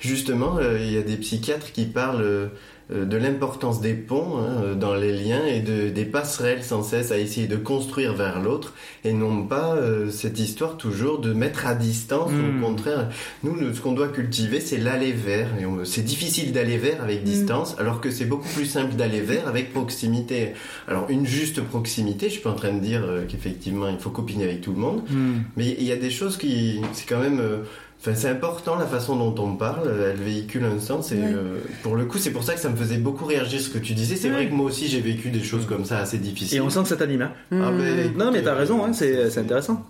justement, 0.00 0.58
euh, 0.58 0.78
il 0.80 0.92
y 0.92 0.96
a 0.96 1.02
des 1.02 1.16
psychiatres 1.16 1.72
qui 1.72 1.86
parlent 1.86 2.22
euh, 2.22 2.46
de 2.92 3.16
l'importance 3.16 3.80
des 3.80 3.94
ponts 3.94 4.38
hein, 4.38 4.74
dans 4.78 4.94
les 4.94 5.12
liens 5.12 5.44
et 5.46 5.60
de, 5.60 5.88
des 5.88 6.04
passerelles 6.04 6.62
sans 6.62 6.82
cesse 6.82 7.10
à 7.12 7.18
essayer 7.18 7.46
de 7.46 7.56
construire 7.56 8.14
vers 8.14 8.40
l'autre 8.40 8.74
et 9.04 9.12
non 9.12 9.44
pas 9.46 9.74
euh, 9.74 10.10
cette 10.10 10.38
histoire 10.38 10.76
toujours 10.76 11.18
de 11.20 11.32
mettre 11.32 11.66
à 11.66 11.74
distance. 11.74 12.30
Au 12.30 12.64
contraire, 12.64 13.08
nous, 13.42 13.54
le- 13.54 13.72
ce 13.74 13.80
qu'on 13.80 13.92
doit 13.92 14.08
cultiver, 14.08 14.60
c'est 14.60 14.78
l'aller 14.78 15.12
vers. 15.12 15.48
Et 15.60 15.66
on- 15.66 15.84
C'est 15.84 16.02
difficile 16.04 16.52
d'aller 16.52 16.78
vers 16.78 17.02
avec 17.02 17.24
distance, 17.24 17.74
alors 17.78 18.00
que 18.00 18.10
c'est 18.10 18.24
beaucoup 18.26 18.48
plus 18.48 18.66
simple 18.66 18.94
d'aller 18.94 19.20
vers 19.20 19.48
avec 19.48 19.72
proximité. 19.72 20.52
Alors, 20.88 21.06
une 21.10 21.26
juste 21.26 21.60
proximité, 21.62 22.26
je 22.28 22.34
suis 22.34 22.42
pas 22.42 22.50
en 22.50 22.54
train 22.54 22.72
de 22.72 22.80
dire 22.80 23.02
euh, 23.04 23.24
qu'effectivement, 23.28 23.88
il 23.88 23.98
faut 23.98 24.10
copiner 24.10 24.44
avec 24.44 24.60
tout 24.60 24.72
le 24.72 24.78
monde, 24.78 25.02
Hmm. 25.10 25.40
mais 25.56 25.76
il 25.78 25.84
y 25.84 25.92
a 25.92 25.96
des 25.96 26.10
choses 26.10 26.36
qui, 26.36 26.80
c'est 26.92 27.08
quand 27.08 27.20
même, 27.20 27.40
euh, 27.40 27.58
enfin, 28.02 28.14
c'est 28.14 28.28
important 28.28 28.74
la 28.76 28.86
façon 28.86 29.16
dont 29.16 29.34
on 29.42 29.54
parle. 29.56 29.90
Elle 30.10 30.16
véhicule 30.22 30.64
un 30.64 30.78
sens 30.80 31.12
et 31.12 31.16
Ouais. 31.16 31.22
euh, 31.26 31.58
pour 31.82 31.96
le 31.96 32.04
coup, 32.04 32.18
c'est 32.18 32.30
pour 32.32 32.42
ça 32.44 32.54
que 32.54 32.60
ça 32.60 32.68
me 32.68 32.76
faisait 32.76 32.98
beaucoup 32.98 33.24
réagir 33.24 33.60
ce 33.60 33.70
que 33.70 33.78
tu 33.78 33.94
disais. 33.94 34.16
C'est 34.16 34.28
Ouais. 34.28 34.34
vrai 34.34 34.48
que 34.48 34.52
moi 34.54 34.66
aussi, 34.66 34.88
j'ai 34.88 35.00
vécu 35.00 35.30
des 35.30 35.42
choses 35.42 35.66
comme 35.66 35.84
ça 35.84 35.98
assez 36.00 36.18
difficiles. 36.18 36.58
Et 36.58 36.60
on 36.60 36.68
sent 36.70 36.82
que 36.82 36.88
ça 36.88 36.96
t'anime. 36.96 37.22
hein. 37.22 37.32
Ah, 37.52 37.70
hmm. 37.70 37.78
mais- 37.78 38.24
Non, 38.24 38.30
mais 38.32 38.42
t'as 38.42 38.54
raison, 38.54 38.84
hein, 38.84 38.92
c'est 38.92 39.38
intéressant. 39.38 39.84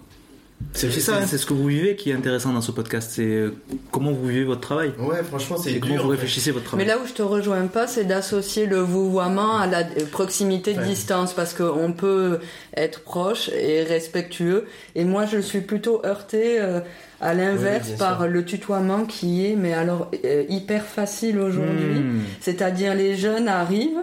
C'est 0.75 0.87
aussi 0.87 1.01
ça, 1.01 1.17
hein, 1.17 1.23
c'est 1.27 1.39
ce 1.39 1.45
que 1.45 1.55
vous 1.55 1.67
vivez 1.67 1.97
qui 1.97 2.11
est 2.11 2.15
intéressant 2.15 2.53
dans 2.53 2.61
ce 2.61 2.71
podcast. 2.71 3.11
C'est 3.13 3.25
euh, 3.27 3.53
comment 3.91 4.13
vous 4.13 4.29
vivez 4.29 4.45
votre 4.45 4.61
travail 4.61 4.93
Ouais, 4.97 5.21
franchement, 5.25 5.57
c'est 5.57 5.73
et 5.73 5.81
comment 5.81 5.97
vous 5.97 6.09
réfléchissez 6.09 6.53
votre 6.53 6.77
Mais 6.77 6.85
travail. 6.85 6.87
là 6.87 6.99
où 7.03 7.07
je 7.09 7.13
te 7.15 7.23
rejoins 7.23 7.67
pas, 7.67 7.89
c'est 7.89 8.05
d'associer 8.05 8.67
le 8.67 8.77
vouvoiement 8.79 9.57
à 9.59 9.67
la 9.67 9.81
euh, 9.81 10.07
proximité 10.13 10.73
de 10.75 10.79
Ouais. 10.79 10.87
distance, 10.87 11.33
parce 11.35 11.53
qu'on 11.53 11.93
peut 11.93 12.39
être 12.77 13.01
proche 13.01 13.49
et 13.49 13.83
respectueux. 13.83 14.67
Et 14.95 15.05
moi, 15.05 15.27
je 15.27 15.39
suis 15.39 15.63
plutôt 15.63 16.01
heurtée 16.07 16.61
euh, 16.61 16.79
à 17.23 17.33
l'inverse 17.35 17.89
Oui, 17.93 17.97
par 17.99 18.27
le 18.29 18.45
tutoiement 18.45 19.05
qui 19.05 19.47
est, 19.47 19.57
mais 19.57 19.73
alors 19.73 20.11
euh, 20.25 20.45
hyper 20.49 20.85
facile 20.85 21.39
aujourd'hui. 21.39 22.01
Hmm. 22.01 22.21
C'est-à-dire 22.41 22.95
les 22.95 23.17
jeunes 23.17 23.49
arrivent. 23.49 24.03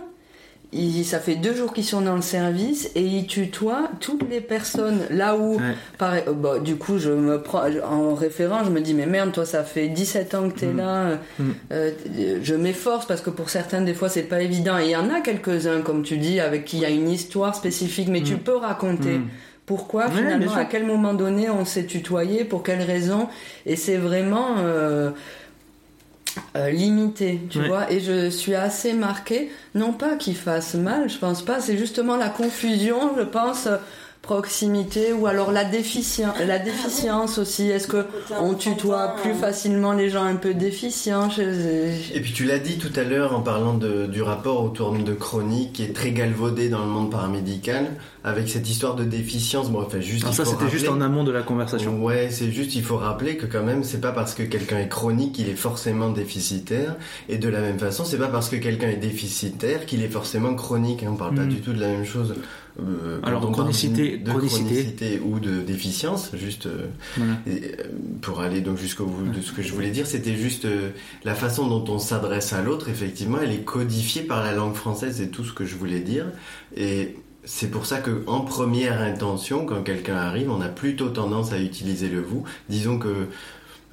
Ils, 0.72 1.04
ça 1.04 1.18
fait 1.18 1.36
deux 1.36 1.56
jours 1.56 1.74
qu'ils 1.74 1.84
sont 1.84 2.02
dans 2.02 2.16
le 2.16 2.22
service 2.22 2.92
et 2.94 3.02
ils 3.02 3.26
tutoient 3.26 3.90
toutes 4.00 4.30
les 4.30 4.40
personnes 4.40 5.00
là 5.10 5.36
où 5.36 5.56
Ouais. 5.56 5.74
Euh, 6.28 6.32
bah, 6.34 6.60
du 6.60 6.76
coup, 6.76 7.00
je 7.00 7.10
me 7.10 7.42
prends 7.42 7.64
en 7.84 8.14
référent, 8.14 8.64
je 8.64 8.70
me 8.70 8.80
dis 8.80 8.94
mais 8.94 9.08
merde, 9.08 9.32
toi, 9.32 9.46
ça 9.48 9.64
fait 9.64 9.88
17 9.88 10.36
ans 10.36 10.48
que 10.48 10.60
t'es 10.60 10.68
Mm. 10.68 10.78
là. 10.78 10.96
euh, 11.08 11.16
Mm. 11.40 11.44
euh, 11.72 11.92
je 12.44 12.54
m'efforce 12.54 13.08
parce 13.08 13.22
que 13.22 13.32
pour 13.32 13.50
certains, 13.50 13.82
des 13.82 13.96
fois, 13.96 14.10
c'est 14.10 14.22
pas 14.22 14.44
évident. 14.44 14.78
Et 14.78 14.86
il 14.86 14.92
y 14.92 14.96
en 14.96 15.10
a 15.10 15.22
quelques-uns, 15.22 15.82
comme 15.82 16.04
tu 16.04 16.18
dis, 16.18 16.40
avec 16.40 16.66
qui 16.66 16.78
il 16.78 16.84
y 16.84 16.86
a 16.86 16.90
une 16.92 17.10
histoire 17.10 17.56
spécifique, 17.56 18.08
mais 18.08 18.22
tu 18.22 18.36
Mm. 18.36 18.40
peux 18.40 18.56
raconter. 18.56 19.22
Pourquoi 19.70 20.08
Ouais, 20.08 20.18
finalement, 20.18 20.56
à 20.56 20.66
quel 20.66 20.84
moment 20.84 21.14
donné 21.14 21.48
on 21.52 21.64
s'est 21.64 21.86
tutoyé, 21.86 22.44
pour 22.44 22.64
quelle 22.64 22.82
raison 22.82 23.30
Et 23.68 23.76
c'est 23.76 23.98
vraiment 23.98 24.56
euh, 24.58 25.12
euh, 26.56 26.72
limité, 26.72 27.40
tu 27.52 27.60
Ouais. 27.60 27.68
vois. 27.68 27.92
Et 27.92 28.00
je 28.00 28.32
suis 28.32 28.56
assez 28.56 28.94
marquée, 28.94 29.52
non 29.76 29.94
pas 29.94 30.16
qu'il 30.16 30.36
fasse 30.36 30.74
mal, 30.74 31.08
je 31.08 31.20
pense 31.20 31.44
pas, 31.46 31.60
c'est 31.60 31.78
justement 31.78 32.18
la 32.18 32.30
confusion, 32.30 33.12
je 33.16 33.22
pense, 33.22 33.68
proximité 34.34 35.12
ou 35.12 35.26
alors 35.26 35.52
la 35.52 35.64
déficience, 35.66 36.36
la 36.46 36.60
déficience 36.60 37.40
aussi. 37.40 37.68
Est-ce 37.70 37.88
que 37.88 38.06
on 38.40 38.54
tutoie 38.54 39.16
plus 39.24 39.34
facilement 39.34 39.94
les 39.94 40.12
gens 40.12 40.24
un 40.24 40.36
peu 40.36 40.54
déficients 40.54 41.32
Je- 41.32 42.16
Et 42.16 42.22
puis 42.22 42.32
tu 42.32 42.44
l'as 42.46 42.60
dit 42.60 42.78
tout 42.78 42.92
à 42.96 43.04
l'heure 43.04 43.36
en 43.36 43.42
parlant 43.42 43.74
de- 43.74 44.06
du 44.06 44.22
rapport 44.22 44.64
autour 44.64 44.92
de 44.94 45.14
chronique 45.14 45.74
qui 45.74 45.84
est 45.84 45.94
très 45.96 46.12
galvaudé 46.12 46.70
dans 46.70 46.80
le 46.86 46.92
monde 46.92 47.10
paramédical 47.10 47.88
avec 48.24 48.50
cette 48.50 48.70
histoire 48.70 48.96
de 48.96 49.04
déficience. 49.04 49.72
Bon, 49.72 49.82
enfin, 49.82 50.00
juste, 50.00 50.24
Alors 50.26 50.36
ça, 50.36 50.46
c'était 50.46 50.70
juste 50.70 50.90
en 50.90 51.02
amont 51.02 51.24
de 51.24 51.32
la 51.32 51.42
conversation. 51.42 52.04
Ouais, 52.04 52.28
c'est 52.30 52.52
juste, 52.52 52.76
il 52.76 52.84
faut 52.84 52.98
rappeler 52.98 53.36
que 53.38 53.48
quand 53.48 53.64
même, 53.64 53.84
c'est 53.84 54.02
pas 54.02 54.12
parce 54.12 54.36
que 54.36 54.44
quelqu'un 54.44 54.78
est 54.78 54.90
chronique 54.90 55.34
qu'il 55.34 55.50
est 55.50 55.56
forcément 55.56 56.10
déficitaire. 56.12 56.96
Et 57.30 57.38
de 57.40 57.50
la 57.50 57.62
même 57.62 57.80
façon, 57.80 58.06
c'est 58.06 58.18
pas 58.18 58.28
parce 58.28 58.50
que 58.50 58.58
quelqu'un 58.58 58.90
est 58.90 58.98
déficitaire 58.98 59.86
qu'il 59.88 60.04
est 60.04 60.10
forcément 60.10 60.54
chronique. 60.54 61.02
hein. 61.04 61.10
On 61.14 61.16
parle 61.16 61.34
pas 61.36 61.46
Mm. 61.46 61.50
du 61.50 61.62
tout 61.62 61.74
de 61.74 61.80
la 61.82 61.88
même 61.88 62.06
chose. 62.06 62.36
Euh, 62.88 63.20
Alors, 63.24 63.50
chronicité- 63.52 64.18
de 64.18 64.30
chronicité. 64.30 64.64
chronicité 64.66 65.22
ou 65.24 65.40
de 65.40 65.62
déficience, 65.62 66.32
juste 66.36 66.66
euh, 66.68 66.88
Voilà. 67.18 67.34
et, 67.48 67.52
euh, 67.80 67.84
pour 68.22 68.42
aller 68.42 68.62
donc 68.62 68.78
jusqu'au 68.78 69.06
bout 69.06 69.30
de 69.32 69.42
ce 69.42 69.52
que 69.52 69.62
je 69.62 69.74
voulais 69.74 69.92
dire, 69.92 70.08
c'était 70.08 70.36
juste 70.36 70.66
euh, 70.66 70.90
la 71.24 71.36
façon 71.36 71.68
dont 71.68 71.86
on 71.94 72.00
s'adresse 72.00 72.54
à 72.54 72.62
l'autre, 72.62 72.90
effectivement, 72.90 73.38
elle 73.42 73.52
est 73.52 73.64
codifiée 73.64 74.22
par 74.24 74.44
la 74.44 74.54
langue 74.54 74.76
française, 74.76 75.16
c'est 75.18 75.30
tout 75.32 75.44
ce 75.44 75.54
que 75.54 75.66
je 75.66 75.76
voulais 75.76 76.00
dire. 76.00 76.26
Et 76.76 77.16
c'est 77.46 77.72
pour 77.72 77.86
ça 77.86 78.00
que 78.00 78.24
en 78.28 78.42
première 78.42 79.02
intention, 79.02 79.66
quand 79.66 79.82
quelqu'un 79.82 80.16
arrive, 80.18 80.52
on 80.52 80.62
a 80.62 80.68
plutôt 80.68 81.10
tendance 81.10 81.52
à 81.54 81.60
utiliser 81.60 82.10
le 82.10 82.22
vous. 82.22 82.44
Disons 82.70 83.00
que 83.00 83.28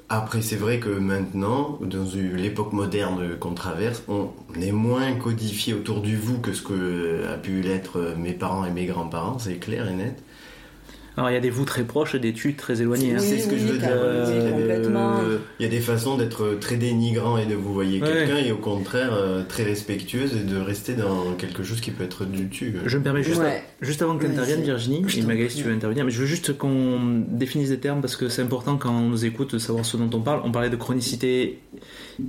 Après, 0.09 0.41
c'est 0.41 0.55
vrai 0.55 0.79
que 0.79 0.87
maintenant, 0.89 1.79
dans 1.81 2.05
l'époque 2.15 2.71
moderne 2.71 3.37
qu'on 3.39 3.53
traverse, 3.53 4.03
on 4.07 4.31
est 4.61 4.71
moins 4.71 5.13
codifié 5.15 5.73
autour 5.73 5.99
du 5.99 6.15
vous 6.15 6.39
que 6.39 6.53
ce 6.53 6.61
que 6.61 7.25
a 7.27 7.37
pu 7.37 7.61
l'être 7.61 8.15
mes 8.17 8.31
parents 8.31 8.63
et 8.63 8.71
mes 8.71 8.85
grands-parents, 8.85 9.37
c'est 9.37 9.57
clair 9.57 9.89
et 9.89 9.93
net. 9.93 10.23
Alors 11.17 11.31
il 11.31 11.33
y 11.33 11.37
a 11.37 11.39
des 11.41 11.49
vous 11.49 11.65
très 11.65 11.83
proches 11.83 12.13
et 12.15 12.19
des 12.19 12.31
tu 12.31 12.55
très 12.55 12.81
éloignés. 12.81 13.15
hein. 13.15 13.19
c'est 13.19 13.39
ce 13.39 13.47
que 13.47 13.57
je 13.57 13.65
veux 13.65 13.77
dire. 13.79 13.89
Euh. 13.91 15.37
Il 15.59 15.63
y 15.63 15.65
a 15.65 15.69
des 15.71 15.79
façons 15.79 16.15
d'être 16.17 16.57
très 16.61 16.75
dénigrant 16.77 17.37
et 17.37 17.45
de 17.45 17.55
vous 17.55 17.77
Ouais. 17.77 17.99
quelqu'un 17.99 18.37
et 18.37 18.51
au 18.51 18.57
contraire 18.57 19.09
euh, 19.13 19.43
très 19.47 19.63
respectueuse 19.63 20.33
et 20.35 20.43
de 20.43 20.57
rester 20.57 20.93
dans 20.93 21.33
quelque 21.37 21.63
chose 21.63 21.81
qui 21.81 21.91
peut 21.91 22.03
être 22.03 22.25
du 22.25 22.49
tu. 22.49 22.75
Je 22.85 22.97
me 22.97 23.03
permets 23.03 23.23
juste, 23.23 23.39
Ouais. 23.41 23.63
juste 23.81 24.01
avant 24.01 24.17
que 24.17 24.25
tu 24.25 24.31
interviennes. 24.31 24.61
Virginie, 24.61 25.03
Je 25.07 25.19
et 25.19 25.21
Magali, 25.23 25.49
si 25.49 25.57
tu 25.57 25.63
veux 25.63 25.73
intervenir, 25.73 26.05
mais 26.05 26.11
je 26.11 26.19
veux 26.19 26.25
juste 26.25 26.57
qu'on 26.57 27.23
définisse 27.27 27.69
des 27.69 27.79
termes 27.79 28.01
parce 28.01 28.15
que 28.15 28.29
c'est 28.29 28.41
important 28.41 28.77
quand 28.77 28.91
on 28.91 29.09
nous 29.09 29.25
écoute 29.25 29.53
de 29.53 29.59
savoir 29.59 29.85
ce 29.85 29.97
dont 29.97 30.09
on 30.13 30.21
parle. 30.21 30.41
On 30.43 30.51
parlait 30.51 30.69
de 30.69 30.75
chronicité 30.75 31.59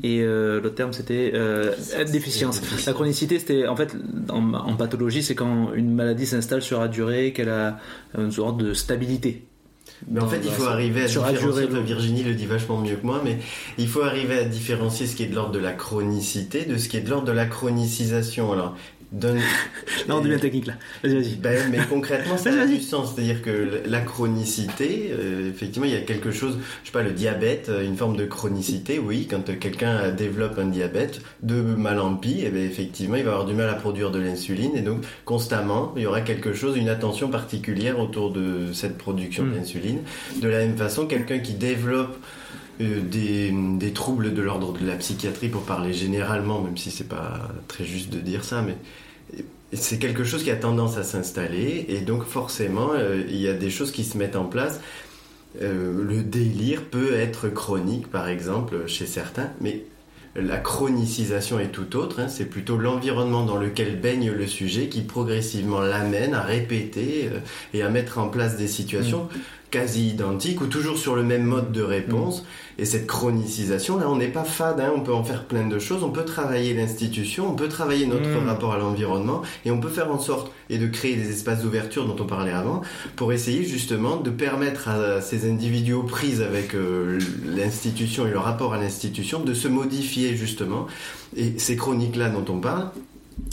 et 0.03 0.20
euh, 0.22 0.61
l'autre 0.61 0.74
terme 0.74 0.93
c'était 0.93 1.32
euh, 1.34 1.72
déficience. 2.11 2.61
La 2.86 2.93
chronicité, 2.93 3.39
c'était 3.39 3.66
en 3.66 3.76
fait 3.76 3.95
en, 4.28 4.53
en 4.55 4.74
pathologie, 4.76 5.22
c'est 5.22 5.34
quand 5.34 5.72
une 5.74 5.95
maladie 5.95 6.26
s'installe 6.26 6.62
sur 6.62 6.80
la 6.80 6.89
durée, 6.89 7.32
qu'elle 7.32 7.49
a 7.51 7.78
une 8.16 8.30
sorte 8.32 8.59
de 8.59 8.74
stabilité. 8.78 9.44
Mais 10.08 10.20
en 10.20 10.24
Dans- 10.24 10.30
fait, 10.30 10.40
il 10.44 10.50
faut 10.52 10.64
arriver 10.66 11.02
à 11.02 11.06
différencier. 11.06 11.64
enfin, 11.68 11.80
Virginie 11.80 12.22
le 12.22 12.34
dit 12.34 12.46
vachement 12.46 12.78
mieux 12.78 12.94
que 12.96 13.04
moi, 13.04 13.20
mais 13.24 13.38
il 13.78 13.88
faut 13.88 14.02
arriver 14.02 14.38
à 14.38 14.44
différencier 14.44 15.06
ce 15.06 15.16
qui 15.16 15.24
est 15.24 15.26
de 15.26 15.34
l'ordre 15.34 15.50
de 15.52 15.58
la 15.58 15.72
chronicité 15.72 16.64
de 16.64 16.76
ce 16.78 16.88
qui 16.88 16.96
est 16.96 17.00
de 17.00 17.10
l'ordre 17.10 17.26
de 17.26 17.32
la 17.32 17.46
chronicisation. 17.46 18.52
Alors, 18.52 18.76
d'un- 19.12 19.34
Là, 20.09 20.16
on 20.16 20.20
devient 20.20 20.38
technique 20.40 20.66
là. 20.66 20.74
Vas-y, 21.02 21.14
vas-y. 21.14 21.34
Ben, 21.36 21.68
mais 21.70 21.78
concrètement, 21.88 22.36
ça 22.38 22.50
a 22.50 22.66
du 22.66 22.80
sens. 22.80 23.14
C'est-à-dire 23.14 23.42
que 23.42 23.82
la 23.86 24.00
chronicité, 24.00 25.11
euh, 25.12 25.50
effectivement, 25.50 25.86
il 25.86 25.92
y 25.92 25.96
a 25.96 26.00
quelque 26.00 26.30
chose, 26.30 26.59
je 26.82 26.86
sais 26.88 26.92
pas, 26.92 27.02
le 27.02 27.11
diabète, 27.12 27.68
euh, 27.68 27.84
une 27.84 27.96
forme 27.96 28.16
de 28.16 28.24
chronicité, 28.24 28.98
oui. 28.98 29.26
Quand 29.30 29.48
euh, 29.50 29.54
quelqu'un 29.59 29.96
euh, 29.98 30.12
développe 30.12 30.59
un 30.59 30.66
diabète 30.66 31.20
de 31.42 31.61
mal 31.61 31.98
en 32.00 32.14
pis, 32.14 32.42
eh 32.44 32.48
ben, 32.50 32.64
effectivement, 32.64 33.16
il 33.16 33.24
va 33.24 33.32
avoir 33.32 33.46
du 33.46 33.54
mal 33.54 33.68
à 33.68 33.74
produire 33.74 34.11
de 34.11 34.18
l'insuline 34.18 34.74
et 34.76 34.80
donc 34.82 35.04
constamment, 35.24 35.92
il 35.96 36.02
y 36.02 36.06
aura 36.06 36.20
quelque 36.22 36.52
chose, 36.52 36.76
une 36.76 36.88
attention 36.88 37.28
particulière 37.28 37.98
autour 37.98 38.30
de 38.32 38.72
cette 38.72 38.96
production 38.98 39.44
Mm. 39.44 39.52
d'insuline. 39.54 39.98
De 40.40 40.48
la 40.48 40.59
même 40.59 40.76
façon, 40.76 41.06
quelqu'un 41.06 41.38
qui 41.38 41.54
développe 41.54 42.16
euh, 42.80 43.00
des, 43.00 43.52
des 43.78 43.92
troubles 43.92 44.34
de 44.34 44.42
l'ordre 44.42 44.72
de 44.72 44.86
la 44.86 44.96
psychiatrie, 44.96 45.48
pour 45.48 45.62
parler 45.62 45.92
généralement, 45.92 46.60
même 46.60 46.76
si 46.76 46.90
c'est 46.90 47.08
pas 47.08 47.48
très 47.66 47.84
juste 47.84 48.10
de 48.10 48.18
dire 48.18 48.44
ça, 48.44 48.62
mais 48.62 48.76
c'est 49.72 49.98
quelque 49.98 50.24
chose 50.24 50.42
qui 50.44 50.50
a 50.50 50.56
tendance 50.56 50.96
à 50.96 51.04
s'installer 51.04 51.84
et 51.88 52.00
donc 52.00 52.24
forcément 52.24 52.90
euh, 52.94 53.22
il 53.28 53.36
y 53.36 53.48
a 53.48 53.54
des 53.54 53.70
choses 53.70 53.90
qui 53.92 54.04
se 54.04 54.16
mettent 54.16 54.36
en 54.36 54.44
place. 54.46 54.80
Euh, 55.62 56.04
le 56.04 56.22
délire 56.22 56.84
peut 56.84 57.14
être 57.14 57.48
chronique 57.48 58.06
par 58.10 58.28
exemple 58.28 58.86
chez 58.86 59.06
certains, 59.06 59.50
mais 59.60 59.84
la 60.36 60.58
chronicisation 60.58 61.58
est 61.58 61.68
tout 61.68 61.96
autre. 61.96 62.20
hein. 62.20 62.28
c'est 62.28 62.44
plutôt 62.44 62.76
l'environnement 62.76 63.44
dans 63.44 63.56
lequel 63.56 63.98
baigne 64.00 64.30
le 64.30 64.46
sujet 64.46 64.88
qui 64.88 65.02
progressivement 65.02 65.80
l'amène 65.80 66.32
à 66.34 66.42
répéter 66.42 67.28
euh, 67.32 67.40
et 67.74 67.82
à 67.82 67.88
mettre 67.90 68.18
en 68.18 68.28
place 68.28 68.56
des 68.56 68.68
situations 68.68 69.28
quasi 69.70 70.08
identiques 70.08 70.60
ou 70.62 70.66
toujours 70.66 70.96
sur 70.96 71.14
le 71.14 71.22
même 71.22 71.44
mode 71.44 71.72
de 71.72 71.82
réponse. 71.82 72.44
Et 72.80 72.84
cette 72.84 73.06
chronicisation, 73.08 73.98
là, 73.98 74.08
on 74.08 74.16
n'est 74.16 74.28
pas 74.28 74.44
fade, 74.44 74.80
hein, 74.80 74.92
on 74.94 75.00
peut 75.00 75.12
en 75.12 75.24
faire 75.24 75.44
plein 75.44 75.66
de 75.66 75.78
choses, 75.80 76.04
on 76.04 76.10
peut 76.10 76.24
travailler 76.24 76.74
l'institution, 76.74 77.50
on 77.50 77.56
peut 77.56 77.68
travailler 77.68 78.06
notre 78.06 78.28
Mm. 78.28 78.46
rapport 78.46 78.72
à 78.72 78.78
l'environnement, 78.78 79.42
et 79.64 79.72
on 79.72 79.80
peut 79.80 79.88
faire 79.88 80.12
en 80.12 80.20
sorte, 80.20 80.52
et 80.70 80.78
de 80.78 80.86
créer 80.86 81.16
des 81.16 81.30
espaces 81.30 81.62
d'ouverture 81.62 82.06
dont 82.06 82.22
on 82.22 82.26
parlait 82.26 82.52
avant, 82.52 82.82
pour 83.16 83.32
essayer 83.32 83.64
justement 83.64 84.16
de 84.16 84.30
permettre 84.30 84.88
à 84.88 85.20
ces 85.20 85.50
individus 85.50 85.94
aux 85.94 86.04
prises 86.04 86.40
avec 86.40 86.74
euh, 86.74 87.18
l'institution 87.44 88.26
et 88.26 88.30
le 88.30 88.38
rapport 88.38 88.74
à 88.74 88.78
l'institution 88.78 89.40
de 89.40 89.54
se 89.54 89.66
modifier 89.66 90.36
justement. 90.36 90.86
Et 91.36 91.58
ces 91.58 91.76
chroniques-là 91.76 92.28
dont 92.30 92.44
on 92.52 92.60
parle, 92.60 92.90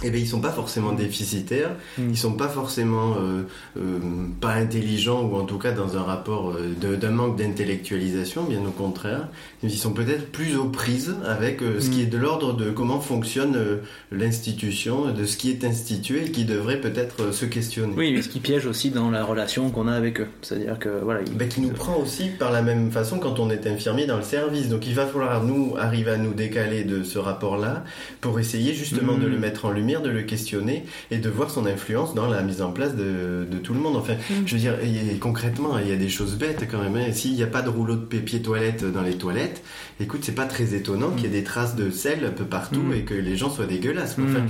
eh 0.03 0.09
bien, 0.09 0.19
ils 0.21 0.27
sont 0.27 0.41
pas 0.41 0.51
forcément 0.51 0.91
déficitaires, 0.93 1.71
Mm. 1.97 2.09
ils 2.11 2.17
sont 2.17 2.33
pas 2.33 2.47
forcément 2.49 3.15
euh, 3.19 3.43
euh, 3.77 3.99
pas 4.41 4.53
intelligents 4.53 5.21
ou 5.23 5.35
en 5.35 5.45
tout 5.45 5.57
cas 5.57 5.71
dans 5.71 5.97
un 5.97 6.03
rapport 6.03 6.51
euh, 6.51 6.95
d'un 6.95 7.11
manque 7.11 7.37
d'intellectualisation, 7.37 8.43
bien 8.43 8.59
au 8.65 8.71
contraire. 8.71 9.27
Ils 9.63 9.71
sont 9.71 9.93
peut-être 9.93 10.31
plus 10.31 10.55
aux 10.57 10.65
prises 10.69 11.15
avec 11.25 11.61
euh, 11.61 11.79
ce 11.79 11.87
Mm. 11.87 11.91
qui 11.91 12.01
est 12.01 12.05
de 12.07 12.17
l'ordre 12.17 12.53
de 12.53 12.71
comment 12.71 12.99
fonctionne 12.99 13.55
euh, 13.55 13.77
l'institution, 14.11 15.11
de 15.11 15.25
ce 15.25 15.37
qui 15.37 15.49
est 15.49 15.63
institué 15.63 16.25
et 16.25 16.31
qui 16.31 16.45
devrait 16.45 16.81
peut-être 16.81 17.21
euh, 17.23 17.31
se 17.31 17.45
questionner. 17.45 17.93
Oui, 17.95 18.11
mais 18.13 18.21
ce 18.21 18.29
qui 18.29 18.39
piège 18.39 18.65
aussi 18.65 18.89
dans 18.89 19.09
la 19.11 19.23
relation 19.23 19.69
qu'on 19.69 19.87
a 19.87 19.93
avec 19.93 20.19
eux. 20.21 20.27
C'est-à-dire 20.41 20.77
que 20.79 20.89
voilà, 21.03 21.21
Ben, 21.35 21.47
qui 21.47 21.61
nous 21.61 21.69
prend 21.69 21.97
aussi 21.97 22.29
par 22.37 22.51
la 22.51 22.61
même 22.61 22.91
façon 22.91 23.19
quand 23.19 23.39
on 23.39 23.49
est 23.49 23.65
infirmier 23.67 24.05
dans 24.07 24.17
le 24.17 24.23
service. 24.23 24.67
Donc 24.69 24.87
il 24.87 24.93
va 24.95 25.05
falloir 25.05 25.43
nous 25.43 25.75
arriver 25.77 26.11
à 26.11 26.17
nous 26.17 26.33
décaler 26.33 26.83
de 26.83 27.03
ce 27.03 27.17
rapport-là 27.19 27.83
pour 28.21 28.39
essayer 28.39 28.73
justement 28.73 29.13
Mm. 29.17 29.21
de 29.21 29.27
le 29.27 29.37
mettre 29.39 29.65
en 29.65 29.71
lumière, 29.71 29.84
de 29.85 30.09
le 30.09 30.23
questionner 30.23 30.83
et 31.11 31.17
de 31.17 31.29
voir 31.29 31.49
son 31.49 31.65
influence 31.65 32.13
dans 32.15 32.27
la 32.27 32.41
mise 32.41 32.61
en 32.61 32.71
place 32.71 32.95
de, 32.95 33.47
de 33.49 33.57
tout 33.59 33.73
le 33.73 33.79
monde. 33.79 33.95
Enfin, 33.95 34.15
je 34.45 34.53
veux 34.55 34.59
dire, 34.59 34.73
et 34.81 35.17
concrètement, 35.19 35.77
il 35.79 35.87
y 35.87 35.91
a 35.93 35.95
des 35.95 36.09
choses 36.09 36.35
bêtes 36.35 36.67
quand 36.69 36.81
même. 36.81 36.95
hein. 36.95 37.11
S'il 37.13 37.33
n'y 37.33 37.43
a 37.43 37.47
pas 37.47 37.61
de 37.61 37.69
rouleau 37.69 37.95
de 37.95 38.05
papier 38.05 38.41
toilette 38.41 38.83
dans 38.83 39.03
les 39.03 39.17
toilettes, 39.17 39.61
écoute, 39.99 40.21
c'est 40.23 40.35
pas 40.35 40.45
très 40.45 40.73
étonnant 40.73 41.11
qu'il 41.11 41.25
y 41.25 41.27
ait 41.27 41.29
des 41.39 41.43
traces 41.43 41.75
de 41.75 41.89
sel 41.91 42.25
un 42.25 42.31
peu 42.31 42.45
partout 42.45 42.81
Mm. 42.81 42.93
et 42.93 43.01
que 43.01 43.13
les 43.13 43.35
gens 43.37 43.49
soient 43.49 43.65
dégueulasses. 43.67 44.17
Mm. 44.17 44.25
Enfin, 44.29 44.45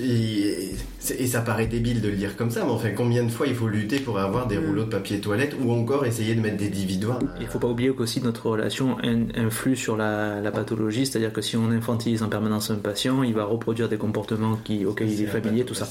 et, 0.00 1.26
ça 1.26 1.40
paraît 1.40 1.66
débile 1.66 2.00
de 2.00 2.08
le 2.08 2.16
dire 2.16 2.36
comme 2.36 2.50
ça, 2.50 2.64
mais 2.64 2.70
enfin, 2.70 2.90
combien 2.96 3.22
de 3.24 3.30
fois 3.30 3.46
il 3.46 3.54
faut 3.54 3.68
lutter 3.68 3.98
pour 3.98 4.18
avoir 4.18 4.46
des 4.46 4.58
Mm. 4.58 4.66
rouleaux 4.66 4.84
de 4.84 4.88
papier 4.90 5.20
toilette 5.20 5.54
ou 5.62 5.70
encore 5.72 6.04
essayer 6.06 6.34
de 6.34 6.40
mettre 6.40 6.56
des 6.56 6.68
dividoires 6.68 7.18
Il 7.40 7.46
faut 7.46 7.58
pas 7.58 7.68
oublier 7.68 7.90
qu'aussi 7.94 8.20
notre 8.22 8.46
relation 8.50 8.96
in- 9.02 9.26
influe 9.36 9.76
sur 9.76 9.96
la, 9.96 10.40
la 10.40 10.50
pathologie, 10.50 11.06
c'est-à-dire 11.06 11.32
que 11.32 11.40
si 11.42 11.56
on 11.56 11.70
infantilise 11.70 12.22
en 12.22 12.28
permanence 12.28 12.70
un 12.70 12.76
patient, 12.76 13.22
il 13.22 13.34
va 13.34 13.44
reproduire 13.44 13.88
des 13.88 13.98
comportements 13.98 14.56
qui, 14.64 14.84
auxquels 14.86 15.10
il 15.10 15.22
est 15.22 15.26
familier, 15.26 15.64
tout 15.64 15.74
ça. 15.74 15.88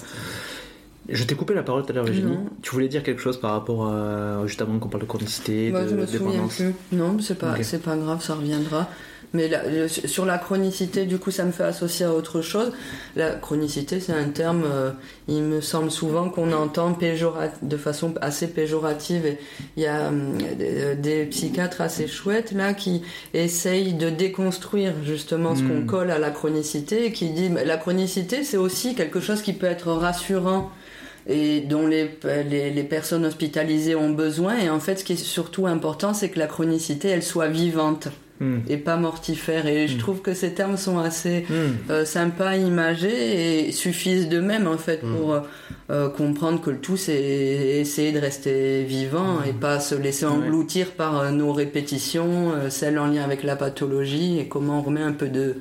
Je 1.10 1.22
t'ai 1.26 1.36
coupé 1.36 1.54
la 1.54 1.64
parole 1.64 1.84
tout 1.84 1.92
à 1.92 1.96
l'heure, 1.96 2.06
Virginie. 2.06 2.38
Tu 2.62 2.72
voulais 2.72 2.88
dire 2.88 3.04
quelque 3.04 3.22
chose 3.22 3.38
par 3.38 3.52
rapport 3.52 3.88
à, 3.88 4.42
juste 4.48 4.62
avant 4.62 4.80
qu'on 4.80 4.88
parle 4.88 5.04
de 5.04 5.08
chronicité, 5.08 5.70
de 5.70 5.78
je 5.78 5.96
me 5.96 6.06
souviens 6.06 6.20
dépendance 6.32 6.56
plus. 6.56 6.74
Non, 6.94 7.18
c'est 7.20 7.38
pas, 7.38 7.62
c'est 7.62 7.82
pas 7.82 7.98
grave, 7.98 8.24
ça 8.24 8.36
reviendra. 8.36 8.90
Mais 9.36 9.48
la- 9.48 9.64
le- 9.68 9.88
sur 9.88 10.26
la 10.26 10.38
chronicité, 10.38 11.06
du 11.06 11.18
coup, 11.18 11.32
ça 11.32 11.44
me 11.44 11.52
fait 11.52 11.64
associer 11.64 12.06
à 12.06 12.14
autre 12.14 12.42
chose. 12.42 12.72
La 13.16 13.32
chronicité, 13.32 14.00
c'est 14.00 14.14
un 14.14 14.30
terme, 14.30 14.64
euh, 14.66 14.92
il 15.28 15.42
me 15.42 15.60
semble 15.60 15.90
souvent 15.90 16.30
qu'on 16.30 16.52
entend 16.54 16.94
péjorat- 16.94 17.50
de 17.64 17.78
façon 17.78 18.14
assez 18.22 18.48
péjorative. 18.48 19.26
Et 19.26 19.40
il 19.76 19.82
y 19.84 19.88
a 19.88 20.10
hum, 20.10 20.38
des, 21.00 21.26
psychiatres 21.26 21.82
assez 21.82 22.08
chouettes 22.08 22.52
là 22.52 22.76
qui 22.76 23.02
essayent 23.34 23.94
de 23.94 24.12
déconstruire 24.12 24.94
justement 25.04 25.56
ce 25.56 25.64
qu'on 25.64 25.86
colle 25.88 26.12
à 26.12 26.20
la 26.20 26.30
chronicité 26.30 27.06
et 27.08 27.12
qui 27.12 27.30
dit 27.30 27.50
mais 27.50 27.66
la 27.66 27.78
chronicité, 27.78 28.44
c'est 28.44 28.58
aussi 28.58 28.94
quelque 28.94 29.20
chose 29.20 29.42
qui 29.42 29.54
peut 29.54 29.66
être 29.66 29.92
rassurant 29.94 30.70
et 31.28 31.62
dont 31.62 31.88
les, 31.88 32.20
les, 32.50 32.70
les 32.70 32.84
personnes 32.84 33.26
hospitalisées 33.26 33.96
ont 33.96 34.10
besoin. 34.12 34.58
Et 34.60 34.70
en 34.70 34.80
fait, 34.80 34.98
ce 35.00 35.04
qui 35.04 35.14
est 35.14 35.16
surtout 35.16 35.66
important, 35.66 36.14
c'est 36.14 36.30
que 36.30 36.38
la 36.38 36.48
chronicité, 36.48 37.08
elle 37.08 37.24
soit 37.24 37.48
vivante 37.48 38.10
Hmm. 38.40 38.60
et 38.68 38.78
pas 38.78 38.98
mortifère. 38.98 39.68
Et 39.68 39.88
je 39.88 39.96
Mm. 39.96 40.00
trouve 40.00 40.22
que 40.22 40.34
ces 40.34 40.54
termes 40.54 40.76
sont 40.76 40.98
assez 40.98 41.46
Hmm. 41.50 41.92
euh, 41.92 42.04
sympas, 42.04 42.56
imagés 42.56 43.68
et 43.68 43.72
suffisent 43.72 44.28
d'eux-mêmes 44.28 44.68
en 44.68 44.78
fait 44.78 45.02
pour 45.02 45.34
euh, 45.34 45.40
euh, 45.92 46.10
comprendre 46.10 46.60
que 46.60 46.72
le 46.72 46.80
tout, 46.80 46.98
c'est 46.98 47.14
essayer 47.22 48.12
de 48.12 48.20
rester 48.20 48.84
vivant 48.84 49.44
et 49.48 49.54
pas 49.54 49.80
se 49.80 49.94
laisser 49.96 50.26
engloutir 50.26 50.92
par 50.92 51.20
euh, 51.20 51.30
nos 51.32 51.54
répétitions, 51.54 52.54
euh, 52.54 52.70
celles 52.70 52.98
en 52.98 53.08
lien 53.08 53.24
avec 53.24 53.44
la 53.44 53.56
pathologie 53.56 54.40
et 54.40 54.48
comment 54.48 54.80
on 54.80 54.82
remet 54.82 55.02
un 55.04 55.14
peu 55.14 55.28
de 55.30 55.58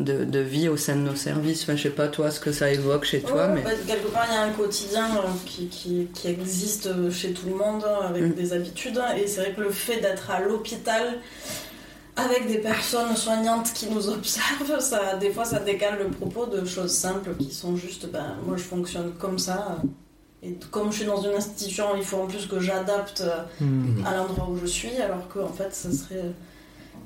de, 0.00 0.22
de 0.24 0.38
vie 0.38 0.68
au 0.68 0.76
sein 0.76 0.94
de 0.94 1.00
nos 1.00 1.16
services. 1.16 1.64
Enfin, 1.64 1.74
je 1.74 1.82
sais 1.82 1.90
pas 1.90 2.06
toi 2.06 2.30
ce 2.30 2.38
que 2.38 2.52
ça 2.52 2.70
évoque 2.70 3.04
chez 3.04 3.18
toi, 3.20 3.48
Ouais, 3.48 3.54
mais 3.56 3.62
bah, 3.62 3.70
quelque 3.84 4.06
part, 4.06 4.26
il 4.30 4.32
y 4.32 4.36
a 4.36 4.42
un 4.42 4.50
quotidien 4.52 5.06
euh, 5.16 5.28
qui, 5.44 5.66
qui, 5.66 6.06
qui 6.14 6.28
existe 6.28 6.88
chez 7.10 7.32
tout 7.32 7.46
le 7.48 7.56
monde 7.56 7.82
hein, 7.84 8.06
avec 8.08 8.22
Mm. 8.22 8.32
des 8.34 8.52
habitudes. 8.52 9.00
Et 9.20 9.26
c'est 9.26 9.40
vrai 9.40 9.52
que 9.56 9.60
le 9.60 9.70
fait 9.70 10.00
d'être 10.00 10.30
à 10.30 10.40
l'hôpital 10.40 11.02
avec 12.24 12.48
des 12.48 12.58
personnes 12.58 13.14
soignantes 13.16 13.72
qui 13.72 13.86
nous 13.88 14.08
observent, 14.08 14.80
ça, 14.80 15.16
des 15.20 15.30
fois, 15.30 15.44
ça 15.44 15.60
décale 15.60 15.98
le 15.98 16.08
propos 16.10 16.46
de 16.46 16.64
choses 16.66 16.92
simples 16.92 17.30
qui 17.38 17.52
sont 17.54 17.76
juste, 17.76 18.10
ben, 18.10 18.36
moi, 18.46 18.56
je 18.56 18.62
fonctionne 18.64 19.12
comme 19.18 19.38
ça. 19.38 19.78
Et 20.42 20.56
comme 20.70 20.90
je 20.92 20.98
suis 20.98 21.06
dans 21.06 21.20
une 21.20 21.34
institution, 21.36 21.84
il 21.96 22.04
faut 22.04 22.18
en 22.18 22.26
plus 22.26 22.46
que 22.46 22.60
j'adapte 22.60 23.22
euh, 23.22 23.64
Hmm. 23.64 24.04
à 24.06 24.16
l'endroit 24.16 24.48
où 24.50 24.56
je 24.60 24.66
suis, 24.66 24.96
alors 25.02 25.28
que 25.28 25.38
en 25.40 25.52
fait, 25.52 25.74
ça 25.74 25.90
serait 25.90 26.30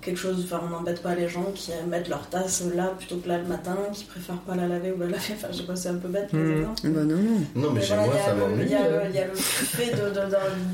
quelque 0.03 0.19
chose. 0.19 0.43
Enfin, 0.45 0.61
on 0.67 0.69
n'embête 0.71 1.01
pas 1.03 1.15
les 1.15 1.29
gens 1.29 1.47
qui 1.55 1.71
mettent 1.89 2.09
leur 2.11 2.29
tasse 2.29 2.63
là 2.75 2.93
plutôt 2.99 3.17
que 3.17 3.29
là 3.29 3.39
le 3.39 3.45
matin, 3.47 3.77
qui 3.93 4.05
préfèrent 4.05 4.37
pas 4.47 4.55
la 4.55 4.67
laver 4.67 4.93
ou 4.93 4.99
la 5.01 5.07
laver. 5.07 5.33
Enfin, 5.35 5.49
je 5.51 5.59
sais 5.59 5.63
pas, 5.63 5.77
c'est 5.77 5.89
un 5.89 5.95
peu 5.95 6.09
bête. 6.09 6.29
les 6.33 6.39
Mm. 6.39 6.59
exemples. 6.61 6.89
bah 6.89 7.05
non 7.05 7.17
non. 7.17 7.41
Non, 7.55 7.71
mais 7.71 7.81
Mais 7.81 7.87
chez 7.87 7.95
voilà, 7.95 8.07
moi, 8.07 8.15
il 8.15 8.19
y 8.19 8.21
a 8.21 8.25
ça 8.27 8.35
le- 8.35 8.41
m'ennuie. 8.41 8.65
Il 8.67 8.71
y, 8.71 8.75
a 8.75 8.89
le- 8.89 9.09
il 9.11 9.15
y 9.15 9.19
a 9.19 9.27
le 9.27 9.35
fait 9.35 9.95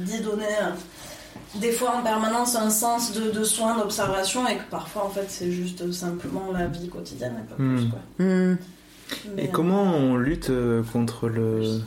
d'y 0.00 0.20
donner 0.20 0.44
des 1.54 1.72
fois 1.72 1.96
en 1.96 2.02
permanence 2.02 2.56
un 2.56 2.70
sens 2.70 3.12
de, 3.12 3.30
de 3.30 3.44
soins, 3.44 3.78
d'observation, 3.78 4.46
et 4.46 4.56
que 4.56 4.70
parfois 4.70 5.04
en 5.04 5.10
fait 5.10 5.26
c'est 5.28 5.50
juste 5.50 5.90
simplement 5.92 6.52
la 6.52 6.66
vie 6.66 6.88
quotidienne 6.88 7.34
et 7.42 7.48
pas 7.48 7.54
plus. 7.56 7.88
Quoi. 7.88 7.98
Hmm. 8.18 8.56
Mais, 9.34 9.44
Et 9.44 9.48
euh, 9.48 9.50
comment 9.50 9.82
on 9.84 10.16
lutte 10.16 10.50
euh, 10.50 10.82
contre 10.92 11.28
le 11.28 11.80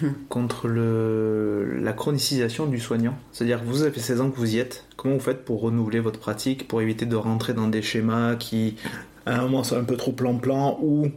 contre 0.28 0.68
le, 0.68 1.78
la 1.80 1.92
chronicisation 1.92 2.66
du 2.66 2.80
soignant? 2.80 3.16
C'est-à-dire 3.32 3.60
que 3.60 3.66
vous 3.66 3.82
avez 3.82 3.90
fait 3.90 4.00
16 4.00 4.20
ans 4.22 4.30
que 4.30 4.36
vous 4.36 4.54
y 4.54 4.58
êtes. 4.58 4.84
Comment 4.96 5.14
vous 5.14 5.20
faites 5.20 5.44
pour 5.44 5.60
renouveler 5.60 6.00
votre 6.00 6.18
pratique, 6.18 6.66
pour 6.66 6.80
éviter 6.80 7.06
de 7.06 7.16
rentrer 7.16 7.52
dans 7.52 7.68
des 7.68 7.82
schémas 7.82 8.36
qui, 8.36 8.76
à 9.26 9.38
un 9.38 9.42
moment, 9.42 9.64
sont 9.64 9.76
un 9.76 9.84
peu 9.84 9.96
trop 9.96 10.12
plan-plan 10.12 10.78
ou 10.82 11.08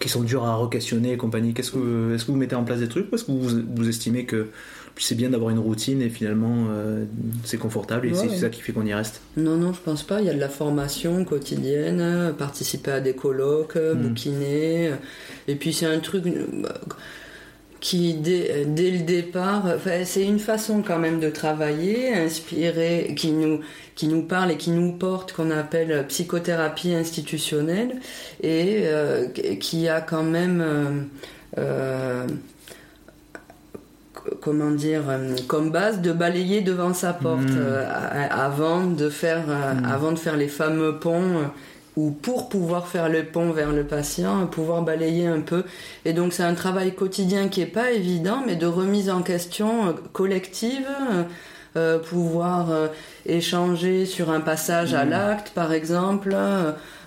qui 0.00 0.08
sont 0.08 0.22
durs 0.22 0.44
à 0.44 0.56
re-questionner 0.56 1.12
et 1.12 1.16
compagnie? 1.18 1.54
Est-ce 1.56 1.72
que, 1.72 2.14
est 2.14 2.24
que 2.24 2.30
vous 2.30 2.36
mettez 2.36 2.54
en 2.54 2.64
place 2.64 2.78
des 2.78 2.88
trucs 2.88 3.12
ou 3.12 3.16
est-ce 3.16 3.24
que 3.24 3.32
vous, 3.32 3.62
vous 3.74 3.88
estimez 3.88 4.24
que 4.24 4.48
c'est 4.98 5.14
bien 5.14 5.30
d'avoir 5.30 5.50
une 5.50 5.58
routine 5.58 6.00
et 6.02 6.08
finalement 6.08 6.66
euh, 6.70 7.04
c'est 7.44 7.58
confortable 7.58 8.06
et 8.06 8.14
c'est 8.14 8.30
ça 8.30 8.48
qui 8.48 8.60
fait 8.60 8.72
qu'on 8.72 8.86
y 8.86 8.94
reste 8.94 9.20
Non, 9.36 9.56
non, 9.56 9.72
je 9.72 9.80
pense 9.80 10.02
pas. 10.02 10.20
Il 10.20 10.26
y 10.26 10.30
a 10.30 10.34
de 10.34 10.40
la 10.40 10.48
formation 10.48 11.24
quotidienne, 11.24 12.32
participer 12.38 12.92
à 12.92 13.00
des 13.00 13.14
colloques, 13.14 13.76
hmm. 13.76 13.94
bouquiner. 13.94 14.92
Et 15.48 15.54
puis 15.56 15.72
c'est 15.72 15.86
un 15.86 15.98
truc 16.00 16.24
qui 17.80 18.14
dès, 18.14 18.90
le 18.90 19.04
départ, 19.04 19.74
c'est 20.04 20.24
une 20.24 20.38
façon 20.38 20.82
quand 20.82 20.98
même 20.98 21.20
de 21.20 21.30
travailler, 21.30 22.12
inspiré, 22.14 23.14
qui 23.16 23.30
nous, 23.30 23.60
qui 23.94 24.08
nous 24.08 24.22
parle 24.22 24.50
et 24.50 24.56
qui 24.56 24.70
nous 24.70 24.92
porte, 24.92 25.32
qu'on 25.32 25.50
appelle 25.50 26.04
psychothérapie 26.08 26.94
institutionnelle, 26.94 28.00
et 28.42 28.82
euh, 28.86 29.28
qui 29.28 29.88
a 29.88 30.00
quand 30.00 30.24
même 30.24 30.60
euh, 30.60 30.90
euh, 31.58 32.26
comment 34.40 34.70
dire, 34.70 35.02
comme 35.46 35.70
base 35.70 36.00
de 36.00 36.12
balayer 36.12 36.60
devant 36.60 36.94
sa 36.94 37.12
porte 37.12 37.42
mmh. 37.42 38.30
avant 38.30 38.86
de 38.86 39.08
faire, 39.08 39.46
mmh. 39.46 39.84
avant 39.84 40.12
de 40.12 40.18
faire 40.18 40.36
les 40.36 40.48
fameux 40.48 40.98
ponts 40.98 41.50
ou 41.96 42.10
pour 42.10 42.48
pouvoir 42.48 42.88
faire 42.88 43.08
le 43.08 43.24
pont 43.24 43.50
vers 43.50 43.72
le 43.72 43.84
patient, 43.84 44.46
pouvoir 44.46 44.82
balayer 44.82 45.26
un 45.26 45.40
peu. 45.40 45.64
Et 46.04 46.12
donc 46.12 46.32
c'est 46.32 46.42
un 46.42 46.54
travail 46.54 46.94
quotidien 46.94 47.48
qui 47.48 47.62
est 47.62 47.66
pas 47.66 47.90
évident, 47.90 48.42
mais 48.46 48.56
de 48.56 48.66
remise 48.66 49.08
en 49.08 49.22
question 49.22 49.88
euh, 49.88 49.92
collective, 50.12 50.86
euh, 51.76 51.98
pouvoir 51.98 52.70
euh, 52.70 52.88
échanger 53.24 54.04
sur 54.04 54.30
un 54.30 54.40
passage 54.40 54.92
à 54.94 55.04
mmh. 55.04 55.10
l'acte, 55.10 55.50
par 55.50 55.72
exemple. 55.72 56.36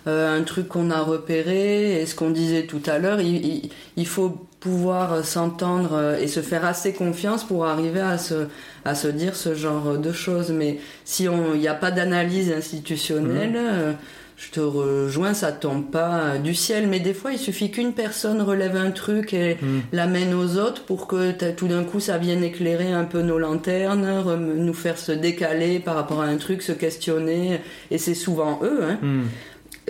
un 0.06 0.42
truc 0.42 0.70
qu'on 0.70 0.90
a 0.90 1.02
repéré 1.02 2.02
et 2.02 2.06
ce 2.08 2.16
qu'on 2.16 2.32
disait 2.32 2.66
tout 2.66 2.82
à 2.88 2.98
l'heure, 2.98 3.22
il, 3.22 3.70
il, 3.96 4.08
faut 4.08 4.49
pouvoir 4.60 5.24
s'entendre 5.24 6.18
et 6.20 6.28
se 6.28 6.42
faire 6.42 6.66
assez 6.66 6.94
confiance 6.94 7.44
pour 7.44 7.66
arriver 7.66 8.02
à 8.02 8.18
se, 8.18 8.48
à 8.86 8.96
se 8.96 9.08
dire 9.08 9.36
ce 9.36 9.56
genre 9.56 9.98
de 9.98 10.12
choses. 10.12 10.52
Mais 10.52 10.80
si 11.06 11.26
il 11.26 11.60
n'y 11.60 11.68
a 11.68 11.74
pas 11.74 11.92
d'analyse 11.92 12.52
institutionnelle, 12.52 13.54
mmh 13.54 13.96
je 14.40 14.52
te 14.52 14.60
rejoins, 14.62 15.34
ça 15.34 15.52
tombe 15.52 15.92
pas 15.92 16.38
du 16.38 16.56
ciel, 16.56 16.88
mais 16.88 17.02
des 17.02 17.14
fois 17.14 17.34
il 17.34 17.38
suffit 17.38 17.72
qu'une 17.72 17.92
personne 17.92 18.42
relève 18.42 18.78
un 18.78 18.92
truc 18.92 19.34
et 19.34 19.58
hmm. 19.62 19.82
l'amène 19.92 20.34
aux 20.34 20.58
autres 20.58 20.86
pour 20.86 21.08
que 21.08 21.32
tout 21.52 21.68
d'un 21.68 21.84
coup 21.84 22.00
ça 22.00 22.18
vienne 22.18 22.42
éclairer 22.42 22.94
un 22.94 23.04
peu 23.04 23.22
nos 23.22 23.38
lanternes, 23.38 24.24
nous 24.56 24.74
faire 24.74 24.98
se 24.98 25.12
décaler 25.12 25.80
par 25.80 25.96
rapport 25.96 26.22
à 26.22 26.26
un 26.26 26.38
truc, 26.38 26.62
se 26.62 26.72
questionner, 26.72 27.60
et 27.92 27.98
c'est 27.98 28.16
souvent 28.16 28.62
eux. 28.64 28.80
Hein. 28.82 28.98
Hmm. 29.02 29.24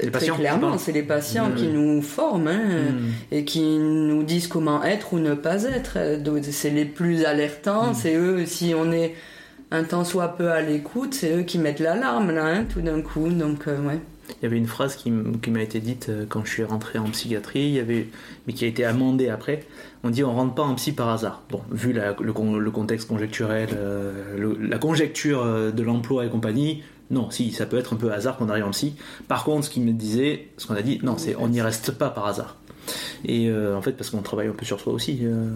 Les 0.02 0.12
Très 0.12 0.28
clairement, 0.28 0.78
c'est 0.78 0.92
les 0.92 1.04
patients 1.04 1.52
qui 1.56 1.68
nous 1.68 2.02
forment 2.02 2.48
hein, 2.48 2.92
hmm. 2.92 3.34
et 3.34 3.46
qui 3.46 3.62
nous 3.78 4.24
disent 4.24 4.48
comment 4.48 4.84
être 4.84 5.14
ou 5.14 5.20
ne 5.20 5.34
pas 5.34 5.64
être. 5.64 5.98
C'est 6.52 6.70
les 6.70 6.86
plus 6.86 7.26
alertants, 7.26 7.94
c'est 7.94 8.16
eux, 8.16 8.46
si 8.46 8.74
on 8.76 8.92
est 8.92 9.16
un 9.72 9.84
temps 9.84 10.04
soit 10.04 10.30
peu 10.30 10.52
à 10.52 10.62
l'écoute, 10.62 11.14
c'est 11.14 11.36
eux 11.36 11.44
qui 11.44 11.60
mettent 11.60 11.80
l'alarme 11.80 12.32
là, 12.32 12.46
hein, 12.46 12.66
tout 12.66 12.82
d'un 12.82 13.02
coup. 13.02 13.30
Donc, 13.30 13.68
euh, 13.68 13.80
ouais 13.82 14.00
il 14.30 14.44
y 14.44 14.46
avait 14.46 14.58
une 14.58 14.68
phrase 14.68 14.96
qui, 14.96 15.10
m'a 15.10 15.62
été 15.64 15.80
dite 15.80 16.10
euh, 16.10 16.24
quand 16.30 16.46
je 16.46 16.52
suis 16.52 16.64
rentré 16.64 17.00
en 17.00 17.06
psychiatrie, 17.06 17.62
il 17.62 17.74
y 17.74 17.80
avait, 17.80 18.08
mais 18.46 18.54
qui 18.54 18.64
a 18.64 18.68
été 18.68 18.86
amendée 18.86 19.28
après. 19.28 19.66
On 20.04 20.12
dit 20.12 20.24
on 20.24 20.32
rentre 20.32 20.54
pas 20.54 20.62
en 20.62 20.76
psy 20.76 20.92
par 20.92 21.10
hasard. 21.10 21.42
Bon, 21.50 21.62
vu 21.72 21.94
le, 21.94 22.16
le, 22.22 22.72
contexte 22.72 23.08
conjecturel, 23.08 23.70
euh, 23.74 24.56
la 24.60 24.78
conjecture 24.78 25.44
de 25.74 25.84
l'emploi 25.84 26.28
et 26.28 26.30
compagnie, 26.30 26.84
non, 27.12 27.32
si, 27.32 27.52
ça 27.52 27.66
peut 27.66 27.78
être 27.78 27.94
un 27.94 27.98
peu 27.98 28.12
hasard 28.12 28.38
qu'on 28.38 28.50
arrive 28.50 28.66
en 28.66 28.72
psy. 28.72 28.96
Par 29.28 29.44
contre, 29.44 29.66
ce 29.66 29.70
qu'il 29.70 29.84
me 29.84 29.92
disait, 29.92 30.50
ce 30.58 30.68
qu'on 30.68 30.76
a 30.76 30.82
dit, 30.82 31.00
non, 31.04 31.18
c'est 31.18 31.36
on 31.36 31.48
n'y 31.48 31.62
reste 31.62 31.92
pas 31.92 32.10
par 32.10 32.28
hasard. 32.28 32.58
Et 33.26 33.50
euh, 33.50 33.76
en 33.76 33.82
fait, 33.82 33.94
parce 33.94 34.10
qu'on 34.10 34.22
travaille 34.22 34.48
un 34.48 34.54
peu 34.54 34.66
sur 34.66 34.80
soi 34.80 34.94
aussi, 34.94 35.20
euh, 35.24 35.50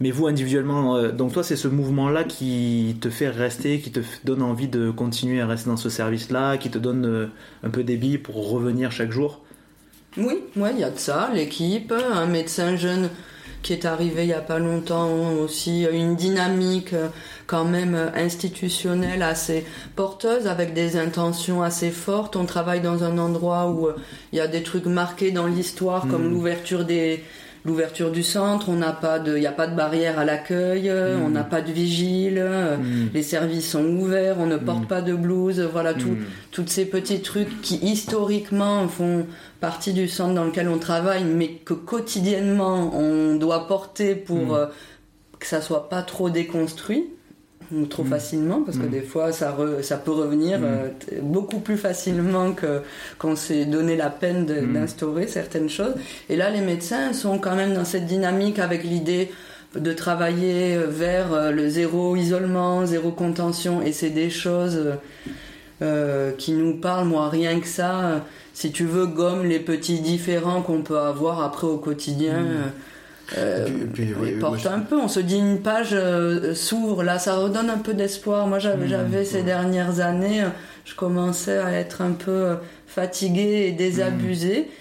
Mais 0.00 0.10
vous, 0.10 0.26
individuellement, 0.26 0.96
euh, 0.96 1.12
donc 1.12 1.32
toi, 1.32 1.42
c'est 1.42 1.56
ce 1.56 1.68
mouvement-là 1.68 2.24
qui 2.24 2.96
te 3.00 3.10
fait 3.10 3.28
rester, 3.28 3.80
qui 3.80 3.90
te 3.90 4.00
donne 4.24 4.42
envie 4.42 4.68
de 4.68 4.90
continuer 4.90 5.40
à 5.40 5.46
rester 5.46 5.70
dans 5.70 5.76
ce 5.76 5.88
service-là, 5.88 6.56
qui 6.58 6.70
te 6.70 6.78
donne 6.78 7.30
un 7.62 7.70
peu 7.70 7.84
des 7.84 7.96
billes 7.96 8.18
pour 8.18 8.50
revenir 8.50 8.92
chaque 8.92 9.10
jour? 9.10 9.40
Oui, 10.16 10.42
il 10.56 10.78
y 10.78 10.84
a 10.84 10.90
de 10.90 10.98
ça, 10.98 11.30
l'équipe, 11.32 11.92
un 11.92 12.26
médecin 12.26 12.76
jeune 12.76 13.10
qui 13.62 13.74
est 13.74 13.84
arrivé 13.84 14.22
il 14.22 14.28
n'y 14.28 14.32
a 14.32 14.40
pas 14.40 14.58
longtemps 14.58 15.34
aussi, 15.34 15.84
une 15.92 16.16
dynamique 16.16 16.94
quand 17.50 17.64
même 17.64 17.98
institutionnelle 18.14 19.22
assez 19.22 19.66
porteuse 19.96 20.46
avec 20.46 20.72
des 20.72 20.96
intentions 20.96 21.62
assez 21.62 21.90
fortes. 21.90 22.36
On 22.36 22.44
travaille 22.44 22.80
dans 22.80 23.02
un 23.02 23.18
endroit 23.18 23.66
où 23.66 23.88
euh, 23.88 23.96
il 24.32 24.38
y 24.38 24.40
a 24.40 24.46
des 24.46 24.62
trucs 24.62 24.86
marqués 24.86 25.32
dans 25.32 25.48
l'histoire 25.48 26.06
comme 26.06 26.28
hmm. 26.28 26.32
l'ouverture 26.32 26.84
des 26.84 27.24
l'ouverture 27.64 28.10
du 28.10 28.22
centre, 28.22 28.70
on 28.70 28.76
n'a 28.76 28.92
pas 28.92 29.18
de, 29.18 29.36
il 29.36 29.40
n'y 29.40 29.46
a 29.46 29.52
pas 29.52 29.66
de 29.66 29.76
barrière 29.76 30.18
à 30.18 30.24
l'accueil, 30.24 30.88
hmm. 30.88 31.22
on 31.22 31.28
n'a 31.28 31.42
pas 31.42 31.60
de 31.60 31.70
vigile, 31.72 32.40
hmm. 32.40 33.08
les 33.12 33.22
services 33.22 33.68
sont 33.68 33.84
ouverts, 33.84 34.36
on 34.38 34.46
ne 34.46 34.56
porte 34.56 34.86
pas 34.86 35.02
de 35.02 35.12
blouse, 35.12 35.60
voilà 35.60 35.92
tout, 35.92 36.16
toutes 36.52 36.70
ces 36.70 36.86
petits 36.86 37.20
trucs 37.20 37.60
qui 37.60 37.74
historiquement 37.82 38.88
font 38.88 39.26
partie 39.60 39.92
du 39.92 40.08
centre 40.08 40.34
dans 40.34 40.44
lequel 40.44 40.68
on 40.68 40.78
travaille, 40.78 41.24
mais 41.24 41.48
que 41.48 41.74
quotidiennement 41.74 42.96
on 42.96 43.34
doit 43.34 43.66
porter 43.66 44.14
pour 44.14 44.54
euh, 44.54 44.66
que 45.38 45.46
ça 45.46 45.60
soit 45.60 45.88
pas 45.90 46.02
trop 46.02 46.30
déconstruit 46.30 47.08
trop 47.88 48.04
mm. 48.04 48.08
facilement 48.08 48.62
parce 48.62 48.78
que 48.78 48.86
mm. 48.86 48.90
des 48.90 49.02
fois 49.02 49.32
ça, 49.32 49.56
ça 49.82 49.96
peut 49.96 50.10
revenir 50.10 50.60
mm. 50.60 50.64
euh, 50.64 50.88
beaucoup 51.22 51.60
plus 51.60 51.76
facilement 51.76 52.52
que 52.52 52.82
qu'on 53.18 53.36
s'est 53.36 53.64
donné 53.64 53.96
la 53.96 54.10
peine 54.10 54.46
d'instaurer 54.46 55.26
certaines 55.26 55.68
choses. 55.68 55.94
Et 56.28 56.36
là, 56.36 56.50
les 56.50 56.60
médecins 56.60 57.12
sont 57.12 57.38
quand 57.38 57.54
même 57.54 57.74
dans 57.74 57.84
cette 57.84 58.06
dynamique 58.06 58.58
avec 58.58 58.84
l'idée 58.84 59.30
de 59.74 59.92
travailler 59.92 60.76
vers 60.78 61.32
euh, 61.32 61.50
le 61.52 61.68
zéro 61.68 62.16
isolement, 62.16 62.86
zéro 62.86 63.12
contention, 63.12 63.82
et 63.82 63.92
c'est 63.92 64.10
des 64.10 64.30
choses 64.30 64.94
euh, 65.82 66.32
qui 66.32 66.52
nous 66.52 66.74
parlent. 66.74 67.06
Moi, 67.06 67.28
rien 67.28 67.60
que 67.60 67.68
ça, 67.68 68.24
si 68.52 68.72
tu 68.72 68.84
veux, 68.84 69.06
gomme 69.06 69.44
les 69.44 69.60
petits 69.60 70.00
différents 70.00 70.62
qu'on 70.62 70.82
peut 70.82 70.98
avoir 70.98 71.42
après 71.42 71.68
au 71.68 71.78
quotidien. 71.78 72.44
Euh, 73.38 73.68
porte 74.40 74.66
un 74.66 74.80
peu. 74.80 74.96
On 74.96 75.08
se 75.08 75.20
dit 75.20 75.38
une 75.38 75.60
page 75.60 75.90
euh, 75.92 76.54
s'ouvre 76.54 77.02
là, 77.02 77.18
ça 77.18 77.36
redonne 77.36 77.70
un 77.70 77.78
peu 77.78 77.94
d'espoir. 77.94 78.46
Moi, 78.46 78.58
j'avais, 78.58 78.86
mmh, 78.86 79.24
ces 79.24 79.42
dernières 79.42 80.00
années, 80.00 80.44
je 80.84 80.94
commençais 80.94 81.58
à 81.58 81.72
être 81.72 82.02
un 82.02 82.12
peu 82.12 82.56
fatiguée 82.86 83.66
et 83.68 83.72
désabusée. 83.72 84.60
Mmh. 84.60 84.74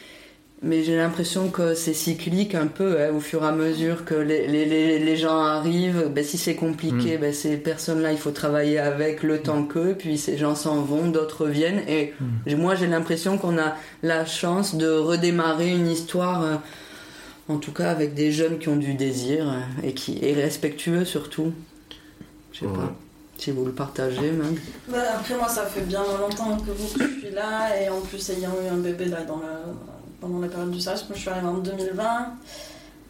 Mais 0.61 0.83
j'ai 0.83 0.97
l'impression 0.97 1.47
que 1.47 1.73
c'est 1.73 1.93
cyclique 1.93 2.53
un 2.53 2.67
peu, 2.67 3.01
hein, 3.01 3.11
au 3.15 3.21
fur 3.21 3.43
et 3.43 3.47
à 3.47 3.53
mesure 3.53 4.03
que 4.03 4.13
les, 4.13 4.45
les, 4.45 4.99
les, 4.99 5.15
gens 5.15 5.39
arrivent. 5.39 6.11
Ben, 6.13 6.21
si 6.21 6.37
c'est 6.37 6.55
compliqué, 6.55 7.17
mmh. 7.17 7.21
ben, 7.21 7.33
ces 7.33 7.55
personnes-là, 7.55 8.11
il 8.11 8.17
faut 8.17 8.31
travailler 8.31 8.77
avec 8.77 9.23
le 9.23 9.39
temps 9.39 9.63
qu'eux, 9.63 9.95
puis 9.97 10.17
ces 10.17 10.37
gens 10.37 10.55
s'en 10.55 10.81
vont, 10.81 11.07
d'autres 11.07 11.47
viennent. 11.47 11.81
Et 11.87 12.13
moi, 12.55 12.75
j'ai 12.75 12.87
l'impression 12.87 13.37
qu'on 13.37 13.57
a 13.57 13.75
la 14.03 14.25
chance 14.25 14.75
de 14.75 14.89
redémarrer 14.89 15.69
une 15.69 15.87
histoire 15.87 16.43
euh, 16.43 16.55
en 17.49 17.57
tout 17.57 17.73
cas, 17.73 17.91
avec 17.91 18.13
des 18.13 18.31
jeunes 18.31 18.59
qui 18.59 18.69
ont 18.69 18.77
du 18.77 18.93
désir 18.93 19.53
et 19.83 19.93
qui 19.93 20.23
est 20.23 20.33
respectueux 20.33 21.03
surtout. 21.03 21.51
Je 22.53 22.59
sais 22.59 22.65
pas. 22.65 22.93
Si 23.37 23.51
vous 23.51 23.65
le 23.65 23.71
partagez, 23.71 24.31
même. 24.31 24.55
Bah, 24.89 24.97
après, 25.15 25.35
moi, 25.35 25.47
ça 25.47 25.65
fait 25.65 25.81
bien 25.81 26.03
longtemps 26.19 26.57
que 26.57 26.71
vous 26.71 26.97
que 26.97 27.07
je 27.07 27.19
suis 27.19 27.31
là, 27.31 27.81
et 27.81 27.89
en 27.89 28.01
plus, 28.01 28.29
ayant 28.31 28.51
eu 28.51 28.67
un 28.67 28.77
bébé 28.77 29.05
là, 29.05 29.23
dans 29.23 29.41
pendant 30.19 30.39
la 30.39 30.47
période 30.47 30.71
du 30.71 30.81
service, 30.81 31.07
moi 31.07 31.15
je 31.15 31.21
suis 31.21 31.29
arrivée 31.29 31.47
en 31.47 31.57
2020. 31.57 32.03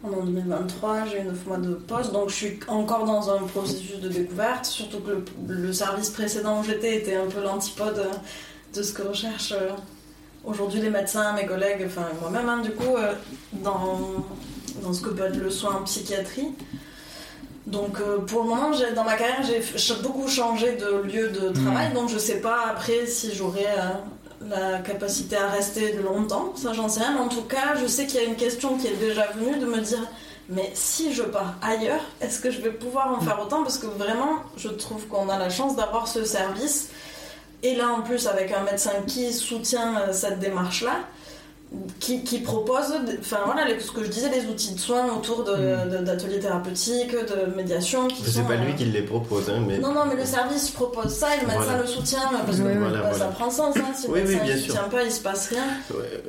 En 0.02 0.22
2023, 0.22 1.06
j'ai 1.06 1.20
eu 1.20 1.24
9 1.24 1.46
mois 1.46 1.58
de 1.58 1.74
poste, 1.74 2.12
donc 2.12 2.30
je 2.30 2.34
suis 2.34 2.60
encore 2.68 3.04
dans 3.04 3.30
un 3.30 3.42
processus 3.42 4.00
de 4.00 4.08
découverte, 4.08 4.64
surtout 4.64 5.00
que 5.00 5.10
le, 5.10 5.54
le 5.54 5.72
service 5.72 6.08
précédent 6.08 6.60
où 6.60 6.64
j'étais 6.64 6.96
était 6.96 7.16
un 7.16 7.26
peu 7.26 7.42
l'antipode 7.42 8.08
de 8.74 8.82
ce 8.82 8.92
que 8.94 9.02
recherche 9.02 9.52
euh, 9.52 9.72
aujourd'hui 10.44 10.80
les 10.80 10.90
médecins, 10.90 11.32
mes 11.32 11.46
collègues, 11.46 11.84
enfin 11.86 12.08
moi-même, 12.20 12.48
hein, 12.48 12.58
du 12.58 12.72
coup, 12.72 12.96
euh, 12.96 13.12
dans, 13.52 14.00
dans 14.82 14.92
ce 14.92 15.02
que 15.02 15.10
peut 15.10 15.26
être 15.26 15.36
le 15.36 15.50
soin 15.50 15.76
en 15.76 15.82
psychiatrie. 15.82 16.48
Donc 17.66 18.00
euh, 18.00 18.18
pour 18.18 18.42
le 18.42 18.48
moment, 18.48 18.70
dans 18.96 19.04
ma 19.04 19.16
carrière, 19.16 19.42
j'ai 19.42 19.94
beaucoup 20.02 20.28
changé 20.28 20.76
de 20.76 21.02
lieu 21.02 21.28
de 21.28 21.50
travail, 21.50 21.90
mmh. 21.90 21.94
donc 21.94 22.08
je 22.08 22.18
sais 22.18 22.40
pas 22.40 22.66
après 22.70 23.06
si 23.06 23.34
j'aurai 23.34 23.66
euh, 23.66 24.48
la 24.48 24.78
capacité 24.78 25.36
à 25.36 25.48
rester 25.48 25.92
de 25.92 26.00
longtemps, 26.00 26.54
ça 26.56 26.72
j'en 26.72 26.88
sais 26.88 27.00
rien, 27.00 27.12
mais 27.12 27.20
en 27.20 27.28
tout 27.28 27.42
cas, 27.42 27.76
je 27.80 27.86
sais 27.86 28.06
qu'il 28.06 28.20
y 28.20 28.24
a 28.24 28.26
une 28.26 28.36
question 28.36 28.76
qui 28.76 28.86
est 28.86 28.96
déjà 28.96 29.26
venue 29.32 29.58
de 29.58 29.66
me 29.66 29.78
dire 29.78 30.04
mais 30.48 30.68
si 30.74 31.14
je 31.14 31.22
pars 31.22 31.54
ailleurs, 31.62 32.00
est-ce 32.20 32.40
que 32.40 32.50
je 32.50 32.60
vais 32.60 32.72
pouvoir 32.72 33.16
en 33.16 33.20
faire 33.20 33.40
autant? 33.40 33.62
Parce 33.62 33.78
que 33.78 33.86
vraiment, 33.86 34.40
je 34.56 34.68
trouve 34.68 35.06
qu'on 35.06 35.28
a 35.28 35.38
la 35.38 35.48
chance 35.48 35.76
d'avoir 35.76 36.08
ce 36.08 36.24
service 36.24 36.88
et 37.62 37.74
là, 37.76 37.88
en 37.96 38.02
plus, 38.02 38.26
avec 38.26 38.52
un 38.52 38.62
médecin 38.62 38.92
qui 39.06 39.32
soutient 39.32 39.98
euh, 40.00 40.12
cette 40.12 40.38
démarche-là, 40.38 40.96
qui, 42.00 42.24
qui 42.24 42.40
propose, 42.40 42.92
enfin 43.20 43.38
voilà, 43.44 43.64
les- 43.64 43.78
ce 43.78 43.92
que 43.92 44.02
je 44.02 44.08
disais, 44.10 44.28
les 44.28 44.44
outils 44.46 44.74
de 44.74 44.80
soins 44.80 45.06
autour 45.16 45.44
de- 45.44 45.88
de- 45.98 46.04
d'ateliers 46.04 46.40
thérapeutiques, 46.40 47.12
de 47.12 47.54
médiation. 47.54 48.08
qui 48.08 48.24
C'est 48.28 48.42
pas 48.44 48.56
lui 48.56 48.72
euh, 48.72 48.76
qui 48.76 48.86
les 48.86 49.02
propose, 49.02 49.48
hein, 49.48 49.62
mais. 49.64 49.78
Non, 49.78 49.92
non, 49.94 50.00
mais 50.08 50.16
le 50.16 50.24
service 50.24 50.70
propose 50.70 51.12
ça 51.12 51.36
et 51.36 51.40
le 51.42 51.46
médecin 51.46 51.62
Voilà. 51.62 51.82
le 51.82 51.86
soutient, 51.86 52.18
parce 52.44 52.56
que 52.58 52.62
Oui, 52.62 52.70
oui. 52.72 52.78
Voilà, 52.78 52.94
bah, 52.96 53.08
voilà. 53.10 53.18
ça 53.18 53.24
prend 53.26 53.50
sens, 53.50 53.76
hein, 53.76 53.82
si 53.96 54.08
le 54.08 54.12
Oui, 54.14 54.20
oui, 54.26 54.34
médecin 54.34 54.46
ne 54.52 54.58
sûr. 54.58 54.66
soutient 54.74 54.88
pas, 54.88 55.02
il 55.04 55.12
se 55.12 55.20
passe 55.20 55.48
rien. 55.50 55.62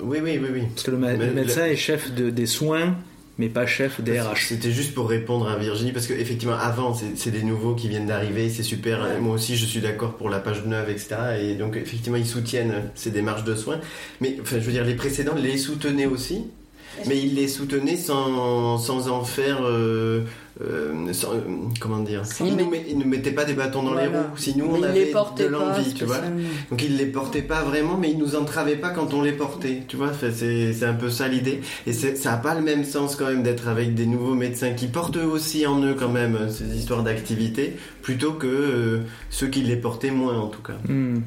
Oui, 0.03 0.19
oui, 0.21 0.39
oui, 0.43 0.49
oui. 0.53 0.63
Parce 0.75 0.83
que 0.83 0.91
le, 0.91 0.97
ma- 0.97 1.13
Mais 1.13 1.25
le 1.25 1.31
médecin 1.33 1.65
le- 1.65 1.71
est 1.71 1.75
chef 1.75 2.11
de- 2.13 2.29
des 2.29 2.45
soins, 2.45 2.93
mais 3.37 3.49
pas 3.49 3.65
chef 3.65 4.01
des 4.01 4.19
RH. 4.19 4.47
C'était 4.47 4.71
juste 4.71 4.93
pour 4.93 5.09
répondre 5.09 5.49
à 5.49 5.57
Virginie, 5.57 5.91
parce 5.91 6.07
qu'effectivement, 6.07 6.55
avant, 6.55 6.93
c'est 6.93 7.31
des 7.31 7.43
nouveaux 7.43 7.75
qui 7.75 7.87
viennent 7.87 8.07
d'arriver, 8.07 8.49
c'est 8.49 8.63
super. 8.63 9.01
Ouais. 9.01 9.19
Moi 9.19 9.35
aussi, 9.35 9.55
je 9.55 9.65
suis 9.65 9.79
d'accord 9.79 10.15
pour 10.17 10.29
la 10.29 10.39
page 10.39 10.65
9, 10.65 10.89
etc. 10.89 11.15
Et 11.41 11.55
donc, 11.55 11.75
effectivement, 11.77 12.17
ils 12.17 12.27
soutiennent 12.27 12.91
ces 12.95 13.11
démarches 13.11 13.43
de 13.43 13.55
soins. 13.55 13.79
Mais, 14.19 14.37
enfin, 14.41 14.57
je 14.59 14.65
veux 14.65 14.71
dire, 14.71 14.85
les 14.85 14.95
précédents 14.95 15.35
les 15.35 15.57
soutenaient 15.57 16.05
aussi, 16.05 16.45
mais 17.07 17.17
ils 17.19 17.35
les 17.35 17.47
soutenaient 17.47 17.97
sans, 17.97 18.77
sans 18.77 19.07
en 19.09 19.23
faire. 19.23 19.59
euh, 19.63 20.21
euh, 20.61 21.11
sans- 21.13 21.31
euh, 21.33 21.39
comment 21.79 21.99
dire 21.99 22.23
met- 22.55 22.63
nous 22.63 22.69
met- 22.69 22.85
ils 22.87 22.97
ne 22.97 23.05
mettaient 23.05 23.31
pas 23.31 23.45
des 23.45 23.53
bâtons 23.53 23.81
dans 23.83 23.93
les 23.95 24.07
roues. 24.07 24.37
Si 24.37 24.55
nous, 24.57 24.65
Mais 24.65 24.71
on 24.73 24.77
il 24.77 24.83
avait 24.85 25.05
les 25.05 25.11
portait 25.11 25.45
de 25.45 25.49
pas 25.49 25.57
l'envie, 25.77 25.93
tu 25.93 26.05
vois. 26.05 26.17
Donc 26.69 26.83
ils 26.83 26.97
les 26.97 27.05
portaient 27.07 27.41
pas 27.41 27.63
vraiment, 27.63 27.97
mais 27.97 28.11
ils 28.11 28.17
nous 28.17 28.35
entravaient 28.35 28.75
pas 28.75 28.89
quand 28.89 29.13
on 29.13 29.21
les 29.23 29.31
portait, 29.31 29.83
tu 29.87 29.95
vois. 29.97 30.11
C'est 30.19 30.73
c'est 30.73 30.85
un 30.85 30.93
peu 30.93 31.09
ça 31.09 31.27
l'idée. 31.27 31.61
Et 31.87 31.93
c'est- 31.93 32.15
ça 32.15 32.33
a 32.33 32.37
pas 32.37 32.53
le 32.53 32.61
même 32.61 32.83
sens 32.83 33.15
quand 33.15 33.25
même 33.27 33.41
d'être 33.43 33.69
avec 33.69 33.95
des 33.95 34.05
nouveaux 34.05 34.35
médecins 34.35 34.73
qui 34.73 34.87
portent 34.87 35.17
eux 35.17 35.25
aussi 35.25 35.65
en 35.65 35.81
eux 35.83 35.95
quand 35.97 36.09
même 36.09 36.37
ces 36.49 36.77
histoires 36.77 37.01
d'activité, 37.01 37.77
plutôt 38.03 38.33
que 38.33 38.45
euh, 38.47 38.99
ceux 39.31 39.47
qui 39.47 39.61
les 39.63 39.77
portaient 39.77 40.11
moins 40.11 40.37
en 40.37 40.47
tout 40.47 40.61
cas. 40.61 40.77
Hmm. 40.87 41.21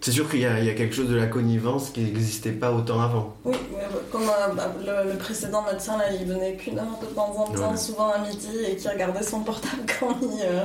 C'est 0.00 0.12
sûr 0.12 0.30
qu'il 0.30 0.40
y, 0.40 0.46
a 0.46 0.60
il 0.60 0.64
y 0.64 0.70
a 0.70 0.74
quelque 0.74 0.94
chose 0.94 1.08
de 1.08 1.16
la 1.16 1.26
connivence 1.26 1.90
qui 1.90 2.00
n'existait 2.02 2.52
pas 2.52 2.70
autant 2.72 3.00
avant. 3.00 3.34
Oui, 3.44 3.56
mais 3.72 3.82
comme 4.12 4.22
euh, 4.22 4.54
bah, 4.54 4.72
le, 4.78 5.12
le 5.12 5.18
précédent 5.18 5.64
médecin, 5.70 5.98
là, 5.98 6.04
il 6.12 6.24
venait 6.26 6.54
qu'une 6.54 6.78
heure 6.78 6.98
de 7.02 7.06
temps 7.06 7.34
en 7.36 7.44
temps, 7.52 7.70
Ouais. 7.72 7.76
souvent 7.76 8.10
à 8.12 8.18
midi, 8.18 8.48
et 8.68 8.76
qui 8.76 8.88
regardait 8.88 9.24
son 9.24 9.40
portable 9.40 9.82
quand 10.00 10.16
il, 10.22 10.40
euh, 10.44 10.64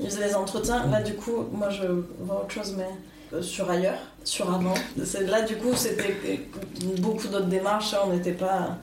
il 0.00 0.06
faisait 0.06 0.28
les 0.28 0.34
entretiens. 0.34 0.86
Là, 0.90 1.02
du 1.02 1.14
coup, 1.14 1.44
moi, 1.52 1.68
je 1.68 1.82
vois 2.20 2.40
autre 2.42 2.52
chose, 2.54 2.74
mais 2.78 2.88
euh, 3.34 3.42
sur 3.42 3.70
ailleurs, 3.70 3.98
sur 4.24 4.52
avant. 4.52 4.74
Là, 4.96 5.42
du 5.42 5.56
coup, 5.56 5.74
c'était 5.74 6.40
beaucoup 7.00 7.28
d'autres 7.28 7.46
démarches. 7.48 7.92
hein, 7.94 7.98
On 8.06 8.12
n'était 8.14 8.32
pas 8.32 8.78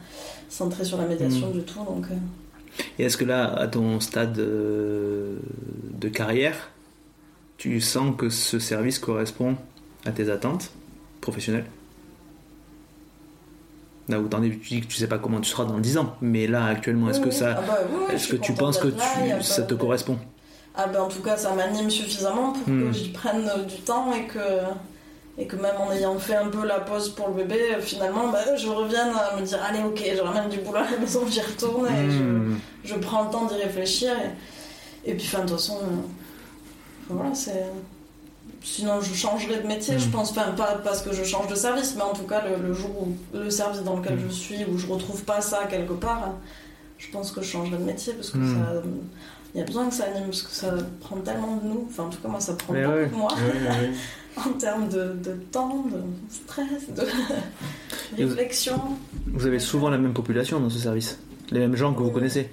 centré 0.48 0.86
sur 0.86 0.98
la 1.00 1.06
médiation 1.08 1.50
Mm. 1.50 1.54
du 1.54 1.64
tout, 1.64 1.80
donc... 1.84 2.06
euh, 2.12 2.84
Et 3.00 3.06
est-ce 3.06 3.18
que 3.18 3.26
là, 3.26 3.52
à 3.56 3.68
ton 3.68 4.00
stade 4.00 4.38
euh, 4.38 5.38
de 5.92 6.08
carrière, 6.08 6.70
tu 7.58 7.82
sens 7.82 8.16
que 8.16 8.30
ce 8.30 8.60
service 8.60 9.00
correspond 9.00 9.56
à 10.06 10.12
tes 10.12 10.30
attentes 10.30 10.72
professionnelles 11.22 11.66
Là 14.10 14.20
où 14.22 14.28
t'en 14.30 14.42
es, 14.42 14.50
tu 14.50 14.70
dis 14.70 14.82
que 14.82 14.88
tu 14.88 14.96
sais 14.96 15.08
pas 15.08 15.18
comment 15.18 15.42
tu 15.42 15.50
seras 15.50 15.66
dans 15.66 15.80
10 15.80 15.98
ans, 15.98 16.16
mais 16.22 16.48
là 16.48 16.64
actuellement, 16.66 17.10
est-ce 17.10 17.20
oui, 17.20 17.26
que 17.26 17.32
ça, 17.32 17.56
Ah 17.58 17.62
bah, 17.68 17.80
oui, 17.92 18.16
est-ce 18.16 18.30
que 18.30 18.38
tu 18.38 18.54
penses 18.54 18.78
que 18.78 18.88
là, 18.88 19.42
ça 19.42 19.64
te 19.64 19.74
correspond? 19.74 20.18
Ah 20.80 20.88
ben 20.88 21.02
en 21.02 21.08
tout 21.10 21.22
cas 21.22 21.36
ça 21.36 21.54
m'anime 21.54 21.90
suffisamment 21.90 22.54
pour 22.54 22.70
Hmm. 22.70 22.84
que 22.92 22.92
j'y 22.98 23.10
prenne 23.10 23.50
euh, 23.50 23.64
du 23.64 23.78
temps 23.78 24.14
et 24.14 24.26
que, 24.28 24.40
et 25.38 25.46
que 25.48 25.56
même 25.58 25.76
en 25.78 25.92
ayant 25.92 26.18
fait 26.20 26.36
un 26.36 26.48
peu 26.50 26.66
la 26.66 26.80
pause 26.80 27.10
pour 27.10 27.30
le 27.30 27.34
bébé, 27.34 27.60
euh, 27.76 27.82
finalement 27.82 28.30
bah, 28.30 28.56
je 28.56 28.68
revienne 28.70 29.10
à 29.10 29.36
me 29.36 29.42
dire 29.46 29.60
allez 29.68 29.82
ok 29.84 30.02
je 30.16 30.22
ramène 30.22 30.48
du 30.50 30.60
boulot 30.60 30.78
à 30.78 30.90
la 30.92 30.98
maison, 31.00 31.22
j'y 31.28 31.42
retourne 31.42 31.88
et 31.88 32.08
Hmm. 32.08 32.60
je, 32.86 32.90
je 32.94 32.96
prends 32.96 33.24
le 33.26 33.32
temps 33.32 33.46
d'y 33.48 33.56
réfléchir 33.56 34.12
et, 35.04 35.10
et 35.12 35.16
puis 35.16 35.26
enfin 35.28 35.44
de 35.44 35.50
toute 35.50 35.58
façon 35.58 35.80
euh, 35.82 37.10
voilà 37.10 37.34
c'est... 37.34 37.66
Sinon 38.70 39.00
je 39.02 39.14
changerais 39.14 39.60
de 39.62 39.68
métier 39.68 39.96
Hmm. 39.96 40.00
je 40.00 40.10
pense, 40.10 40.32
enfin 40.32 40.52
pas 40.52 40.76
parce 40.84 41.02
que 41.02 41.14
je 41.14 41.24
change 41.24 41.48
de 41.48 41.56
service 41.56 41.94
mais 41.96 42.02
en 42.04 42.14
tout 42.14 42.24
cas 42.28 42.42
le, 42.48 42.68
le 42.68 42.74
jour 42.74 42.90
où 43.02 43.16
le 43.34 43.50
service 43.50 43.82
dans 43.84 43.96
lequel 43.98 44.16
Hmm. 44.16 44.28
je 44.28 44.34
suis 44.34 44.66
où 44.70 44.78
je 44.78 44.88
retrouve 44.88 45.24
pas 45.24 45.40
ça 45.42 45.60
quelque 45.70 45.94
part 45.94 46.34
je 46.98 47.08
pense 47.12 47.32
que 47.32 47.42
je 47.42 47.48
changerais 47.48 47.78
de 47.78 47.84
métier 47.84 48.12
parce 48.14 48.30
que 48.32 48.38
Hmm. 48.40 48.56
ça 48.56 48.82
il 49.56 49.60
y 49.60 49.64
a 49.64 49.66
besoin 49.66 49.88
que 49.88 49.94
ça 49.96 50.04
anime 50.04 50.26
parce 50.26 50.42
que 50.44 50.52
ça 50.52 50.72
prend 51.00 51.16
tellement 51.22 51.56
de 51.56 51.68
nous. 51.68 51.88
Enfin, 51.90 52.04
en 52.04 52.10
tout 52.10 52.20
cas, 52.22 52.28
moi, 52.28 52.40
ça 52.40 52.54
prend 52.54 52.74
Mais 52.74 52.84
beaucoup 52.84 52.98
ouais. 52.98 53.08
de 53.08 53.16
moi 53.16 53.30
en 54.46 54.50
termes 54.60 54.88
de, 54.90 55.16
de 55.24 55.32
temps, 55.52 55.84
de 55.90 56.00
stress, 56.30 56.68
de 56.96 57.02
vous- 58.24 58.28
réflexion. 58.30 58.80
Vous 59.26 59.48
avez 59.48 59.58
souvent 59.60 59.90
la 59.90 59.98
même 59.98 60.14
population 60.14 60.60
dans 60.60 60.70
ce 60.70 60.78
service 60.78 61.18
Les 61.50 61.60
mêmes 61.60 61.76
gens 61.76 61.94
que 61.94 62.04
vous 62.04 62.12
connaissez 62.12 62.50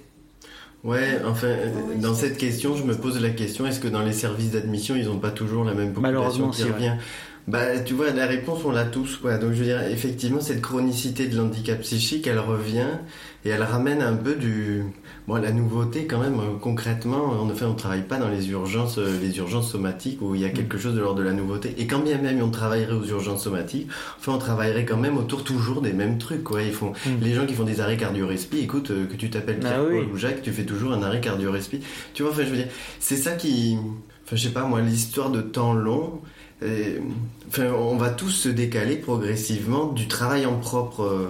Ouais, 0.84 1.18
enfin, 1.24 1.46
euh, 1.46 1.70
Oui, 1.88 1.98
dans 2.00 2.14
cette 2.14 2.36
question, 2.36 2.76
je 2.76 2.84
me 2.84 2.94
pose 2.94 3.20
la 3.20 3.30
question 3.30 3.66
est-ce 3.66 3.80
que 3.80 3.88
dans 3.88 4.02
les 4.02 4.12
services 4.12 4.50
d'admission, 4.50 4.94
ils 4.96 5.06
n'ont 5.06 5.18
pas 5.18 5.30
toujours 5.30 5.64
la 5.64 5.72
même 5.72 5.94
population 5.94 6.02
Malheureusement, 6.02 6.50
qui 6.50 6.62
revient? 6.64 6.92
Bah, 7.48 7.78
tu 7.80 7.94
vois, 7.94 8.10
la 8.10 8.26
réponse, 8.26 8.60
on 8.64 8.70
l'a 8.70 8.84
tous, 8.84 9.16
quoi. 9.16 9.36
Donc, 9.38 9.52
je 9.52 9.58
veux 9.58 9.64
dire, 9.64 9.82
effectivement, 9.82 10.40
cette 10.40 10.60
chronicité 10.60 11.26
de 11.26 11.36
l'handicap 11.36 11.80
psychique, 11.80 12.26
elle 12.26 12.38
revient 12.38 12.88
et 13.44 13.50
elle 13.50 13.62
ramène 13.62 14.02
un 14.02 14.14
peu 14.14 14.34
du. 14.34 14.84
Bon, 15.26 15.36
la 15.36 15.52
nouveauté, 15.52 16.06
quand 16.06 16.18
même, 16.20 16.38
euh, 16.38 16.58
concrètement, 16.60 17.30
en 17.40 17.48
effet, 17.50 17.64
on 17.64 17.74
travaille 17.74 18.02
pas 18.02 18.18
dans 18.18 18.28
les 18.28 18.50
urgences, 18.50 18.98
euh, 18.98 19.18
les 19.22 19.38
urgences 19.38 19.70
somatiques 19.72 20.20
où 20.20 20.34
il 20.34 20.42
y 20.42 20.44
a 20.44 20.50
quelque 20.50 20.76
chose 20.76 20.94
de 20.94 21.00
l'ordre 21.00 21.20
de 21.20 21.22
la 21.24 21.32
nouveauté. 21.32 21.74
Et 21.78 21.86
quand 21.86 22.00
bien 22.00 22.18
même 22.18 22.42
on 22.42 22.50
travaillerait 22.50 22.92
aux 22.92 23.04
urgences 23.04 23.44
somatiques, 23.44 23.88
enfin, 24.18 24.32
on 24.34 24.38
travaillerait 24.38 24.84
quand 24.84 24.98
même 24.98 25.16
autour 25.16 25.42
toujours 25.42 25.80
des 25.80 25.94
mêmes 25.94 26.18
trucs, 26.18 26.44
quoi. 26.44 26.60
Ils 26.62 26.74
font, 26.74 26.92
Mm. 27.06 27.10
les 27.22 27.32
gens 27.32 27.46
qui 27.46 27.54
font 27.54 27.64
des 27.64 27.80
arrêts 27.80 27.96
cardio-respi, 27.96 28.58
écoute, 28.58 28.90
euh, 28.90 29.06
que 29.06 29.14
tu 29.16 29.30
t'appelles 29.30 29.60
Ah 29.62 29.68
Pierre 29.68 29.84
oui. 29.90 30.06
Ou 30.12 30.16
Jacques, 30.18 30.42
tu 30.42 30.52
fais 30.52 30.64
toujours 30.66 30.92
un 30.92 31.02
arrêt 31.02 31.22
cardio-respi. 31.22 31.80
Tu 32.12 32.22
vois, 32.22 32.32
enfin, 32.32 32.42
je 32.44 32.50
veux 32.50 32.56
dire, 32.56 32.68
c'est 33.00 33.16
ça 33.16 33.32
qui. 33.32 33.78
Enfin, 34.26 34.36
je 34.36 34.42
sais 34.42 34.52
pas, 34.52 34.64
moi, 34.64 34.82
l'histoire 34.82 35.30
de 35.30 35.40
temps 35.40 35.72
long. 35.72 36.20
Enfin, 37.48 37.64
on 37.78 37.96
va 37.96 38.10
tous 38.10 38.30
se 38.30 38.48
décaler 38.50 38.96
progressivement 38.96 39.86
du 39.86 40.06
travail 40.08 40.46
en 40.46 40.56
propre 40.58 41.28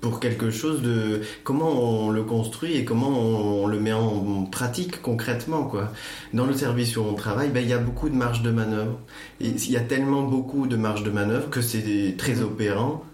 pour 0.00 0.20
quelque 0.20 0.50
chose 0.50 0.82
de 0.82 1.22
comment 1.44 1.70
on 1.70 2.10
le 2.10 2.22
construit 2.22 2.76
et 2.76 2.84
comment 2.84 3.08
on, 3.08 3.66
le 3.66 3.80
met 3.80 3.92
en 3.92 4.44
pratique 4.44 5.02
concrètement 5.02 5.64
quoi. 5.64 5.92
Dans 6.32 6.46
le 6.46 6.54
service 6.54 6.96
où 6.96 7.00
on 7.00 7.14
travaille, 7.14 7.50
ben, 7.50 7.62
il 7.62 7.68
y 7.68 7.72
a 7.72 7.78
beaucoup 7.78 8.08
de 8.08 8.14
marge 8.14 8.42
de 8.42 8.50
manœuvre. 8.50 8.98
Et 9.40 9.48
il 9.48 9.70
y 9.70 9.76
a 9.76 9.80
tellement 9.80 10.22
beaucoup 10.22 10.66
de 10.66 10.76
marge 10.76 11.02
de 11.02 11.10
manœuvre 11.10 11.50
que 11.50 11.60
c'est 11.60 12.14
très 12.16 12.40
opérant 12.40 13.04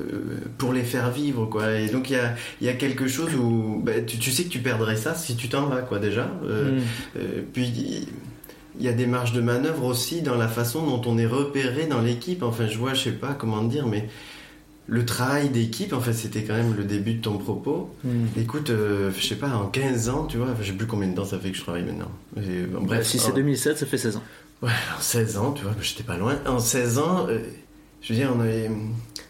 euh, 0.00 0.40
pour 0.58 0.72
les 0.72 0.82
faire 0.82 1.10
vivre 1.10 1.46
quoi. 1.46 1.78
Et 1.78 1.88
donc 1.88 2.10
il 2.10 2.14
y 2.14 2.16
a, 2.16 2.34
il 2.60 2.66
y 2.66 2.70
a 2.70 2.74
quelque 2.74 3.06
chose 3.06 3.34
où 3.34 3.80
ben, 3.84 4.04
tu, 4.04 4.18
tu 4.18 4.30
sais 4.30 4.44
que 4.44 4.48
tu 4.48 4.60
perdrais 4.60 4.96
ça 4.96 5.14
si 5.14 5.36
tu 5.36 5.48
t'en 5.48 5.66
vas 5.66 5.82
quoi 5.82 5.98
déjà. 5.98 6.30
Euh, 6.44 6.78
Hmm. 6.78 6.82
euh, 7.18 7.42
puis 7.52 8.06
il 8.78 8.84
y 8.84 8.88
a 8.88 8.92
des 8.92 9.06
marges 9.06 9.32
de 9.32 9.40
manœuvre 9.40 9.84
aussi 9.84 10.22
dans 10.22 10.36
la 10.36 10.48
façon 10.48 10.84
dont 10.84 11.00
on 11.06 11.18
est 11.18 11.26
repéré 11.26 11.86
dans 11.86 12.00
l'équipe. 12.00 12.42
Enfin, 12.42 12.66
je 12.66 12.76
vois, 12.76 12.94
je 12.94 13.04
sais 13.04 13.12
pas 13.12 13.34
comment 13.38 13.62
dire, 13.62 13.86
mais 13.86 14.08
le 14.86 15.04
travail 15.06 15.48
d'équipe, 15.48 15.92
en 15.92 16.00
fait, 16.00 16.12
c'était 16.12 16.42
quand 16.42 16.54
même 16.54 16.74
le 16.76 16.84
début 16.84 17.14
de 17.14 17.22
ton 17.22 17.38
propos. 17.38 17.94
Hmm. 18.04 18.26
Écoute, 18.38 18.68
euh, 18.70 19.10
je 19.16 19.24
sais 19.26 19.36
pas, 19.36 19.48
en 19.48 19.66
15 19.66 20.08
ans, 20.10 20.26
tu 20.26 20.36
vois, 20.36 20.48
je 20.60 20.66
sais 20.66 20.72
plus 20.76 20.86
combien 20.86 21.08
de 21.08 21.14
temps 21.14 21.24
ça 21.24 21.38
fait 21.38 21.50
que 21.50 21.56
je 21.56 21.62
travaille 21.62 21.84
maintenant. 21.84 22.10
Et, 22.36 22.62
bon, 22.64 22.82
bref, 22.82 23.06
si 23.06 23.18
c'est 23.18 23.32
en- 23.32 23.34
2007, 23.34 23.78
ça 23.78 23.86
fait 23.86 23.96
16 23.98 24.16
ans. 24.16 24.22
Ouais, 24.62 24.70
en 24.96 25.00
16 25.00 25.36
ans, 25.38 25.52
tu 25.52 25.62
vois, 25.64 25.74
j'étais 25.80 26.02
pas 26.02 26.16
loin. 26.18 26.36
En 26.46 26.58
16 26.58 26.98
ans, 26.98 27.26
euh, 27.28 27.38
je 28.02 28.12
veux 28.12 28.18
dire, 28.18 28.30
on, 28.36 28.40
avait, 28.40 28.70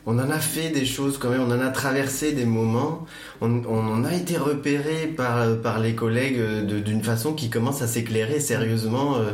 on 0.07 0.19
en 0.19 0.31
a 0.31 0.39
fait 0.39 0.71
des 0.71 0.85
choses 0.85 1.19
quand 1.19 1.31
même, 1.31 1.41
on 1.43 1.51
en 1.53 1.61
a 1.61 1.69
traversé 1.71 2.33
des 2.33 2.45
moments, 2.47 3.07
on, 3.41 3.63
on 3.69 3.93
en 3.95 4.05
a 4.05 4.13
été 4.15 4.37
repéré 4.37 5.07
par, 5.07 5.57
par 5.61 5.79
les 5.79 5.95
collègues 5.95 6.39
euh, 6.39 6.81
d'une 6.81 7.03
façon 7.03 7.33
qui 7.33 7.49
commence 7.49 7.81
à 7.81 7.87
s'éclairer 7.87 8.41
sérieusement. 8.41 9.17
euh, 9.19 9.31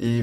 et, 0.00 0.22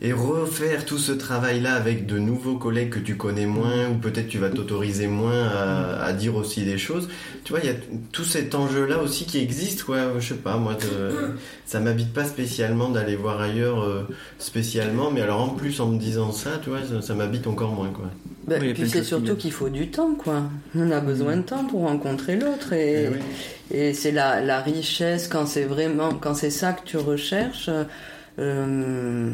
et 0.00 0.12
refaire 0.12 0.84
tout 0.84 0.96
ce 0.98 1.10
travail-là 1.10 1.74
avec 1.74 2.06
de 2.06 2.18
nouveaux 2.18 2.56
collègues 2.56 2.90
que 2.90 2.98
tu 3.00 3.16
connais 3.16 3.46
moins, 3.46 3.88
ou 3.90 3.94
peut-être 3.94 4.28
tu 4.28 4.38
vas 4.38 4.48
t'autoriser 4.48 5.08
moins 5.08 5.48
à, 5.48 6.04
à 6.04 6.12
dire 6.12 6.36
aussi 6.36 6.64
des 6.64 6.78
choses. 6.78 7.08
Tu 7.42 7.52
vois, 7.52 7.60
il 7.62 7.66
y 7.66 7.72
a 7.72 7.76
tout 8.12 8.22
cet 8.24 8.54
enjeu-là 8.54 8.98
aussi 8.98 9.24
qui 9.26 9.38
existe, 9.38 9.82
quoi. 9.82 9.98
Je 10.20 10.28
sais 10.28 10.34
pas, 10.40 10.56
moi, 10.56 10.74
de- 10.74 11.34
ça 11.66 11.80
m'habite 11.80 12.12
pas 12.12 12.24
spécialement 12.24 12.90
d'aller 12.90 13.16
voir 13.16 13.40
ailleurs 13.40 13.82
euh, 13.82 14.06
spécialement, 14.38 15.10
mais 15.10 15.20
alors 15.20 15.40
en 15.42 15.48
plus 15.48 15.80
en 15.80 15.86
me 15.88 15.98
disant 15.98 16.30
ça, 16.30 16.60
tu 16.62 16.70
vois, 16.70 16.80
ça, 16.88 17.02
ça 17.02 17.14
m'habite 17.14 17.46
encore 17.48 17.72
moins, 17.72 17.88
quoi. 17.90 18.06
Bah, 18.46 18.56
Oui, 18.60 18.72
puis 18.74 18.88
c'est 18.88 19.02
surtout 19.02 19.34
qu'il 19.34 19.52
faut 19.52 19.68
du 19.68 19.90
temps, 19.90 20.14
quoi. 20.14 20.42
On 20.76 20.90
a 20.92 21.00
besoin 21.00 21.36
de 21.38 21.42
temps 21.42 21.64
pour 21.64 21.80
rencontrer 21.80 22.36
l'autre 22.36 22.72
et, 22.72 23.04
Et 23.04 23.08
oui. 23.08 23.16
et 23.72 23.92
c'est 23.94 24.12
la, 24.12 24.40
la 24.40 24.60
richesse 24.60 25.26
quand 25.28 25.44
c'est 25.46 25.64
vraiment 25.64 26.14
quand 26.14 26.34
c'est 26.34 26.50
ça 26.50 26.72
que 26.72 26.84
tu 26.84 26.96
recherches. 26.98 27.68
euh, 28.38 29.30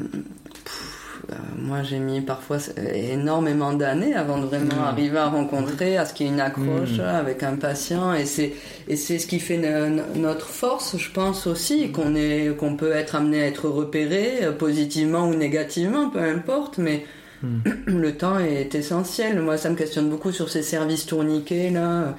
moi, 1.59 1.82
j'ai 1.82 1.98
mis 1.98 2.20
parfois 2.20 2.59
énormément 2.94 3.72
d'années 3.72 4.14
avant 4.14 4.38
de 4.38 4.46
vraiment 4.46 4.76
Mm. 4.82 4.88
arriver 4.88 5.18
à 5.18 5.26
rencontrer, 5.28 5.96
à 5.96 6.05
ce 6.05 6.14
qu'il 6.14 6.26
y 6.26 6.28
ait 6.28 6.32
une 6.32 6.40
accroche 6.40 6.98
Mm. 6.98 7.02
avec 7.02 7.42
un 7.42 7.56
patient. 7.56 8.12
Et 8.14 8.24
c'est 8.26 8.52
et 8.88 8.96
c'est 8.96 9.18
ce 9.18 9.26
qui 9.26 9.40
fait 9.40 9.56
no- 9.59 10.02
notre 10.16 10.46
force, 10.46 10.96
je 10.98 11.10
pense 11.10 11.46
aussi, 11.46 11.90
qu'on 11.92 12.14
est 12.14 12.55
qu'on 12.56 12.76
peut 12.76 12.92
être 12.92 13.14
amené 13.14 13.42
à 13.42 13.46
être 13.46 13.68
repéré 13.68 14.40
euh, 14.42 14.52
positivement 14.52 15.28
ou 15.28 15.34
négativement, 15.34 16.10
peu 16.10 16.20
importe, 16.20 16.78
mais 16.78 17.05
Mm. 17.42 17.59
le 17.86 18.12
temps 18.16 18.38
est 18.38 18.74
essentiel. 18.74 19.40
Moi, 19.40 19.56
ça 19.59 19.68
me 19.70 19.74
questionne 19.76 20.09
beaucoup 20.09 20.32
sur 20.32 20.48
ces 20.48 20.62
services 20.62 21.05
tourniqués 21.06 21.68
là. 21.70 22.16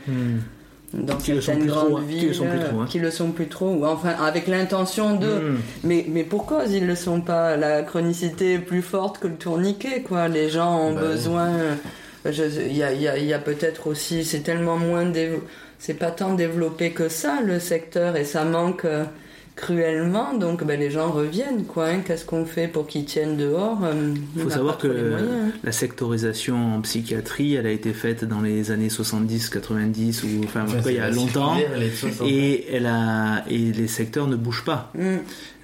Dans 0.96 1.16
Qui 1.18 1.32
le 1.34 1.42
sont 1.42 1.52
certaines 1.54 1.68
trop, 1.68 1.90
grandes 1.90 2.02
hein. 2.02 2.06
Qui 2.10 2.16
villes, 2.16 2.28
le 2.30 2.34
sont 2.34 2.46
plus 2.48 2.60
trop, 2.60 2.80
hein. 2.82 2.86
qui 2.90 3.00
le 3.00 3.12
sont 3.12 3.32
plus 3.32 3.48
trop, 3.48 3.70
ou 3.74 3.86
enfin 3.86 4.16
avec 4.24 4.48
l'intention 4.48 5.16
de. 5.16 5.28
Hmm. 5.28 5.58
Mais 5.84 6.06
mais 6.10 6.24
pour 6.24 6.46
cause 6.46 6.72
ils 6.72 6.86
le 6.88 6.96
sont 6.96 7.22
pas? 7.22 7.58
La 7.58 7.84
chronicité 7.84 8.54
est 8.54 8.60
plus 8.60 8.82
forte 8.82 9.20
que 9.20 9.28
le 9.28 9.36
tourniquet, 9.36 10.02
quoi. 10.02 10.28
Les 10.28 10.50
gens 10.50 10.80
ont 10.80 10.94
Bah 10.94 11.02
besoin 11.02 11.50
je- 12.26 12.62
Il 12.68 12.76
y 12.76 12.82
a, 12.84 12.92
y 12.94 13.08
a- 13.08 13.18
y 13.20 13.34
a 13.34 13.40
peut-être 13.40 13.88
aussi, 13.88 14.24
c'est 14.26 14.40
tellement 14.40 14.78
moins, 14.78 15.12
c'est 15.78 15.94
pas 15.94 16.10
tant 16.12 16.34
développé 16.34 16.92
que 16.92 17.08
ça 17.10 17.40
le 17.44 17.60
secteur 17.60 18.16
et 18.16 18.24
ça 18.24 18.44
manque 18.46 18.86
euh, 18.86 19.04
cruellement, 19.56 20.34
donc 20.38 20.64
ben, 20.66 20.80
les 20.80 20.92
gens 20.92 21.10
reviennent 21.12 21.64
quoi. 21.66 21.88
hein. 21.88 22.00
Qu'est-ce 22.06 22.26
qu'on 22.26 22.46
fait 22.46 22.68
pour 22.68 22.88
qu'ils 22.88 23.06
tiennent 23.06 23.38
dehors 23.38 23.80
Euh, 23.84 24.14
Il 24.36 24.42
on 24.42 24.44
faut 24.44 24.50
savoir 24.50 24.78
que 24.78 24.88
moyens, 24.88 25.22
hein. 25.32 25.52
la 25.64 25.72
sectorisation 25.72 26.76
en 26.76 26.82
psychiatrie, 26.82 27.56
elle 27.56 27.66
a 27.68 27.72
été 27.72 27.94
faite 27.94 28.26
dans 28.26 28.42
les 28.42 28.72
années 28.72 28.90
70, 28.90 29.50
90 29.50 30.24
ou 30.24 30.28
enfin, 30.44 30.66
il 30.86 30.92
y 30.94 31.00
a 31.00 31.10
longtemps. 31.10 31.56
circulaire, 31.56 31.80
les 31.80 31.90
60. 31.90 32.28
Et, 32.28 32.74
elle 32.76 32.86
a, 32.86 33.44
et 33.50 33.72
les 33.72 33.88
secteurs 33.88 34.28
ne 34.28 34.36
bougent 34.36 34.66
pas, 34.66 34.92
Mm. 34.96 35.04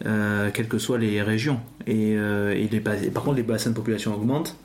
euh, 0.06 0.50
quelles 0.54 0.68
que 0.68 0.78
soient 0.78 0.98
les 0.98 1.22
régions. 1.22 1.60
Et, 1.88 2.16
euh, 2.18 2.52
et 2.54 2.68
les 2.68 2.80
bas- 2.80 2.96
et 3.02 3.10
par 3.12 3.24
contre, 3.24 3.38
les 3.38 3.44
bassins 3.44 3.72
de 3.72 3.76
population 3.76 4.14
augmentent. 4.16 4.56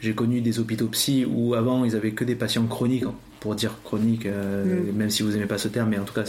J'ai 0.00 0.14
connu 0.14 0.40
des 0.40 0.60
hôpitaux 0.60 0.86
psy 0.86 1.26
où 1.28 1.54
avant 1.54 1.84
ils 1.84 1.96
avaient 1.96 2.12
que 2.12 2.22
des 2.24 2.36
patients 2.36 2.64
chroniques, 2.66 3.04
pour 3.40 3.56
dire 3.56 3.78
chroniques, 3.82 4.26
euh, 4.26 4.64
Mm. 4.92 4.96
même 4.96 5.10
si 5.10 5.24
vous 5.24 5.30
n'aimez 5.32 5.46
pas 5.46 5.58
ce 5.58 5.66
terme, 5.68 5.90
mais 5.90 5.98
en 5.98 6.04
tout 6.04 6.14
cas 6.14 6.22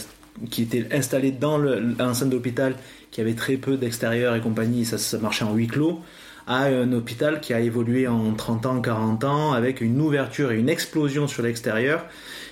qui 0.50 0.62
étaient 0.62 0.86
installés 0.92 1.32
dans 1.32 1.58
le- 1.58 1.80
l'enceinte 1.98 2.30
d'hôpital, 2.30 2.76
qui 3.10 3.20
avait 3.20 3.34
très 3.34 3.56
peu 3.56 3.76
d'extérieur 3.76 4.34
et 4.36 4.40
compagnie, 4.40 4.84
ça, 4.84 4.98
ça 4.98 5.18
marchait 5.18 5.44
en 5.44 5.54
huis 5.54 5.66
clos, 5.66 6.00
à 6.46 6.64
un 6.64 6.92
hôpital 6.92 7.40
qui 7.40 7.52
a 7.54 7.60
évolué 7.60 8.08
en 8.08 8.32
30 8.34 8.66
ans, 8.66 8.80
40 8.80 9.24
ans, 9.24 9.52
avec 9.52 9.80
une 9.80 10.00
ouverture 10.00 10.52
et 10.52 10.58
une 10.58 10.68
explosion 10.68 11.28
sur 11.28 11.42
l'extérieur, 11.42 12.06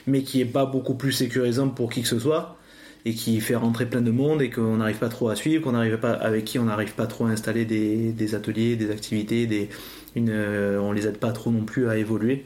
mais 0.07 0.23
qui 0.23 0.41
est 0.41 0.45
pas 0.45 0.67
beaucoup 0.67 0.95
plus 0.95 1.13
sécurisant 1.13 1.69
pour 1.69 1.91
qui 1.91 2.03
que 2.03 2.09
ce 2.09 2.19
soit 2.19 2.57
et 3.05 3.15
qui 3.15 3.41
fait 3.41 3.55
rentrer 3.55 3.87
plein 3.87 4.01
de 4.03 4.11
monde 4.11 4.43
et 4.43 4.51
qu'on 4.51 4.77
n'arrive 4.77 4.99
pas 4.99 5.09
trop 5.09 5.29
à 5.29 5.37
suivre, 5.37 5.63
qu'on 5.65 5.73
n'arrive 5.73 5.99
pas 5.99 6.13
avec 6.13 6.45
qui 6.45 6.59
on 6.59 6.65
n'arrive 6.65 6.95
pas 6.95 7.07
trop 7.07 7.27
à 7.27 7.31
installer 7.31 7.65
des, 7.65 8.13
des 8.13 8.35
ateliers, 8.35 8.77
des 8.77 8.91
activités, 8.91 9.47
des, 9.47 9.69
une, 10.17 10.31
euh, 10.31 10.81
on 10.81 10.93
les 10.93 11.07
aide 11.07 11.19
pas 11.19 11.33
trop 11.33 11.51
non 11.51 11.65
plus 11.65 11.89
à 11.89 11.97
évoluer. 11.97 12.45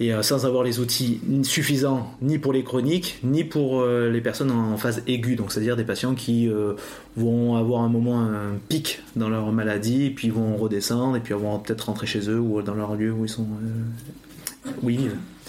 Et 0.00 0.12
euh, 0.12 0.22
sans 0.22 0.44
avoir 0.44 0.64
les 0.64 0.80
outils 0.80 1.20
suffisants 1.44 2.10
ni 2.20 2.38
pour 2.38 2.52
les 2.52 2.64
chroniques, 2.64 3.20
ni 3.22 3.44
pour 3.44 3.80
euh, 3.80 4.10
les 4.10 4.20
personnes 4.20 4.50
en 4.50 4.76
phase 4.76 5.02
aiguë, 5.06 5.36
donc 5.36 5.52
c'est-à-dire 5.52 5.76
des 5.76 5.84
patients 5.84 6.14
qui 6.16 6.48
euh, 6.48 6.72
vont 7.16 7.54
avoir 7.54 7.82
un 7.82 7.88
moment 7.88 8.20
un 8.20 8.56
pic 8.68 9.02
dans 9.14 9.28
leur 9.28 9.52
maladie, 9.52 10.06
et 10.06 10.10
puis 10.10 10.30
vont 10.30 10.56
redescendre, 10.56 11.16
et 11.16 11.20
puis 11.20 11.32
vont 11.34 11.58
peut-être 11.60 11.82
rentrer 11.82 12.08
chez 12.08 12.28
eux 12.28 12.40
ou 12.40 12.60
dans 12.60 12.74
leur 12.74 12.96
lieu 12.96 13.12
où 13.12 13.24
ils 13.24 13.28
sont. 13.28 13.46
Mais 14.82 14.96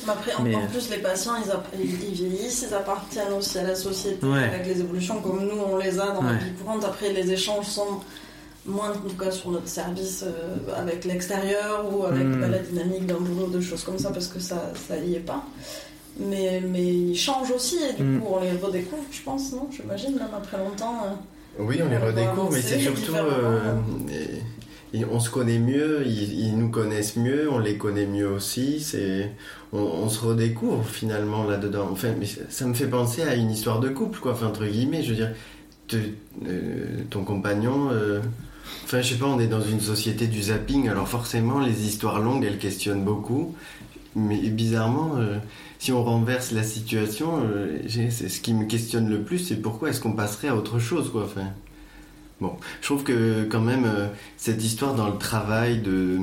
Après, 0.07 0.34
en, 0.35 0.43
Mais- 0.43 0.53
en 0.55 0.67
plus, 0.67 0.89
les 0.91 0.97
patients, 0.97 1.34
ils, 1.80 1.85
vieillissent, 1.85 2.67
ils 2.69 2.73
appartiennent 2.76 3.34
aussi 3.35 3.57
à 3.57 3.63
la 3.63 3.73
société 3.76 4.23
Ouais. 4.27 4.43
avec 4.43 4.67
les 4.67 4.80
évolutions 4.80 5.19
comme 5.22 5.39
nous, 5.43 5.59
on 5.72 5.77
les 5.77 5.99
a 5.99 6.11
dans 6.11 6.22
la 6.22 6.34
vie 6.34 6.51
courante. 6.61 6.84
Après, 6.85 7.11
les 7.13 7.31
échanges 7.31 7.65
sont 7.65 7.99
moins, 8.65 8.91
en 8.91 9.09
tout 9.09 9.15
cas, 9.15 9.31
sur 9.31 9.51
notre 9.51 9.67
service 9.67 10.23
euh, 10.25 10.73
avec 10.75 11.05
l'extérieur 11.05 11.85
ou 11.93 12.03
avec 12.05 12.25
Mm. 12.25 12.39
bah, 12.41 12.47
la 12.47 12.59
dynamique 12.59 13.05
d'un 13.05 13.19
boulot, 13.19 13.47
de 13.47 13.61
choses 13.61 13.83
comme 13.83 13.99
ça, 13.99 14.09
parce 14.11 14.27
que 14.27 14.39
ça, 14.39 14.71
ça 14.87 14.97
y 14.97 15.15
est 15.15 15.19
pas. 15.19 15.43
Mais, 16.19 16.61
mais 16.61 16.83
ils 16.85 17.17
changent 17.17 17.51
aussi, 17.51 17.77
et 17.89 17.93
du 17.93 18.03
Mm. 18.03 18.19
coup, 18.21 18.27
on 18.31 18.39
les 18.41 18.51
redécouvre, 18.51 19.03
je 19.11 19.21
pense, 19.21 19.51
non? 19.51 19.67
J'imagine, 19.71 20.15
même 20.15 20.33
après 20.35 20.57
longtemps. 20.57 21.01
euh. 21.05 21.61
Oui, 21.63 21.79
on 21.85 21.89
les 21.89 21.97
On 21.97 22.05
redécouvre, 22.05 22.51
mais 22.51 22.61
c'est 22.61 22.79
surtout. 22.79 23.15
euh, 23.15 23.75
et- 24.93 24.97
et 24.99 25.05
on 25.11 25.19
se 25.19 25.29
connaît 25.29 25.59
mieux, 25.59 26.03
ils, 26.05 26.39
ils 26.47 26.57
nous 26.57 26.69
connaissent 26.69 27.17
mieux, 27.17 27.49
on 27.51 27.59
les 27.59 27.77
connaît 27.77 28.05
mieux 28.05 28.29
aussi. 28.29 28.79
C'est, 28.79 29.31
on, 29.73 29.79
on 29.79 30.09
se 30.09 30.19
redécouvre 30.25 30.85
finalement 30.85 31.43
là-dedans. 31.43 31.89
Enfin, 31.91 32.09
mais 32.17 32.25
ça- 32.25 32.41
ça 32.49 32.65
me 32.65 32.73
fait 32.73 32.87
penser 32.87 33.21
à 33.23 33.35
une 33.35 33.51
histoire 33.51 33.79
de 33.81 33.89
couple, 33.89 34.19
quoi. 34.19 34.31
Enfin, 34.33 34.47
entre 34.47 34.65
guillemets, 34.65 35.03
je 35.03 35.09
veux 35.09 35.15
dire, 35.15 35.31
euh, 35.94 37.03
ton 37.10 37.24
compagnon. 37.24 37.90
euh, 37.91 38.22
Enfin, 38.84 39.02
je 39.02 39.14
sais 39.14 39.20
pas, 39.20 39.28
on 39.28 39.40
est 39.40 39.48
dans 39.48 39.62
une 39.62 39.80
société 39.80 40.28
du 40.28 40.41
zapping, 40.44 40.90
alors 40.90 41.07
forcément, 41.07 41.60
les 41.60 41.86
histoires 41.88 42.20
longues, 42.20 42.44
elles 42.44 42.57
questionnent 42.57 43.03
beaucoup. 43.03 43.56
Mais 44.16 44.38
bizarrement, 44.38 45.18
euh, 45.18 45.38
si 45.80 45.91
on 45.91 46.03
renverse 46.03 46.52
la 46.52 46.64
situation, 46.64 47.44
euh, 47.44 47.80
ce 47.88 48.40
qui 48.40 48.53
me 48.53 48.66
questionne 48.66 49.10
le 49.10 49.22
plus, 49.22 49.40
c'est 49.40 49.57
pourquoi 49.62 49.90
est-ce 49.90 50.02
qu'on 50.02 50.14
passerait 50.14 50.48
à 50.48 50.56
autre 50.56 50.80
chose, 50.80 51.12
quoi. 51.12 51.26
Enfin, 51.26 51.48
bon, 52.41 52.53
je 52.82 52.86
trouve 52.86 53.03
que 53.03 53.44
quand 53.45 53.62
même 53.62 53.86
cette 54.38 54.64
histoire 54.64 54.95
dans 54.95 55.10
le 55.10 55.18
travail 55.18 55.80
de 55.82 56.18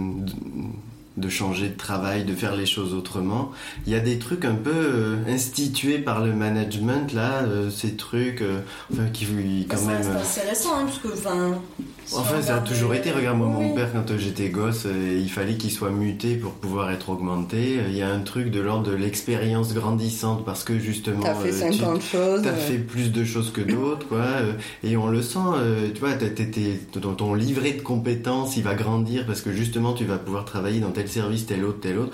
de 1.17 1.29
changer 1.29 1.69
de 1.69 1.77
travail, 1.77 2.25
de 2.25 2.35
faire 2.35 2.57
les 2.57 2.67
choses 2.67 2.95
autrement, 2.95 3.51
il 3.87 3.93
y 3.93 3.97
a 3.97 4.01
des 4.01 4.19
trucs 4.19 4.45
un 4.45 4.55
peu 4.55 4.71
euh, 4.75 5.17
institués 5.29 5.99
par 5.99 6.25
le 6.25 6.33
management 6.33 7.13
là, 7.13 7.43
euh, 7.43 7.71
ces 7.71 7.97
trucs, 7.97 8.41
euh, 8.43 8.61
enfin 8.93 9.05
qui 9.13 9.27
quand 9.69 9.77
ça 9.77 9.87
même. 9.89 10.17
assez 10.17 10.41
récent, 10.41 10.71
hein, 10.75 10.85
parce 10.87 10.99
que, 10.99 11.09
enfin. 11.09 11.59
si 12.07 12.15
Enfin, 12.17 12.31
ça 12.31 12.37
a 12.37 12.41
regarde 12.61 12.69
toujours 12.69 12.95
été. 12.95 13.11
Regarde-moi, 13.11 13.47
mon 13.47 13.69
Oui. 13.71 13.75
père, 13.75 13.91
quand 13.93 14.17
j'étais 14.19 14.49
gosse, 14.49 14.85
euh, 14.87 15.19
il 15.23 15.31
fallait 15.31 15.55
qu'il 15.57 15.71
soit 15.71 15.91
muté 15.91 16.35
pour 16.35 16.53
pouvoir 16.53 16.91
être 16.91 17.11
augmenté. 17.11 17.79
Il 17.89 17.97
y 17.97 18.03
a 18.03 18.11
un 18.11 18.21
truc 18.21 18.51
de 18.51 18.61
l'ordre 18.61 18.91
de 18.91 18.97
l'expérience 18.97 19.73
grandissante 19.75 20.45
parce 20.45 20.65
que 20.65 20.79
justement. 20.79 21.21
T'as 21.23 21.35
fait 21.35 21.53
euh, 21.63 21.71
tu- 21.71 21.79
50 21.79 22.03
choses. 22.03 22.43
T'as 22.43 22.51
ouais. 22.53 22.57
fait 22.57 22.79
plus 22.79 23.13
de 23.13 23.25
choses 23.25 23.53
que 23.53 23.61
d'autres, 23.61 24.09
quoi. 24.09 24.19
euh, 24.19 24.53
Et 24.83 24.97
on 24.97 25.09
le 25.09 25.23
sent, 25.23 25.39
euh, 25.57 25.89
tu 25.95 26.01
vois, 26.01 26.11
ton, 27.01 27.15
ton 27.15 27.35
livret 27.35 27.73
de 27.73 27.83
compétences, 27.83 28.57
il 28.57 28.63
va 28.63 28.75
grandir 28.75 29.25
parce 29.27 29.41
que 29.41 29.53
justement, 29.53 29.93
tu 29.93 30.05
vas 30.05 30.19
pouvoir 30.19 30.45
travailler 30.45 30.81
dans 30.81 30.91
tel 30.91 31.02
service, 31.09 31.47
tel 31.47 31.65
autre, 31.65 31.81
tel 31.81 31.99
autre. 31.99 32.13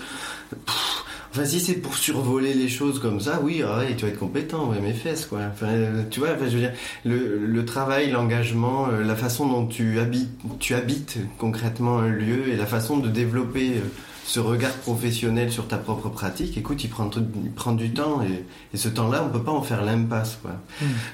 Enfin, 1.31 1.45
si 1.45 1.61
c'est 1.61 1.75
pour 1.75 1.95
survoler 1.95 2.55
les 2.55 2.69
choses 2.69 3.01
comme 3.01 3.21
ça, 3.21 3.41
oui, 3.43 3.63
ah 3.65 3.79
ouais, 3.79 3.95
tu 3.95 4.07
vas 4.07 4.11
être 4.11 4.19
compétent, 4.19 4.71
ouais, 4.71 4.81
mes 4.81 4.95
fesses, 4.95 5.27
quoi. 5.27 5.41
Enfin, 5.53 5.69
tu 6.11 6.21
vois, 6.21 6.31
enfin, 6.31 6.47
je 6.49 6.55
veux 6.55 6.61
dire, 6.61 6.73
le, 7.05 7.39
le 7.39 7.65
travail, 7.65 8.11
l'engagement, 8.11 8.89
euh, 8.89 9.05
la 9.05 9.15
façon 9.15 9.47
dont 9.47 9.67
tu 9.67 10.01
habites, 10.01 10.31
tu 10.59 10.75
habites 10.75 11.19
concrètement 11.37 11.99
un 11.99 12.09
lieu 12.09 12.49
et 12.49 12.57
la 12.57 12.67
façon 12.67 12.97
de 12.97 13.09
développer 13.09 13.75
euh, 13.77 13.81
ce 14.29 14.41
regard 14.41 14.73
professionnel 14.75 15.51
sur 15.51 15.69
ta 15.69 15.79
propre 15.79 16.11
pratique, 16.11 16.59
écoute, 16.59 16.85
il 16.85 16.91
prend, 16.91 17.07
tout- 17.09 17.25
il 17.43 17.51
prend 17.51 17.73
du 17.73 17.95
temps 17.95 18.21
et, 18.21 18.45
et 18.75 18.77
ce 18.77 18.91
temps-là, 18.91 19.25
on 19.27 19.31
peut 19.31 19.43
pas 19.43 19.53
en 19.53 19.63
faire 19.63 19.83
l'impasse, 19.83 20.39
quoi. 20.43 20.51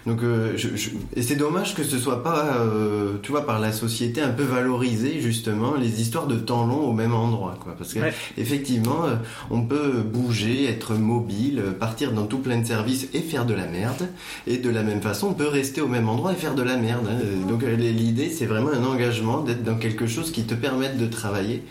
Donc, 0.04 0.24
euh, 0.24 0.54
je, 0.56 0.74
je- 0.74 0.90
et 1.14 1.22
c'est 1.22 1.36
dommage 1.36 1.76
que 1.76 1.84
ce 1.84 1.96
soit 1.96 2.24
pas, 2.24 2.56
euh, 2.58 3.12
tu 3.22 3.30
vois, 3.30 3.46
par 3.46 3.60
la 3.60 3.70
société 3.70 4.20
un 4.20 4.30
peu 4.30 4.42
valorisé 4.42 5.20
justement 5.20 5.74
les 5.76 6.00
histoires 6.00 6.26
de 6.26 6.34
temps 6.34 6.66
long 6.66 6.80
au 6.88 6.92
même 6.92 7.14
endroit, 7.14 7.56
quoi. 7.62 7.76
Parce 7.78 7.94
que 7.94 8.00
Ouais. 8.00 8.12
effectivement, 8.36 9.04
euh, 9.04 9.14
on 9.48 9.62
peut 9.62 10.02
bouger, 10.02 10.68
être 10.68 10.94
mobile, 10.94 11.62
partir 11.78 12.10
dans 12.10 12.26
tout 12.26 12.38
plein 12.38 12.58
de 12.58 12.66
services 12.66 13.06
et 13.14 13.20
faire 13.20 13.46
de 13.46 13.54
la 13.54 13.66
merde. 13.68 14.08
Et 14.48 14.56
de 14.58 14.70
la 14.70 14.82
même 14.82 15.00
façon, 15.00 15.28
on 15.28 15.34
peut 15.34 15.46
rester 15.46 15.80
au 15.80 15.86
même 15.88 16.08
endroit 16.08 16.32
et 16.32 16.36
faire 16.36 16.56
de 16.56 16.62
la 16.64 16.76
merde. 16.76 17.06
hein. 17.08 17.46
Donc 17.48 17.62
euh, 17.62 17.76
l'idée, 17.76 18.28
c'est 18.28 18.46
vraiment 18.46 18.70
un 18.72 18.82
engagement 18.84 19.40
d'être 19.42 19.62
dans 19.62 19.76
quelque 19.76 20.08
chose 20.08 20.32
qui 20.32 20.42
te 20.42 20.54
permette 20.54 20.98
de 20.98 21.06
travailler. 21.06 21.62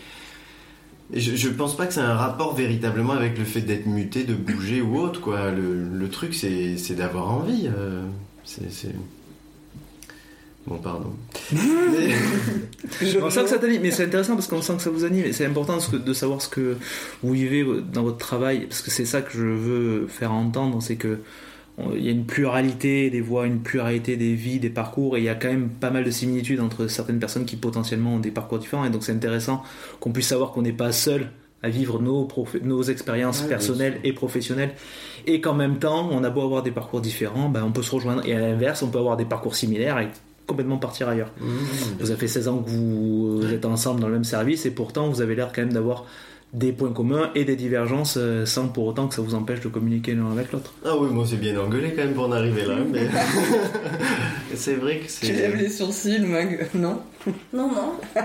Je, 1.11 1.35
je 1.35 1.49
pense 1.49 1.75
pas 1.75 1.85
que 1.85 1.93
c'est 1.93 1.99
un 1.99 2.15
rapport 2.15 2.55
véritablement 2.55 3.13
avec 3.13 3.37
le 3.37 3.45
fait 3.45 3.61
d'être 3.61 3.85
muté, 3.85 4.23
de 4.23 4.33
bouger 4.33 4.81
ou 4.81 4.97
autre, 4.97 5.21
quoi. 5.21 5.51
Le, 5.51 5.83
le 5.83 6.09
truc, 6.09 6.33
c'est 6.33 6.95
d'avoir 6.95 7.31
envie. 7.31 7.67
euh, 7.67 8.03
c'est... 8.45 8.93
Bon, 10.65 10.77
pardon. 10.77 11.13
On 13.21 13.29
sent 13.29 13.43
que 13.43 13.49
ça 13.49 13.59
t'anime, 13.59 13.81
mais 13.81 13.91
c'est 13.91 14.05
intéressant 14.05 14.35
parce 14.35 14.47
qu'on 14.47 14.61
sent 14.61 14.77
que 14.77 14.81
ça 14.81 14.89
vous 14.89 15.03
anime 15.03 15.33
c'est 15.33 15.45
important 15.45 15.77
de, 15.91 16.13
savoir 16.13 16.41
ce 16.41 16.47
que 16.47 16.77
vous 17.21 17.33
vivez 17.33 17.65
dans 17.91 18.03
votre 18.03 18.17
travail 18.17 18.67
parce 18.67 18.81
que 18.81 18.89
c'est 18.89 19.05
ça 19.05 19.21
que 19.21 19.33
je 19.33 19.43
veux 19.43 20.07
faire 20.07 20.31
entendre, 20.31 20.81
c'est 20.81 20.95
que 20.95 21.19
il 21.77 22.05
y 22.05 22.07
a 22.07 22.11
une 22.11 22.25
pluralité 22.25 23.09
des 23.09 23.21
voix, 23.21 23.47
une 23.47 23.61
pluralité 23.61 24.15
des 24.15 24.35
vies, 24.35 24.59
des 24.59 24.69
parcours 24.69 25.17
et 25.17 25.21
il 25.21 25.23
y 25.23 25.29
a 25.29 25.35
quand 25.35 25.49
même 25.49 25.69
pas 25.69 25.89
mal 25.89 26.03
de 26.03 26.11
similitudes 26.11 26.59
entre 26.59 26.87
certaines 26.87 27.19
personnes 27.19 27.45
qui 27.45 27.55
potentiellement 27.55 28.15
ont 28.15 28.19
des 28.19 28.31
parcours 28.31 28.59
différents. 28.59 28.85
Et 28.85 28.89
donc 28.89 29.03
c'est 29.03 29.11
intéressant 29.11 29.63
qu'on 29.99 30.11
puisse 30.11 30.27
savoir 30.27 30.51
qu'on 30.51 30.61
n'est 30.61 30.71
pas 30.71 30.91
seul 30.91 31.31
à 31.63 31.69
vivre 31.69 32.01
nos, 32.01 32.83
expériences 32.83 33.41
Ouais, 33.43 33.47
personnelles 33.47 33.99
et 34.03 34.13
professionnelles. 34.13 34.73
Et 35.25 35.41
qu'en 35.41 35.55
même 35.55 35.79
temps 35.79 36.09
on 36.11 36.23
a 36.23 36.29
beau 36.29 36.41
avoir 36.41 36.61
des 36.61 36.71
parcours 36.71 37.01
différents, 37.01 37.49
ben, 37.49 37.63
on 37.63 37.71
peut 37.71 37.83
se 37.83 37.91
rejoindre. 37.91 38.21
Et 38.27 38.33
à 38.35 38.39
l'inverse 38.39 38.83
on 38.83 38.89
peut 38.89 38.99
avoir 38.99 39.17
des 39.17 39.25
parcours 39.25 39.55
similaires 39.55 39.97
et 39.99 40.09
complètement 40.45 40.77
partir 40.77 41.07
ailleurs. 41.09 41.31
Mmh. 41.39 41.45
Vous 41.99 42.11
avez 42.11 42.19
fait 42.19 42.27
16 42.27 42.47
ans 42.49 42.57
que 42.59 42.69
vous 42.69 43.37
vous 43.41 43.53
êtes 43.53 43.65
ensemble 43.65 43.99
dans 44.01 44.07
le 44.07 44.13
même 44.13 44.25
service 44.25 44.65
et 44.65 44.71
pourtant 44.71 45.09
vous 45.09 45.21
avez 45.21 45.35
l'air 45.35 45.51
quand 45.53 45.61
même 45.61 45.73
d'avoir 45.73 46.05
des 46.53 46.71
points 46.71 46.91
communs 46.93 47.31
et 47.33 47.45
des 47.45 47.55
divergences 47.55 48.15
euh, 48.17 48.45
sans 48.45 48.67
pour 48.67 48.85
autant 48.85 49.07
que 49.07 49.15
ça 49.15 49.21
vous 49.23 49.33
empêche 49.33 49.59
de 49.61 49.67
communiquer 49.69 50.13
l'un 50.13 50.31
avec 50.31 50.51
l'autre. 50.51 50.71
Ah 50.85 50.95
oui, 50.97 51.09
moi 51.11 51.25
c'est 51.27 51.37
bien 51.37 51.59
engueulé 51.59 51.93
quand 51.95 52.03
même 52.03 52.13
pour 52.13 52.25
en 52.25 52.31
arriver 52.31 52.63
là, 52.65 52.75
mais 52.91 53.07
c'est 54.55 54.75
vrai 54.75 54.99
que 54.99 55.05
c'est. 55.09 55.27
Tu 55.27 55.33
lèves 55.33 55.55
les 55.55 55.69
sourcils, 55.69 56.19
Mag 56.21 56.67
Non? 56.75 56.99
Non, 57.53 57.69
non. 57.71 57.93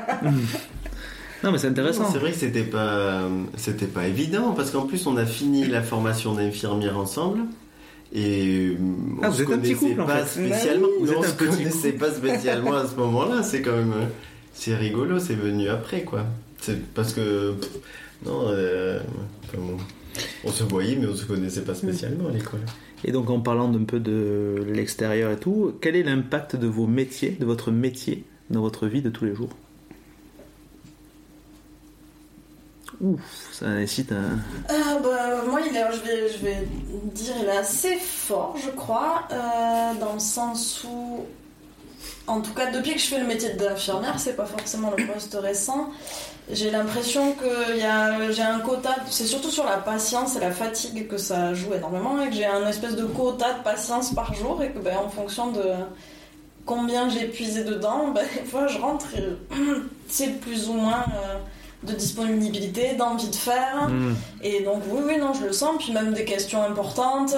Non 1.44 1.52
mais 1.52 1.58
c'est 1.58 1.68
intéressant. 1.68 2.10
C'est 2.12 2.18
vrai 2.18 2.32
que 2.32 2.36
c'était 2.36 2.64
pas, 2.64 3.20
c'était 3.56 3.86
pas 3.86 4.08
évident 4.08 4.54
parce 4.54 4.72
qu'en 4.72 4.86
plus 4.86 5.06
on 5.06 5.16
a 5.16 5.24
fini 5.24 5.66
la 5.68 5.82
formation 5.82 6.34
d'infirmière 6.34 6.98
ensemble 6.98 7.42
et 8.12 8.76
on 8.80 9.22
Ah, 9.22 9.28
vous 9.28 9.36
se 9.36 9.42
êtes 9.42 9.50
un 9.52 9.58
petit 9.58 9.74
connaissait 9.74 9.88
couple, 9.90 10.00
en 10.00 10.06
pas 10.06 10.24
fait. 10.24 10.46
spécialement. 10.48 10.88
Bah 10.88 10.92
oui, 11.00 11.06
vous 11.06 11.12
Non, 11.12 11.18
on 11.20 11.22
êtes 11.22 11.28
se 11.28 11.32
un 11.32 11.36
petit 11.36 11.56
connaissait 11.58 11.92
pas 11.92 12.10
spécialement 12.10 12.74
à 12.74 12.86
ce 12.88 12.96
moment-là. 12.96 13.42
C'est 13.44 13.62
quand 13.62 13.76
même, 13.76 13.92
euh, 13.92 14.06
c'est 14.52 14.74
rigolo. 14.74 15.20
C'est 15.20 15.34
venu 15.36 15.68
après 15.68 16.02
quoi. 16.02 16.24
C'est 16.60 16.84
parce 16.92 17.12
que 17.12 17.52
pff, 17.52 17.70
non, 18.24 18.48
euh, 18.48 19.00
enfin 19.44 19.58
bon, 19.58 19.76
on 20.44 20.50
se 20.50 20.64
voyait 20.64 20.96
mais 20.96 21.06
on 21.06 21.14
se 21.14 21.24
connaissait 21.24 21.62
pas 21.62 21.74
spécialement 21.74 22.28
à 22.28 22.32
l'école. 22.32 22.60
Et 23.04 23.12
donc 23.12 23.30
en 23.30 23.40
parlant 23.40 23.68
d'un 23.68 23.84
peu 23.84 24.00
de 24.00 24.64
l'extérieur 24.66 25.30
et 25.30 25.36
tout, 25.36 25.74
quel 25.80 25.94
est 25.96 26.02
l'impact 26.02 26.56
de 26.56 26.66
vos 26.66 26.86
métiers, 26.86 27.36
de 27.38 27.46
votre 27.46 27.70
métier 27.70 28.24
dans 28.50 28.60
votre 28.60 28.86
vie 28.86 29.02
de 29.02 29.10
tous 29.10 29.24
les 29.24 29.34
jours? 29.34 29.50
Ouf, 33.00 33.20
ça 33.52 33.68
nécessite 33.68 34.10
un. 34.10 34.40
Euh, 34.70 34.98
bah, 35.04 35.44
moi, 35.48 35.60
il 35.60 35.76
est, 35.76 35.84
je, 35.92 36.02
vais, 36.02 36.28
je 36.28 36.44
vais 36.44 36.66
dire, 37.14 37.34
il 37.40 37.46
est 37.46 37.56
assez 37.56 37.94
fort, 37.94 38.56
je 38.60 38.70
crois, 38.70 39.28
euh, 39.30 39.94
dans 40.00 40.14
le 40.14 40.18
sens 40.18 40.84
où, 40.84 41.24
en 42.26 42.40
tout 42.40 42.52
cas, 42.54 42.72
depuis 42.72 42.94
que 42.94 42.98
je 42.98 43.06
fais 43.06 43.20
le 43.20 43.26
métier 43.26 43.50
d'infirmière, 43.50 44.18
c'est 44.18 44.34
pas 44.34 44.46
forcément 44.46 44.92
le 44.96 45.06
poste 45.06 45.38
récent. 45.40 45.92
J'ai 46.50 46.70
l'impression 46.70 47.32
que 47.32 47.78
y 47.78 47.82
a, 47.82 48.30
j'ai 48.30 48.42
un 48.42 48.60
quota, 48.60 48.96
c'est 49.10 49.26
surtout 49.26 49.50
sur 49.50 49.64
la 49.64 49.76
patience 49.76 50.36
et 50.36 50.40
la 50.40 50.50
fatigue 50.50 51.06
que 51.06 51.18
ça 51.18 51.52
joue 51.52 51.74
énormément, 51.74 52.22
et 52.22 52.28
que 52.28 52.34
j'ai 52.34 52.46
un 52.46 52.66
espèce 52.66 52.96
de 52.96 53.04
quota 53.04 53.52
de 53.52 53.62
patience 53.62 54.14
par 54.14 54.32
jour, 54.34 54.62
et 54.62 54.70
que 54.70 54.78
ben, 54.78 54.96
en 54.96 55.10
fonction 55.10 55.52
de 55.52 55.62
combien 56.64 57.10
j'ai 57.10 57.26
puisé 57.26 57.64
dedans, 57.64 58.08
ben, 58.14 58.24
des 58.34 58.48
fois 58.48 58.66
je 58.66 58.78
rentre 58.78 59.06
et 59.16 59.54
c'est 60.08 60.40
plus 60.40 60.68
ou 60.70 60.74
moins 60.74 61.04
euh, 61.14 61.38
de 61.82 61.92
disponibilité, 61.92 62.94
d'envie 62.94 63.28
de 63.28 63.36
faire. 63.36 63.88
Hmm. 63.88 64.14
Et 64.42 64.60
donc 64.60 64.82
oui, 64.90 65.00
oui, 65.06 65.18
non, 65.18 65.34
je 65.34 65.44
le 65.44 65.52
sens. 65.52 65.76
Puis 65.78 65.92
même 65.92 66.14
des 66.14 66.24
questions 66.24 66.62
importantes, 66.62 67.34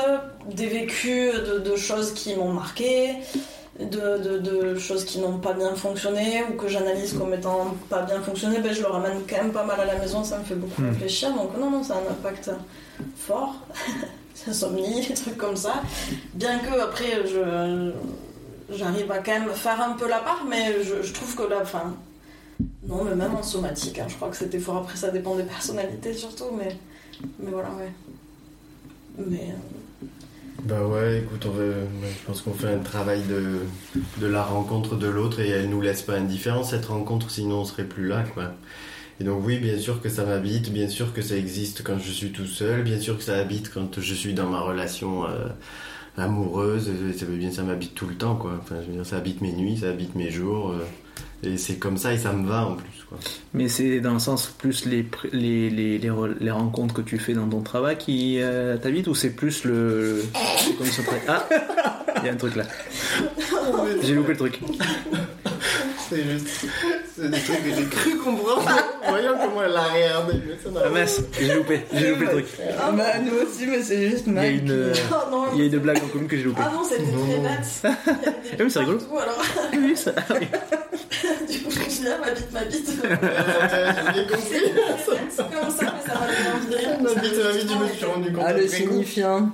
des 0.55 0.66
vécus 0.66 1.35
de, 1.35 1.59
de 1.59 1.77
choses 1.77 2.12
qui 2.15 2.35
m'ont 2.37 2.53
marqué, 2.53 3.16
de, 3.81 4.19
de- 4.19 4.39
de 4.39 4.78
choses 4.78 5.05
qui 5.05 5.19
n'ont 5.20 5.39
pas 5.39 5.52
bien 5.52 5.74
fonctionné 5.74 6.43
ou 6.51 6.55
que 6.57 6.69
j'analyse 6.69 7.15
comme 7.15 7.32
étant 7.35 7.74
pas 7.89 8.02
bien 8.02 8.20
fonctionné, 8.20 8.59
ben, 8.61 8.73
je 8.73 8.81
le 8.81 8.89
ramène 8.89 9.19
quand 9.28 9.36
même 9.36 9.52
pas 9.52 9.65
mal 9.65 9.81
à 9.81 9.85
la 9.85 9.98
maison, 9.98 10.23
ça 10.24 10.39
me 10.39 10.44
fait 10.44 10.55
beaucoup 10.55 10.82
Hmm. 10.82 10.90
réfléchir. 10.90 11.32
Donc 11.35 11.57
non, 11.59 11.70
non, 11.70 11.82
ça 11.82 11.94
a 11.94 11.98
un 11.98 12.11
impact 12.12 12.51
fort. 13.16 13.55
Insomnie, 14.48 15.07
des 15.07 15.15
trucs 15.15 15.36
comme 15.36 15.57
ça. 15.57 15.74
Bien 16.35 16.59
que 16.61 16.81
après, 16.81 17.27
je... 17.27 17.93
J'arrive 18.73 19.11
à 19.11 19.19
quand 19.19 19.32
même 19.32 19.51
faire 19.51 19.81
un 19.82 19.93
peu 19.94 20.09
la 20.09 20.19
part, 20.20 20.44
mais 20.48 20.82
je, 20.85 21.02
je 21.02 21.12
trouve 21.12 21.35
que 21.35 21.43
là, 21.43 21.59
enfin, 21.61 21.93
non, 22.86 23.02
mais 23.02 23.16
même 23.16 23.35
en 23.35 23.43
somatique, 23.43 23.98
hein, 23.98 24.07
je 24.09 24.15
crois 24.15 24.28
que 24.28 24.36
c'était 24.36 24.61
fort. 24.61 24.77
Après, 24.77 24.97
ça 24.97 25.11
dépend 25.11 25.35
des 25.35 25.43
personnalités 25.43 26.15
surtout, 26.15 26.52
mais, 26.57 26.77
mais 27.40 27.51
voilà, 27.51 27.70
ouais. 27.70 27.90
Mais 29.19 29.48
euh, 29.51 29.78
Bah 30.65 30.87
ouais, 30.87 31.20
écoute, 31.20 31.47
on 31.47 31.53
veut, 31.53 31.74
je 32.03 32.27
pense 32.27 32.43
qu'on 32.43 32.53
fait 32.53 32.69
un 32.69 32.78
travail 32.78 33.23
de, 33.23 34.27
la 34.27 34.43
rencontre 34.43 34.97
de 34.97 35.07
l'autre 35.07 35.41
et 35.41 35.49
elle 35.49 35.70
nous 35.70 35.81
laisse 35.81 36.03
pas 36.03 36.16
indifférents 36.16 36.65
cette 36.65 36.87
rencontre, 36.87 37.31
sinon 37.31 37.61
on 37.61 37.65
serait 37.65 37.85
plus 37.85 38.07
là, 38.09 38.24
quoi. 38.35 38.53
Et 39.20 39.24
donc 39.24 39.43
oui, 39.45 39.59
bien 39.59 39.78
sûr 39.78 40.03
que 40.03 40.09
ça 40.09 40.24
m'habite, 40.24 40.73
bien 40.73 40.89
sûr 40.89 41.15
que 41.15 41.23
ça 41.23 41.37
existe 41.37 41.82
quand 41.82 41.99
je 41.99 42.11
suis 42.11 42.32
tout 42.32 42.47
seul, 42.47 42.82
bien 42.82 43.01
sûr 43.01 43.16
que 43.16 43.23
ça 43.23 43.37
habite 43.39 43.73
quand 43.73 44.01
je 44.01 44.15
suis 44.15 44.35
dans 44.35 44.49
ma 44.51 44.61
relation 44.61 45.24
euh, 45.24 45.49
amoureuse, 46.19 46.91
ça 47.16 47.24
veut 47.24 47.37
bien 47.37 47.51
m'habite 47.62 47.95
tout 47.95 48.07
le 48.07 48.16
temps, 48.16 48.37
quoi. 48.37 48.61
Enfin, 48.61 48.77
ça 49.05 49.16
habite 49.16 49.41
mes 49.41 49.53
nuits, 49.53 49.78
ça 49.78 49.89
habite 49.89 50.15
mes 50.15 50.31
jours, 50.31 50.73
euh, 50.73 50.85
et 51.43 51.57
c'est 51.57 51.77
comme 51.79 51.97
ça 51.97 52.12
et 52.12 52.19
ça 52.19 52.33
me 52.33 52.47
va 52.49 52.67
en 52.67 52.75
plus, 52.75 53.05
quoi. 53.09 53.19
Mais 53.55 53.69
c'est 53.69 54.01
dans 54.01 54.12
le 54.12 54.19
sens 54.19 54.47
plus 54.59 54.85
les, 54.87 55.05
les, 55.33 55.71
les, 55.71 55.99
les, 55.99 56.09
re- 56.11 56.35
les 56.41 56.51
rencontres 56.51 56.95
que 56.95 57.01
tu 57.03 57.19
fais 57.19 57.33
dans 57.35 57.49
ton 57.49 57.62
travail 57.62 57.97
qui 57.99 58.37
euh, 58.41 58.77
t'habitent 58.77 59.09
ou 59.09 59.15
c'est 59.15 59.31
plus 59.31 59.65
le. 59.65 60.23
le- 60.23 60.25
travail 61.05 61.23
Ah 61.29 61.49
Il 62.23 62.27
y 62.27 62.29
a 62.29 62.33
un 62.33 62.37
truc 62.37 62.57
là. 62.57 62.65
J'ai 64.03 64.15
loupé 64.15 64.33
le 64.33 64.37
truc. 64.39 64.61
C'est 66.11 66.24
juste, 66.24 66.49
c'est 67.16 67.31
des 67.31 67.39
trucs 67.39 67.62
que 67.65 67.74
j'ai 67.77 67.85
cru 67.87 68.16
comprendre, 68.19 68.65
voyons 69.09 69.35
comment 69.41 69.62
elle 69.62 69.77
a 69.77 69.82
regardé, 69.85 70.32
mais 70.45 70.55
ça 70.62 70.70
n'a 70.70 70.81
Ah 70.87 70.89
mince, 70.89 71.20
j'ai 71.39 71.55
loupé, 71.55 71.81
j'ai 71.95 72.09
loupé 72.11 72.24
le 72.24 72.31
truc. 72.31 72.47
Ah 72.81 72.91
bah, 72.91 73.05
nous 73.24 73.47
aussi, 73.47 73.66
mais 73.69 73.81
c'est 73.81 74.11
juste 74.11 74.24
Il 74.27 74.35
y 74.35 74.39
a 74.39 74.43
mal. 74.43 74.53
une, 74.57 74.70
euh, 74.73 74.93
oh 75.12 75.31
non, 75.31 75.45
il 75.55 75.61
y 75.61 75.62
a 75.62 75.66
une 75.66 75.78
blague 75.78 75.99
en 76.03 76.09
commun 76.09 76.27
que 76.27 76.37
j'ai 76.37 76.43
loupé. 76.43 76.62
ah 76.65 76.70
non, 76.74 76.82
c'était 76.82 77.05
très 77.05 77.39
bête. 77.39 77.97
Ah 78.53 78.62
oui, 78.65 78.70
c'est 78.70 78.78
rigolo. 78.81 78.99
alors, 79.20 79.43
Oui, 79.73 79.97
ça. 79.97 80.11
du 81.49 81.59
coup, 81.61 81.70
je 81.70 81.91
suis 81.91 82.05
ah, 82.09 82.19
ma 82.24 82.31
bite, 82.32 82.53
ma 82.53 82.65
bite. 82.65 82.91
je 83.03 84.19
l'ai 84.19 84.27
compris. 84.27 84.73
C'est 85.07 85.43
comme 85.43 85.70
ça, 85.70 85.95
mais 85.95 86.12
ça 86.12 86.19
m'a 86.19 86.27
donné 86.27 86.51
envie 86.57 86.66
de 86.70 86.77
rire. 86.77 86.89
Ma 87.01 87.20
bite, 87.20 87.45
ma 87.45 87.53
bite, 87.53 87.70
je 87.70 87.85
me 87.85 87.97
suis 87.97 88.05
rendu 88.05 88.32
compte. 88.32 88.45
Ah, 88.47 88.53
le 88.53 88.65
après 88.65 88.77
coup. 88.78 88.91
signifiant. 88.91 89.51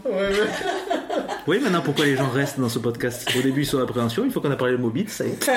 Ouais, 1.46 1.60
maintenant 1.60 1.80
pourquoi 1.80 2.06
les 2.06 2.16
gens 2.16 2.28
restent 2.28 2.58
dans 2.58 2.68
ce 2.68 2.78
podcast? 2.80 3.28
Au 3.38 3.42
début, 3.42 3.62
ils 3.62 3.66
sont 3.66 3.78
en 3.78 3.82
appréhension, 3.82 4.24
une 4.24 4.30
fois 4.32 4.42
qu'on 4.42 4.50
a 4.50 4.56
parlé 4.56 4.72
de 4.72 4.78
mot 4.82 4.90
bite, 4.90 5.10
ça 5.10 5.24
y 5.24 5.28
est. 5.28 5.44
Ça 5.44 5.52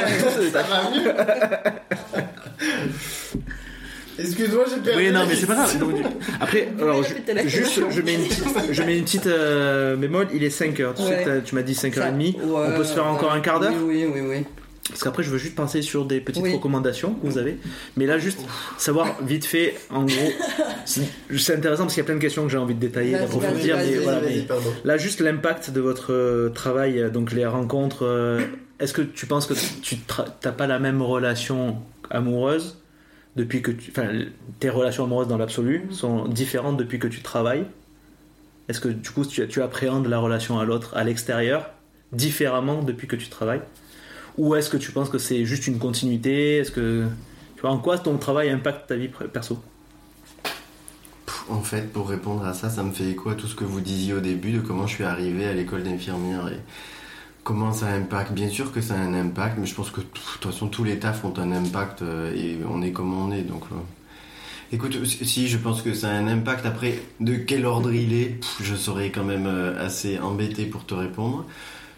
va 0.64 0.89
Excuse-moi, 4.20 4.66
j'ai 4.70 4.82
perdu. 4.82 5.06
Oui, 5.06 5.12
non, 5.12 5.22
mais 5.28 5.36
c'est 5.36 5.46
pas 5.46 5.54
grave. 5.56 5.80
Donc, 5.80 5.96
Après, 6.42 6.68
alors, 6.82 7.04
juste, 7.46 7.82
je 7.90 8.02
mets 8.02 8.16
une 8.16 8.24
petite, 8.28 8.44
je 8.74 8.84
mets 8.84 8.98
une 8.98 9.04
petite 9.06 9.28
euh, 9.28 9.96
bémol, 9.96 10.28
il 10.34 10.44
est 10.44 10.50
5h. 10.50 10.94
Tu, 10.96 11.04
sais, 11.04 11.10
Ouais. 11.10 11.24
t'as- 11.24 11.40
tu 11.42 11.56
m'as 11.56 11.62
dit 11.62 11.74
5h30. 11.74 12.34
Ça- 12.34 12.38
On 12.44 12.72
peut 12.76 12.84
se 12.84 12.94
faire 12.94 13.06
encore 13.06 13.32
un 13.32 13.40
quart 13.40 13.62
d'heure? 13.62 13.72
Oui, 13.82 14.06
oui, 14.06 14.12
oui, 14.14 14.22
oui. 14.30 14.46
Parce 14.90 15.04
qu'après, 15.04 15.24
je 15.24 15.30
veux 15.30 15.38
juste 15.38 15.56
penser 15.56 15.82
sur 15.82 16.06
des 16.06 16.20
petites 16.20 16.44
Oui. 16.44 16.54
recommandations 16.54 17.14
que 17.14 17.26
vous 17.28 17.38
avez. 17.38 17.58
Mais 17.96 18.06
là, 18.06 18.18
juste 18.18 18.40
savoir 18.78 19.22
vite 19.24 19.46
fait, 19.46 19.76
en 19.92 20.04
gros, 20.04 20.32
c'est 20.86 21.56
intéressant 21.56 21.84
parce 21.84 21.94
qu'il 21.94 22.02
y 22.02 22.06
a 22.06 22.08
plein 22.08 22.16
de 22.16 22.20
questions 22.22 22.44
que 22.44 22.50
j'ai 22.50 22.58
envie 22.58 22.74
de 22.76 22.80
détailler, 22.80 23.12
d'approfondir. 23.14 23.78
voilà. 24.04 24.22
Là, 24.84 24.98
juste 24.98 25.22
l'impact 25.22 25.70
de 25.72 25.80
votre 25.80 26.12
euh, 26.14 26.50
travail, 26.50 27.10
donc 27.12 27.32
les 27.32 27.46
rencontres. 27.46 28.04
euh, 28.04 28.42
Est-ce 28.80 28.94
que 28.94 29.02
tu 29.02 29.26
penses 29.28 29.46
que 29.46 29.54
tu 29.82 29.98
n'as 30.44 30.52
pas 30.52 30.68
la 30.68 30.80
même 30.80 31.02
relation 31.02 31.78
amoureuse 32.10 32.78
depuis 33.36 33.62
que 33.62 33.72
tu. 33.72 33.92
Enfin, 33.92 34.10
tes 34.60 34.70
relations 34.70 35.04
amoureuses 35.04 35.28
dans 35.28 35.38
l'absolu 35.38 35.84
sont 35.92 36.28
différentes 36.28 36.78
depuis 36.78 36.98
que 37.00 37.08
tu 37.08 37.22
travailles? 37.22 37.66
Est-ce 38.70 38.80
que 38.82 38.90
du 38.90 39.10
coup, 39.12 39.26
tu, 39.26 39.48
tu 39.48 39.62
appréhendes 39.62 40.08
la 40.08 40.20
relation 40.20 40.60
à 40.60 40.66
l'autre 40.66 40.96
à 40.98 41.04
l'extérieur 41.04 41.70
différemment 42.12 42.82
depuis 42.82 43.08
que 43.08 43.16
tu 43.16 43.28
travailles? 43.30 43.62
Ou 44.40 44.56
est-ce 44.56 44.70
que 44.70 44.78
tu 44.78 44.94
penses 44.94 45.10
que 45.10 45.18
c'est 45.18 45.44
juste 45.44 45.68
une 45.68 45.80
continuité? 45.80 46.58
Est-ce 46.58 46.72
que. 46.72 47.06
Tu 47.56 47.62
vois, 47.62 47.72
en 47.72 47.78
quoi 47.78 47.98
ton 47.98 48.18
travail 48.18 48.50
impacte 48.50 48.88
ta 48.88 48.96
vie 48.96 49.10
perso? 49.34 49.60
En 51.50 51.62
fait, 51.62 51.92
pour 51.92 52.08
répondre 52.08 52.46
à 52.46 52.54
ça, 52.54 52.70
ça 52.70 52.82
me 52.84 52.92
fait 52.94 53.10
écho 53.10 53.30
à 53.30 53.36
tout 53.36 53.48
ce 53.48 53.56
que 53.56 53.66
vous 53.66 53.82
disiez 53.82 54.14
au 54.14 54.22
début 54.22 54.52
de 54.52 54.62
comment 54.62 54.88
je 54.88 54.96
suis 54.96 55.04
arrivé 55.04 55.46
à 55.46 55.52
l'école 55.52 55.84
d'infirmière 55.84 56.48
et 56.48 56.60
comment 57.44 57.74
ça 57.74 57.88
impacte. 57.88 58.32
Bien 58.32 58.48
sûr 58.48 58.72
que 58.72 58.80
ça 58.80 58.94
a 58.94 58.98
un 58.98 59.14
impact, 59.14 59.58
mais 59.60 59.66
je 59.66 59.76
pense 59.76 59.90
que 59.90 60.00
de 60.00 60.06
toute 60.06 60.46
façon, 60.46 60.70
tous 60.70 60.86
les 60.86 61.00
tafs 61.00 61.26
ont 61.26 61.38
un 61.38 61.52
impact 61.52 62.02
euh, 62.02 62.34
et 62.34 62.60
on 62.70 62.82
est 62.82 62.94
comme 62.94 63.14
on 63.14 63.34
est. 63.34 63.42
Donc, 63.42 63.64
euh, 63.74 63.76
écoute, 64.72 64.98
si 65.06 65.50
je 65.50 65.58
pense 65.58 65.82
que 65.82 65.94
ça 65.94 66.12
a 66.12 66.14
un 66.14 66.30
impact, 66.30 66.66
après, 66.66 67.02
de 67.20 67.36
quel 67.36 67.66
ordre 67.66 67.92
il 67.92 68.14
est, 68.14 68.40
je 68.62 68.76
serais 68.76 69.10
quand 69.10 69.26
même 69.26 69.48
euh, 69.48 69.86
assez 69.86 70.18
embêté 70.18 70.66
pour 70.66 70.86
te 70.86 70.94
répondre. 70.94 71.46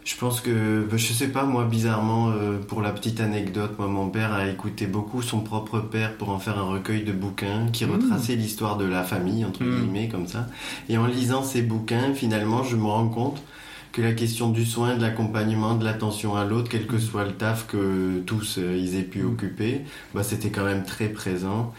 Je 0.04 0.16
pense 0.16 0.42
que, 0.42 0.84
bah, 0.90 0.98
je 0.98 1.14
sais 1.14 1.28
pas, 1.28 1.44
moi, 1.44 1.66
bizarrement, 1.66 2.32
euh, 2.32 2.58
pour 2.58 2.82
la 2.82 2.92
petite 2.92 3.20
anecdote, 3.22 3.78
moi, 3.78 3.88
mon 3.88 4.10
père 4.10 4.34
a 4.34 4.48
écouté 4.48 4.88
beaucoup 4.88 5.22
son 5.22 5.42
propre 5.42 5.80
père 5.80 6.18
pour 6.18 6.30
en 6.30 6.40
faire 6.40 6.58
un 6.58 6.64
recueil 6.64 7.04
de 7.04 7.12
bouquins 7.12 7.68
qui 7.72 7.86
retraçait 7.86 8.36
l'histoire 8.36 8.78
de 8.78 8.86
la 8.86 9.04
famille, 9.04 9.46
entre 9.46 9.64
Mmh. 9.64 9.80
guillemets, 9.80 10.08
comme 10.08 10.26
ça. 10.28 10.48
Et 10.90 10.98
en 10.98 11.06
lisant 11.06 11.44
ces 11.44 11.62
bouquins, 11.62 12.14
finalement, 12.16 12.64
je 12.64 12.76
me 12.76 12.86
rends 12.86 13.10
compte 13.10 13.44
que 13.92 14.02
la 14.02 14.14
question 14.14 14.50
du 14.50 14.66
soin, 14.66 14.96
de 14.96 15.02
l'accompagnement, 15.02 15.76
de 15.76 15.84
l'attention 15.86 16.36
à 16.36 16.46
l'autre, 16.46 16.70
quel 16.72 16.88
que 16.88 16.98
soit 16.98 17.26
le 17.26 17.34
taf 17.34 17.68
que 17.68 18.22
tous 18.26 18.58
euh, 18.58 18.76
ils 18.78 18.96
aient 18.96 19.04
pu 19.04 19.24
occuper, 19.24 19.82
bah, 20.16 20.24
c'était 20.24 20.50
quand 20.50 20.64
même 20.64 20.84
très 20.84 21.10
présent. 21.10 21.74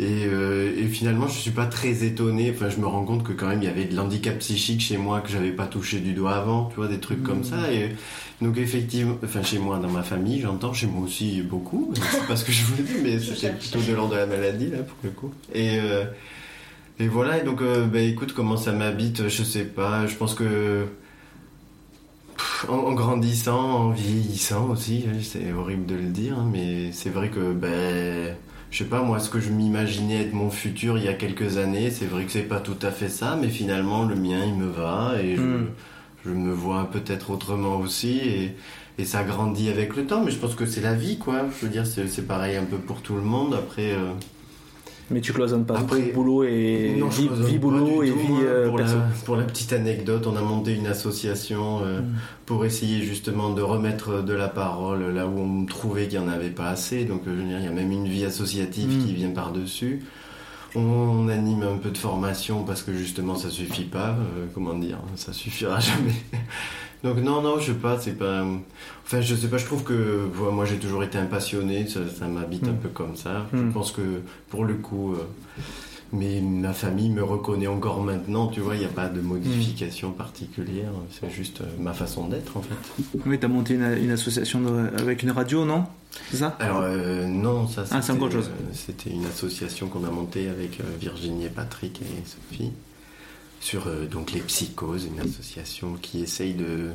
Et, 0.00 0.24
euh, 0.26 0.72
et 0.76 0.86
finalement, 0.88 1.28
je 1.28 1.38
suis 1.38 1.52
pas 1.52 1.66
très 1.66 2.02
étonné. 2.02 2.50
Enfin, 2.50 2.68
je 2.68 2.78
me 2.78 2.86
rends 2.86 3.04
compte 3.04 3.22
que 3.22 3.32
quand 3.32 3.46
même, 3.46 3.62
il 3.62 3.66
y 3.66 3.68
avait 3.68 3.84
de 3.84 3.94
l'handicap 3.94 4.36
psychique 4.38 4.80
chez 4.80 4.96
moi 4.96 5.20
que 5.20 5.28
j'avais 5.28 5.52
pas 5.52 5.66
touché 5.66 6.00
du 6.00 6.14
doigt 6.14 6.34
avant, 6.34 6.66
tu 6.66 6.76
vois, 6.76 6.88
des 6.88 6.98
trucs 6.98 7.22
comme 7.22 7.44
ça. 7.44 7.72
Et 7.72 7.94
donc, 8.42 8.58
effectivement, 8.58 9.16
enfin, 9.24 9.42
chez 9.44 9.58
moi, 9.60 9.78
dans 9.78 9.90
ma 9.90 10.02
famille, 10.02 10.40
j'entends, 10.40 10.72
chez 10.72 10.88
moi 10.88 11.04
aussi, 11.04 11.42
beaucoup. 11.42 11.92
C'est 12.10 12.26
pas 12.26 12.34
ce 12.34 12.44
que 12.44 12.50
je 12.50 12.64
vous 12.64 12.82
dis, 12.82 12.94
mais 13.04 13.18
c'était 13.20 13.52
plutôt 13.52 13.80
de 13.80 13.92
l'ordre 13.92 14.14
de 14.14 14.18
la 14.18 14.26
maladie, 14.26 14.68
là, 14.70 14.78
pour 14.78 14.98
le 15.04 15.10
coup. 15.10 15.32
Et, 15.54 15.78
euh, 15.78 16.04
et 16.98 17.06
voilà, 17.06 17.38
et 17.38 17.44
donc, 17.44 17.62
euh, 17.62 17.86
bah, 17.86 18.00
écoute, 18.00 18.32
comment 18.32 18.56
ça 18.56 18.72
m'habite, 18.72 19.28
je 19.28 19.42
sais 19.44 19.64
pas. 19.64 20.08
Je 20.08 20.16
pense 20.16 20.34
que. 20.34 20.86
en 22.68 22.92
grandissant, 22.94 23.60
en 23.60 23.90
vieillissant 23.90 24.70
aussi, 24.70 25.04
hein, 25.06 25.18
c'est 25.22 25.52
horrible 25.52 25.86
de 25.86 25.94
le 25.94 26.08
dire, 26.08 26.36
hein, 26.36 26.48
mais 26.52 26.90
c'est 26.90 27.10
vrai 27.10 27.30
que 27.30 27.52
ben, 27.52 28.34
je 28.74 28.78
sais 28.80 28.90
pas 28.90 29.02
moi 29.02 29.20
ce 29.20 29.30
que 29.30 29.38
je 29.38 29.50
m'imaginais 29.50 30.22
être 30.22 30.32
mon 30.32 30.50
futur 30.50 30.98
il 30.98 31.04
y 31.04 31.08
a 31.08 31.14
quelques 31.14 31.58
années, 31.58 31.92
c'est 31.92 32.06
vrai 32.06 32.24
que 32.24 32.32
c'est 32.32 32.42
pas 32.42 32.58
tout 32.58 32.76
à 32.82 32.90
fait 32.90 33.08
ça, 33.08 33.38
mais 33.40 33.48
finalement 33.48 34.04
le 34.04 34.16
mien 34.16 34.40
il 34.44 34.54
me 34.56 34.66
va 34.66 35.12
et 35.22 35.36
je, 35.36 35.40
Mm. 35.42 35.66
je 36.24 36.30
me 36.30 36.52
vois 36.52 36.90
peut-être 36.90 37.30
autrement 37.30 37.76
aussi 37.76 38.18
et, 38.18 38.56
et 38.98 39.04
ça 39.04 39.22
grandit 39.22 39.68
avec 39.68 39.94
le 39.94 40.06
temps, 40.06 40.22
mais 40.24 40.32
je 40.32 40.38
pense 40.38 40.56
que 40.56 40.66
c'est 40.66 40.80
la 40.80 40.94
vie 40.94 41.18
quoi. 41.18 41.42
Je 41.60 41.66
veux 41.66 41.70
dire 41.70 41.86
c'est 41.86 42.08
c'est 42.08 42.26
pareil 42.26 42.56
un 42.56 42.64
peu 42.64 42.78
pour 42.78 43.00
tout 43.00 43.14
le 43.14 43.22
monde. 43.22 43.54
Après 43.54 43.92
euh, 43.92 44.10
Mais 45.10 45.20
tu 45.20 45.32
cloisonnes 45.34 45.66
pas 45.66 45.78
Après- 45.78 46.12
boulot 46.12 46.44
et 46.44 46.96
non, 46.98 47.08
vie, 47.08 47.28
vie 47.46 47.58
boulot 47.58 48.02
et 48.02 48.10
tout, 48.10 48.18
vie 48.18 48.26
hein. 48.30 48.38
euh, 48.44 48.68
pour, 48.68 48.78
la, 48.78 48.86
pour 49.26 49.36
la 49.36 49.42
petite 49.44 49.72
anecdote, 49.74 50.26
on 50.26 50.34
a 50.36 50.40
monté 50.40 50.74
une 50.74 50.86
association 50.86 51.80
euh, 51.84 52.00
Mm. 52.00 52.04
pour 52.46 52.64
essayer 52.64 53.02
justement 53.02 53.50
de 53.50 53.60
remettre 53.60 54.22
de 54.22 54.32
la 54.32 54.48
parole 54.48 55.12
là 55.14 55.26
où 55.26 55.38
on 55.38 55.66
trouvait 55.66 56.08
qu'il 56.08 56.18
n'y 56.20 56.26
en 56.26 56.28
avait 56.30 56.48
pas 56.50 56.68
assez. 56.70 57.04
Donc, 57.04 57.22
euh, 57.26 57.34
je 57.36 57.42
veux 57.42 57.48
dire, 57.48 57.58
il 57.58 57.64
y 57.64 57.68
a 57.68 57.72
même 57.72 57.92
une 57.92 58.08
vie 58.08 58.24
associative 58.24 58.88
Mm. 58.98 59.04
qui 59.06 59.14
vient 59.14 59.30
par-dessus. 59.30 60.02
On 60.74 61.28
anime 61.28 61.62
un 61.62 61.76
peu 61.76 61.90
de 61.90 61.98
formation 61.98 62.64
parce 62.64 62.82
que 62.82 62.92
justement 62.94 63.36
ça 63.36 63.48
suffit 63.50 63.84
pas. 63.84 64.08
euh, 64.18 64.46
comment 64.54 64.74
dire 64.74 64.98
Ça 65.16 65.32
suffira 65.32 65.78
jamais. 65.80 66.14
Donc 67.04 67.18
non, 67.18 67.42
non, 67.42 67.58
je 67.60 67.66
sais 67.72 67.78
pas, 67.78 67.98
c'est 68.00 68.18
pas... 68.18 68.44
Enfin, 69.04 69.20
je 69.20 69.34
sais 69.34 69.48
pas, 69.48 69.58
je 69.58 69.66
trouve 69.66 69.84
que 69.84 70.28
moi 70.50 70.64
j'ai 70.64 70.78
toujours 70.78 71.04
été 71.04 71.18
un 71.18 71.26
passionné, 71.26 71.86
ça, 71.86 72.00
ça 72.18 72.26
m'habite 72.26 72.66
un 72.66 72.72
Mm. 72.72 72.78
peu 72.78 72.88
comme 72.88 73.14
ça. 73.14 73.46
Je 73.52 73.58
Mm. 73.58 73.72
pense 73.72 73.92
que 73.92 74.00
pour 74.48 74.64
le 74.64 74.74
coup... 74.74 75.12
euh, 75.12 75.18
mais 76.12 76.40
ma 76.40 76.72
famille 76.72 77.10
me 77.10 77.24
reconnaît 77.24 77.66
encore 77.66 78.00
maintenant, 78.00 78.46
tu 78.46 78.60
vois, 78.60 78.76
il 78.76 78.78
n'y 78.80 78.84
a 78.84 78.88
pas 78.88 79.08
de 79.08 79.20
modification 79.20 80.12
particulière, 80.12 80.90
c'est 81.10 81.28
juste 81.28 81.60
euh, 81.62 81.64
ma 81.80 81.92
façon 81.92 82.28
d'être 82.28 82.56
en 82.56 82.62
fait. 82.62 83.02
Oui, 83.26 83.36
t'as 83.38 83.48
monté 83.48 83.74
une, 83.74 83.82
une 84.00 84.12
association 84.12 84.60
de- 84.60 84.90
avec 85.00 85.24
une 85.24 85.32
radio, 85.32 85.64
non? 85.64 85.84
C'est 86.30 86.36
ça? 86.36 86.56
Alors 86.60 86.82
euh, 86.82 87.26
non, 87.26 87.66
ça 87.66 87.82
Ah, 87.90 88.00
c'est 88.00 88.12
encore 88.12 88.26
autre 88.26 88.34
chose. 88.36 88.50
euh, 88.50 88.70
c'était 88.72 89.10
une 89.10 89.24
association 89.26 89.88
qu'on 89.88 90.04
a 90.04 90.10
montée 90.10 90.48
avec 90.48 90.78
euh, 90.78 90.84
Virginie 91.00 91.46
et 91.46 91.48
Patrick 91.48 92.00
et 92.00 92.22
Sophie 92.24 92.70
sur 93.64 93.86
euh, 93.86 94.04
donc 94.04 94.32
les 94.32 94.40
psychoses, 94.40 95.06
une 95.06 95.20
association 95.20 95.94
qui 95.94 96.22
essaye 96.22 96.52
de, 96.52 96.90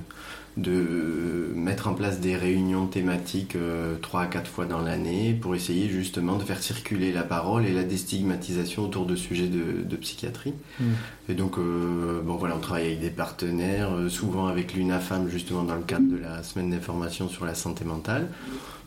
de 0.55 1.51
mettre 1.55 1.87
en 1.87 1.95
place 1.95 2.19
des 2.19 2.35
réunions 2.35 2.85
thématiques 2.85 3.55
euh, 3.55 3.95
trois 3.99 4.21
à 4.21 4.25
quatre 4.27 4.47
fois 4.47 4.65
dans 4.65 4.79
l'année 4.79 5.33
pour 5.33 5.55
essayer 5.55 5.89
justement 5.89 6.35
de 6.35 6.43
faire 6.43 6.61
circuler 6.61 7.11
la 7.11 7.23
parole 7.23 7.65
et 7.65 7.73
la 7.73 7.83
déstigmatisation 7.83 8.83
autour 8.83 9.07
de 9.07 9.15
sujets 9.15 9.47
de, 9.47 9.81
de 9.83 9.95
psychiatrie. 9.95 10.53
Mm. 10.79 10.85
Et 11.29 11.33
donc, 11.33 11.57
euh, 11.57 12.21
bon 12.23 12.35
voilà, 12.35 12.55
on 12.55 12.59
travaille 12.59 12.85
avec 12.85 12.99
des 12.99 13.09
partenaires, 13.09 13.91
euh, 13.91 14.07
souvent 14.07 14.45
avec 14.45 14.75
l'UNAFAM 14.75 15.27
justement 15.27 15.63
dans 15.63 15.75
le 15.75 15.81
cadre 15.81 16.07
de 16.07 16.17
la 16.17 16.43
semaine 16.43 16.69
d'information 16.69 17.29
sur 17.29 17.45
la 17.45 17.55
santé 17.55 17.83
mentale. 17.83 18.27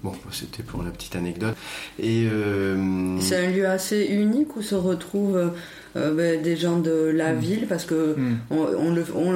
Bon, 0.05 0.13
c'était 0.31 0.63
pour 0.63 0.85
la 0.85 0.91
petite 0.91 1.17
anecdote. 1.17 1.57
Et 1.99 2.29
euh, 2.31 3.19
C'est 3.21 3.45
un 3.45 3.51
lieu 3.51 3.69
assez 3.69 4.05
unique 4.05 4.57
où 4.57 4.63
se 4.63 4.77
retrouvent 4.77 5.53
euh, 5.97 6.12
ben, 6.14 6.40
des 6.43 6.56
gens 6.56 6.78
de 6.78 7.12
la 7.14 7.32
ville 7.35 7.66
parce 7.69 7.85
que 7.85 8.16
Mm. 8.16 8.39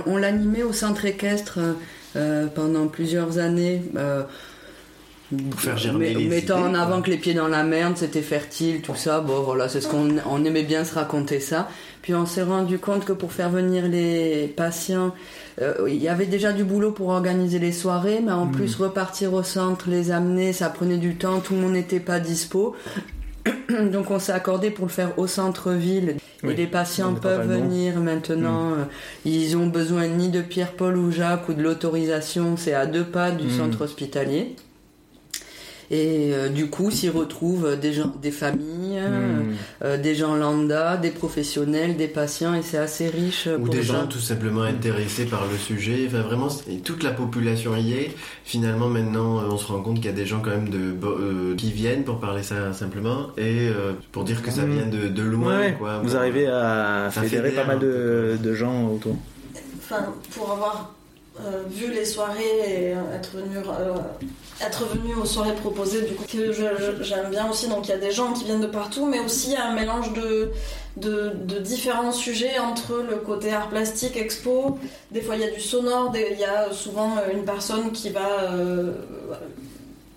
on, 0.07 0.17
l'animait 0.17 0.63
au 0.63 0.73
centre 0.73 1.05
équestre 1.05 1.59
euh, 2.17 2.47
pendant 2.47 2.87
plusieurs 2.87 3.39
années. 3.39 3.83
euh, 3.97 4.23
Pour 5.51 5.61
faire 5.61 5.77
germer 5.77 6.15
les 6.15 6.29
mettant 6.29 6.59
idées, 6.59 6.67
en 6.69 6.71
quoi. 6.73 6.81
avant 6.81 7.03
que 7.03 7.11
les 7.11 7.17
pieds 7.17 7.35
dans 7.35 7.49
la 7.49 7.65
merde, 7.65 7.95
c'était 7.97 8.23
fertile, 8.23 8.81
tout 8.81 8.95
ça. 8.95 9.21
Bon, 9.21 9.41
voilà, 9.43 9.69
c'est 9.69 9.81
ce 9.81 9.89
qu'on 9.89 10.09
on 10.25 10.45
aimait 10.45 10.63
bien 10.63 10.85
se 10.85 10.95
raconter 10.95 11.41
ça. 11.41 11.69
Puis 12.03 12.15
on 12.15 12.27
s'est 12.27 12.45
rendu 12.45 12.79
compte 12.79 13.05
que 13.05 13.13
pour 13.13 13.33
faire 13.33 13.51
venir 13.51 13.89
les 13.89 14.47
patients, 14.57 15.13
euh, 15.61 15.75
il 15.89 15.97
y 16.01 16.09
avait 16.09 16.27
déjà 16.27 16.53
du 16.53 16.63
boulot 16.63 16.93
pour 16.93 17.09
organiser 17.09 17.59
les 17.59 17.73
soirées, 17.73 18.21
mais 18.25 18.31
en 18.33 18.47
Mm. 18.47 18.53
plus 18.53 18.77
repartir 18.77 19.35
au 19.35 19.43
centre, 19.43 19.91
les 19.91 20.13
amener, 20.13 20.53
ça 20.53 20.69
prenait 20.71 20.99
du 20.99 21.17
temps, 21.17 21.41
tout 21.41 21.55
le 21.55 21.61
monde 21.61 21.73
n'était 21.73 21.99
pas 22.01 22.21
dispo. 22.21 22.77
Donc 23.93 24.11
on 24.11 24.19
s'est 24.19 24.33
accordé 24.33 24.71
pour 24.71 24.87
le 24.87 24.91
faire 24.91 25.19
au 25.19 25.27
centre-ville. 25.27 26.17
Oui, 26.43 26.53
Et 26.53 26.57
les 26.57 26.67
patients 26.67 27.15
peuvent 27.15 27.49
venir 27.49 27.99
maintenant. 28.01 28.73
euh, 28.73 28.85
Ils 29.25 29.57
ont 29.57 29.67
besoin 29.67 30.07
ni 30.07 30.29
de 30.29 30.43
Pierre-Paul 30.43 30.97
ou 30.97 31.11
Jacques 31.11 31.49
ou 31.49 31.55
de 31.55 31.63
l'autorisation. 31.63 32.57
C'est 32.57 32.75
à 32.75 32.87
deux 32.87 33.05
pas 33.05 33.31
du 33.31 33.47
Mm. 33.47 33.51
centre 33.51 33.83
hospitalier. 33.85 34.55
Et 35.91 36.31
euh, 36.35 36.49
du 36.49 36.69
coup, 36.69 36.91
s'y 36.91 37.09
retrouvent 37.09 37.79
des 37.79 37.93
gens, 37.93 38.13
des 38.21 38.31
familles, 38.31 38.99
euh, 38.99 39.37
Mm. 39.43 39.55
euh, 39.85 39.97
des 39.99 40.15
gens 40.15 40.35
lambda, 40.35 40.97
des 40.97 41.11
professionnels, 41.11 41.97
des 41.97 42.09
patients, 42.09 42.55
et 42.55 42.63
c'est 42.63 42.79
assez 42.79 43.09
riche 43.09 43.47
ou 43.47 43.65
pour 43.65 43.75
des 43.75 43.83
gens 43.83 44.07
tout 44.07 44.19
simplement 44.19 44.63
intéressés 44.63 45.27
par 45.27 45.45
le 45.51 45.57
sujet. 45.57 46.05
Enfin, 46.09 46.23
vraiment, 46.23 46.49
toute 46.85 47.03
la 47.03 47.11
population 47.13 47.77
y 47.77 47.93
est. 47.93 48.11
Finalement, 48.45 48.89
maintenant, 48.89 49.43
on 49.51 49.57
se 49.59 49.67
rend 49.67 49.81
compte 49.81 49.97
qu'il 49.97 50.07
y 50.07 50.09
a 50.09 50.13
des 50.13 50.27
gens 50.27 50.41
quand 50.41 50.51
même 50.51 50.69
de, 50.71 50.95
euh, 51.05 51.55
qui 51.57 51.71
viennent 51.73 52.03
pour 52.05 52.19
parler 52.19 52.43
ça 52.43 52.73
simplement 52.73 53.29
et 53.37 53.69
euh, 53.69 53.93
pour 54.13 54.25
dire 54.25 54.43
que 54.43 54.51
ça 54.51 54.63
Mm. 54.63 54.71
vient 54.73 54.87
de, 54.87 55.09
de 55.09 55.23
loin. 55.23 55.59
Ouais, 55.61 55.75
quoi. 55.79 55.99
vous 56.03 56.11
Bon, 56.11 56.17
arrivez 56.17 56.47
à 56.49 57.09
fédérer 57.13 57.51
fédère 57.51 57.63
pas 57.65 57.73
mal 57.75 57.79
de, 57.79 58.37
de 58.43 58.55
gens 58.55 58.89
autour. 58.89 59.17
Enfin, 59.79 60.07
pour 60.35 60.51
avoir 60.51 60.96
euh, 61.41 61.63
vu 61.69 61.93
les 61.93 62.05
soirées 62.05 62.43
et 62.67 62.95
euh, 62.95 63.15
être 63.17 63.31
venu, 63.37 63.57
euh, 63.59 63.95
être 64.67 64.85
venu 64.87 65.15
aux 65.15 65.25
soirées 65.27 65.55
proposées, 65.55 66.03
du 66.03 66.15
coup, 66.15 66.25
que 66.31 66.53
j'aime 66.53 67.31
bien 67.31 67.49
aussi. 67.51 67.69
Donc 67.69 67.87
il 67.87 67.91
y 67.91 67.95
a 67.95 67.99
des 67.99 68.11
gens 68.13 68.33
qui 68.33 68.45
viennent 68.45 68.61
de 68.61 68.67
partout, 68.67 69.07
mais 69.07 69.21
aussi 69.21 69.57
un 69.57 69.73
mélange 69.75 70.13
de, 70.15 70.51
de, 70.97 71.33
de 71.45 71.59
différents 71.59 72.13
sujets 72.13 72.59
entre 72.59 73.05
le 73.11 73.17
côté 73.17 73.53
art 73.53 73.69
plastique, 73.69 74.17
expo. 74.17 74.79
Des 75.11 75.21
fois 75.21 75.37
il 75.37 75.43
y 75.43 75.45
a 75.45 75.51
du 75.51 75.61
sonore, 75.61 76.13
il 76.15 76.39
y 76.39 76.45
a 76.45 76.73
souvent 76.73 77.17
une 77.33 77.45
personne 77.45 77.93
qui 77.93 78.11
va. 78.11 78.29
euh, 78.53 78.93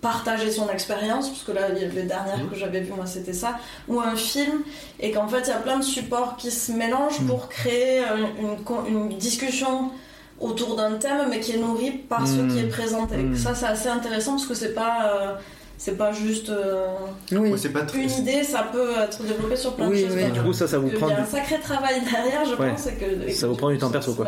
partager 0.01 0.49
son 0.49 0.69
expérience, 0.69 1.27
parce 1.27 1.43
que 1.43 1.51
là, 1.51 1.67
les 1.67 2.03
dernières 2.03 2.49
que 2.49 2.55
j'avais 2.55 2.79
vues, 2.79 2.93
moi, 2.95 3.05
c'était 3.05 3.33
ça, 3.33 3.57
ou 3.89 3.99
un 3.99 4.15
film, 4.15 4.61
et 5.01 5.11
qu'en 5.11 5.27
fait, 5.27 5.41
il 5.41 5.49
y 5.49 5.51
a 5.51 5.57
plein 5.57 5.77
de 5.77 5.83
supports 5.83 6.37
qui 6.37 6.51
se 6.51 6.71
mélangent 6.71 7.19
pour 7.27 7.49
créer 7.49 8.03
une, 8.39 8.63
con- 8.63 8.85
une 8.87 9.09
discussion 9.17 9.91
autour 10.39 10.75
d'un 10.75 10.93
thème, 10.93 11.27
mais 11.29 11.39
qui 11.39 11.53
est 11.53 11.57
nourri 11.57 11.91
par 11.91 12.27
ce 12.27 12.41
qui 12.51 12.59
est 12.59 12.69
présenté. 12.69 13.17
Mm. 13.17 13.35
Ça, 13.35 13.53
c'est 13.55 13.65
assez 13.67 13.89
intéressant, 13.89 14.31
parce 14.33 14.45
que 14.47 14.53
c'est 14.53 14.73
pas... 14.73 15.11
euh, 15.13 15.33
c'est 15.81 15.97
pas 15.97 16.11
juste 16.11 16.49
euh, 16.49 16.87
Oui. 17.31 17.51
Ouais, 17.53 17.69
pas 17.69 17.83
très- 17.83 17.99
une 18.03 18.11
idée, 18.11 18.43
ça 18.43 18.63
peut 18.69 18.89
être 19.01 19.23
développé 19.23 19.55
sur 19.55 19.75
plein 19.75 19.87
Oui, 19.87 20.03
de 20.03 20.07
choses. 20.09 20.17
oui. 20.17 20.31
Du 20.31 20.41
coup, 20.41 20.51
ça, 20.51 20.67
ça 20.67 20.77
vous 20.77 20.89
Il 20.89 20.93
prend 20.95 21.07
y 21.07 21.13
a 21.13 21.21
un 21.21 21.25
sacré 21.25 21.57
travail 21.57 22.01
derrière, 22.01 22.43
je 22.43 22.61
Ouais. 22.61 22.71
pense, 22.71 22.87
et 22.87 22.95
que, 22.95 23.27
et 23.29 23.31
Ça 23.31 23.43
que 23.47 23.51
vous 23.51 23.55
prend 23.57 23.69
du 23.69 23.77
temps 23.77 23.89
perso, 23.89 24.11
ce 24.11 24.17
quoi. 24.17 24.25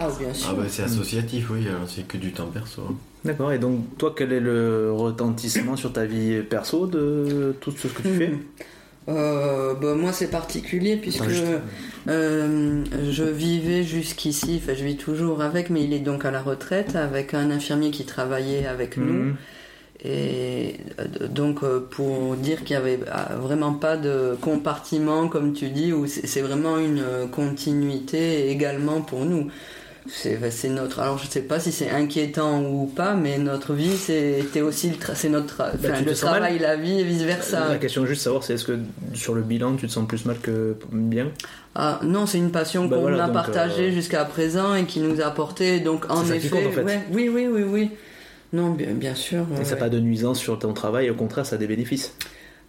Ah, 0.00 0.08
bien 0.18 0.32
sûr. 0.32 0.48
Ah 0.50 0.54
bah 0.54 0.62
c'est 0.68 0.82
associatif, 0.84 1.50
oui, 1.50 1.68
alors 1.68 1.82
c'est 1.86 2.08
que 2.08 2.16
du 2.16 2.32
temps 2.32 2.46
perso. 2.46 2.80
hein. 2.88 2.94
D'accord, 3.22 3.52
et 3.52 3.58
donc 3.58 3.98
toi, 3.98 4.14
quel 4.16 4.32
est 4.32 4.40
le 4.40 4.90
retentissement 4.94 5.76
sur 5.76 5.92
ta 5.92 6.06
vie 6.06 6.40
perso 6.42 6.86
de 6.86 7.54
tout 7.60 7.70
ce 7.72 7.88
que 7.88 8.00
tu 8.00 8.14
fais? 8.16 8.32
Euh, 9.08 9.74
bah, 9.74 9.94
moi 9.94 10.12
c'est 10.12 10.30
particulier 10.30 10.96
puisque 10.96 11.24
euh, 12.08 12.84
je 13.10 13.24
vivais 13.24 13.82
jusqu'ici, 13.82 14.60
enfin 14.62 14.74
je 14.74 14.84
vis 14.84 14.96
toujours 14.96 15.42
avec, 15.42 15.70
mais 15.70 15.82
il 15.82 15.92
est 15.92 15.98
donc 16.00 16.24
à 16.24 16.30
la 16.30 16.40
retraite 16.40 16.94
avec 16.94 17.34
un 17.34 17.50
infirmier 17.50 17.90
qui 17.90 18.04
travaillait 18.04 18.66
avec 18.66 18.96
nous. 18.96 19.24
Mhm. 19.24 19.36
Et 20.04 20.76
euh, 20.98 21.28
donc 21.28 21.62
euh, 21.62 21.80
pour 21.80 22.36
dire 22.36 22.64
qu'il 22.64 22.76
n'y 22.76 22.82
avait 22.82 23.00
vraiment 23.36 23.72
pas 23.72 23.96
de 23.96 24.36
compartiment 24.40 25.28
comme 25.28 25.52
tu 25.52 25.68
dis, 25.68 25.92
où 25.92 26.06
c'est 26.06 26.42
vraiment 26.42 26.78
une 26.78 27.28
continuité 27.30 28.50
également 28.50 29.00
pour 29.00 29.24
nous. 29.24 29.48
C'est 30.08 30.68
notre. 30.68 30.98
Alors 31.00 31.18
je 31.18 31.26
sais 31.28 31.42
pas 31.42 31.60
si 31.60 31.70
c'est 31.70 31.90
inquiétant 31.90 32.62
ou 32.62 32.86
pas, 32.86 33.14
mais 33.14 33.38
notre 33.38 33.72
vie 33.72 33.96
c'était 33.96 34.60
aussi 34.60 34.90
le, 34.90 34.96
tra- 34.96 35.14
c'est 35.14 35.28
notre 35.28 35.54
tra- 35.54 35.72
Bah, 35.80 35.90
enfin, 35.92 36.02
le 36.02 36.14
travail, 36.14 36.58
la 36.58 36.76
vie 36.76 37.00
et 37.00 37.04
vice 37.04 37.22
versa. 37.22 37.68
La 37.68 37.78
question 37.78 38.04
juste 38.04 38.22
savoir, 38.22 38.42
c'est 38.42 38.54
est-ce 38.54 38.64
que 38.64 38.78
sur 39.14 39.34
le 39.34 39.42
bilan, 39.42 39.76
tu 39.76 39.86
te 39.86 39.92
sens 39.92 40.06
plus 40.08 40.24
mal 40.24 40.38
que 40.40 40.76
bien? 40.90 41.30
Ah 41.74 42.00
non, 42.02 42.26
c'est 42.26 42.38
une 42.38 42.50
passion 42.50 42.86
Bah 42.86 42.96
qu'on 42.96 43.02
voilà, 43.02 43.24
a 43.24 43.28
partagée 43.28 43.90
euh, 43.90 43.92
jusqu'à 43.92 44.24
présent 44.24 44.74
et 44.74 44.84
qui 44.84 45.00
nous 45.00 45.20
a 45.20 45.24
apporté. 45.26 45.80
Donc 45.80 46.04
en 46.10 46.24
effet, 46.30 46.48
compte, 46.48 46.66
en 46.66 46.70
fait. 46.72 46.82
ouais, 46.82 47.00
oui, 47.12 47.28
oui, 47.32 47.46
oui, 47.46 47.62
oui. 47.62 47.90
Non, 48.52 48.70
bien, 48.70 48.88
bien 48.92 49.14
sûr. 49.14 49.46
Et 49.54 49.58
ouais, 49.58 49.64
ça 49.64 49.70
n'a 49.70 49.74
ouais. 49.74 49.78
pas 49.78 49.88
de 49.88 49.98
nuisance 50.00 50.38
sur 50.38 50.58
ton 50.58 50.74
travail, 50.74 51.08
au 51.10 51.14
contraire, 51.14 51.46
ça 51.46 51.54
a 51.56 51.58
des 51.58 51.66
bénéfices. 51.66 52.14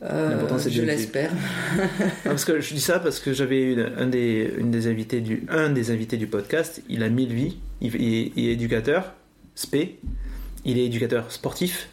Euh, 0.03 0.31
l'important, 0.31 0.59
c'est 0.59 0.69
je 0.69 0.81
l'espère. 0.81 1.31
Non, 1.31 1.85
parce 2.25 2.45
que 2.45 2.59
je 2.59 2.73
dis 2.73 2.81
ça 2.81 2.99
parce 2.99 3.19
que 3.19 3.31
j'avais 3.33 3.71
une, 3.73 3.91
un 3.97 4.07
des, 4.07 4.53
une 4.57 4.69
des 4.69 4.87
invités 4.87 5.21
du, 5.21 5.45
un 5.49 5.69
des 5.69 5.91
invités 5.91 6.17
du 6.17 6.27
podcast, 6.27 6.81
il 6.89 7.03
a 7.03 7.09
mille 7.09 7.33
vies, 7.33 7.57
il, 7.81 7.95
il 7.95 8.13
est, 8.13 8.31
il 8.35 8.49
est 8.49 8.53
éducateur, 8.53 9.13
spé, 9.55 9.99
il 10.65 10.77
est 10.77 10.85
éducateur 10.85 11.31
sportif, 11.31 11.89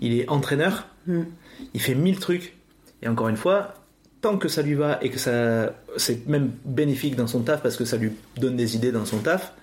il 0.00 0.18
est 0.18 0.28
entraîneur, 0.28 0.86
Hmm. 1.06 1.22
il 1.74 1.80
fait 1.80 1.94
mille 1.94 2.18
trucs. 2.18 2.54
Et 3.02 3.08
encore 3.08 3.28
une 3.28 3.36
fois, 3.36 3.74
tant 4.20 4.36
que 4.36 4.48
ça 4.48 4.62
lui 4.62 4.74
va 4.74 4.98
et 5.02 5.08
que 5.10 5.18
ça, 5.18 5.74
c'est 5.96 6.26
même 6.28 6.52
bénéfique 6.64 7.16
dans 7.16 7.26
son 7.26 7.40
taf 7.40 7.62
parce 7.62 7.76
que 7.76 7.84
ça 7.84 7.96
lui 7.96 8.12
donne 8.38 8.56
des 8.56 8.76
idées 8.76 8.92
dans 8.92 9.06
son 9.06 9.18
taf, 9.18 9.54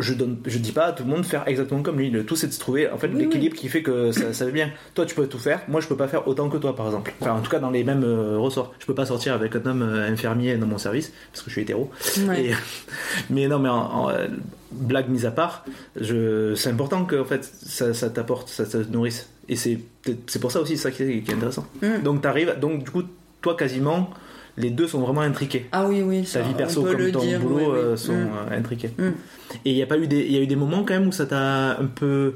je 0.00 0.14
donne, 0.14 0.38
je 0.46 0.58
dis 0.58 0.72
pas 0.72 0.86
à 0.86 0.92
tout 0.92 1.04
le 1.04 1.10
monde 1.10 1.20
de 1.22 1.26
faire 1.26 1.44
exactement 1.46 1.82
comme 1.82 1.98
lui. 1.98 2.10
Le 2.10 2.24
tout 2.24 2.36
c'est 2.36 2.46
de 2.46 2.52
se 2.52 2.58
trouver 2.60 2.90
en 2.90 2.98
fait 2.98 3.08
Oui, 3.08 3.20
l'équilibre 3.22 3.56
qui 3.56 3.68
fait 3.68 3.82
que 3.82 4.12
ça, 4.12 4.32
ça 4.32 4.44
va 4.44 4.50
bien. 4.50 4.70
Toi 4.94 5.06
tu 5.06 5.14
peux 5.14 5.26
tout 5.26 5.38
faire, 5.38 5.60
moi 5.68 5.80
je 5.80 5.86
peux 5.88 5.96
pas 5.96 6.08
faire 6.08 6.26
autant 6.28 6.48
que 6.48 6.56
toi 6.56 6.74
par 6.74 6.86
exemple. 6.86 7.12
Enfin 7.20 7.32
en 7.34 7.40
tout 7.40 7.50
cas 7.50 7.58
dans 7.58 7.70
les 7.70 7.84
mêmes 7.84 8.04
euh, 8.04 8.38
ressorts. 8.38 8.72
Je 8.78 8.86
peux 8.86 8.94
pas 8.94 9.06
sortir 9.06 9.34
avec 9.34 9.54
un 9.56 9.64
homme 9.66 9.82
euh, 9.82 10.10
infirmier 10.10 10.56
dans 10.56 10.66
mon 10.66 10.78
service 10.78 11.12
parce 11.32 11.42
que 11.42 11.50
je 11.50 11.54
suis 11.54 11.62
hétéro. 11.62 11.90
Ouais. 12.26 12.44
Et- 12.46 12.54
mais 13.30 13.48
non 13.48 13.58
mais 13.58 13.68
en, 13.68 13.76
en, 13.76 14.10
euh, 14.10 14.26
blague 14.72 15.08
mise 15.08 15.26
à 15.26 15.30
part, 15.32 15.64
je, 15.96 16.54
c'est 16.54 16.70
important 16.70 17.04
que 17.04 17.16
en 17.20 17.24
fait 17.24 17.44
ça, 17.44 17.92
ça 17.94 18.08
t'apporte, 18.10 18.48
ça 18.48 18.64
te 18.64 18.76
nourrisse. 18.90 19.28
Et 19.48 19.56
c'est, 19.56 19.80
c'est 20.28 20.38
pour 20.40 20.52
ça 20.52 20.60
aussi 20.60 20.76
ça 20.76 20.90
qui 20.92 21.02
est, 21.02 21.22
qui 21.22 21.30
est 21.30 21.34
intéressant. 21.34 21.66
Mm. 21.82 22.02
Donc 22.04 22.22
t'arrives, 22.22 22.56
donc 22.60 22.84
du 22.84 22.90
coup 22.90 23.02
toi 23.42 23.56
quasiment 23.56 24.10
les 24.56 24.70
deux 24.70 24.86
sont 24.88 25.00
vraiment 25.00 25.20
intriqués. 25.22 25.66
Ah 25.72 25.86
oui, 25.86 26.02
oui. 26.02 26.22
Ta 26.22 26.28
ça, 26.28 26.40
vie 26.42 26.50
on 26.52 26.56
perso 26.56 26.82
comme 26.82 27.10
ton 27.12 27.20
dire, 27.20 27.40
boulot 27.40 27.56
oui, 27.56 27.64
oui. 27.66 27.78
euh, 27.78 27.96
sont 27.96 28.12
Mm. 28.14 28.30
euh, 28.52 28.58
intriqués. 28.58 28.90
Mm. 28.98 29.08
Et 29.64 29.70
il 29.70 29.76
y 29.76 29.82
a 29.82 29.86
pas 29.86 29.98
eu 29.98 30.06
des, 30.06 30.20
il 30.20 30.32
y 30.32 30.38
a 30.38 30.40
eu 30.40 30.46
des 30.46 30.56
moments 30.56 30.84
quand 30.84 30.94
même 30.94 31.08
où 31.08 31.12
ça 31.12 31.26
t'a 31.26 31.78
un 31.78 31.86
peu, 31.86 32.34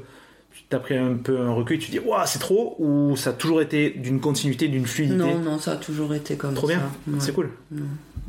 tu 0.53 0.63
t'as 0.69 0.79
pris 0.79 0.97
un 0.97 1.13
peu 1.15 1.39
un 1.39 1.51
recul, 1.53 1.79
tu 1.79 1.87
te 1.87 1.91
dis 1.91 1.99
waouh 1.99 2.23
c'est 2.25 2.39
trop, 2.39 2.75
ou 2.79 3.15
ça 3.15 3.29
a 3.31 3.33
toujours 3.33 3.61
été 3.61 3.89
d'une 3.91 4.19
continuité, 4.19 4.67
d'une 4.67 4.85
fluidité? 4.85 5.17
Non, 5.19 5.39
non, 5.39 5.59
ça 5.59 5.73
a 5.73 5.75
toujours 5.77 6.13
été 6.13 6.35
comme 6.35 6.53
Trop 6.55 6.67
ça. 6.67 6.73
bien, 6.75 6.83
Ouais. 7.07 7.19
c'est 7.19 7.33
cool. 7.33 7.49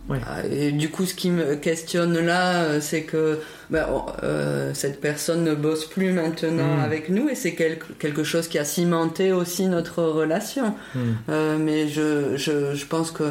Ah, 0.09 0.47
Et 0.49 0.71
du 0.71 0.89
coup, 0.89 1.05
ce 1.05 1.15
qui 1.15 1.31
me 1.33 1.57
questionne 1.57 2.17
là, 2.21 2.63
euh, 2.63 2.81
c'est 2.81 3.03
que 3.03 3.41
bah, 3.71 3.89
euh, 4.23 4.73
cette 4.73 5.01
personne 5.01 5.43
ne 5.43 5.53
bosse 5.53 5.85
plus 5.87 6.13
maintenant 6.13 6.77
Mm. 6.77 6.85
avec 6.85 7.09
nous 7.09 7.29
et 7.29 7.35
c'est 7.35 7.55
quelque, 7.57 7.93
quelque 7.99 8.23
chose 8.23 8.47
qui 8.47 8.57
a 8.61 8.65
cimenté 8.65 9.33
aussi 9.33 9.67
notre 9.67 10.05
relation. 10.05 10.75
Mm. 10.95 10.99
Euh, 11.29 11.59
mais 11.59 11.89
je, 11.89 12.37
je, 12.37 12.73
je 12.75 12.87
pense 12.87 13.11
que 13.11 13.25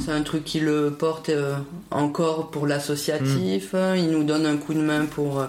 c'est 0.00 0.12
un 0.12 0.22
truc 0.22 0.44
qui 0.44 0.60
le 0.60 0.90
porte 0.90 1.28
euh, 1.28 1.56
encore 1.90 2.50
pour 2.50 2.66
l'associatif. 2.66 3.74
Il 3.96 4.10
nous 4.10 4.24
donne 4.24 4.46
un 4.46 4.56
coup 4.56 4.74
de 4.74 4.80
main 4.80 5.06
pour 5.06 5.40
euh, 5.40 5.46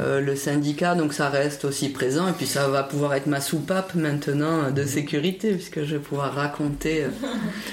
euh, 0.00 0.20
le 0.20 0.36
syndicat, 0.36 0.94
donc 0.94 1.12
ça 1.12 1.28
reste 1.28 1.64
aussi 1.64 1.90
présent. 1.90 2.28
Et 2.28 2.32
puis 2.32 2.46
ça 2.46 2.68
va 2.68 2.82
pouvoir 2.82 3.14
être 3.14 3.26
ma 3.26 3.40
soupape 3.40 3.94
maintenant 3.94 4.70
de 4.70 4.84
sécurité, 4.84 5.52
puisque 5.52 5.84
je 5.84 5.96
vais 5.96 6.02
pouvoir 6.02 6.34
raconter. 6.34 7.06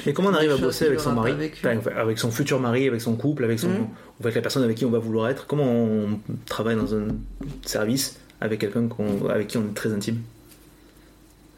Et 0.05 0.13
comment 0.13 0.29
on 0.29 0.33
arrive 0.33 0.51
à 0.51 0.57
bosser 0.57 0.85
avec 0.85 0.99
son 0.99 1.13
mari. 1.13 1.33
Enfin, 1.63 1.79
avec 1.95 2.19
son 2.19 2.31
futur 2.31 2.59
mari, 2.59 2.87
avec 2.87 3.01
son 3.01 3.15
couple, 3.15 3.43
avec 3.43 3.59
son, 3.59 3.69
ou 3.69 4.23
avec 4.23 4.35
la 4.35 4.41
personne 4.41 4.63
avec 4.63 4.77
qui 4.77 4.85
on 4.85 4.91
va 4.91 4.99
vouloir 4.99 5.29
être 5.29 5.47
Comment 5.47 5.65
on 5.65 6.19
travaille 6.45 6.75
dans 6.75 6.95
un 6.95 7.07
service 7.65 8.19
avec 8.41 8.59
quelqu'un 8.59 8.87
avec 9.29 9.47
qui 9.47 9.57
on 9.57 9.61
est 9.61 9.75
très 9.75 9.93
intime? 9.93 10.21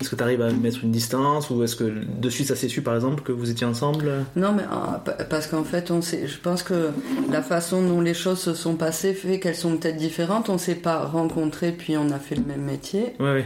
Est-ce 0.01 0.09
que 0.09 0.15
tu 0.15 0.23
arrives 0.23 0.41
à 0.41 0.49
mettre 0.51 0.83
une 0.83 0.91
distance 0.91 1.49
ou 1.49 1.61
est-ce 1.63 1.75
que 1.75 1.83
de 1.83 2.29
suite 2.29 2.47
ça 2.47 2.55
s'est 2.55 2.69
su 2.69 2.81
par 2.81 2.95
exemple 2.95 3.21
que 3.21 3.33
vous 3.33 3.49
étiez 3.51 3.67
ensemble? 3.67 4.09
Non, 4.37 4.53
mais 4.53 4.63
ah, 4.71 5.01
pa- 5.03 5.11
parce 5.25 5.47
qu'en 5.47 5.65
fait, 5.65 5.91
on 5.91 6.01
sait, 6.01 6.25
je 6.25 6.37
pense 6.39 6.63
que 6.63 6.91
la 7.29 7.41
façon 7.41 7.81
dont 7.85 7.99
les 7.99 8.13
choses 8.13 8.39
se 8.39 8.53
sont 8.53 8.75
passées 8.75 9.13
fait 9.13 9.39
qu'elles 9.41 9.55
sont 9.55 9.75
peut-être 9.75 9.97
différentes. 9.97 10.47
On 10.49 10.57
s'est 10.57 10.75
pas 10.75 10.99
rencontrés, 11.05 11.73
puis 11.73 11.97
on 11.97 12.11
a 12.11 12.19
fait 12.19 12.35
le 12.35 12.43
même 12.43 12.61
métier. 12.61 13.13
Ouais, 13.19 13.33
ouais. 13.33 13.45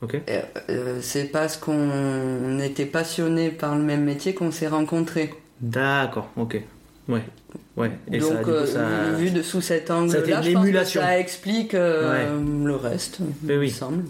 Ok. 0.00 0.20
Euh, 0.28 0.40
euh, 0.70 0.98
c'est 1.02 1.24
parce 1.26 1.56
qu'on 1.58 2.58
était 2.58 2.86
passionnés 2.86 3.50
par 3.50 3.76
le 3.76 3.82
même 3.82 4.04
métier 4.04 4.34
qu'on 4.34 4.50
s'est 4.50 4.68
rencontrés. 4.68 5.32
D'accord, 5.60 6.30
ok. 6.36 6.60
Ouais. 7.08 7.22
Ouais. 7.76 7.90
Et 8.10 8.18
Donc, 8.18 8.30
ça, 8.32 8.36
du 8.38 8.44
coup, 8.44 8.50
euh, 8.50 8.66
ça- 8.66 9.12
vu 9.18 9.30
de 9.30 9.42
sous 9.42 9.60
cet 9.60 9.88
Ça 9.88 9.98
angle-là, 9.98 10.18
été 10.20 10.30
je 10.44 10.48
une 10.48 10.54
pense 10.54 10.62
que 10.62 10.68
émulation. 10.68 11.00
ça 11.02 11.18
explique 11.18 11.74
euh, 11.74 12.40
le 12.64 12.74
reste, 12.74 13.18
Mais 13.42 13.54
il 13.54 13.58
oui. 13.58 13.66
me 13.66 13.70
semble. 13.72 14.04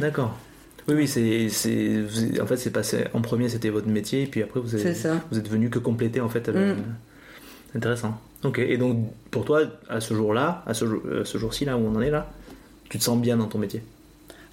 D'accord. 0.00 0.34
Oui, 0.88 0.94
oui, 0.94 1.06
c'est, 1.08 2.40
en 2.40 2.46
fait, 2.46 2.56
c'est 2.56 2.70
passé. 2.70 3.04
En 3.12 3.20
premier, 3.20 3.48
c'était 3.48 3.68
votre 3.68 3.88
métier, 3.88 4.22
et 4.22 4.26
puis 4.26 4.42
après, 4.42 4.58
vous, 4.60 4.74
avez, 4.74 4.82
vous 5.30 5.38
êtes 5.38 5.48
venu 5.48 5.68
que 5.70 5.78
compléter 5.78 6.20
en 6.20 6.28
fait. 6.28 6.48
le- 6.48 6.74
Mm. 6.74 6.84
Intéressant. 7.74 8.18
Ok. 8.44 8.58
Et 8.60 8.78
donc, 8.78 8.96
pour 9.30 9.44
toi, 9.44 9.60
à 9.90 10.00
ce 10.00 10.14
jour-là, 10.14 10.62
à 10.66 10.72
ce, 10.72 10.84
euh, 10.86 11.24
ce 11.24 11.36
jour-ci 11.36 11.66
là 11.66 11.76
où 11.76 11.80
on 11.80 11.94
en 11.94 12.00
est 12.00 12.10
là, 12.10 12.30
tu 12.88 12.98
te 12.98 13.04
sens 13.04 13.18
bien 13.20 13.36
dans 13.36 13.46
ton 13.46 13.58
métier? 13.58 13.82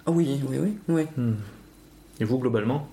Ah 0.06 0.12
Oui, 0.12 0.42
oui, 0.50 0.58
oui, 0.60 0.78
oui. 0.90 1.06
Et 2.20 2.26
vous, 2.26 2.38
globalement? 2.40 2.88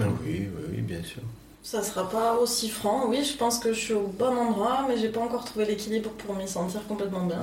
Ah 0.00 0.04
oui, 0.24 0.48
oui, 0.56 0.64
oui, 0.76 0.80
bien 0.82 1.02
sûr. 1.02 1.22
Ça 1.64 1.82
sera 1.82 2.08
pas 2.08 2.34
aussi 2.38 2.68
franc. 2.68 3.08
Oui, 3.08 3.24
je 3.24 3.36
pense 3.36 3.58
que 3.58 3.72
je 3.72 3.80
suis 3.80 3.94
au 3.94 4.06
bon 4.06 4.36
endroit, 4.36 4.84
mais 4.88 4.96
j'ai 4.98 5.08
pas 5.08 5.20
encore 5.20 5.44
trouvé 5.44 5.64
l'équilibre 5.64 6.10
pour 6.10 6.36
m'y 6.36 6.46
sentir 6.46 6.86
complètement 6.86 7.26
bien. 7.26 7.40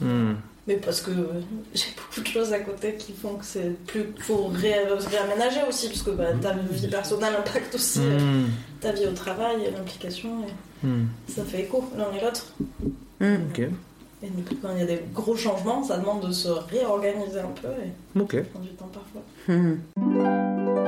Mais, 0.00 0.06
Hmm. 0.06 0.34
Mais 0.66 0.76
parce 0.76 1.00
que 1.00 1.10
j'ai 1.74 1.86
beaucoup 1.96 2.20
de 2.20 2.26
choses 2.26 2.52
à 2.52 2.60
côté 2.60 2.94
qui 2.94 3.12
font 3.12 3.34
que 3.34 3.44
c'est 3.44 3.70
plus. 3.86 4.04
Faut 4.20 4.46
ré- 4.52 4.86
se 5.00 5.08
réaménager 5.08 5.60
aussi, 5.68 5.88
parce 5.88 6.02
que 6.02 6.10
bah, 6.10 6.32
ta 6.40 6.52
vie 6.54 6.88
personnelle 6.88 7.34
impacte 7.38 7.74
aussi 7.74 8.00
euh, 8.02 8.18
Hmm. 8.18 8.48
ta 8.80 8.92
vie 8.92 9.06
au 9.06 9.12
travail 9.12 9.64
et 9.66 9.70
l'implication. 9.70 10.30
Et 10.46 10.86
Hmm. 10.86 11.06
ça 11.28 11.44
fait 11.44 11.62
écho 11.62 11.84
l'un 11.96 12.10
et 12.18 12.20
l'autre. 12.24 12.46
Mm. 13.20 13.36
Ok. 13.50 13.60
Et 14.24 14.30
du 14.30 14.42
coup, 14.42 14.56
quand 14.60 14.70
il 14.74 14.78
y 14.80 14.82
a 14.82 14.86
des 14.86 15.00
gros 15.14 15.36
changements, 15.36 15.82
ça 15.84 15.96
demande 15.98 16.26
de 16.26 16.32
se 16.32 16.48
réorganiser 16.48 17.38
un 17.38 17.52
peu 17.60 17.68
et 17.68 18.20
Ok. 18.20 18.32
ça 18.32 18.40
prend 18.52 18.60
du 18.60 18.70
temps 18.70 18.90
parfois. 18.92 19.22
Mm. 19.48 20.82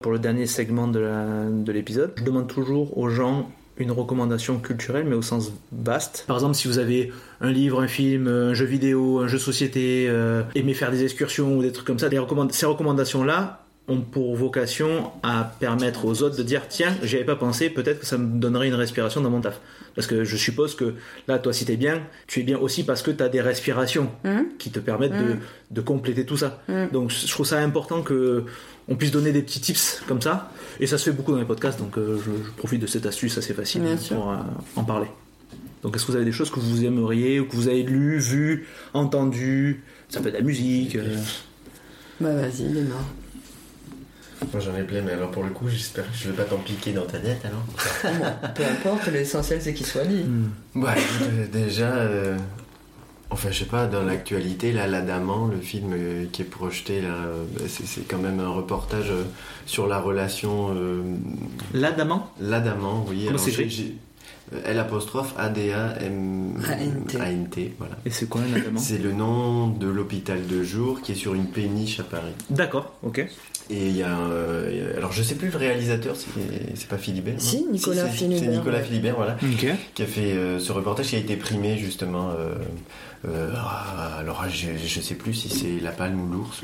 Pour 0.00 0.12
le 0.12 0.18
dernier 0.18 0.46
segment 0.46 0.86
de, 0.88 0.98
la- 1.00 1.46
de 1.48 1.72
l'épisode, 1.72 2.12
je 2.16 2.24
demande 2.24 2.46
toujours 2.48 2.98
aux 2.98 3.08
gens 3.08 3.48
une 3.76 3.90
recommandation 3.90 4.58
culturelle, 4.58 5.04
mais 5.08 5.16
au 5.16 5.22
sens 5.22 5.50
vaste. 5.72 6.24
Par 6.26 6.36
exemple, 6.36 6.54
si 6.54 6.68
vous 6.68 6.78
avez 6.78 7.12
un 7.40 7.50
livre, 7.50 7.80
un 7.82 7.88
film, 7.88 8.28
un 8.28 8.54
jeu 8.54 8.64
vidéo, 8.66 9.20
un 9.20 9.26
jeu 9.28 9.38
de 9.38 9.42
société, 9.42 10.06
euh, 10.08 10.42
aimez 10.54 10.74
faire 10.74 10.90
des 10.90 11.02
excursions 11.02 11.56
ou 11.56 11.62
des 11.62 11.72
trucs 11.72 11.86
comme 11.86 11.98
ça, 11.98 12.08
les 12.08 12.18
recommand- 12.18 12.50
ces 12.52 12.66
recommandations-là 12.66 13.60
ont 13.86 14.00
pour 14.00 14.34
vocation 14.34 15.10
à 15.22 15.52
permettre 15.60 16.06
aux 16.06 16.22
autres 16.22 16.36
de 16.38 16.42
dire 16.42 16.62
tiens, 16.68 16.94
j'y 17.02 17.16
avais 17.16 17.24
pas 17.26 17.36
pensé, 17.36 17.68
peut-être 17.68 18.00
que 18.00 18.06
ça 18.06 18.16
me 18.16 18.38
donnerait 18.40 18.68
une 18.68 18.74
respiration 18.74 19.20
dans 19.20 19.28
mon 19.28 19.42
taf. 19.42 19.60
Parce 19.94 20.06
que 20.06 20.24
je 20.24 20.36
suppose 20.36 20.74
que 20.74 20.94
là, 21.28 21.38
toi, 21.38 21.52
si 21.52 21.66
t'es 21.66 21.76
bien, 21.76 22.00
tu 22.26 22.40
es 22.40 22.42
bien 22.44 22.56
aussi 22.58 22.82
parce 22.84 23.02
que 23.02 23.10
tu 23.10 23.22
as 23.22 23.28
des 23.28 23.42
respirations 23.42 24.08
Mhm. 24.24 24.46
qui 24.58 24.70
te 24.70 24.78
permettent 24.78 25.12
de, 25.12 25.36
de 25.70 25.80
compléter 25.82 26.24
tout 26.24 26.36
ça. 26.38 26.62
Mhm. 26.68 26.88
Donc 26.92 27.10
je 27.10 27.28
trouve 27.30 27.44
ça 27.46 27.58
important 27.58 28.00
que 28.02 28.44
on 28.88 28.96
puisse 28.96 29.10
donner 29.10 29.32
des 29.32 29.42
petits 29.42 29.60
tips 29.60 30.02
comme 30.06 30.20
ça. 30.20 30.50
Et 30.80 30.86
ça 30.86 30.98
se 30.98 31.04
fait 31.04 31.12
beaucoup 31.16 31.32
dans 31.32 31.38
les 31.38 31.44
podcasts, 31.44 31.78
donc 31.78 31.96
euh, 31.98 32.18
je, 32.24 32.30
je 32.44 32.50
profite 32.56 32.80
de 32.80 32.86
cette 32.86 33.06
astuce 33.06 33.38
assez 33.38 33.54
facile 33.54 33.82
Bien 33.82 33.96
pour 33.96 34.30
euh, 34.30 34.36
en 34.76 34.84
parler. 34.84 35.06
Donc 35.82 35.96
est-ce 35.96 36.04
que 36.06 36.10
vous 36.12 36.16
avez 36.16 36.24
des 36.24 36.32
choses 36.32 36.50
que 36.50 36.60
vous 36.60 36.84
aimeriez 36.84 37.38
ou 37.40 37.46
que 37.46 37.54
vous 37.56 37.68
avez 37.68 37.82
lu, 37.82 38.18
vu, 38.18 38.66
entendu? 38.94 39.82
Ça 40.08 40.20
peut 40.20 40.28
être 40.28 40.34
de 40.34 40.38
la 40.38 40.44
musique. 40.44 40.96
euh, 40.96 41.16
Bah 42.20 42.34
vas-y, 42.34 42.64
démarre. 42.72 43.04
Moi 44.52 44.60
j'en 44.60 44.76
ai 44.76 44.82
plein, 44.82 45.00
mais 45.02 45.12
alors 45.12 45.30
pour 45.30 45.42
le 45.44 45.50
coup, 45.50 45.68
j'espère 45.68 46.04
que 46.10 46.16
je 46.16 46.28
vais 46.28 46.34
pas 46.36 46.44
t'en 46.44 46.58
piquer 46.58 46.92
dans 46.92 47.06
ta 47.06 47.18
tête 47.18 47.40
alors. 47.44 47.64
Peu 48.54 48.64
importe, 48.64 49.06
l'essentiel 49.08 49.60
c'est 49.62 49.72
qu'il 49.74 49.86
soit 49.86 50.04
dit. 50.04 50.24
euh, 50.76 51.46
déjà, 51.52 51.94
euh, 51.94 52.36
enfin 53.34 53.50
je 53.50 53.58
sais 53.60 53.64
pas, 53.66 53.86
dans 53.86 54.02
l'actualité, 54.02 54.72
là, 54.72 54.86
L'Adamant, 54.86 55.46
le 55.46 55.60
film 55.60 55.92
euh, 55.92 56.24
qui 56.32 56.42
est 56.42 56.46
projeté, 56.46 57.00
là, 57.02 57.08
euh, 57.26 57.44
c'est, 57.68 57.86
c'est 57.86 58.08
quand 58.08 58.18
même 58.18 58.40
un 58.40 58.48
reportage 58.48 59.10
euh, 59.10 59.22
sur 59.66 59.86
la 59.86 60.00
relation 60.00 60.70
euh, 60.74 61.02
L'adamant 61.74 62.30
L'Adamant, 62.40 63.04
oui. 63.08 63.16
Comment 63.26 63.28
alors 63.30 63.40
c'est 63.40 63.50
j'ai- 63.50 63.62
écrit? 63.62 63.70
j'ai- 63.76 63.94
euh, 64.54 64.60
L 64.66 64.78
apostrophe 64.78 65.34
A-D-A-M 65.38 66.54
A-N-T. 66.68 67.20
A-N-T, 67.20 67.72
voilà. 67.78 67.96
Et 68.06 68.10
c'est 68.10 68.28
quoi 68.28 68.42
un 68.42 68.54
adamant 68.54 68.78
C'est 68.78 68.98
le 68.98 69.12
nom 69.12 69.68
de 69.68 69.86
l'hôpital 69.88 70.46
de 70.46 70.62
jour 70.62 71.00
qui 71.02 71.12
est 71.12 71.16
sur 71.16 71.34
une 71.34 71.46
péniche 71.46 72.00
à 72.00 72.04
Paris. 72.04 72.32
D'accord, 72.50 72.92
ok. 73.02 73.26
Et 73.70 73.88
il 73.88 73.96
y 73.96 74.02
a, 74.02 74.18
euh, 74.18 74.92
a- 74.94 74.98
alors 74.98 75.12
je 75.12 75.22
sais 75.22 75.36
plus 75.36 75.48
le 75.48 75.56
réalisateur, 75.56 76.14
c'est, 76.16 76.28
c'est 76.76 76.88
pas 76.88 76.98
Philibert. 76.98 77.36
Si, 77.38 77.64
Nicolas 77.72 78.04
c'est- 78.08 78.10
Philibert, 78.18 78.38
C'est 78.40 78.48
Nicolas 78.58 78.78
ouais. 78.78 78.84
Philibert, 78.84 79.16
voilà. 79.16 79.36
Ok. 79.42 79.66
qui 79.94 80.02
a 80.02 80.06
fait 80.06 80.32
euh, 80.34 80.58
ce 80.58 80.70
reportage 80.72 81.06
qui 81.06 81.16
a 81.16 81.20
été 81.20 81.36
primé 81.36 81.78
justement. 81.78 82.28
euh, 82.38 82.54
alors 84.18 84.44
je, 84.48 84.68
je 84.84 85.00
sais 85.00 85.14
plus 85.14 85.34
si 85.34 85.48
c'est 85.48 85.80
la 85.80 85.90
palme 85.92 86.20
ou 86.20 86.32
l'ours. 86.32 86.62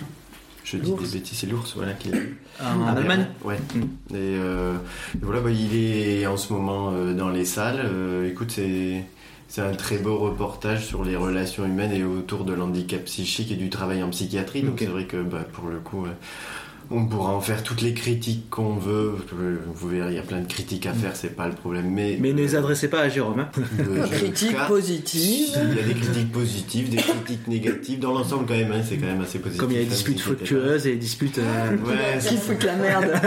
Je 0.64 0.76
dis 0.76 0.92
des 0.92 1.06
bêtises, 1.18 1.38
c'est 1.38 1.46
l'ours, 1.48 1.74
voilà 1.74 1.94
qui 1.94 2.10
eu. 2.10 2.38
En 2.60 2.86
Ah, 2.86 2.90
Allemagne 2.92 3.26
Ouais. 3.42 3.58
Mm. 3.74 3.80
Et, 3.80 4.14
euh, 4.14 4.74
et 5.14 5.24
voilà, 5.24 5.40
bah, 5.40 5.50
il 5.50 5.74
est 5.74 6.26
en 6.26 6.36
ce 6.36 6.52
moment 6.52 6.92
euh, 6.92 7.12
dans 7.14 7.30
les 7.30 7.44
salles. 7.44 7.80
Euh, 7.84 8.28
écoute, 8.28 8.50
c'est. 8.52 9.04
C'est 9.52 9.62
un 9.62 9.72
très 9.74 9.98
beau 9.98 10.16
reportage 10.16 10.86
sur 10.86 11.02
les 11.02 11.16
relations 11.16 11.64
humaines 11.64 11.90
et 11.90 12.04
autour 12.04 12.44
de 12.44 12.52
l'handicap 12.52 13.04
psychique 13.06 13.50
et 13.50 13.56
du 13.56 13.68
travail 13.68 14.00
en 14.00 14.10
psychiatrie. 14.10 14.62
Donc 14.62 14.76
c'est 14.78 14.86
vrai 14.86 15.06
que 15.06 15.20
bah, 15.20 15.44
pour 15.52 15.68
le 15.68 15.80
coup, 15.80 16.06
euh, 16.06 16.10
on 16.90 17.06
pourra 17.06 17.32
en 17.32 17.40
faire 17.40 17.62
toutes 17.62 17.82
les 17.82 17.94
critiques 17.94 18.50
qu'on 18.50 18.74
veut. 18.74 19.14
Euh, 19.38 19.56
Vous 19.74 19.88
verrez, 19.88 20.10
il 20.10 20.16
y 20.16 20.18
a 20.18 20.22
plein 20.22 20.40
de 20.40 20.46
critiques 20.46 20.86
à 20.86 20.92
faire, 20.92 21.14
c'est 21.14 21.36
pas 21.36 21.46
le 21.46 21.54
problème. 21.54 21.90
Mais, 21.90 22.16
Mais 22.20 22.32
ne 22.32 22.38
les 22.38 22.56
adressez 22.56 22.88
pas 22.88 23.00
à 23.00 23.08
Jérôme. 23.08 23.40
hein. 23.40 23.48
le- 23.78 24.02
je- 24.06 24.16
Critique 24.16 24.52
cas- 24.56 24.64
positive. 24.66 25.48
il 25.70 25.76
y 25.76 25.80
a 25.80 25.82
des 25.82 25.94
critiques 25.94 26.32
positives, 26.32 26.90
des 26.90 26.96
critiques 26.96 27.46
négatives. 27.48 27.98
Dans 28.00 28.12
l'ensemble, 28.12 28.46
quand 28.46 28.54
même, 28.56 28.72
hein, 28.72 28.82
c'est 28.86 28.96
quand 28.96 29.06
même 29.06 29.20
assez 29.20 29.38
positif. 29.38 29.60
Comme 29.60 29.70
il 29.70 29.76
y 29.76 29.80
a 29.80 29.82
des 29.82 29.86
hein, 29.86 29.90
disputes 29.90 30.16
vous 30.20 30.32
inquiétez 30.32 30.46
fructueuses 30.46 30.86
et 30.86 30.90
des 30.92 30.96
disputes. 30.98 31.38
euh. 31.38 31.76
Ouais, 31.86 32.18
Qui 32.26 32.36
fout 32.36 32.64
la 32.64 32.76
merde 32.76 33.12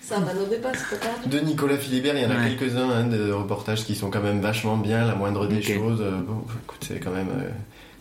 Ça 0.00 0.16
au 0.18 0.50
départ, 0.50 0.72
c'était 0.76 1.00
perdu. 1.00 1.28
De 1.30 1.40
Nicolas 1.44 1.78
Philibert, 1.78 2.14
il 2.16 2.22
y 2.22 2.26
en 2.26 2.30
a 2.30 2.34
Ouais. 2.36 2.54
quelques-uns 2.56 2.90
hein, 2.90 3.06
de 3.06 3.32
reportages 3.32 3.84
qui 3.86 3.94
sont 3.94 4.10
quand 4.10 4.20
même 4.20 4.40
vachement 4.40 4.76
bien. 4.76 5.06
La 5.06 5.14
moindre 5.14 5.46
des 5.46 5.62
choses, 5.62 6.02
euh, 6.02 6.10
bon, 6.20 6.42
écoute, 6.62 6.84
c'est 6.86 7.00
quand 7.00 7.10
même 7.10 7.28
euh, 7.30 7.48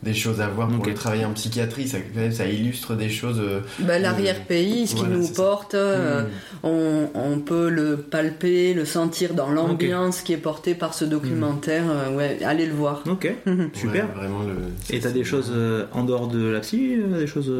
des 0.03 0.13
choses 0.13 0.41
à 0.41 0.47
voir 0.47 0.67
pour 0.67 0.79
Ok. 0.79 0.87
le 0.87 0.93
travail 0.93 1.23
en 1.25 1.33
psychiatrie. 1.33 1.87
Ça, 1.87 2.45
illustre 2.47 2.95
des 2.95 3.09
choses. 3.09 3.39
euh, 3.39 3.61
bah, 3.79 3.99
L'arrière-pays, 3.99 4.87
ce 4.87 4.95
qui 4.95 5.01
Voilà, 5.01 5.15
nous 5.17 5.27
porte, 5.29 5.73
euh, 5.75 6.23
hmm. 6.23 6.27
on, 6.63 7.09
on 7.15 7.39
peut 7.39 7.69
le 7.69 7.97
palper, 7.97 8.73
le 8.73 8.85
sentir 8.85 9.33
dans 9.33 9.49
l'ambiance 9.49 10.21
qui 10.21 10.33
est 10.33 10.37
portée 10.37 10.75
par 10.75 10.93
ce 10.93 11.05
documentaire. 11.05 11.83
euh, 11.89 12.15
ouais, 12.15 12.39
allez 12.43 12.65
le 12.65 12.73
voir. 12.73 13.03
Ok, 13.09 13.33
super. 13.73 14.05
Ouais, 14.09 14.15
vraiment 14.15 14.43
le. 14.43 14.55
Et 14.89 14.99
t'as 14.99 15.11
des 15.11 15.23
choses 15.23 15.51
euh, 15.55 15.85
en 15.93 16.03
dehors 16.03 16.27
de 16.27 16.45
la 16.47 16.59
psy, 16.59 16.95
euh, 16.97 17.19
des 17.19 17.27
choses. 17.27 17.51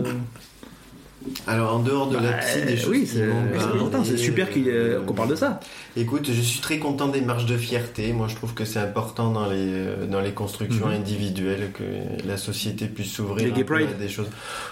Euh, 1.26 1.52
Alors 1.52 1.76
en 1.76 1.80
dehors 1.80 2.10
de 2.10 2.16
la 2.18 2.32
bah, 2.32 2.38
psy, 2.40 2.62
des 2.66 2.78
choses. 2.78 2.90
oui, 2.90 3.08
c'est 3.12 3.24
important, 3.24 4.04
c'est 4.04 4.18
super 4.18 4.48
euh, 4.56 5.02
qu'on 5.04 5.14
parle 5.14 5.30
de 5.30 5.36
ça. 5.36 5.60
Écoute, 5.96 6.28
je 6.32 6.42
suis 6.42 6.60
très 6.60 6.80
content 6.80 7.08
des 7.08 7.22
marches 7.22 7.46
de 7.46 7.58
fierté. 7.58 8.14
Moi, 8.14 8.28
je 8.30 8.36
trouve 8.36 8.54
que 8.54 8.66
c'est 8.66 8.80
important 8.80 9.32
dans 9.32 9.46
les, 9.48 9.56
euh, 9.60 10.06
dans 10.06 10.22
les 10.22 10.32
constructions 10.32 10.88
Mhm. 10.88 10.94
individuelles 10.94 11.72
que 11.74 11.84
la 12.28 12.38
société 12.38 12.88
puisse 12.88 13.12
s'ouvrir 13.14 13.46
Les 13.48 13.52
un 13.52 13.56
Gay 13.56 13.64
peu 13.64 13.76
Pride. 13.76 13.88
à 13.96 14.00
des 14.00 14.10
choses. 14.10 14.28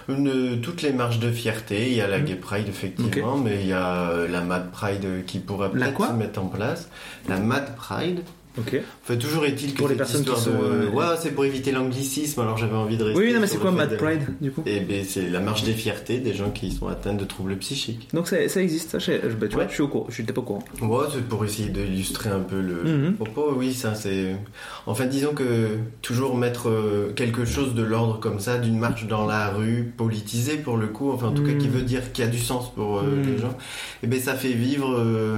Une- 0.10 0.60
toutes 0.62 0.82
les 0.82 0.92
marches 0.94 1.20
de 1.20 1.32
fierté. 1.32 1.88
Il 1.88 1.94
y 1.96 2.02
a 2.02 2.08
la 2.08 2.20
Mhm. 2.20 2.26
Gay 2.26 2.36
Pride, 2.36 2.68
effectivement, 2.68 3.38
mais 3.38 3.60
il 3.62 3.68
y 3.68 3.74
a 3.74 4.10
euh, 4.10 4.28
la 4.28 4.42
Mad 4.42 4.72
Pride 4.72 5.26
qui 5.26 5.40
pourra 5.40 5.70
La 5.74 5.88
peut-être 5.88 6.08
se 6.08 6.14
mettre 6.14 6.42
en 6.42 6.48
place. 6.48 6.90
La 7.30 7.38
Mad 7.40 7.76
Pride. 7.76 8.22
Ok. 8.58 8.82
Enfin, 9.04 9.16
toujours 9.16 9.46
est-il 9.46 9.74
que 9.74 9.78
Pour 9.78 9.88
les 9.88 9.96
personnes 9.96 10.26
qui 10.26 10.40
sont, 10.40 10.52
de... 10.52 10.88
Ouais, 10.94 11.06
c'est 11.22 11.32
pour 11.32 11.46
éviter 11.46 11.72
l'anglicisme, 11.72 12.42
alors 12.42 12.58
j'avais 12.58 12.76
envie 12.76 12.98
de 12.98 13.04
rester. 13.06 13.20
Oui, 13.22 13.34
non, 13.34 13.40
mais 13.40 13.48
c'est 13.48 13.58
quoi 13.58 13.72
Mad 13.72 13.90
de- 13.92 13.96
Pride 13.96 14.22
du 14.42 14.52
coup? 14.52 14.62
Eh 14.66 14.82
ben, 14.82 15.06
c'est 15.08 15.30
la 15.30 15.40
marche 15.40 15.64
des 15.64 15.72
fiertés 15.74 16.20
des 16.20 16.34
gens 16.34 16.50
qui 16.52 16.72
sont 16.72 16.88
atteints 16.88 17.14
de 17.14 17.24
troubles 17.24 17.56
psychiques. 17.58 18.10
Donc 18.14 18.28
ça, 18.28 18.48
ça 18.50 18.62
existe, 18.62 18.92
ça, 18.92 19.00
je, 19.00 19.14
bah, 19.30 19.48
tu 19.48 19.54
vois, 19.56 19.64
Ouais. 19.64 19.70
je 19.70 19.74
suis 19.76 19.84
au 19.84 19.88
courant, 19.88 20.08
je 20.10 20.22
n'étais 20.22 20.34
pas 20.34 20.42
au 20.42 20.44
courant. 20.44 20.64
Ouais, 20.82 21.06
c'est 21.14 21.26
pour 21.28 21.46
essayer 21.46 21.70
d'illustrer 21.70 22.30
un 22.30 22.40
peu 22.42 22.60
le 22.60 22.84
Mhm. 22.84 23.14
propos, 23.16 23.54
oui, 23.56 23.74
ça 23.74 23.96
c'est. 23.96 24.36
Enfin, 24.86 25.06
disons 25.06 25.32
que 25.34 25.78
toujours 26.02 26.36
mettre 26.36 26.68
euh, 26.70 27.14
quelque 27.16 27.46
chose 27.46 27.74
de 27.74 27.84
l'ordre 27.84 28.20
comme 28.20 28.40
ça, 28.40 28.58
d'une 28.58 28.78
marche 28.78 29.08
dans 29.08 29.26
la 29.26 29.50
rue, 29.50 29.94
politisée 29.96 30.58
pour 30.58 30.76
le 30.78 30.88
coup, 30.88 31.12
enfin 31.12 31.28
en 31.28 31.32
tout 31.34 31.44
cas 31.44 31.52
Mhm. 31.54 31.58
qui 31.58 31.68
veut 31.70 31.84
dire 31.84 32.12
qui 32.12 32.22
a 32.22 32.28
du 32.28 32.40
sens 32.40 32.74
pour 32.74 32.98
euh, 33.00 33.04
Mhm. 33.04 33.24
les 33.32 33.38
gens, 33.38 33.56
et 34.04 34.08
ben 34.08 34.20
ça 34.20 34.34
fait 34.36 34.52
vivre 34.54 34.94
euh, 34.98 35.38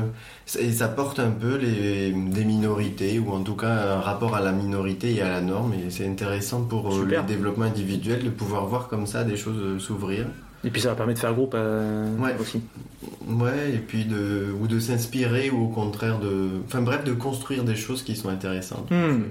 et 0.59 0.71
ça 0.71 0.87
porte 0.89 1.19
un 1.19 1.31
peu 1.31 1.55
les, 1.57 2.11
des 2.11 2.45
minorités, 2.45 3.19
ou 3.19 3.31
en 3.31 3.41
tout 3.43 3.55
cas 3.55 3.95
un 3.95 3.99
rapport 4.01 4.35
à 4.35 4.41
la 4.41 4.51
minorité 4.51 5.13
et 5.15 5.21
à 5.21 5.29
la 5.29 5.41
norme, 5.41 5.73
et 5.73 5.89
c'est 5.89 6.07
intéressant 6.07 6.63
pour 6.63 6.87
euh, 6.93 7.01
Super. 7.01 7.21
le 7.21 7.27
développement 7.27 7.65
individuel 7.65 8.23
de 8.23 8.29
pouvoir 8.29 8.65
voir 8.65 8.87
comme 8.87 9.07
ça 9.07 9.23
des 9.23 9.37
choses 9.37 9.57
euh, 9.59 9.79
s'ouvrir. 9.79 10.25
Et 10.65 10.69
puis 10.69 10.79
ça 10.81 10.89
va 10.89 10.95
permettre 10.95 11.17
de 11.19 11.21
faire 11.25 11.33
groupe 11.33 11.53
euh, 11.55 12.17
Ouais. 12.19 12.35
aussi. 12.39 12.61
Ouais, 13.27 13.71
et 13.73 13.79
puis 13.79 14.05
de, 14.05 14.47
ou 14.61 14.67
de 14.67 14.79
s'inspirer, 14.79 15.49
ou 15.49 15.65
au 15.65 15.67
contraire 15.67 16.19
de. 16.19 16.49
Enfin 16.65 16.81
bref, 16.81 17.03
de 17.03 17.13
construire 17.13 17.63
des 17.65 17.75
choses 17.75 18.01
qui 18.03 18.15
sont 18.15 18.29
intéressantes. 18.29 18.89
Hmm. 18.91 19.23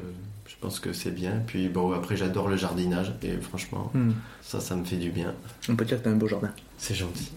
Je 0.47 0.55
pense 0.61 0.79
que 0.79 0.93
c'est 0.93 1.11
bien. 1.11 1.43
Puis 1.47 1.69
bon, 1.69 1.93
après, 1.93 2.17
j'adore 2.17 2.49
le 2.49 2.57
jardinage, 2.57 3.13
et 3.23 3.33
franchement, 3.41 3.91
Hmm. 3.95 4.11
ça, 4.43 4.61
ça 4.61 4.77
me 4.77 4.85
fait 4.85 4.97
du 4.97 5.11
bien. 5.11 5.33
On 5.71 5.75
peut 5.77 5.85
dire 5.87 5.99
que 5.99 6.05
t'as 6.05 6.11
un 6.11 6.17
beau 6.17 6.29
jardin. 6.29 6.51
C'est 6.77 6.95
gentil. 6.95 7.33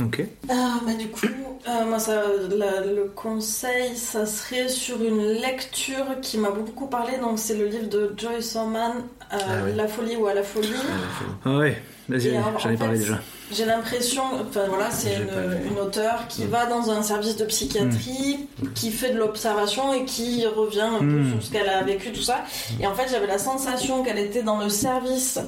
Ok. 0.00 0.22
Ah, 0.48 0.78
bah 0.86 0.92
du 0.94 1.08
coup, 1.08 1.26
euh, 1.26 1.84
moi, 1.86 1.98
ça, 1.98 2.22
la- 2.56 2.80
le 2.82 3.10
conseil, 3.16 3.96
ça 3.96 4.26
serait 4.26 4.68
sur 4.68 5.02
une 5.02 5.26
lecture 5.40 6.06
qui 6.22 6.38
m'a 6.38 6.50
beaucoup 6.50 6.86
parlé. 6.86 7.18
Donc, 7.18 7.38
c'est 7.38 7.54
le 7.56 7.66
livre 7.66 7.88
de 7.88 8.14
Joyce 8.16 8.54
Orman, 8.54 8.92
euh, 9.32 9.36
Ah 9.40 9.44
oui. 9.64 9.72
La 9.74 9.88
folie 9.88 10.14
ou 10.16 10.26
à 10.26 10.34
la 10.34 10.44
folie. 10.44 10.68
Fin. 10.68 11.24
Ah 11.44 11.56
ouais, 11.58 11.82
vas-y, 12.08 12.30
j'en 12.58 12.70
ai 12.70 12.76
parlé 12.76 12.94
fait, 12.94 13.02
déjà. 13.02 13.18
J'ai 13.50 13.64
l'impression, 13.64 14.22
enfin 14.46 14.66
voilà, 14.68 14.90
c'est 14.90 15.14
une, 15.16 15.72
une 15.72 15.78
auteure 15.80 16.28
qui 16.28 16.44
Mm. 16.44 16.48
va 16.50 16.66
dans 16.66 16.90
un 16.90 17.02
service 17.02 17.36
de 17.36 17.44
psychiatrie, 17.46 18.46
qui 18.74 18.92
fait 18.92 19.10
de 19.14 19.18
l'observation 19.18 19.92
et 19.94 20.04
qui 20.04 20.46
revient 20.46 20.82
un 20.82 20.98
peu 21.00 21.04
Mm. 21.06 21.30
sur 21.32 21.42
ce 21.42 21.50
qu'elle 21.50 21.68
a 21.68 21.82
vécu, 21.82 22.12
tout 22.12 22.22
ça. 22.22 22.44
Et 22.80 22.86
en 22.86 22.94
fait, 22.94 23.08
j'avais 23.10 23.26
la 23.26 23.38
sensation 23.38 24.04
qu'elle 24.04 24.18
était 24.18 24.42
dans 24.42 24.58
le 24.60 24.68
service 24.68 25.40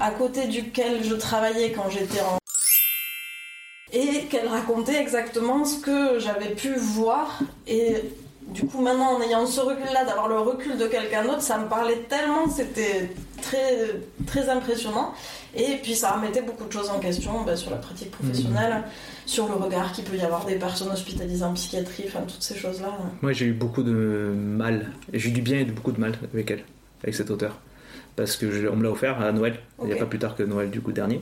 à 0.00 0.10
côté 0.10 0.46
duquel 0.46 1.02
je 1.04 1.14
travaillais 1.14 1.72
quand 1.72 1.88
j'étais 1.90 2.20
en. 2.20 2.36
Et 3.94 4.24
qu'elle 4.28 4.48
racontait 4.48 5.00
exactement 5.00 5.64
ce 5.64 5.78
que 5.80 6.18
j'avais 6.18 6.54
pu 6.54 6.74
voir. 6.74 7.38
Et 7.68 7.94
du 8.48 8.66
coup, 8.66 8.82
maintenant, 8.82 9.16
en 9.16 9.22
ayant 9.22 9.46
ce 9.46 9.60
recul-là, 9.60 10.04
d'avoir 10.04 10.28
le 10.28 10.38
recul 10.38 10.76
de 10.76 10.86
quelqu'un 10.86 11.22
d'autre, 11.24 11.42
ça 11.42 11.58
me 11.58 11.68
parlait 11.68 12.00
tellement, 12.08 12.48
c'était 12.50 13.10
très, 13.40 13.90
très 14.26 14.48
impressionnant. 14.48 15.14
Et 15.56 15.78
puis 15.82 15.94
ça 15.94 16.10
remettait 16.10 16.42
beaucoup 16.42 16.64
de 16.64 16.72
choses 16.72 16.90
en 16.90 16.98
question 16.98 17.42
bah, 17.46 17.54
sur 17.56 17.70
la 17.70 17.76
pratique 17.76 18.10
professionnelle, 18.10 18.82
sur 19.26 19.46
le 19.46 19.54
regard 19.54 19.92
qu'il 19.92 20.02
peut 20.02 20.16
y 20.16 20.22
avoir 20.22 20.44
des 20.44 20.56
personnes 20.56 20.90
hospitalisées 20.90 21.44
en 21.44 21.52
psychiatrie, 21.54 22.04
enfin 22.08 22.22
toutes 22.26 22.42
ces 22.42 22.56
choses-là. 22.56 22.88
Moi 23.22 23.32
j'ai 23.32 23.44
eu 23.46 23.52
beaucoup 23.52 23.84
de 23.84 23.92
mal. 24.36 24.90
J'ai 25.12 25.28
eu 25.28 25.32
du 25.32 25.42
bien 25.42 25.60
et 25.60 25.64
beaucoup 25.64 25.92
de 25.92 26.00
mal 26.00 26.18
avec 26.32 26.50
elle, 26.50 26.64
avec 27.04 27.14
cet 27.14 27.30
auteur. 27.30 27.60
Parce 28.16 28.36
que 28.36 28.50
je- 28.50 28.66
on 28.66 28.74
me 28.74 28.82
l'a 28.82 28.90
offert 28.90 29.20
à 29.20 29.30
Noël, 29.30 29.60
il 29.80 29.86
n'y 29.86 29.92
a 29.92 29.96
pas 29.96 30.06
plus 30.06 30.18
tard 30.18 30.34
que 30.34 30.42
Noël 30.42 30.70
du 30.70 30.80
coup 30.80 30.90
dernier. 30.90 31.20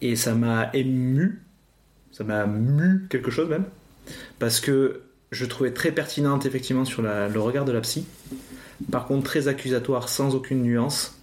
Et 0.00 0.16
ça 0.16 0.32
m'a 0.34 0.70
ému, 0.72 1.42
ça 2.16 2.24
m'a 2.24 2.46
mu 2.46 3.06
quelque 3.10 3.30
chose 3.30 3.48
même. 3.48 3.64
Parce 4.38 4.60
que 4.60 5.02
je 5.32 5.44
trouvais 5.44 5.72
très 5.72 5.92
pertinente 5.92 6.46
effectivement 6.46 6.86
sur 6.86 7.02
le 7.02 7.38
regard 7.38 7.66
de 7.66 7.72
la 7.72 7.82
psy. 7.82 8.06
Par 8.90 9.06
contre 9.06 9.24
très 9.24 9.48
accusatoire 9.48 10.08
sans 10.08 10.34
aucune 10.34 10.62
nuance 10.62 11.18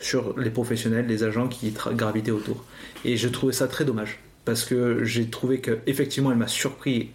sur 0.00 0.36
les 0.36 0.50
professionnels, 0.50 1.06
les 1.06 1.22
agents 1.22 1.46
qui 1.46 1.72
gravitaient 1.92 2.32
autour. 2.32 2.64
Et 3.04 3.16
je 3.16 3.28
trouvais 3.28 3.52
ça 3.52 3.68
très 3.68 3.84
dommage. 3.84 4.18
Parce 4.44 4.64
que 4.64 5.04
j'ai 5.04 5.28
trouvé 5.28 5.60
que 5.60 5.78
effectivement 5.86 6.32
elle 6.32 6.38
m'a 6.38 6.48
surpris 6.48 7.10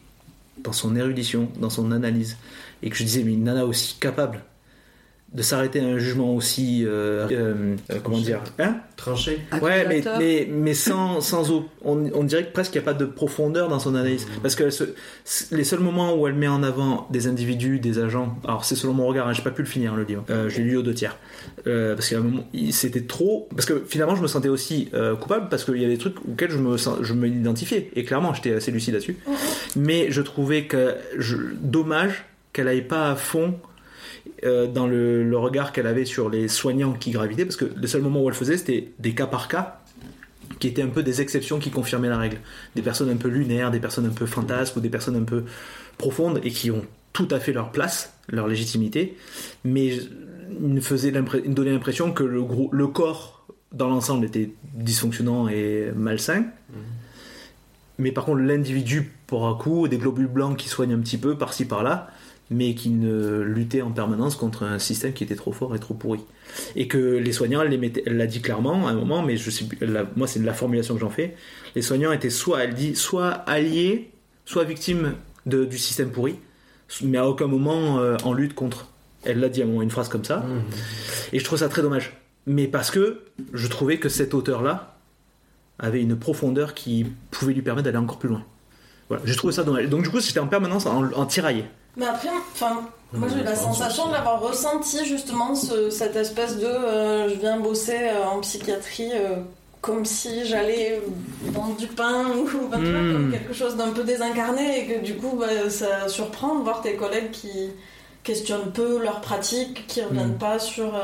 dans 0.59 0.71
son 0.71 0.95
érudition, 0.95 1.49
dans 1.59 1.69
son 1.69 1.91
analyse, 1.91 2.37
et 2.83 2.89
que 2.89 2.95
je 2.95 3.03
disais, 3.03 3.23
mais 3.23 3.33
une 3.33 3.43
nana 3.43 3.65
aussi 3.65 3.97
capable 3.99 4.43
de 5.33 5.41
s'arrêter 5.41 5.79
à 5.79 5.83
un 5.85 5.97
jugement 5.97 6.35
aussi. 6.35 6.83
euh, 6.85 7.27
euh, 7.31 7.75
euh, 7.91 7.95
comment 8.03 8.19
dire 8.19 8.39
Hein 8.59 8.77
Tranché. 8.95 9.39
Ouais, 9.61 9.85
mais, 9.87 10.03
mais, 10.19 10.47
mais 10.51 10.73
sans, 10.73 11.19
sans 11.19 11.49
on, 11.83 12.09
on 12.13 12.23
dirait 12.23 12.45
que 12.45 12.53
presque 12.53 12.73
il 12.75 12.77
n'y 12.77 12.83
a 12.83 12.85
pas 12.85 12.93
de 12.93 13.05
profondeur 13.05 13.67
dans 13.67 13.79
son 13.79 13.95
analyse. 13.95 14.27
Parce 14.41 14.55
que 14.55 14.65
les 15.51 15.63
seuls 15.63 15.79
moments 15.79 16.15
où 16.15 16.27
elle 16.27 16.35
met 16.35 16.47
en 16.47 16.61
avant 16.63 17.07
des 17.09 17.27
individus, 17.27 17.79
des 17.79 17.97
agents, 17.99 18.37
alors 18.45 18.63
c'est 18.63 18.75
selon 18.75 18.93
mon 18.93 19.07
regard, 19.07 19.27
hein, 19.27 19.33
j'ai 19.33 19.41
pas 19.41 19.51
pu 19.51 19.63
le 19.63 19.67
finir 19.67 19.95
le 19.95 20.03
livre, 20.03 20.23
Euh, 20.29 20.49
je 20.49 20.59
l'ai 20.59 20.63
lu 20.65 20.77
aux 20.77 20.83
deux 20.83 20.93
tiers. 20.93 21.17
Euh, 21.67 21.95
parce 21.95 22.09
qu'à 22.09 22.17
un 22.17 22.21
moment, 22.21 22.43
il- 22.53 22.71
c'était 22.73 23.01
trop. 23.01 23.49
Parce 23.55 23.65
que 23.65 23.83
finalement, 23.87 24.15
je 24.15 24.21
me 24.21 24.27
sentais 24.27 24.49
aussi 24.49 24.89
euh, 24.93 25.15
coupable 25.15 25.47
parce 25.49 25.65
qu'il 25.65 25.81
y 25.81 25.85
a 25.85 25.89
des 25.89 25.97
trucs 25.97 26.15
auxquels 26.29 26.51
je 26.51 26.57
me, 26.59 26.77
sens- 26.77 26.99
je 27.01 27.13
me 27.13 27.27
identifiais. 27.27 27.89
Et 27.95 28.03
clairement, 28.05 28.33
j'étais 28.33 28.53
assez 28.53 28.71
lucide 28.71 28.93
là-dessus. 28.93 29.17
Mais 29.75 30.11
je 30.11 30.21
trouvais 30.21 30.65
que 30.65 30.93
je, 31.17 31.37
dommage 31.61 32.25
qu'elle 32.53 32.65
n'aille 32.65 32.83
pas 32.87 33.09
à 33.11 33.15
fond 33.15 33.55
euh, 34.45 34.67
dans 34.67 34.87
le, 34.87 35.23
le 35.23 35.37
regard 35.37 35.71
qu'elle 35.71 35.87
avait 35.87 36.05
sur 36.05 36.29
les 36.29 36.47
soignants 36.47 36.93
qui 36.93 37.11
gravitaient, 37.11 37.45
parce 37.45 37.57
que 37.57 37.65
le 37.75 37.87
seul 37.87 38.01
moment 38.01 38.21
où 38.21 38.29
elle 38.29 38.35
faisait, 38.35 38.57
c'était 38.57 38.91
des 38.99 39.13
cas 39.13 39.27
par 39.27 39.47
cas, 39.47 39.79
qui 40.59 40.67
étaient 40.67 40.81
un 40.81 40.89
peu 40.89 41.03
des 41.03 41.21
exceptions 41.21 41.59
qui 41.59 41.71
confirmaient 41.71 42.09
la 42.09 42.17
règle. 42.17 42.37
Des 42.75 42.81
personnes 42.81 43.09
un 43.09 43.17
peu 43.17 43.27
lunaires, 43.27 43.71
des 43.71 43.79
personnes 43.79 44.05
un 44.05 44.13
peu 44.13 44.25
fantasques, 44.25 44.75
ou 44.75 44.79
des 44.79 44.89
personnes 44.89 45.15
un 45.15 45.23
peu 45.23 45.43
profondes, 45.97 46.39
et 46.43 46.51
qui 46.51 46.71
ont 46.71 46.85
tout 47.11 47.27
à 47.31 47.39
fait 47.39 47.53
leur 47.53 47.71
place, 47.71 48.13
leur 48.27 48.47
légitimité, 48.47 49.15
mais 49.63 49.97
il 50.61 50.67
me, 50.67 51.53
donnait 51.53 51.71
l'impression 51.71 52.11
que 52.11 52.23
le, 52.23 52.41
gros, 52.41 52.69
le 52.71 52.87
corps, 52.87 53.45
dans 53.71 53.87
l'ensemble, 53.87 54.25
était 54.25 54.51
dysfonctionnant 54.73 55.47
et 55.47 55.91
malsain. 55.95 56.45
Mais 57.99 58.11
par 58.11 58.25
contre, 58.25 58.39
l'individu, 58.39 59.11
pour 59.27 59.47
un 59.47 59.55
coup, 59.55 59.87
des 59.87 59.97
globules 59.97 60.27
blancs 60.27 60.57
qui 60.57 60.67
soignent 60.67 60.95
un 60.95 60.99
petit 60.99 61.17
peu 61.17 61.37
par-ci 61.37 61.65
par-là, 61.65 62.09
mais 62.53 62.75
qui 62.75 62.89
ne 62.89 63.39
luttait 63.41 63.81
en 63.81 63.91
permanence 63.91 64.35
contre 64.35 64.63
un 64.63 64.79
système 64.79 65.13
qui 65.13 65.23
était 65.23 65.35
trop 65.35 65.51
fort 65.51 65.75
et 65.75 65.79
trop 65.79 65.93
pourri. 65.93 66.19
Et 66.75 66.87
que 66.87 66.97
les 66.97 67.31
soignants, 67.31 67.61
elle 67.61 67.69
les 67.69 67.77
mettait- 67.77 68.03
elle 68.05 68.17
l'a 68.17 68.27
dit 68.27 68.41
clairement 68.41 68.87
à 68.87 68.91
un 68.91 68.95
moment, 68.95 69.21
mais 69.23 69.37
je 69.37 69.49
sais, 69.49 69.65
plus- 69.65 69.77
elle 69.81 69.91
l'a- 69.93 70.05
moi 70.15 70.27
c'est 70.27 70.39
la 70.39 70.53
formulation 70.53 70.93
que 70.93 70.99
j'en 71.01 71.09
fais. 71.09 71.35
Les 71.75 71.81
soignants 71.81 72.11
étaient 72.11 72.29
soit, 72.29 72.63
elle 72.63 72.73
dit, 72.73 72.95
soit 72.95 73.29
alliés, 73.31 74.11
soit 74.45 74.63
victimes 74.63 75.13
de- 75.45 75.65
du 75.65 75.77
système 75.77 76.11
pourri, 76.11 76.35
mais 77.03 77.17
à 77.17 77.27
aucun 77.27 77.47
moment 77.47 77.99
euh, 77.99 78.17
en 78.23 78.33
lutte 78.33 78.53
contre. 78.53 78.89
Elle 79.25 79.39
l'a 79.39 79.49
dit 79.49 79.61
à 79.61 79.65
un 79.65 79.67
moment 79.67 79.81
une 79.81 79.89
phrase 79.91 80.09
comme 80.09 80.25
ça, 80.25 80.45
et 81.31 81.39
je 81.39 81.43
trouve 81.45 81.59
ça 81.59 81.69
très 81.69 81.81
dommage. 81.81 82.13
Mais 82.45 82.67
parce 82.67 82.91
que 82.91 83.21
je 83.53 83.67
trouvais 83.67 83.97
que 83.97 84.09
cet 84.09 84.33
auteur-là 84.33 84.97
avait 85.79 86.01
une 86.01 86.17
profondeur 86.17 86.73
qui 86.73 87.05
pouvait 87.31 87.53
lui 87.53 87.61
permettre 87.61 87.85
d'aller 87.85 87.97
encore 87.97 88.19
plus 88.19 88.29
loin. 88.29 88.43
Voilà, 89.09 89.23
j'ai 89.25 89.35
trouvé 89.35 89.53
ça 89.53 89.63
dommage. 89.63 89.87
Donc 89.89 90.03
du 90.03 90.09
coup, 90.09 90.19
j'étais 90.19 90.39
en 90.39 90.47
permanence 90.47 90.85
en, 90.85 91.11
en 91.13 91.25
tiraillé. 91.25 91.65
Mais 91.97 92.05
après, 92.07 92.29
enfin, 92.53 92.81
moi 93.13 93.27
j'ai 93.35 93.43
la 93.43 93.55
sensation 93.55 94.09
l'avoir 94.11 94.41
ressenti 94.41 95.05
justement 95.05 95.53
ce- 95.55 95.89
cette 95.91 96.15
espèce 96.15 96.57
de 96.57 96.65
euh, 96.65 97.29
je 97.29 97.35
viens 97.35 97.59
bosser 97.59 97.97
euh, 98.01 98.25
en 98.25 98.39
psychiatrie 98.39 99.11
euh, 99.13 99.35
comme 99.81 100.03
si 100.05 100.45
j'allais 100.45 101.01
vendre 101.51 101.75
du 101.75 101.87
pain 101.87 102.25
ou 102.35 102.43
enfin, 102.67 102.77
tu 102.79 102.91
vois, 102.91 103.01
Mm. 103.01 103.13
comme 103.13 103.31
quelque 103.31 103.53
chose 103.53 103.75
d'un 103.75 103.89
peu 103.91 104.03
désincarné 104.03 104.79
et 104.79 104.87
que 104.87 105.03
du 105.05 105.15
coup 105.17 105.35
bah, 105.39 105.69
ça 105.69 106.07
surprend 106.07 106.55
de 106.55 106.63
voir 106.63 106.81
tes 106.81 106.95
collègues 106.95 107.31
qui 107.31 107.69
questionnent 108.23 108.71
peu 108.71 109.03
leur 109.03 109.21
pratique, 109.21 109.85
qui 109.87 110.01
reviennent 110.01 110.35
Mm. 110.35 110.37
pas 110.39 110.57
sur 110.57 110.95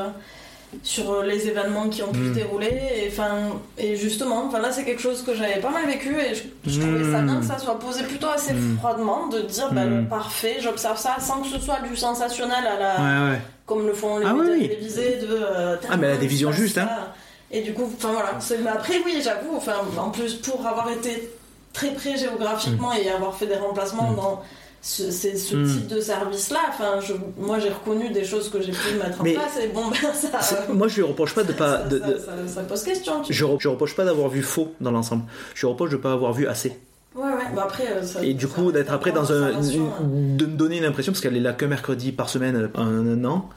sur 0.83 1.23
les 1.23 1.47
événements 1.47 1.89
qui 1.89 2.03
ont 2.03 2.11
pu 2.11 2.25
se 2.27 2.33
dérouler 2.33 2.67
et 2.95 3.07
enfin 3.11 3.29
et 3.77 3.95
justement 3.95 4.45
enfin 4.47 4.59
là 4.59 4.71
c'est 4.71 4.83
quelque 4.83 5.01
chose 5.01 5.23
que 5.23 5.33
j'avais 5.33 5.59
pas 5.59 5.71
mal 5.71 5.87
vécu 5.87 6.15
et 6.19 6.35
je, 6.35 6.43
je 6.71 6.79
trouvais 6.79 7.11
ça 7.11 7.21
bien 7.21 7.39
que 7.39 7.45
ça 7.45 7.57
soit 7.57 7.79
posé 7.79 8.03
plutôt 8.03 8.27
assez 8.27 8.53
Mm. 8.53 8.77
froidement 8.77 9.27
de 9.27 9.41
dire 9.41 9.71
bah, 9.71 9.85
le 9.85 10.05
parfait 10.05 10.57
j'observe 10.61 10.97
ça 10.97 11.15
sans 11.19 11.41
que 11.41 11.47
ce 11.47 11.59
soit 11.59 11.79
du 11.89 11.95
sensationnel 11.95 12.65
à 12.67 12.79
la 12.79 12.95
Ouais, 13.25 13.31
ouais. 13.31 13.41
comme 13.65 13.87
le 13.87 13.93
font 13.93 14.19
les 14.19 14.25
Ah 14.27 14.33
médias 14.33 14.51
oui, 14.53 14.57
oui. 14.61 14.67
télévisés 14.69 15.17
de 15.21 15.27
euh, 15.31 15.75
Ah, 15.89 15.97
mais 15.97 16.07
elle 16.07 16.13
a 16.13 16.17
des 16.17 16.25
il 16.25 16.29
se 16.29 16.33
visions 16.33 16.49
passe 16.49 16.59
justes, 16.59 16.75
ça. 16.75 16.83
hein. 16.83 17.07
et 17.51 17.61
du 17.61 17.73
coup 17.73 17.91
enfin 17.97 18.11
voilà 18.11 18.37
mais 18.63 18.69
après 18.69 18.95
oui 19.05 19.21
j'avoue 19.23 19.55
enfin 19.57 19.73
en 19.97 20.09
plus 20.11 20.35
pour 20.35 20.65
avoir 20.67 20.89
été 20.91 21.31
très 21.73 21.91
près 21.93 22.15
géographiquement 22.15 22.91
et 22.93 23.09
avoir 23.09 23.35
fait 23.35 23.47
des 23.47 23.55
remplacements 23.55 24.11
dans 24.13 24.43
ce, 24.81 25.11
c'est 25.11 25.35
ce 25.35 25.55
Mm. 25.55 25.65
type 25.67 25.87
de 25.87 25.99
service 25.99 26.51
là 26.51 26.59
enfin 26.69 26.99
je, 27.01 27.13
moi 27.37 27.59
j'ai 27.59 27.69
reconnu 27.69 28.09
des 28.11 28.23
choses 28.23 28.49
que 28.49 28.61
j'ai 28.61 28.71
pu 28.71 28.95
mettre 29.01 29.19
en 29.19 29.23
Mais 29.23 29.33
place 29.33 29.59
et 29.61 29.67
bon 29.67 29.87
ben 29.89 30.13
ça 30.13 30.39
C'est- 30.41 30.69
Moi, 30.73 30.87
je 30.87 30.95
lui 30.97 31.03
reproche 31.03 31.35
pas 31.35 31.43
de 31.43 31.51
pas. 31.61 31.79
ça, 31.79 31.83
de- 31.87 31.99
ça- 31.99 32.07
de- 32.07 32.17
ça- 32.17 32.47
ça 32.47 32.61
pose 32.63 32.83
question 32.83 33.21
tu 33.21 33.33
je, 33.33 33.45
re- 33.45 33.57
je 33.59 33.67
reproche 33.67 33.95
pas 33.95 34.05
d'avoir 34.05 34.29
vu 34.29 34.41
faux 34.41 34.73
dans 34.79 34.91
l'ensemble. 34.91 35.23
Je 35.55 35.65
reproche 35.65 35.89
de 35.91 35.97
pas 35.97 36.13
avoir 36.13 36.31
vu 36.33 36.47
assez. 36.47 36.77
Ouais, 37.15 37.23
ouais, 37.23 37.29
bah 37.55 37.63
après. 37.65 37.87
euh, 37.91 38.03
ça- 38.03 38.23
Et 38.23 38.33
du 38.33 38.47
coup, 38.47 38.71
d'être 38.71 38.93
après 38.93 39.11
dans 39.11 39.31
un, 39.33 39.53
hein. 39.55 39.59
de 39.61 40.45
me 40.45 40.55
donner 40.55 40.77
une 40.77 40.85
impression, 40.85 41.11
parce 41.11 41.21
qu'elle 41.21 41.35
est 41.35 41.41
là 41.41 41.53
que 41.53 41.65
mercredi 41.65 42.11
par 42.11 42.29
semaine 42.29 42.55
euh, 42.55 42.67
un, 42.79 43.05
un 43.07 43.25
an, 43.25 43.49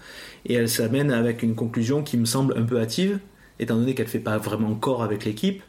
et 0.47 0.55
elle 0.55 0.69
s'amène 0.70 1.12
avec 1.12 1.43
une 1.43 1.55
conclusion 1.55 2.03
qui 2.03 2.16
me 2.16 2.24
semble 2.24 2.57
un 2.59 2.62
peu 2.65 2.81
hâtive, 2.81 3.19
étant 3.61 3.77
donné 3.77 3.94
qu'elle 3.94 4.09
fait 4.09 4.19
pas 4.19 4.39
vraiment 4.39 4.74
corps 4.74 5.03
avec 5.05 5.24
l'équipe. 5.24 5.62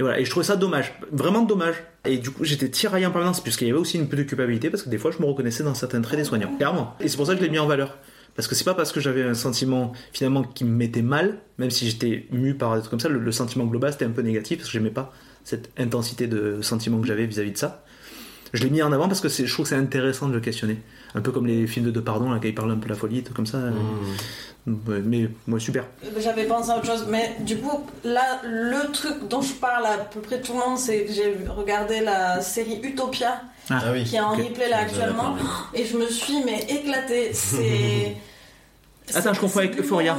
Et 0.00 0.02
voilà, 0.02 0.18
et 0.18 0.24
je 0.24 0.30
trouvais 0.30 0.46
ça 0.46 0.56
dommage, 0.56 0.94
vraiment 1.12 1.42
dommage. 1.42 1.74
Et 2.06 2.16
du 2.16 2.30
coup, 2.30 2.42
j'étais 2.42 2.70
tiraillé 2.70 3.04
en 3.04 3.10
permanence, 3.10 3.42
puisqu'il 3.42 3.68
y 3.68 3.70
avait 3.70 3.78
aussi 3.78 3.98
une 3.98 4.08
petite 4.08 4.28
culpabilité, 4.28 4.70
parce 4.70 4.82
que 4.82 4.88
des 4.88 4.96
fois, 4.96 5.10
je 5.10 5.18
me 5.18 5.26
reconnaissais 5.26 5.62
dans 5.62 5.74
certains 5.74 6.00
traits 6.00 6.18
des 6.18 6.24
soignants, 6.24 6.56
clairement. 6.56 6.96
Et 7.00 7.08
c'est 7.08 7.18
pour 7.18 7.26
ça 7.26 7.34
que 7.34 7.40
je 7.40 7.44
l'ai 7.44 7.50
mis 7.50 7.58
en 7.58 7.66
valeur. 7.66 7.98
Parce 8.34 8.48
que 8.48 8.54
c'est 8.54 8.64
pas 8.64 8.72
parce 8.72 8.92
que 8.92 9.00
j'avais 9.00 9.22
un 9.22 9.34
sentiment 9.34 9.92
finalement 10.14 10.42
qui 10.42 10.64
me 10.64 10.70
mettait 10.70 11.02
mal, 11.02 11.36
même 11.58 11.70
si 11.70 11.86
j'étais 11.86 12.26
mu 12.30 12.54
par 12.54 12.80
des 12.80 12.88
comme 12.88 12.98
ça, 12.98 13.10
le, 13.10 13.18
le 13.18 13.32
sentiment 13.32 13.66
global 13.66 13.92
c'était 13.92 14.06
un 14.06 14.10
peu 14.10 14.22
négatif, 14.22 14.56
parce 14.58 14.70
que 14.70 14.72
j'aimais 14.72 14.88
pas 14.88 15.12
cette 15.44 15.70
intensité 15.76 16.26
de 16.26 16.62
sentiment 16.62 16.98
que 17.02 17.06
j'avais 17.06 17.26
vis-à-vis 17.26 17.52
de 17.52 17.58
ça. 17.58 17.84
Je 18.52 18.62
l'ai 18.64 18.70
mis 18.70 18.82
en 18.82 18.92
avant 18.92 19.06
parce 19.08 19.20
que 19.20 19.28
c'est- 19.28 19.46
je 19.46 19.52
trouve 19.52 19.64
que 19.64 19.70
c'est 19.70 19.76
intéressant 19.76 20.28
de 20.28 20.34
le 20.34 20.40
questionner. 20.40 20.78
Un 21.14 21.20
peu 21.20 21.30
comme 21.32 21.46
les 21.46 21.66
films 21.66 21.86
de 21.86 21.90
De 21.90 22.00
Pardon, 22.00 22.30
là, 22.30 22.38
quand 22.40 22.48
ils 22.48 22.54
parlent 22.54 22.70
un 22.72 22.76
peu 22.76 22.84
de 22.86 22.92
la 22.92 22.98
folie, 22.98 23.22
trucs 23.22 23.36
comme 23.36 23.46
ça. 23.46 23.58
Ouais, 24.66 25.00
Mais 25.04 25.28
moi, 25.46 25.58
super. 25.58 25.84
J'avais 26.18 26.44
pensé 26.44 26.70
à 26.70 26.76
autre 26.76 26.86
chose, 26.86 27.06
mais 27.08 27.36
du 27.40 27.56
coup, 27.58 27.80
là, 28.04 28.40
le 28.44 28.92
truc 28.92 29.26
dont 29.28 29.40
je 29.40 29.54
parle 29.54 29.86
à 29.86 29.96
peu 29.98 30.20
près 30.20 30.40
tout 30.40 30.52
le 30.52 30.58
monde, 30.58 30.78
c'est 30.78 31.04
que 31.04 31.12
j'ai 31.12 31.34
regardé 31.48 32.00
la 32.00 32.40
série 32.42 32.78
Utopia, 32.82 33.40
Ah 33.70 33.80
oui. 33.92 34.04
qui 34.04 34.16
est 34.16 34.20
en 34.20 34.30
replay 34.32 34.68
là 34.68 34.78
actuellement, 34.80 35.36
et 35.74 35.84
je 35.86 35.96
me 35.96 36.06
suis 36.08 36.44
mais 36.44 36.60
éclatée. 36.68 37.30
C'est. 37.32 38.16
Attends, 39.14 39.34
je 39.34 39.40
confonds 39.40 39.58
avec 39.60 39.78
Euphoria. 39.78 40.16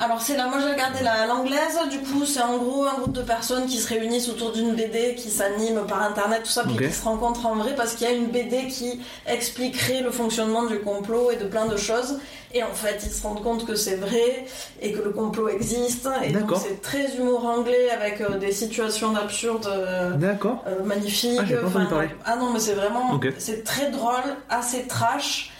Alors 0.00 0.20
c'est 0.20 0.36
là, 0.36 0.46
moi 0.48 0.58
j'ai 0.60 0.72
regardé 0.72 1.02
la- 1.02 1.26
l'anglaise, 1.26 1.78
du 1.90 1.98
coup 2.00 2.24
c'est 2.26 2.40
en 2.42 2.56
gros 2.58 2.84
un 2.84 2.94
groupe 2.94 3.12
de 3.12 3.22
personnes 3.22 3.66
qui 3.66 3.78
se 3.78 3.88
réunissent 3.88 4.28
autour 4.28 4.52
d'une 4.52 4.74
BD, 4.74 5.14
qui 5.16 5.30
s'animent 5.30 5.86
par 5.86 6.02
internet, 6.02 6.42
tout 6.44 6.50
ça, 6.50 6.62
puis 6.64 6.74
Ok. 6.74 6.86
qui 6.88 6.92
se 6.92 7.04
rencontrent 7.04 7.46
en 7.46 7.54
vrai 7.56 7.74
parce 7.74 7.94
qu'il 7.94 8.06
y 8.06 8.10
a 8.10 8.14
une 8.14 8.26
BD 8.26 8.66
qui 8.68 9.00
expliquerait 9.26 10.00
le 10.02 10.10
fonctionnement 10.10 10.64
du 10.64 10.80
complot 10.80 11.30
et 11.30 11.36
de 11.36 11.44
plein 11.44 11.66
de 11.66 11.76
choses. 11.76 12.18
Et 12.56 12.62
en 12.62 12.72
fait 12.72 13.00
ils 13.04 13.10
se 13.12 13.22
rendent 13.24 13.42
compte 13.42 13.66
que 13.66 13.74
c'est 13.74 13.96
vrai 13.96 14.46
et 14.80 14.92
que 14.92 15.02
le 15.02 15.10
complot 15.10 15.48
existe. 15.48 16.08
Et 16.22 16.30
donc 16.30 16.52
c'est 16.62 16.80
très 16.82 17.16
humour 17.16 17.44
anglais 17.46 17.90
avec 17.90 18.20
euh, 18.20 18.38
des 18.38 18.52
situations 18.52 19.14
absurdes. 19.16 19.66
euh, 19.66 20.12
euh, 20.12 20.84
magnifique. 20.84 21.40
Ah, 21.40 21.68
pas 21.68 21.84
parler. 21.86 22.08
ah 22.24 22.36
non, 22.36 22.50
mais 22.52 22.60
c'est 22.60 22.74
vraiment, 22.74 23.12
Ok. 23.14 23.32
c'est 23.38 23.64
très 23.64 23.90
drôle, 23.90 24.22
assez 24.48 24.86
trash. 24.86 25.50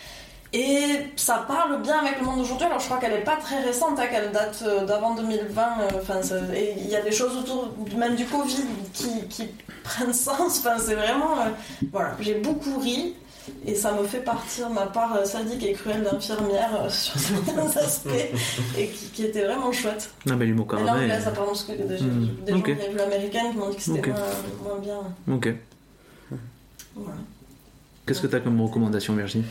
Et 0.56 0.98
ça 1.16 1.44
parle 1.48 1.82
bien 1.82 1.98
avec 1.98 2.20
le 2.20 2.24
monde 2.26 2.38
d'aujourd'hui. 2.38 2.66
Alors 2.66 2.78
je 2.78 2.84
crois 2.86 2.98
qu'elle 2.98 3.12
est 3.14 3.24
pas 3.24 3.36
très 3.36 3.60
récente, 3.62 3.98
hein, 3.98 4.06
qu'elle 4.08 4.30
date 4.30 4.62
euh, 4.64 4.86
d'avant 4.86 5.14
2020. 5.16 5.62
euh, 5.62 5.88
Enfin, 6.00 6.20
et 6.54 6.74
il 6.78 6.86
y 6.88 6.94
a 6.94 7.02
des 7.02 7.10
choses 7.10 7.36
autour, 7.36 7.74
même 7.98 8.14
du 8.14 8.24
Covid, 8.24 8.62
qui, 8.92 9.26
qui 9.28 9.48
prennent 9.82 10.12
sens. 10.28 10.60
Enfin, 10.60 10.76
c'est 10.78 10.94
vraiment, 10.94 11.40
euh, 11.40 11.50
voilà, 11.92 12.12
j'ai 12.20 12.34
beaucoup 12.34 12.78
ri. 12.78 13.14
Et 13.66 13.74
ça 13.74 13.92
me 13.92 14.06
fait 14.06 14.20
partir 14.20 14.70
ma 14.70 14.86
part 14.86 15.16
euh, 15.16 15.24
sadique 15.26 15.62
et 15.64 15.72
cruelle 15.74 16.02
d'infirmière 16.04 16.70
euh, 16.84 16.88
sur 16.88 17.18
certains 17.18 17.80
aspects 17.80 18.08
et 18.78 18.86
qui, 18.88 19.06
qui 19.08 19.24
était 19.24 19.44
vraiment 19.44 19.70
chouette. 19.72 20.10
Non, 20.24 20.36
mais 20.36 20.46
l'humour 20.46 20.66
Mais 20.72 20.84
carrément. 20.86 21.06
là, 21.08 21.20
ça 21.20 21.30
pardon, 21.32 21.50
parce 21.50 21.64
que 21.64 21.72
des, 21.72 21.98
Hmm. 22.00 22.28
des 22.46 22.52
gens 22.52 22.62
qui 22.62 22.70
avaient 22.72 22.88
vu 22.90 22.96
l'américaine 22.96 23.50
qui 23.50 23.56
m'ont 23.58 23.68
dit 23.70 23.76
que 23.76 23.82
c'était 23.82 24.08
moins, 24.08 24.20
moins 24.62 24.78
bien. 24.78 25.34
Ok. 25.34 25.48
Voilà. 26.94 27.18
Qu'est-ce 28.06 28.20
que 28.22 28.26
t'as 28.28 28.40
comme 28.40 28.60
recommandation, 28.62 29.14
Virginie? 29.14 29.44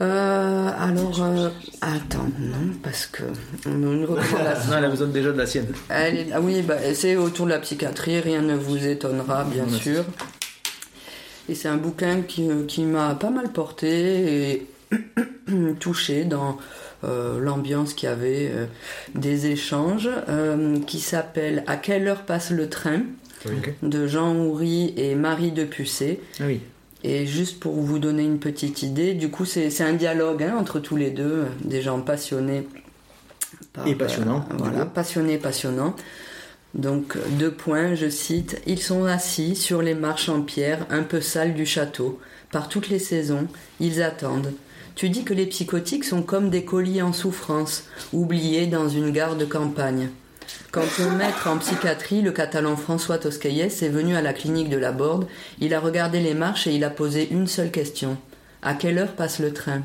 Euh, 0.00 0.70
alors, 0.76 1.22
euh, 1.22 1.48
attends, 1.80 2.26
non, 2.40 2.72
parce 2.82 3.06
que 3.06 3.22
une 3.66 4.04
recommandation. 4.04 4.64
Non, 4.70 4.78
elle 4.78 4.84
a 4.84 4.88
besoin 4.88 5.06
déjà 5.08 5.30
de 5.32 5.38
la 5.38 5.46
sienne. 5.46 5.68
Elle 5.88 6.16
est- 6.18 6.26
ah 6.32 6.40
oui, 6.40 6.62
bah, 6.62 6.76
c'est 6.94 7.14
autour 7.16 7.46
de 7.46 7.50
la 7.52 7.58
psychiatrie, 7.60 8.18
rien 8.20 8.42
ne 8.42 8.56
vous 8.56 8.86
étonnera, 8.86 9.44
bien 9.44 9.68
sûr. 9.68 10.04
Et 11.48 11.54
c'est 11.54 11.68
un 11.68 11.76
bouquin 11.76 12.22
qui, 12.22 12.48
qui 12.66 12.82
m'a 12.84 13.14
pas 13.14 13.30
mal 13.30 13.52
porté 13.52 14.50
et 14.50 14.66
touché 15.80 16.24
dans 16.24 16.58
euh, 17.04 17.38
l'ambiance 17.38 17.94
qu'il 17.94 18.08
y 18.08 18.12
avait 18.12 18.50
euh, 18.52 18.66
des 19.14 19.46
échanges, 19.46 20.08
euh, 20.28 20.78
qui 20.86 20.98
s'appelle 21.00 21.62
À 21.66 21.76
quelle 21.76 22.08
heure 22.08 22.22
passe 22.22 22.50
le 22.50 22.68
train 22.68 23.02
de 23.82 24.06
Jean 24.06 24.34
Houry 24.34 24.94
et 24.96 25.14
Marie 25.14 25.52
Depucé. 25.52 26.20
Ah 26.40 26.44
oui. 26.46 26.62
Et 27.06 27.26
juste 27.26 27.60
pour 27.60 27.74
vous 27.74 27.98
donner 27.98 28.24
une 28.24 28.38
petite 28.38 28.82
idée, 28.82 29.12
du 29.12 29.30
coup, 29.30 29.44
c'est 29.44 29.82
un 29.82 29.92
dialogue 29.92 30.42
hein, 30.42 30.56
entre 30.58 30.80
tous 30.80 30.96
les 30.96 31.10
deux, 31.10 31.44
des 31.62 31.82
gens 31.82 32.00
passionnés. 32.00 32.66
par, 33.74 33.86
Et 33.86 33.94
passionnants, 33.94 34.46
euh, 34.50 34.56
voilà, 34.56 34.86
passionnés, 34.86 35.36
passionnants. 35.36 35.94
Donc, 36.72 37.18
deux 37.38 37.50
points, 37.50 37.94
je 37.94 38.08
cite 38.08 38.60
Ils 38.66 38.80
sont 38.80 39.04
assis 39.04 39.54
sur 39.54 39.82
les 39.82 39.94
marches 39.94 40.30
en 40.30 40.40
pierre, 40.40 40.86
un 40.88 41.02
peu 41.02 41.20
sales 41.20 41.52
du 41.52 41.66
château. 41.66 42.18
Par 42.50 42.70
toutes 42.70 42.88
les 42.88 42.98
saisons, 42.98 43.48
ils 43.80 44.02
attendent. 44.02 44.54
Tu 44.94 45.10
dis 45.10 45.24
que 45.24 45.34
les 45.34 45.46
psychotiques 45.46 46.04
sont 46.04 46.22
comme 46.22 46.48
des 46.48 46.64
colis 46.64 47.02
en 47.02 47.12
souffrance, 47.12 47.84
oubliés 48.14 48.66
dans 48.66 48.88
une 48.88 49.10
gare 49.10 49.36
de 49.36 49.44
campagne. 49.44 50.08
Quand 50.70 50.98
le 50.98 51.10
maître 51.10 51.48
en 51.48 51.58
psychiatrie, 51.58 52.22
le 52.22 52.32
catalan 52.32 52.76
François 52.76 53.18
Toscaïès, 53.18 53.82
est 53.82 53.88
venu 53.88 54.16
à 54.16 54.22
la 54.22 54.32
clinique 54.32 54.70
de 54.70 54.76
la 54.76 54.92
Borde, 54.92 55.26
il 55.60 55.74
a 55.74 55.80
regardé 55.80 56.20
les 56.20 56.34
marches 56.34 56.66
et 56.66 56.74
il 56.74 56.84
a 56.84 56.90
posé 56.90 57.28
une 57.30 57.46
seule 57.46 57.70
question. 57.70 58.16
À 58.62 58.74
quelle 58.74 58.98
heure 58.98 59.12
passe 59.12 59.38
le 59.38 59.52
train? 59.52 59.82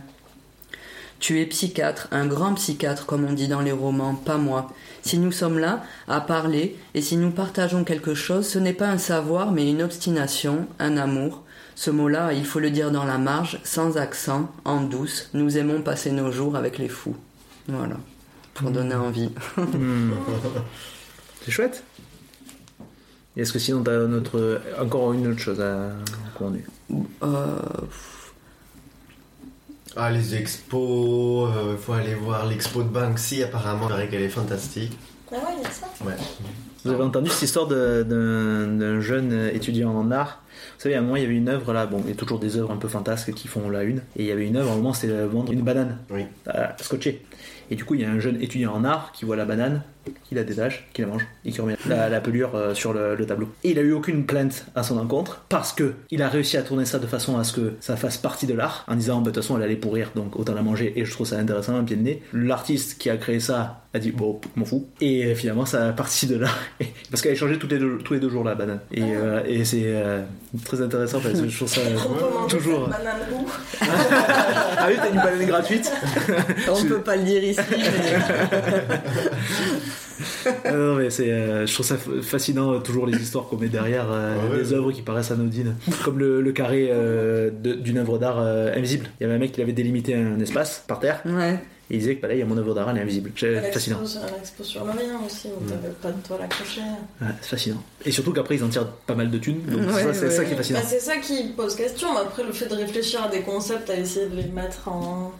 Tu 1.19 1.41
es 1.41 1.45
psychiatre, 1.45 2.07
un 2.11 2.25
grand 2.25 2.53
psychiatre 2.53 3.05
comme 3.05 3.25
on 3.25 3.33
dit 3.33 3.49
dans 3.49 3.59
les 3.59 3.73
romans, 3.73 4.15
pas 4.15 4.37
moi. 4.37 4.71
Si 5.01 5.17
nous 5.17 5.33
sommes 5.33 5.59
là, 5.59 5.83
à 6.07 6.21
parler, 6.21 6.77
et 6.93 7.01
si 7.01 7.17
nous 7.17 7.31
partageons 7.31 7.83
quelque 7.83 8.13
chose, 8.13 8.47
ce 8.47 8.57
n'est 8.57 8.73
pas 8.73 8.87
un 8.87 8.97
savoir, 8.97 9.51
mais 9.51 9.69
une 9.69 9.81
obstination, 9.81 10.65
un 10.79 10.95
amour. 10.97 11.43
Ce 11.75 11.91
mot-là, 11.91 12.31
il 12.33 12.45
faut 12.45 12.59
le 12.59 12.71
dire 12.71 12.91
dans 12.91 13.03
la 13.03 13.17
marge, 13.17 13.59
sans 13.63 13.97
accent, 13.97 14.49
en 14.63 14.81
douce. 14.81 15.29
Nous 15.33 15.57
aimons 15.57 15.81
passer 15.81 16.11
nos 16.11 16.31
jours 16.31 16.55
avec 16.55 16.77
les 16.77 16.89
fous. 16.89 17.15
Voilà, 17.67 17.97
pour 18.59 18.71
donner 18.71 18.95
envie. 18.95 19.29
Hmm. 19.57 20.11
C'est 21.43 21.51
chouette. 21.51 21.83
Et 23.37 23.41
Est-ce 23.41 23.53
que 23.53 23.59
sinon 23.59 23.81
t'as 23.83 24.05
notre... 24.05 24.61
encore 24.79 25.13
une 25.13 25.27
autre 25.27 25.39
chose 25.39 25.61
à 25.61 25.91
recommander? 26.33 26.63
Euh, 27.23 27.59
Ah, 29.95 30.11
les 30.11 30.35
expos, 30.35 31.49
il 31.71 31.77
faut 31.77 31.93
aller 31.93 32.13
voir 32.15 32.45
l'expo 32.45 32.83
de 32.83 32.89
Banksy, 32.89 33.43
apparemment, 33.43 33.85
il 33.85 33.89
paraît 33.89 34.07
qu'elle 34.09 34.21
est 34.21 34.29
fantastique. 34.29 34.97
Ah 35.31 35.35
ouais, 35.35 35.41
il 35.57 35.63
y 35.63 35.65
a 35.65 35.71
ça? 35.71 35.87
Ouais. 36.05 36.15
Vous 36.83 36.91
avez 36.91 37.03
entendu 37.03 37.29
cette 37.29 37.43
histoire 37.43 37.67
d'un 37.67 39.01
jeune 39.01 39.49
étudiant 39.53 39.91
en 39.91 40.11
art 40.11 40.41
Vous 40.77 40.81
savez, 40.83 40.95
à 40.95 40.99
un 40.99 41.01
moment, 41.01 41.15
il 41.15 41.23
y 41.23 41.25
avait 41.25 41.35
une 41.35 41.49
œuvre 41.49 41.73
là, 41.73 41.85
bon, 41.85 42.01
il 42.05 42.09
y 42.09 42.13
a 42.13 42.15
toujours 42.15 42.39
des 42.39 42.57
œuvres 42.57 42.71
un 42.71 42.77
peu 42.77 42.87
fantasques 42.87 43.33
qui 43.33 43.47
font 43.47 43.69
la 43.69 43.83
une, 43.83 43.99
et 44.15 44.23
il 44.23 44.25
y 44.25 44.31
avait 44.31 44.47
une 44.47 44.57
œuvre, 44.57 44.69
à 44.69 44.73
un 44.73 44.77
moment, 44.77 44.93
c'était 44.93 45.25
vendre 45.25 45.51
une 45.51 45.61
banane 45.61 45.97
Oui. 46.11 46.23
à 46.47 46.75
scotcher. 46.81 47.23
Et 47.71 47.75
du 47.75 47.85
coup, 47.85 47.93
il 47.93 48.01
y 48.01 48.05
a 48.05 48.09
un 48.09 48.19
jeune 48.19 48.41
étudiant 48.41 48.73
en 48.73 48.83
art 48.83 49.11
qui 49.11 49.25
voit 49.25 49.35
la 49.35 49.45
banane, 49.45 49.83
qui 50.27 50.33
la 50.33 50.43
détache, 50.43 50.87
qui 50.91 51.01
la 51.01 51.07
mange, 51.07 51.27
et 51.45 51.51
qui 51.51 51.61
remet 51.61 51.75
la, 51.87 52.09
la 52.09 52.19
pelure 52.19 52.55
euh, 52.55 52.73
sur 52.73 52.93
le, 52.93 53.13
le 53.15 53.25
tableau. 53.27 53.47
Et 53.63 53.71
il 53.71 53.77
a 53.77 53.83
eu 53.83 53.91
aucune 53.91 54.25
plainte 54.25 54.65
à 54.73 54.81
son 54.81 54.97
encontre, 54.97 55.45
parce 55.49 55.71
que 55.71 55.93
il 56.09 56.23
a 56.23 56.29
réussi 56.29 56.57
à 56.57 56.63
tourner 56.63 56.85
ça 56.85 56.97
de 56.97 57.05
façon 57.05 57.37
à 57.37 57.43
ce 57.43 57.53
que 57.53 57.73
ça 57.79 57.95
fasse 57.95 58.17
partie 58.17 58.47
de 58.47 58.55
l'art, 58.55 58.85
en 58.87 58.95
disant, 58.95 59.17
bah, 59.19 59.25
de 59.29 59.35
toute 59.35 59.43
façon, 59.43 59.55
elle 59.57 59.63
allait 59.63 59.75
pourrir, 59.75 60.09
donc 60.15 60.35
autant 60.39 60.55
la 60.55 60.63
manger, 60.63 60.93
et 60.99 61.05
je 61.05 61.11
trouve 61.11 61.27
ça 61.27 61.37
intéressant, 61.37 61.79
bien 61.83 61.97
de 61.97 62.01
nez. 62.01 62.23
L'artiste 62.33 62.97
qui 62.97 63.11
a 63.11 63.17
créé 63.17 63.39
ça 63.39 63.83
a 63.93 63.99
dit, 63.99 64.11
bon, 64.11 64.41
m'en 64.55 64.65
fous. 64.65 64.87
Et 64.99 65.25
euh, 65.25 65.35
finalement, 65.35 65.67
ça 65.67 65.89
a 65.89 65.91
parti 65.93 66.25
de 66.25 66.37
là, 66.37 66.47
parce 67.11 67.21
qu'elle 67.21 67.33
est 67.33 67.35
changée 67.35 67.59
tous 67.59 67.67
les 67.67 67.77
deux, 67.77 67.99
tous 67.99 68.13
les 68.15 68.19
deux 68.19 68.29
jours, 68.29 68.43
la 68.43 68.55
banane. 68.55 68.79
Et, 68.91 69.03
euh, 69.03 69.43
et 69.45 69.63
c'est 69.63 69.83
euh, 69.85 70.23
très 70.65 70.81
intéressant, 70.81 71.19
parce 71.19 71.39
que 71.39 71.47
je 71.47 71.55
trouve 71.55 71.67
ça 71.69 71.81
manger 71.89 72.47
toujours... 72.49 72.87
banane 72.87 73.15
roux. 73.31 73.47
ah 73.81 74.85
oui, 74.87 74.93
t'as 74.97 75.09
une 75.09 75.15
banane 75.15 75.45
gratuite 75.45 75.91
on 76.71 76.83
peut 76.85 77.01
pas 77.01 77.15
le 77.15 77.23
dire 77.23 77.43
ici. 77.43 77.59
Ah 80.65 80.71
non, 80.73 80.95
mais 80.95 81.09
c'est, 81.09 81.31
euh, 81.31 81.65
je 81.65 81.73
trouve 81.73 81.85
ça 81.85 81.95
fascinant 82.21 82.73
euh, 82.73 82.79
toujours 82.79 83.05
les 83.07 83.17
histoires 83.17 83.45
qu'on 83.45 83.57
met 83.57 83.67
derrière 83.69 84.07
euh, 84.11 84.35
Ah 84.37 84.51
ouais, 84.51 84.57
des 84.63 84.69
ouais. 84.71 84.75
œuvres 84.77 84.91
qui 84.91 85.01
paraissent 85.01 85.31
anodines, 85.31 85.75
comme 86.03 86.19
le, 86.19 86.41
le 86.41 86.51
carré 86.51 86.89
euh, 86.91 87.49
de- 87.51 87.73
d'une 87.73 87.97
œuvre 87.97 88.17
d'art 88.17 88.39
euh, 88.39 88.73
invisible. 88.75 89.07
Il 89.19 89.23
y 89.23 89.25
avait 89.25 89.35
un 89.35 89.39
mec 89.39 89.51
qui 89.53 89.61
avait 89.61 89.71
délimité 89.71 90.15
un 90.15 90.39
espace 90.39 90.83
par 90.87 90.99
terre 90.99 91.21
Ouais. 91.25 91.59
Et 91.91 91.95
il 91.95 91.99
disait 91.99 92.15
que 92.17 92.25
là, 92.27 92.33
il 92.33 92.39
y 92.39 92.41
a 92.41 92.45
mon 92.45 92.57
œuvre 92.57 92.73
d'art, 92.75 92.89
elle 92.91 92.97
est 92.97 93.01
invisible. 93.01 93.31
C'est 93.35 93.57
À 93.57 93.61
fascinant. 93.71 93.97
à 93.99 94.37
l'expo 94.37 94.63
sur 94.63 94.83
l'Orient 94.85 95.23
aussi, 95.25 95.47
où 95.47 95.63
t'avais 95.69 95.93
pas 96.01 96.11
de 96.11 96.21
toile 96.21 96.41
accrochée. 96.43 96.81
Ouais, 97.21 97.27
c'est 97.41 97.49
fascinant. 97.49 97.83
Et 98.05 98.11
surtout 98.11 98.31
qu'après 98.33 98.55
ils 98.55 98.63
en 98.63 98.69
tirent 98.69 98.87
pas 99.07 99.15
mal 99.15 99.29
de 99.31 99.37
thunes, 99.37 99.61
donc 99.65 99.81
Ouais, 99.93 100.03
ça, 100.03 100.13
c'est 100.13 100.25
ouais. 100.27 100.31
ça 100.31 100.45
qui 100.45 100.53
est 100.53 100.57
fascinant. 100.57 100.79
Bah, 100.79 100.85
c'est 100.87 100.99
ça 100.99 101.17
qui 101.17 101.43
pose 101.57 101.75
question. 101.75 102.15
Après, 102.17 102.43
le 102.43 102.51
fait 102.51 102.67
de 102.67 102.75
réfléchir 102.75 103.23
à 103.23 103.27
des 103.29 103.41
concepts, 103.41 103.89
à 103.89 103.95
essayer 103.95 104.27
de 104.27 104.35
les 104.35 104.47
mettre 104.47 104.87
en, 104.87 105.33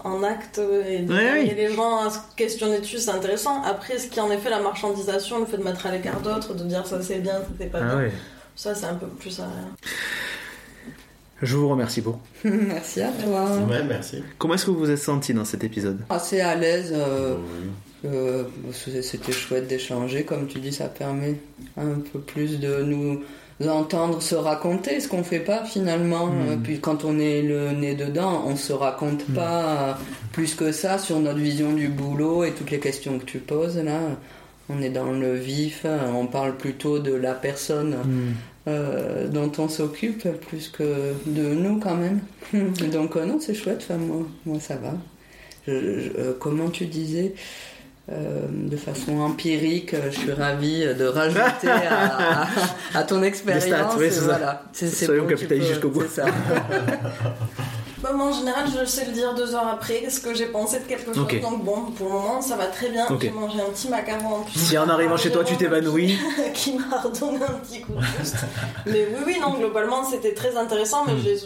en 0.00 0.22
acte 0.24 0.58
et 0.58 0.98
de 1.00 1.12
oui. 1.12 1.52
les 1.54 1.72
gens 1.72 2.04
à 2.06 2.10
se 2.10 2.18
questionner 2.36 2.80
dessus, 2.80 2.98
c'est 2.98 3.10
intéressant. 3.12 3.62
Après, 3.62 3.98
ce 3.98 4.08
qui 4.08 4.18
en 4.20 4.30
est 4.32 4.38
fait 4.38 4.50
la 4.50 4.60
marchandisation, 4.60 5.38
le 5.38 5.46
fait 5.46 5.58
de 5.58 5.62
mettre 5.62 5.86
à 5.86 5.92
l'écart 5.92 6.20
d'autres, 6.20 6.54
de 6.54 6.64
dire 6.64 6.84
ça 6.86 7.00
c'est 7.00 7.20
bien, 7.20 7.34
ça 7.34 7.46
c'est 7.60 7.66
pas 7.70 7.78
Ah 7.80 7.96
bien, 7.96 8.10
ça 8.56 8.74
c'est 8.74 8.86
un 8.86 8.94
peu 8.96 9.06
plus 9.06 9.38
à 9.38 9.44
rien. 9.44 9.68
Je 11.42 11.56
vous 11.56 11.68
remercie 11.68 12.00
beaucoup. 12.00 12.20
Merci 12.44 13.02
à 13.02 13.10
toi. 13.10 13.44
Ouais, 13.68 13.82
merci. 13.82 14.22
Comment 14.38 14.54
est-ce 14.54 14.66
que 14.66 14.70
vous 14.70 14.78
vous 14.78 14.90
êtes 14.90 14.98
senti 14.98 15.34
dans 15.34 15.44
cet 15.44 15.64
épisode? 15.64 15.98
Assez 16.08 16.40
à 16.40 16.54
l'aise. 16.54 16.92
euh, 16.94 17.34
euh, 18.04 18.44
C'était 18.72 19.32
chouette 19.32 19.66
d'échanger. 19.66 20.22
Comme 20.24 20.46
tu 20.46 20.60
dis, 20.60 20.72
ça 20.72 20.86
permet 20.88 21.34
un 21.76 21.98
peu 22.12 22.20
plus 22.20 22.60
de 22.60 22.82
nous 22.84 23.20
entendre 23.68 24.22
se 24.22 24.34
raconter, 24.34 25.00
ce 25.00 25.08
qu'on 25.08 25.22
fait 25.24 25.40
pas 25.40 25.64
finalement. 25.64 26.26
Mm. 26.28 26.32
Euh, 26.48 26.56
Puis 26.62 26.80
quand 26.80 27.04
on 27.04 27.18
est 27.18 27.42
le 27.42 27.70
nez 27.72 27.94
dedans, 27.94 28.44
on 28.46 28.54
se 28.56 28.72
raconte 28.72 29.24
pas 29.34 29.64
euh, 29.64 29.92
plus 30.32 30.54
que 30.54 30.70
ça 30.72 30.98
sur 30.98 31.18
notre 31.20 31.38
vision 31.38 31.72
du 31.72 31.88
boulot 31.88 32.44
et 32.44 32.52
toutes 32.52 32.70
les 32.70 32.80
questions 32.80 33.18
que 33.18 33.24
tu 33.24 33.38
poses 33.38 33.78
là. 33.78 33.98
on 34.68 34.80
est 34.80 34.90
dans 34.90 35.10
le 35.12 35.34
vif, 35.34 35.84
on 36.14 36.26
parle 36.26 36.56
plutôt 36.56 36.98
de 37.00 37.12
la 37.12 37.34
personne 37.34 37.96
Hmm. 38.04 38.32
Euh, 38.68 39.28
dont 39.28 39.50
on 39.58 39.68
s'occupe 39.68 40.28
plus 40.46 40.68
que 40.68 41.12
de 41.26 41.42
nous 41.54 41.78
quand 41.80 41.94
même. 41.96 42.20
Donc 42.92 43.16
euh, 43.16 43.24
non, 43.24 43.38
c'est 43.40 43.54
chouette, 43.54 43.80
enfin, 43.82 43.96
moi, 43.98 44.26
moi 44.46 44.60
ça 44.60 44.76
va. 44.76 44.94
Je- 45.66 45.72
je- 46.00 46.10
euh, 46.18 46.32
comment 46.38 46.70
tu 46.70 46.86
disais 46.86 47.34
euh, 48.10 48.40
de 48.50 48.76
façon 48.76 49.20
empirique, 49.20 49.94
je 50.06 50.10
suis 50.18 50.32
ravie 50.32 50.80
de 50.84 51.04
rajouter 51.04 51.68
à, 51.68 52.42
à- 52.42 52.48
à 52.94 53.02
ton 53.04 53.22
expérience. 53.22 53.64
stats, 53.64 53.94
oui, 53.96 54.06
c'est 54.10 54.20
ça. 54.20 54.24
voilà. 54.24 54.62
C'est- 54.72 54.88
c'est 54.88 55.06
Soyons 55.06 55.22
bon, 55.26 55.36
peux- 55.36 55.60
jusqu'au 55.60 55.88
bout. 55.88 56.02
c'est 56.08 56.22
ça. 56.22 56.26
Bah, 58.02 58.12
moi, 58.12 58.26
en 58.26 58.32
général, 58.32 58.64
je 58.66 58.84
sais 58.84 59.04
le 59.04 59.12
dire 59.12 59.32
deux 59.34 59.54
heures 59.54 59.68
après 59.68 60.10
ce 60.10 60.20
que 60.20 60.34
j'ai 60.34 60.46
pensé 60.46 60.80
de 60.80 60.84
quelque 60.84 61.14
chose. 61.14 61.40
Donc 61.40 61.64
bon, 61.64 61.82
pour 61.96 62.08
le 62.08 62.12
moment, 62.12 62.42
ça 62.42 62.56
va 62.56 62.66
très 62.66 62.88
bien. 62.88 63.06
J'ai 63.20 63.30
mangé 63.30 63.60
un 63.60 63.70
petit 63.70 63.88
macaron 63.88 64.36
en 64.36 64.40
plus. 64.40 64.58
Si 64.58 64.76
en 64.76 64.88
arrivant 64.88 65.16
chez 65.16 65.30
toi 65.30 65.44
tu 65.44 65.56
t'évanouis, 65.56 66.18
qui 66.54 66.74
m'a 66.74 67.00
redonné 67.00 67.44
un 67.44 67.54
petit 67.54 67.80
coup 67.80 67.92
de 67.92 68.18
boost. 68.18 68.36
mais 68.86 69.06
oui, 69.12 69.22
oui, 69.26 69.36
non, 69.40 69.54
globalement, 69.54 70.04
c'était 70.04 70.34
très 70.34 70.56
intéressant. 70.56 71.04
Mais 71.06 71.14
j'ai 71.22 71.36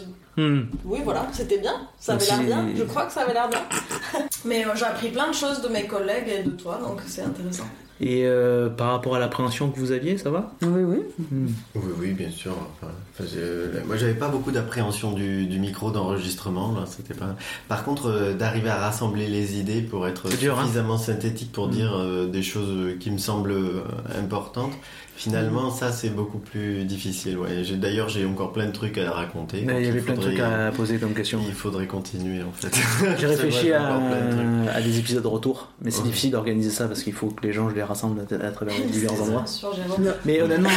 hmm. 0.41 0.65
Oui, 0.85 0.99
voilà, 1.03 1.27
c'était 1.31 1.59
bien. 1.59 1.75
Ça 1.99 2.13
avait 2.13 2.25
l'air 2.25 2.39
bien. 2.39 2.65
Je 2.75 2.83
crois 2.83 3.05
que 3.05 3.13
ça 3.13 3.21
avait 3.21 3.33
l'air 3.33 3.49
bien. 3.49 3.61
Mais 4.45 4.65
euh, 4.65 4.69
j'ai 4.75 4.85
appris 4.85 5.09
plein 5.09 5.27
de 5.27 5.35
choses 5.35 5.61
de 5.61 5.67
mes 5.67 5.85
collègues 5.85 6.27
et 6.27 6.43
de 6.43 6.51
toi, 6.51 6.79
donc 6.81 7.01
c'est 7.05 7.21
intéressant. 7.21 7.65
Et 7.99 8.25
euh, 8.25 8.69
par 8.69 8.91
rapport 8.91 9.15
à 9.15 9.19
l'appréhension 9.19 9.69
que 9.71 9.79
vous 9.79 9.91
aviez, 9.91 10.17
ça 10.17 10.29
va? 10.29 10.51
Oui, 10.61 10.83
oui. 10.83 10.97
Hmm. 11.31 11.47
Oui, 11.75 11.81
oui, 11.99 12.11
bien 12.13 12.29
sûr. 12.29 12.51
Enfin, 12.51 12.91
enfin, 13.13 13.23
j'ai- 13.33 13.83
moi, 13.85 13.95
j'avais 13.97 14.13
pas 14.13 14.27
beaucoup 14.29 14.51
d'appréhension 14.51 15.11
du, 15.13 15.45
du 15.47 15.59
micro 15.59 15.91
d'enregistrement. 15.91 16.75
C'était 16.85 17.13
pas. 17.13 17.35
Par 17.67 17.83
contre, 17.83 18.07
euh, 18.07 18.33
d'arriver 18.33 18.69
à 18.69 18.77
rassembler 18.77 19.27
les 19.27 19.57
idées 19.59 19.81
pour 19.81 20.07
être 20.07 20.27
hein 20.27 20.61
suffisamment 20.63 20.97
synthétique 20.97 21.51
pour 21.51 21.67
Mm. 21.67 21.71
dire 21.71 21.93
euh, 21.97 22.27
des 22.27 22.43
choses 22.43 22.97
qui 22.99 23.09
me 23.11 23.17
semblent 23.17 23.51
euh, 23.51 23.81
importantes. 24.19 24.73
Finalement, 25.17 25.71
ça, 25.71 25.91
c'est 25.91 26.11
beaucoup 26.11 26.37
plus 26.37 26.83
difficile. 26.83 27.39
Ouais. 27.39 27.63
D'ailleurs, 27.75 28.07
j'ai 28.07 28.23
encore 28.23 28.53
plein 28.53 28.67
de 28.67 28.71
trucs 28.71 28.99
à 28.99 29.09
raconter. 29.11 29.63
Mais 29.65 29.81
il 29.81 29.85
y 29.87 29.89
avait 29.89 29.97
il 29.97 30.05
plein 30.05 30.13
de 30.13 30.19
faudrait- 30.21 30.35
trucs 30.35 30.45
à 30.45 30.71
poser 30.71 30.97
comme 30.99 31.13
question. 31.15 31.39
Il 31.47 31.55
faudrait 31.55 31.87
continuer, 31.87 32.43
en 32.43 32.51
fait. 32.51 32.69
J'ai 33.17 33.25
réfléchi 33.25 33.69
vrai, 33.69 33.77
à, 33.77 34.79
de 34.79 34.85
des 34.87 34.99
épisodes 34.99 35.25
retour, 35.25 35.69
mais 35.81 35.89
c'est 35.89 36.01
Ouais. 36.01 36.05
difficile 36.09 36.29
d'organiser 36.31 36.69
ça 36.69 36.87
parce 36.87 37.01
qu'il 37.01 37.13
faut 37.13 37.27
que 37.29 37.41
les 37.47 37.51
gens, 37.51 37.67
je 37.67 37.73
les 37.73 37.81
rassemble 37.81 38.21
à, 38.29 38.51
travers 38.51 38.75
divers 38.91 39.11
endroits. 39.13 39.45
Mais 40.23 40.39
honnêtement, 40.39 40.69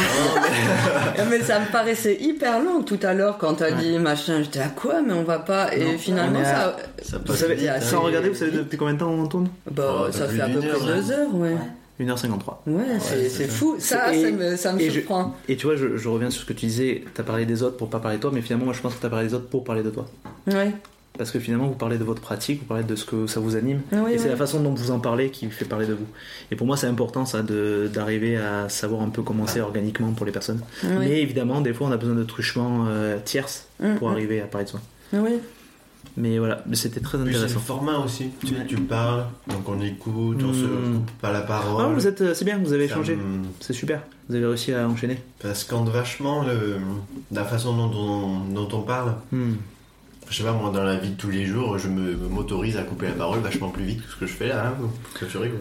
Ah, 1.17 1.21
mais 1.29 1.39
ça 1.41 1.59
me 1.59 1.71
paraissait 1.71 2.17
hyper 2.19 2.63
long 2.63 2.81
tout 2.81 2.99
à 3.03 3.13
l'heure 3.13 3.37
quand 3.37 3.53
t'as 3.53 3.71
Ouais. 3.75 3.81
dit 3.83 3.99
machin. 3.99 4.41
J'étais 4.41 4.59
à 4.61 4.69
quoi 4.69 5.01
Mais 5.05 5.13
on 5.13 5.23
va 5.23 5.37
pas. 5.37 5.71
Et 5.75 5.83
Non, 5.93 5.97
finalement, 5.99 6.43
ça. 6.43 6.75
Ça 7.03 7.17
vous 7.19 7.25
passe 7.25 7.35
savez, 7.37 7.53
vite, 7.55 7.67
hein. 7.69 7.79
sans 7.79 8.01
regarder, 8.01 8.29
vous 8.29 8.35
savez 8.35 8.51
depuis 8.57 8.77
combien 8.77 8.95
de 8.95 8.99
temps 8.99 9.11
on 9.11 9.27
tourne? 9.27 9.49
Bah, 9.69 10.05
Oh, 10.07 10.11
ça 10.11 10.27
fait 10.27 10.41
à 10.41 10.47
peu 10.49 10.59
près 10.59 10.67
là. 10.67 10.95
deux 10.95 11.11
heures, 11.11 11.35
ouais. 11.35 11.55
1h53. 11.99 12.55
Ouais, 12.67 12.83
c'est 12.99 13.29
c'est 13.29 13.47
fou. 13.47 13.75
Ça, 13.79 14.13
Et- 14.13 14.21
ça 14.23 14.31
me, 14.31 14.55
ça 14.55 14.73
me 14.73 14.79
et 14.81 14.87
je- 14.89 14.91
surprend. 14.99 15.35
Et 15.47 15.55
tu 15.55 15.67
vois, 15.67 15.75
je, 15.75 15.97
je 15.97 16.09
reviens 16.09 16.29
sur 16.29 16.41
ce 16.41 16.47
que 16.47 16.53
tu 16.53 16.65
disais, 16.65 17.03
t'as 17.13 17.23
parlé 17.23 17.45
des 17.45 17.61
autres 17.63 17.77
pour 17.77 17.89
pas 17.89 17.99
parler 17.99 18.17
de 18.17 18.21
toi, 18.21 18.31
mais 18.33 18.41
finalement, 18.41 18.65
moi 18.65 18.73
je 18.73 18.81
pense 18.81 18.95
que 18.95 19.01
t'as 19.01 19.09
parlé 19.09 19.27
des 19.27 19.33
autres 19.33 19.47
pour 19.47 19.63
parler 19.63 19.83
de 19.83 19.89
toi. 19.89 20.07
Ouais. 20.47 20.71
Parce 21.17 21.29
que 21.29 21.39
finalement, 21.39 21.67
vous 21.67 21.75
parlez 21.75 21.97
de 21.97 22.03
votre 22.05 22.21
pratique, 22.21 22.61
vous 22.61 22.65
parlez 22.65 22.85
de 22.85 22.95
ce 22.95 23.03
que 23.05 23.27
ça 23.27 23.41
vous 23.41 23.57
anime, 23.57 23.81
Oui, 23.91 24.13
et 24.13 24.17
c'est 24.17 24.29
la 24.29 24.37
façon 24.37 24.61
dont 24.61 24.73
vous 24.73 24.91
en 24.91 24.99
parlez 24.99 25.29
qui 25.29 25.45
fait 25.51 25.65
parler 25.65 25.85
de 25.85 25.93
vous. 25.93 26.05
Et 26.51 26.55
pour 26.55 26.65
moi, 26.65 26.77
c'est 26.77 26.87
important 26.87 27.25
ça 27.25 27.43
de- 27.43 27.89
d'arriver 27.93 28.37
à 28.37 28.69
savoir 28.69 29.01
un 29.01 29.09
peu 29.09 29.21
comment 29.21 29.45
c'est 29.45 29.59
organiquement 29.59 30.13
pour 30.13 30.25
les 30.25 30.31
personnes. 30.31 30.61
Oui. 30.83 30.89
Mais 30.99 31.21
évidemment, 31.21 31.59
des 31.61 31.73
fois, 31.73 31.87
on 31.87 31.91
a 31.91 31.97
besoin 31.97 32.15
de 32.15 32.23
truchements 32.23 32.85
euh, 32.87 33.17
tierces 33.23 33.65
Mm, 33.81 33.95
pour 33.95 34.09
mm. 34.09 34.11
arriver 34.13 34.41
à 34.41 34.45
parler 34.45 34.65
de 34.65 34.69
soi. 34.71 34.79
Oui. 35.13 35.31
Mais 36.17 36.39
voilà, 36.39 36.63
c'était 36.73 36.99
très 36.99 37.17
Puis 37.17 37.27
c'est 37.27 37.31
le 37.31 37.37
intéressant. 37.45 37.59
format 37.61 37.97
aussi. 37.99 38.29
Tu, 38.67 38.75
parles, 38.75 39.25
donc 39.47 39.67
on 39.69 39.79
écoute, 39.81 40.37
on 40.43 40.53
se 40.53 40.65
Mm. 40.65 40.93
coupe 40.97 41.11
pas 41.21 41.31
la 41.31 41.41
parole. 41.41 41.85
Ah, 41.87 41.93
vous 41.93 42.05
êtes, 42.05 42.21
euh, 42.21 42.33
c'est 42.33 42.43
bien, 42.45 42.57
vous 42.57 42.73
avez 42.73 42.83
échangé. 42.85 43.15
me- 43.15 43.45
C'est 43.61 43.73
super. 43.73 44.01
Vous 44.27 44.35
avez 44.35 44.45
réussi 44.45 44.73
à 44.73 44.87
enchaîner. 44.89 45.19
Ça 45.41 45.53
scande 45.55 45.89
vachement 45.89 46.43
le, 46.43 46.77
la 47.31 47.45
façon 47.45 47.75
dont 47.75 47.91
on, 47.97 48.53
dont 48.53 48.67
on 48.77 48.81
parle. 48.81 49.15
Hmm. 49.31 49.53
Je 50.29 50.37
sais 50.37 50.43
pas, 50.43 50.51
moi, 50.53 50.69
dans 50.71 50.83
la 50.83 50.95
vie 50.97 51.09
de 51.11 51.15
tous 51.15 51.29
les 51.29 51.45
jours, 51.45 51.77
je 51.77 51.87
me 51.89 52.15
m'autorise 52.15 52.77
à 52.77 52.83
couper 52.83 53.07
la 53.07 53.13
parole 53.13 53.39
vachement 53.39 53.69
plus 53.69 53.83
vite 53.83 54.05
que 54.05 54.11
ce 54.11 54.15
que 54.17 54.25
je 54.27 54.33
fais 54.33 54.47
là. 54.49 54.67
Hein, 54.67 54.87
que 55.19 55.25
tu 55.25 55.37
rigoles. 55.37 55.59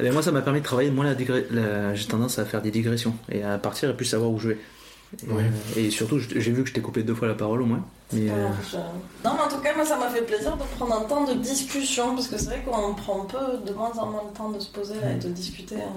Eh 0.00 0.02
bien, 0.04 0.12
moi, 0.12 0.22
ça 0.22 0.32
m'a 0.32 0.42
permis 0.42 0.60
de 0.60 0.64
travailler 0.64 0.90
moins 0.90 1.04
la, 1.04 1.94
J'ai 1.94 2.06
tendance 2.06 2.38
à 2.38 2.44
faire 2.44 2.62
des 2.62 2.70
digressions 2.70 3.14
et 3.30 3.42
à 3.42 3.58
partir 3.58 3.90
et 3.90 3.96
plus 3.96 4.04
savoir 4.06 4.30
où 4.30 4.38
je 4.38 4.48
vais. 4.50 4.58
Et, 5.26 5.30
Ouais. 5.30 5.42
euh, 5.76 5.80
et 5.80 5.90
surtout, 5.90 6.18
j'ai 6.18 6.50
vu 6.52 6.62
que 6.62 6.68
je 6.68 6.74
t'ai 6.74 6.80
coupé 6.80 7.02
deux 7.02 7.14
fois 7.14 7.28
la 7.28 7.34
parole 7.34 7.62
au 7.62 7.66
moins. 7.66 7.84
Mais, 8.12 8.30
euh, 8.30 8.48
Non, 9.24 9.32
mais 9.36 9.42
en 9.42 9.48
tout 9.48 9.62
cas, 9.62 9.74
moi, 9.74 9.84
ça 9.84 9.96
m'a 9.96 10.08
fait 10.08 10.22
plaisir 10.22 10.56
de 10.56 10.62
prendre 10.78 10.94
un 10.94 11.04
temps 11.08 11.24
de 11.24 11.34
discussion, 11.34 12.14
parce 12.14 12.28
que 12.28 12.36
c'est 12.38 12.46
vrai 12.46 12.62
qu'on 12.66 12.94
prend 12.94 13.20
peu, 13.24 13.38
de 13.66 13.72
moins 13.72 13.92
en 13.98 14.06
moins 14.06 14.22
le 14.30 14.36
temps 14.36 14.50
de 14.50 14.58
se 14.60 14.68
poser 14.70 14.94
et 15.10 15.18
de 15.22 15.28
discuter. 15.28 15.76
hein. 15.76 15.92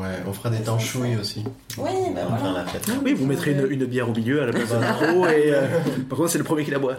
Ouais, 0.00 0.08
on 0.26 0.32
fera 0.32 0.48
des 0.48 0.60
temps 0.60 0.78
chouilles 0.78 1.16
aussi. 1.20 1.44
Oui, 1.76 1.90
ben 2.14 2.26
faire 2.26 2.36
voilà. 2.40 2.60
la 2.60 2.64
fête. 2.64 2.88
Oui, 3.04 3.12
vous 3.12 3.26
mettrez 3.26 3.50
une, 3.52 3.70
une 3.70 3.84
bière 3.84 4.08
au 4.08 4.14
milieu 4.14 4.42
à 4.42 4.46
la 4.46 4.52
place 4.52 4.70
d'un 4.70 4.80
micro 4.80 5.26
et 5.26 5.52
euh, 5.52 5.66
par 6.08 6.16
contre 6.16 6.30
c'est 6.30 6.38
le 6.38 6.44
premier 6.44 6.64
qui 6.64 6.70
la 6.70 6.78
boit. 6.78 6.96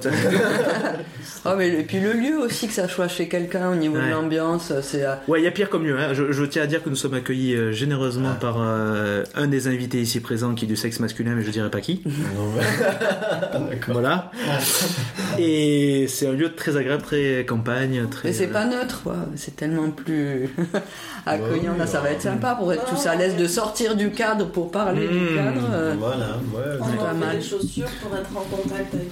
Ah, 1.45 1.55
mais, 1.57 1.69
et 1.69 1.81
puis 1.83 1.99
le 1.99 2.13
lieu 2.13 2.37
aussi, 2.37 2.67
que 2.67 2.73
ça 2.73 2.87
soit 2.87 3.07
chez 3.07 3.27
quelqu'un 3.27 3.71
au 3.71 3.75
niveau 3.75 3.95
Ouais. 3.97 4.05
de 4.05 4.11
l'ambiance, 4.11 4.71
c'est. 4.83 5.03
euh, 5.03 5.15
Ouais, 5.27 5.41
il 5.41 5.45
y 5.45 5.47
a 5.47 5.51
pire 5.51 5.71
comme 5.71 5.81
mieux. 5.81 5.97
hein. 5.99 6.13
Je, 6.13 6.31
je 6.31 6.43
tiens 6.45 6.61
à 6.61 6.67
dire 6.67 6.83
que 6.83 6.89
nous 6.89 6.95
sommes 6.95 7.15
accueillis 7.15 7.55
euh, 7.55 7.71
généreusement 7.71 8.33
Ah. 8.33 8.39
par 8.39 8.57
euh, 8.59 9.23
un 9.33 9.47
des 9.47 9.67
invités 9.67 9.99
ici 10.01 10.19
présents 10.19 10.53
qui 10.53 10.65
est 10.65 10.67
du 10.67 10.75
sexe 10.75 10.99
masculin, 10.99 11.33
mais 11.35 11.41
je 11.43 11.49
dirais 11.49 11.71
pas 11.71 11.81
qui. 11.81 12.03
Non, 12.05 12.51
mais- 12.55 13.69
D'accord. 13.75 13.93
Voilà. 13.93 14.29
Et 15.37 16.07
c'est 16.07 16.27
un 16.27 16.31
lieu 16.31 16.53
très 16.55 16.77
agréable, 16.77 17.01
très 17.03 17.45
campagne, 17.45 18.07
très. 18.09 18.29
Mais 18.29 18.33
c'est 18.33 18.47
euh, 18.49 18.53
pas 18.53 18.65
neutre, 18.65 19.01
quoi. 19.03 19.15
C'est 19.35 19.55
tellement 19.55 19.89
plus 19.91 20.49
accueillant. 21.25 21.73
oui, 21.73 21.79
Là, 21.79 21.87
ça 21.87 21.99
va 22.01 22.11
être 22.11 22.21
sympa 22.21 22.55
pour 22.55 22.71
être 22.73 22.85
tous 22.85 23.05
à 23.07 23.15
l'aise 23.15 23.35
de 23.35 23.47
sortir 23.47 23.95
du 23.95 24.11
cadre 24.11 24.47
pour 24.51 24.71
parler 24.71 25.07
du 25.07 25.13
Mmh. 25.15 25.35
cadre. 25.35 25.61
euh, 25.73 25.95
Voilà, 25.99 26.37
ouais. 26.53 26.77
On 26.81 27.03
pas 27.03 27.13
mal. 27.13 27.35
les 27.37 27.41
chaussures 27.41 27.87
pour 28.01 28.15
être 28.17 28.29
en 28.35 28.41
contact 28.55 28.93
avec 28.93 29.09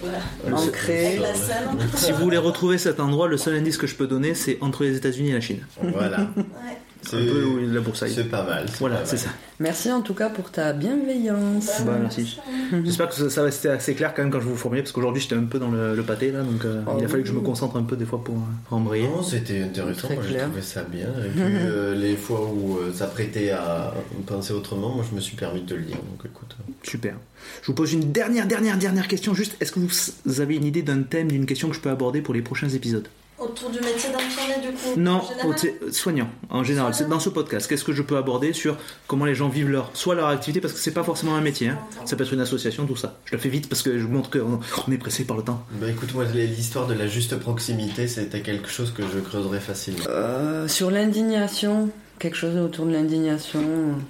la, 0.49 0.55
ancré. 0.55 1.07
avec 1.07 1.19
la 1.21 1.33
scène. 1.33 1.67
Si 1.95 2.11
vous 2.11 2.19
voulez 2.23 2.37
retrouver 2.37 2.77
cet 2.77 2.99
endroit, 2.99 3.27
le 3.27 3.37
seul 3.37 3.55
indice 3.55 3.77
que 3.77 3.87
je 3.87 3.95
peux 3.95 4.07
donner, 4.07 4.33
c'est 4.35 4.57
entre 4.61 4.83
les 4.83 4.95
États-Unis 4.95 5.31
et 5.31 5.33
la 5.33 5.41
Chine. 5.41 5.65
Voilà. 5.83 6.19
Ouais. 6.37 6.77
C'est 7.05 7.17
un 7.17 7.25
peu 7.25 7.43
où 7.43 7.59
il 7.59 7.67
y 7.67 7.69
a 7.69 7.73
la 7.73 7.81
boursaille. 7.81 8.11
C'est 8.13 8.29
pas 8.29 8.43
mal. 8.43 8.65
Voilà, 8.79 9.05
c'est 9.05 9.17
ça. 9.17 9.29
Merci 9.59 9.91
en 9.91 10.01
tout 10.01 10.13
cas 10.13 10.29
pour 10.29 10.51
ta 10.51 10.73
bienveillance. 10.73 11.81
Bah, 11.85 11.97
merci. 11.99 12.39
J'espère 12.83 13.09
que 13.09 13.15
ça, 13.15 13.29
ça 13.29 13.41
va 13.41 13.45
rester 13.45 13.69
assez 13.69 13.93
clair 13.93 14.13
quand 14.13 14.23
même 14.23 14.31
quand 14.31 14.39
je 14.39 14.47
vous 14.47 14.55
formulais, 14.55 14.81
parce 14.81 14.91
qu'aujourd'hui 14.91 15.21
j'étais 15.21 15.35
un 15.35 15.43
peu 15.43 15.59
dans 15.59 15.69
le, 15.69 15.95
le 15.95 16.03
pâté 16.03 16.31
là, 16.31 16.41
donc 16.41 16.65
euh, 16.65 16.81
Oh 16.87 16.95
il 16.99 17.05
a 17.05 17.07
fallu 17.07 17.23
que 17.23 17.29
je 17.29 17.33
me 17.33 17.41
concentre 17.41 17.77
un 17.77 17.83
peu 17.83 17.95
des 17.95 18.05
fois 18.05 18.23
pour, 18.23 18.35
euh, 18.35 18.75
embrayer. 18.75 19.07
Non, 19.07 19.21
c'était 19.21 19.61
intéressant, 19.61 20.07
Très 20.07 20.15
moi 20.15 20.23
j'ai 20.27 20.37
trouvé 20.37 20.61
ça 20.61 20.83
bien. 20.83 21.07
Et 21.07 21.29
puis 21.33 21.41
euh, 21.41 21.95
les 21.95 22.15
fois 22.15 22.41
où 22.45 22.77
euh, 22.77 22.91
ça 22.93 23.07
prêtait 23.07 23.51
à 23.51 23.93
penser 24.25 24.53
autrement, 24.53 24.95
moi 24.95 25.05
je 25.09 25.15
me 25.15 25.21
suis 25.21 25.35
permis 25.35 25.61
de 25.61 25.67
te 25.67 25.73
le 25.73 25.83
dire. 25.83 25.97
Donc 25.97 26.25
écoute. 26.25 26.55
Super. 26.83 27.15
Je 27.61 27.67
vous 27.67 27.73
pose 27.73 27.93
une 27.93 28.11
dernière, 28.11 28.47
dernière, 28.47 28.77
dernière 28.77 29.07
question. 29.07 29.33
Juste, 29.33 29.55
est-ce 29.59 29.71
que 29.71 29.79
vous 29.79 30.41
avez 30.41 30.55
une 30.55 30.65
idée 30.65 30.81
d'un 30.81 31.03
thème, 31.03 31.27
d'une 31.27 31.45
question 31.45 31.69
que 31.69 31.75
je 31.75 31.81
peux 31.81 31.89
aborder 31.89 32.21
pour 32.21 32.33
les 32.33 32.41
prochains 32.41 32.69
épisodes? 32.69 33.07
Autour 33.43 33.69
du 33.71 33.79
métier 33.79 34.09
d'infirmier, 34.11 34.61
du 34.67 34.73
coup 34.73 34.97
Non, 34.99 35.21
en 35.43 35.91
soignant 35.91 36.29
en 36.49 36.63
général. 36.63 36.93
C'est 36.93 36.99
Soignant. 36.99 37.15
dans 37.15 37.19
ce 37.19 37.29
podcast. 37.29 37.67
Qu'est-ce 37.67 37.83
que 37.83 37.93
je 37.93 38.01
peux 38.01 38.17
aborder 38.17 38.53
sur 38.53 38.77
comment 39.07 39.25
les 39.25 39.35
gens 39.35 39.49
vivent 39.49 39.69
leur, 39.69 39.89
soit 39.93 40.15
leur 40.15 40.27
activité, 40.27 40.61
parce 40.61 40.73
que 40.73 40.79
c'est 40.79 40.91
pas 40.93 41.03
forcément 41.03 41.35
un 41.35 41.41
métier. 41.41 41.69
hein. 41.69 41.79
Ça 42.05 42.15
peut 42.15 42.23
être 42.23 42.33
une 42.33 42.41
association, 42.41 42.85
tout 42.85 42.95
ça. 42.95 43.19
Je 43.25 43.33
le 43.33 43.37
fais 43.39 43.49
vite 43.49 43.67
parce 43.69 43.81
que 43.81 43.97
je 43.99 44.05
montre 44.05 44.29
qu'on 44.29 44.59
on 44.87 44.91
est 44.91 44.97
pressé 44.97 45.25
par 45.25 45.37
le 45.37 45.43
temps. 45.43 45.65
Bah 45.73 45.87
écoute, 45.89 46.13
moi 46.13 46.23
l'histoire 46.33 46.87
de 46.87 46.93
la 46.93 47.07
juste 47.07 47.37
proximité, 47.37 48.07
c'était 48.07 48.41
quelque 48.41 48.69
chose 48.69 48.91
que 48.95 49.03
je 49.03 49.19
creuserais 49.19 49.59
facilement. 49.59 50.03
Euh, 50.09 50.67
sur 50.67 50.91
l'indignation, 50.91 51.89
quelque 52.19 52.37
chose 52.37 52.55
autour 52.57 52.85
de 52.85 52.91
l'indignation. 52.93 53.61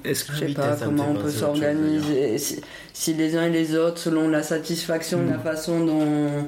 Est-ce 0.06 0.26
que 0.26 0.34
Je 0.34 0.40
sais 0.40 0.54
pas 0.54 0.76
comment 0.84 1.10
on 1.12 1.16
peut 1.16 1.32
s'organiser. 1.32 2.38
Si, 2.38 2.60
si 2.94 3.14
les 3.14 3.36
uns 3.36 3.46
et 3.48 3.50
les 3.50 3.76
autres, 3.76 3.98
selon 3.98 4.28
la 4.30 4.44
satisfaction, 4.44 5.20
Mm. 5.20 5.30
la 5.32 5.40
façon 5.40 5.86
dont, 5.86 6.48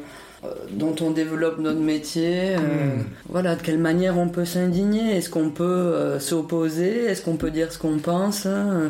dont 0.71 0.95
on 1.01 1.11
développe 1.11 1.59
notre 1.59 1.79
métier, 1.79 2.55
euh, 2.55 2.59
Mm. 2.97 3.03
voilà, 3.29 3.55
de 3.55 3.61
quelle 3.61 3.79
manière 3.79 4.17
on 4.17 4.29
peut 4.29 4.45
s'indigner? 4.45 5.17
Est-ce 5.17 5.29
qu'on 5.29 5.49
peut 5.49 5.63
euh, 5.63 6.19
s'opposer? 6.19 7.05
Est-ce 7.05 7.21
qu'on 7.21 7.37
peut 7.37 7.51
dire 7.51 7.71
ce 7.71 7.79
qu'on 7.79 7.97
pense? 7.99 8.45
Euh, 8.45 8.89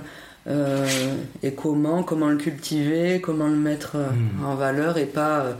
Et 1.41 1.53
comment? 1.53 2.03
Comment 2.03 2.29
le 2.29 2.37
cultiver? 2.37 3.19
Comment 3.19 3.47
le 3.47 3.55
mettre 3.55 3.95
euh, 3.95 4.09
Mm. 4.11 4.45
en 4.45 4.55
valeur 4.55 4.97
et 4.99 5.05
pas 5.07 5.39
euh, 5.45 5.53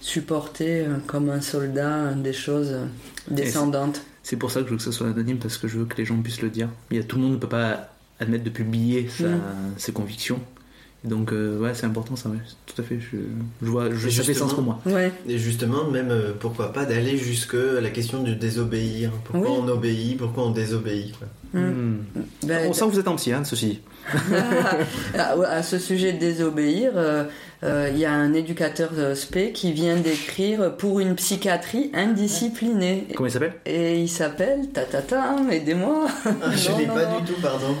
supporter 0.00 0.80
euh, 0.86 0.96
comme 1.06 1.30
un 1.30 1.40
soldat 1.40 1.88
euh, 1.90 2.14
des 2.14 2.32
choses 2.32 2.70
euh, 2.72 2.84
descendantes. 3.30 4.02
C'est 4.22 4.36
pour 4.36 4.50
ça 4.52 4.60
que 4.60 4.66
je 4.66 4.70
veux 4.72 4.76
que 4.76 4.82
ça 4.84 4.92
soit 4.92 5.08
anonyme 5.08 5.38
parce 5.38 5.58
que 5.58 5.66
je 5.66 5.78
veux 5.78 5.84
que 5.84 5.96
les 5.96 6.04
gens 6.04 6.16
puissent 6.22 6.42
le 6.42 6.50
dire. 6.50 6.68
Il 6.90 6.96
y 6.96 7.00
a, 7.00 7.02
tout 7.02 7.16
le 7.16 7.22
monde 7.22 7.32
ne 7.32 7.36
peut 7.38 7.48
pas 7.48 7.88
admettre 8.20 8.44
de 8.44 8.50
publier 8.50 9.08
sa- 9.08 9.24
Mm. 9.28 9.40
ses 9.76 9.92
convictions. 9.92 10.38
Et 11.04 11.08
donc 11.08 11.32
euh, 11.32 11.58
ouais, 11.58 11.72
c'est 11.74 11.86
important 11.86 12.14
ça. 12.16 12.28
Ouais. 12.28 12.36
Tout 12.66 12.80
à 12.80 12.84
fait. 12.84 12.98
Je, 13.00 13.16
je 13.62 13.66
vois, 13.70 13.90
je, 13.94 14.08
ça 14.10 14.22
fait 14.22 14.34
sens 14.34 14.52
pour 14.52 14.62
moi. 14.62 14.80
Ouais. 14.84 15.12
Et 15.26 15.38
justement, 15.38 15.90
même 15.90 16.10
euh, 16.10 16.32
pourquoi 16.38 16.72
pas 16.72 16.84
d'aller 16.84 17.16
jusque 17.16 17.54
à 17.54 17.80
la 17.80 17.90
question 17.90 18.22
du 18.22 18.36
désobéir. 18.36 19.10
Pourquoi 19.24 19.50
Oui. 19.50 19.56
on 19.62 19.68
obéit, 19.68 20.18
pourquoi 20.18 20.44
on 20.44 20.50
désobéit. 20.50 21.14
Quoi. 21.18 21.28
Mm. 21.60 21.68
Mm. 21.70 21.98
Ben, 22.46 22.68
On 22.68 22.72
sent 22.72 22.84
que 22.86 22.90
vous 22.92 22.98
êtes 22.98 23.08
en 23.08 23.16
psy, 23.16 23.32
hein, 23.32 23.44
ceci. 23.44 23.80
À, 25.18 25.32
à 25.50 25.62
ce 25.62 25.78
sujet 25.78 26.12
de 26.12 26.18
désobéir, 26.18 26.92
euh, 26.96 27.24
Euh, 27.62 27.90
Il 27.92 27.98
y 27.98 28.06
a 28.06 28.12
un 28.12 28.32
éducateur 28.32 28.88
euh, 28.96 29.14
spé 29.14 29.52
qui 29.52 29.74
vient 29.74 29.96
d'écrire 29.96 30.74
pour 30.78 30.98
une 30.98 31.14
psychiatrie 31.14 31.90
indisciplinée. 31.92 33.06
Comment 33.14 33.26
il 33.28 33.32
s'appelle? 33.32 33.52
Et 33.66 34.00
il 34.00 34.08
s'appelle 34.08 34.68
tatata, 34.72 35.36
aidez-moi. 35.50 36.06
Ah, 36.24 36.30
je 36.56 36.78
l'ai 36.78 36.86
pas 36.86 37.04
non. 37.04 37.20
du 37.20 37.32
tout, 37.34 37.40
pardon. 37.42 37.76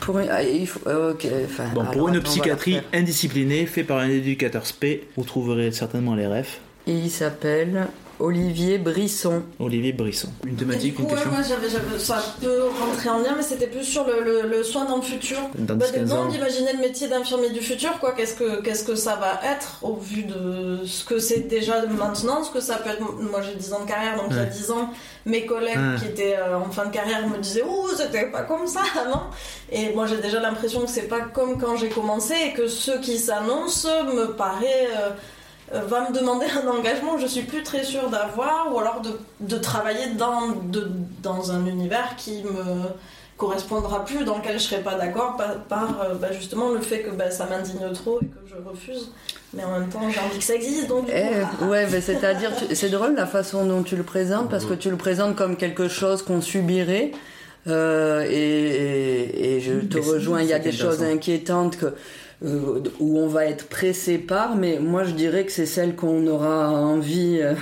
Pour 0.00 0.20
une, 0.20 0.28
ah, 0.30 0.42
il 0.42 0.66
faut- 0.66 0.80
euh, 0.88 1.12
ok, 1.12 1.26
enfin, 1.44 1.64
Bon, 1.74 1.82
alors, 1.82 1.92
pour 1.92 2.08
une 2.08 2.22
psychiatrie 2.22 2.80
indisciplinée, 2.94 3.66
fait 3.66 3.84
par 3.84 3.98
un 3.98 4.08
éducateur 4.08 4.64
spé, 4.64 5.06
vous 5.18 5.24
trouverez 5.24 5.70
certainement 5.70 6.14
les 6.14 6.26
refs. 6.26 6.58
Et 6.86 6.94
il 6.94 7.10
s'appelle 7.10 7.88
Olivier 8.20 8.78
Brisson. 8.78 9.42
Olivier 9.58 9.92
Brisson. 9.92 10.28
Une 10.46 10.54
thématique, 10.56 10.98
une 10.98 11.06
ouais, 11.06 11.12
question 11.12 11.30
moi, 11.30 11.40
j'avais, 11.42 11.68
j'avais- 11.70 11.98
ça 11.98 12.22
peut 12.40 12.64
rentrer 12.80 13.08
en 13.08 13.18
lien, 13.18 13.34
mais 13.36 13.42
c'était 13.42 13.66
plus 13.66 13.82
sur 13.84 14.06
le, 14.06 14.22
le- 14.22 14.48
le 14.48 14.62
soin 14.62 14.84
dans 14.84 14.96
le 14.96 15.02
futur. 15.02 15.38
Dans 15.58 15.74
Bah, 15.76 15.86
10-15 15.86 15.98
ans. 15.98 16.02
dedans, 16.02 16.26
d'imaginer 16.26 16.72
le 16.74 16.78
métier 16.80 17.08
d'infirmier 17.08 17.50
du 17.50 17.60
futur, 17.60 17.98
quoi. 17.98 18.12
Qu'est-ce 18.12 18.34
que, 18.34 18.60
qu'est-ce 18.60 18.84
que 18.84 18.94
ça 18.94 19.16
va 19.16 19.40
être 19.50 19.78
au 19.82 19.96
vu 19.96 20.22
de 20.24 20.84
ce 20.84 21.04
que 21.04 21.18
c'est 21.18 21.40
déjà 21.48 21.86
maintenant, 21.86 22.44
ce 22.44 22.50
que 22.50 22.60
ça 22.60 22.76
peut 22.76 22.90
être. 22.90 23.00
Moi, 23.00 23.40
j'ai 23.42 23.54
10 23.56 23.72
ans 23.72 23.80
de 23.84 23.88
carrière, 23.88 24.16
donc 24.16 24.26
il 24.30 24.36
y 24.36 24.38
a 24.38 24.42
Ouais. 24.42 24.48
10 24.50 24.70
ans, 24.70 24.90
mes 25.26 25.46
collègues 25.46 25.76
Ouais. 25.78 25.98
qui 26.00 26.06
étaient 26.06 26.36
euh, 26.36 26.58
en 26.58 26.70
fin 26.70 26.86
de 26.86 26.92
carrière 26.92 27.26
me 27.28 27.38
disaient 27.38 27.64
Oh, 27.66 27.88
c'était 27.96 28.26
pas 28.26 28.42
comme 28.42 28.66
ça 28.66 28.82
avant. 29.02 29.30
Et 29.72 29.94
moi, 29.94 30.06
j'ai 30.06 30.18
déjà 30.18 30.40
l'impression 30.40 30.82
que 30.82 30.90
c'est 30.90 31.08
pas 31.08 31.20
comme 31.20 31.58
quand 31.58 31.76
j'ai 31.76 31.88
commencé 31.88 32.34
et 32.48 32.52
que 32.52 32.68
ce 32.68 32.92
qui 33.00 33.18
s'annonce 33.18 33.86
me 34.14 34.32
paraît. 34.34 34.88
euh, 34.98 35.10
va 35.72 36.08
me 36.10 36.14
demander 36.18 36.46
un 36.46 36.66
engagement 36.68 37.14
que 37.14 37.22
je 37.22 37.26
suis 37.26 37.42
plus 37.42 37.62
très 37.62 37.84
sûre 37.84 38.08
d'avoir 38.10 38.68
ou 38.74 38.78
alors 38.78 39.00
de, 39.00 39.10
de 39.40 39.56
travailler 39.58 40.08
dans, 40.18 40.48
de- 40.70 40.90
dans 41.22 41.52
un 41.52 41.64
univers 41.66 42.16
qui 42.16 42.42
me 42.42 42.88
correspondra 43.36 44.04
plus, 44.04 44.24
dans 44.24 44.36
lequel 44.38 44.58
je 44.58 44.64
serai 44.64 44.82
pas 44.82 44.96
d'accord 44.96 45.36
par, 45.36 45.54
par, 45.64 46.02
euh, 46.02 46.14
bah, 46.14 46.28
justement 46.32 46.70
le 46.70 46.80
fait 46.80 47.00
que 47.00 47.10
bah, 47.10 47.30
ça 47.30 47.46
m'indigne 47.46 47.90
trop 47.94 48.18
et 48.20 48.26
que 48.26 48.38
je 48.46 48.54
refuse. 48.68 49.12
Mais 49.54 49.64
en 49.64 49.72
même 49.80 49.88
temps, 49.88 50.00
j'ai 50.10 50.20
envie 50.20 50.38
que 50.38 50.44
ça 50.44 50.54
existe, 50.54 50.88
donc 50.88 51.06
Eh, 51.08 51.64
ouais, 51.64 51.86
mais 51.90 52.00
c'est-à-dire, 52.00 52.50
c'est 52.74 52.90
drôle 52.90 53.14
la 53.14 53.26
façon 53.26 53.64
dont 53.64 53.82
tu 53.82 53.96
le 53.96 54.02
présentes 54.02 54.50
parce 54.50 54.64
que 54.66 54.74
tu 54.74 54.90
le 54.90 54.96
présentes 54.96 55.36
comme 55.36 55.56
quelque 55.56 55.88
chose 55.88 56.22
qu'on 56.22 56.40
subirait. 56.42 57.12
euh, 57.66 58.24
et, 58.28 58.34
et- 58.34 59.56
et 59.56 59.60
je 59.60 59.72
te 59.80 59.98
Mais 59.98 60.04
rejoins, 60.04 60.42
il 60.42 60.48
y 60.48 60.52
a 60.54 60.58
des 60.58 60.72
choses 60.72 61.02
inquiétantes 61.02 61.76
que, 61.76 61.86
euh, 61.86 61.90
où 62.42 63.18
on 63.18 63.26
va 63.26 63.46
être 63.46 63.68
pressé 63.68 64.18
par, 64.18 64.56
mais 64.56 64.78
moi 64.78 65.04
je 65.04 65.12
dirais 65.12 65.44
que 65.44 65.52
c'est 65.52 65.66
celle 65.66 65.94
qu'on 65.94 66.26
aura 66.26 66.70
envie 66.70 67.38
euh, 67.40 67.52
euh, 67.52 67.54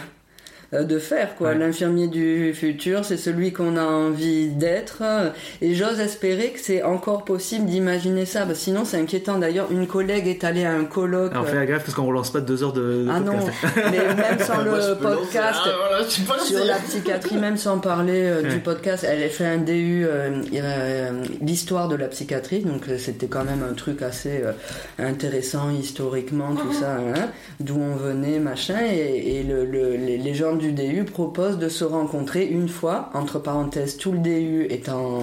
de 0.73 0.99
faire. 0.99 1.35
quoi. 1.37 1.49
Ouais. 1.49 1.55
L'infirmier 1.59 2.09
du 2.09 2.53
futur, 2.55 3.05
c'est 3.05 3.17
celui 3.17 3.53
qu'on 3.53 3.77
a 3.77 3.85
envie 3.85 4.49
d'être. 4.49 4.99
euh, 5.03 5.31
Et 5.63 5.75
j'ose 5.75 5.99
espérer 6.01 6.51
que 6.51 6.61
c'est 6.61 6.83
encore 6.83 7.25
possible 7.25 7.65
d'imaginer 7.67 8.27
ça. 8.27 8.41
Parce 8.41 8.59
que 8.59 8.65
sinon, 8.65 8.85
c'est 8.85 8.99
inquiétant. 8.99 9.39
D'ailleurs, 9.39 9.69
une 9.71 9.87
collègue 9.87 10.27
est 10.29 10.45
allée 10.45 10.65
à 10.65 10.73
un 10.73 10.85
colloque. 10.85 11.33
Alors 11.33 11.49
fais 11.49 11.67
gaffe 11.67 11.85
parce 11.85 11.95
qu'on 11.95 12.05
relance 12.07 12.31
pas 12.31 12.41
deux 12.41 12.63
heures 12.63 12.73
de, 12.75 13.05
de 13.05 13.09
Ah 13.11 13.21
non, 13.21 13.33
mais 13.77 14.15
même 14.15 14.39
sans 14.41 14.63
le 14.63 14.95
podcast, 15.01 15.59
Ah, 15.65 15.71
voilà, 15.89 16.39
sur 16.45 16.65
la 16.65 16.75
psychiatrie, 16.77 17.37
même 17.39 17.57
sans 17.57 17.79
parler 17.79 18.25
euh, 18.25 18.43
Ouais. 18.43 18.49
du 18.51 18.59
podcast, 18.59 19.05
elle 19.09 19.23
a 19.23 19.29
fait 19.29 19.47
un 19.47 19.59
DU, 19.59 20.05
euh, 20.07 20.43
euh, 20.55 21.11
l'histoire 21.41 21.89
de 21.89 21.97
la 21.97 22.07
psychiatrie, 22.09 22.61
donc 22.61 22.83
euh, 22.89 22.99
c'était 22.99 23.27
quand 23.27 23.45
même 23.45 23.65
un 23.69 23.73
truc 23.75 24.03
assez 24.03 24.43
euh, 24.45 24.53
intéressant 24.99 25.71
historiquement, 25.71 26.55
tout 26.55 26.73
ça, 26.73 26.97
hein, 26.97 27.29
d'où 27.61 27.79
on 27.81 27.97
venait, 27.97 28.39
machin, 28.39 28.79
et, 28.91 29.39
et 29.39 29.43
le, 29.43 29.65
le- 29.65 29.97
les, 29.97 30.19
les 30.19 30.35
gens 30.35 30.55
du 30.59 30.73
DU 30.73 31.05
proposent 31.05 31.59
de 31.59 31.69
se 31.69 31.85
rencontrer 31.85 32.47
une 32.47 32.69
fois, 32.69 33.11
entre 33.15 33.39
parenthèses, 33.39 33.97
tout 33.97 34.13
le 34.13 34.19
DU 34.19 34.67
est 34.69 34.89
en, 34.89 35.23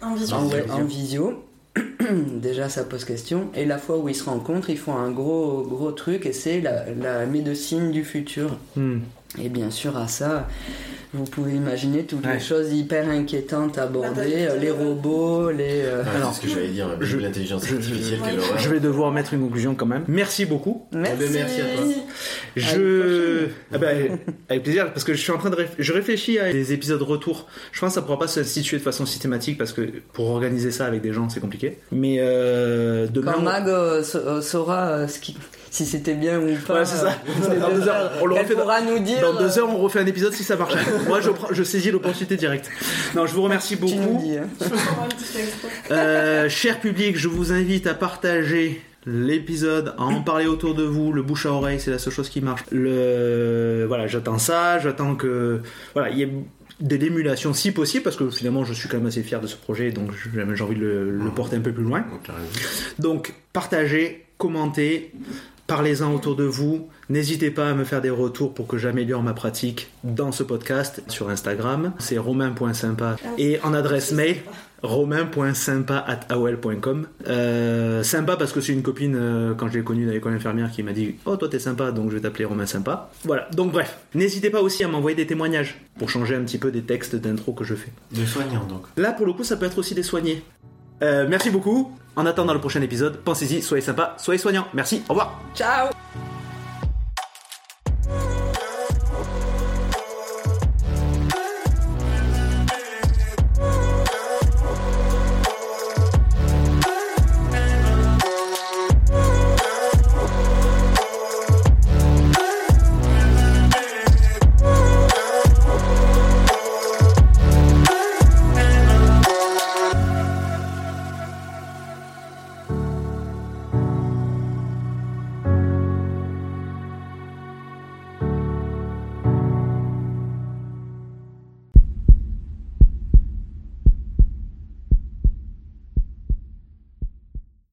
en 0.00 0.14
vision. 0.14 0.36
en, 0.36 0.46
ouais, 0.48 0.62
visio. 0.62 0.74
en 0.74 0.84
visio. 0.84 1.44
Déjà, 2.40 2.68
ça 2.68 2.84
pose 2.84 3.04
question. 3.04 3.50
Et 3.54 3.64
la 3.64 3.78
fois 3.78 3.98
où 3.98 4.08
ils 4.08 4.14
se 4.14 4.24
rencontrent, 4.24 4.70
ils 4.70 4.78
font 4.78 4.96
un 4.96 5.10
gros, 5.10 5.62
gros 5.62 5.92
truc 5.92 6.26
et 6.26 6.32
c'est 6.32 6.60
la, 6.60 6.92
la 6.92 7.26
médecine 7.26 7.90
du 7.90 8.04
futur. 8.04 8.56
Hmm. 8.76 8.98
Et 9.40 9.48
bien 9.48 9.70
sûr, 9.70 9.96
à 9.96 10.08
ça, 10.08 10.46
vous 11.14 11.24
pouvez 11.24 11.52
imaginer 11.52 12.04
toutes 12.04 12.26
Ouais. 12.26 12.34
les 12.34 12.40
choses 12.40 12.70
hyper 12.72 13.08
inquiétantes 13.08 13.78
à 13.78 13.84
aborder, 13.84 14.46
euh, 14.50 14.56
les 14.58 14.70
robots, 14.70 15.50
les. 15.50 15.80
euh, 15.84 16.02
Ah, 16.06 16.16
Alors, 16.16 16.34
c'est 16.34 16.42
ce 16.42 16.46
que 16.46 16.52
j'allais 16.54 16.68
dire, 16.68 16.88
je- 17.00 17.16
l'intelligence 17.16 17.62
artificielle, 17.64 18.18
je- 18.22 18.24
quelle 18.30 18.38
horreur. 18.40 18.58
Je 18.58 18.68
vais 18.68 18.80
devoir 18.80 19.10
mettre 19.10 19.32
une 19.32 19.40
conclusion 19.40 19.74
quand 19.74 19.86
même. 19.86 20.04
Merci 20.06 20.44
beaucoup. 20.44 20.86
Merci. 20.92 21.16
ben, 21.18 21.30
merci 21.32 21.60
à 21.60 21.64
toi. 21.64 21.84
Je. 22.56 23.46
Ah 23.72 23.78
ben, 23.78 24.18
avec 24.50 24.62
plaisir, 24.64 24.92
parce 24.92 25.04
que 25.04 25.14
je 25.14 25.20
suis 25.22 25.32
en 25.32 25.38
train 25.38 25.50
de. 25.50 25.56
réf- 25.56 25.68
Je 25.78 25.92
réfléchis 25.94 26.38
à 26.38 26.52
des 26.52 26.72
épisodes 26.74 27.00
retour. 27.02 27.46
Je 27.72 27.80
pense 27.80 27.90
que 27.90 27.94
ça 27.94 28.02
pourra 28.02 28.18
pas 28.18 28.28
se 28.28 28.42
situer 28.42 28.76
de 28.76 28.82
façon 28.82 29.06
systématique 29.06 29.56
parce 29.56 29.72
que 29.72 29.80
pour 30.12 30.28
organiser 30.30 30.70
ça 30.70 30.84
avec 30.86 31.00
des 31.00 31.12
gens, 31.14 31.28
c'est 31.30 31.40
compliqué. 31.40 31.78
Mais 31.90 32.16
euh, 32.20 33.06
demain. 33.10 33.32
Quand 33.32 33.42
Mag 33.42 33.66
euh, 33.68 34.02
euh, 34.14 34.42
saura 34.42 34.88
euh, 34.88 35.08
ce 35.08 35.18
qui- 35.18 35.36
si 35.72 35.86
c'était 35.86 36.12
bien 36.14 36.38
ou 36.38 36.54
pas. 36.66 36.80
Ouais, 36.80 36.84
c'est 36.84 36.98
ça. 36.98 37.16
euh, 37.50 37.58
Dans 37.58 37.70
deux 37.74 37.88
heures, 37.88 38.12
on 38.20 38.26
le 38.26 38.36
elle 38.36 38.42
refait 38.42 38.54
dans- 38.54 38.84
nous 38.92 38.98
dire. 38.98 39.20
Dans 39.22 39.38
deux 39.38 39.58
euh, 39.58 39.62
heures, 39.62 39.70
on 39.70 39.78
refait 39.78 40.00
un 40.00 40.06
épisode 40.06 40.34
si 40.34 40.44
ça 40.44 40.54
marche. 40.56 40.74
Moi, 41.08 41.20
je, 41.22 41.30
prends- 41.30 41.48
je 41.50 41.62
saisis 41.62 41.90
l'opportunité 41.90 42.36
directe. 42.36 42.70
Non, 43.16 43.26
je 43.26 43.32
vous 43.32 43.42
remercie 43.42 43.78
Tu 43.78 43.82
nous 43.96 44.02
beaucoup. 44.02 44.22
dis. 44.22 44.36
hein. 44.36 44.46
Euh, 45.90 46.48
cher 46.50 46.78
public, 46.78 47.16
je 47.16 47.28
vous 47.28 47.52
invite 47.52 47.86
à 47.86 47.94
partager 47.94 48.82
l'épisode, 49.06 49.94
à 49.98 50.02
en 50.04 50.20
parler 50.22 50.46
autour 50.46 50.74
de 50.74 50.82
vous. 50.84 51.12
Le 51.12 51.22
bouche 51.22 51.46
à 51.46 51.52
oreille, 51.52 51.80
c'est 51.80 51.90
la 51.90 51.98
seule 51.98 52.12
chose 52.12 52.28
qui 52.28 52.40
marche. 52.40 52.62
Le 52.70 53.84
voilà, 53.88 54.06
j'attends 54.06 54.38
ça. 54.38 54.78
J'attends 54.78 55.14
que 55.16 55.60
voilà, 55.94 56.10
il 56.10 56.18
y 56.18 56.22
ait 56.22 56.32
de 56.80 56.96
l'émulation 56.96 57.54
si 57.54 57.70
possible, 57.72 58.02
parce 58.04 58.16
que 58.16 58.28
finalement, 58.30 58.64
je 58.64 58.72
suis 58.74 58.88
quand 58.88 58.98
même 58.98 59.06
assez 59.06 59.22
fier 59.22 59.40
de 59.40 59.46
ce 59.46 59.56
projet, 59.56 59.90
donc 59.90 60.10
j'ai 60.34 60.62
envie 60.64 60.74
de 60.74 60.80
le, 60.80 61.10
le 61.16 61.30
porter 61.30 61.56
un 61.56 61.60
peu 61.60 61.72
plus 61.72 61.84
loin. 61.84 62.04
Donc, 62.98 63.34
partagez, 63.52 64.24
commentez, 64.36 65.12
parlez-en 65.72 66.12
autour 66.12 66.36
de 66.36 66.44
vous. 66.44 66.90
N'hésitez 67.08 67.50
pas 67.50 67.70
à 67.70 67.72
me 67.72 67.84
faire 67.84 68.02
des 68.02 68.10
retours 68.10 68.52
pour 68.52 68.66
que 68.66 68.76
j'améliore 68.76 69.22
ma 69.22 69.32
pratique 69.32 69.88
dans 70.04 70.30
ce 70.30 70.42
podcast 70.42 71.02
sur 71.08 71.30
Instagram. 71.30 71.94
C'est 71.98 72.18
romain.sympa 72.18 73.16
et 73.38 73.58
en 73.62 73.72
adresse 73.72 74.12
mail 74.12 74.42
romain.sympa.aol.com 74.82 77.06
euh, 77.26 78.02
Sympa 78.02 78.36
parce 78.36 78.52
que 78.52 78.60
c'est 78.60 78.74
une 78.74 78.82
copine 78.82 79.16
euh, 79.16 79.54
quand 79.54 79.68
je 79.68 79.78
l'ai 79.78 79.84
connue 79.84 80.04
dans 80.04 80.12
l'école 80.12 80.34
infirmière 80.34 80.70
qui 80.70 80.82
m'a 80.82 80.92
dit 80.92 81.14
Oh 81.24 81.38
toi 81.38 81.48
t'es 81.48 81.58
sympa 81.58 81.90
donc 81.90 82.10
je 82.10 82.16
vais 82.16 82.20
t'appeler 82.20 82.44
Romain 82.44 82.66
Sympa. 82.66 83.10
Voilà, 83.24 83.48
donc 83.52 83.72
bref, 83.72 83.96
n'hésitez 84.14 84.50
pas 84.50 84.60
aussi 84.60 84.84
à 84.84 84.88
m'envoyer 84.88 85.16
des 85.16 85.26
témoignages 85.26 85.80
pour 85.98 86.10
changer 86.10 86.36
un 86.36 86.42
petit 86.42 86.58
peu 86.58 86.70
des 86.70 86.82
textes 86.82 87.16
d'intro 87.16 87.54
que 87.54 87.64
je 87.64 87.74
fais. 87.74 87.92
De 88.10 88.26
soignant, 88.26 88.66
donc. 88.66 88.82
Là, 88.98 89.12
pour 89.12 89.24
le 89.24 89.32
coup, 89.32 89.44
ça 89.44 89.56
peut 89.56 89.64
être 89.64 89.78
aussi 89.78 89.94
des 89.94 90.02
soignés. 90.02 90.42
Euh, 91.02 91.26
merci 91.26 91.48
beaucoup. 91.48 91.96
En 92.16 92.26
attendant 92.26 92.52
le 92.52 92.60
prochain 92.60 92.82
épisode, 92.82 93.18
pensez-y, 93.18 93.62
soyez 93.62 93.82
sympa, 93.82 94.14
soyez 94.18 94.38
soignants. 94.38 94.66
Merci, 94.74 95.02
au 95.08 95.14
revoir. 95.14 95.40
Ciao 95.54 95.88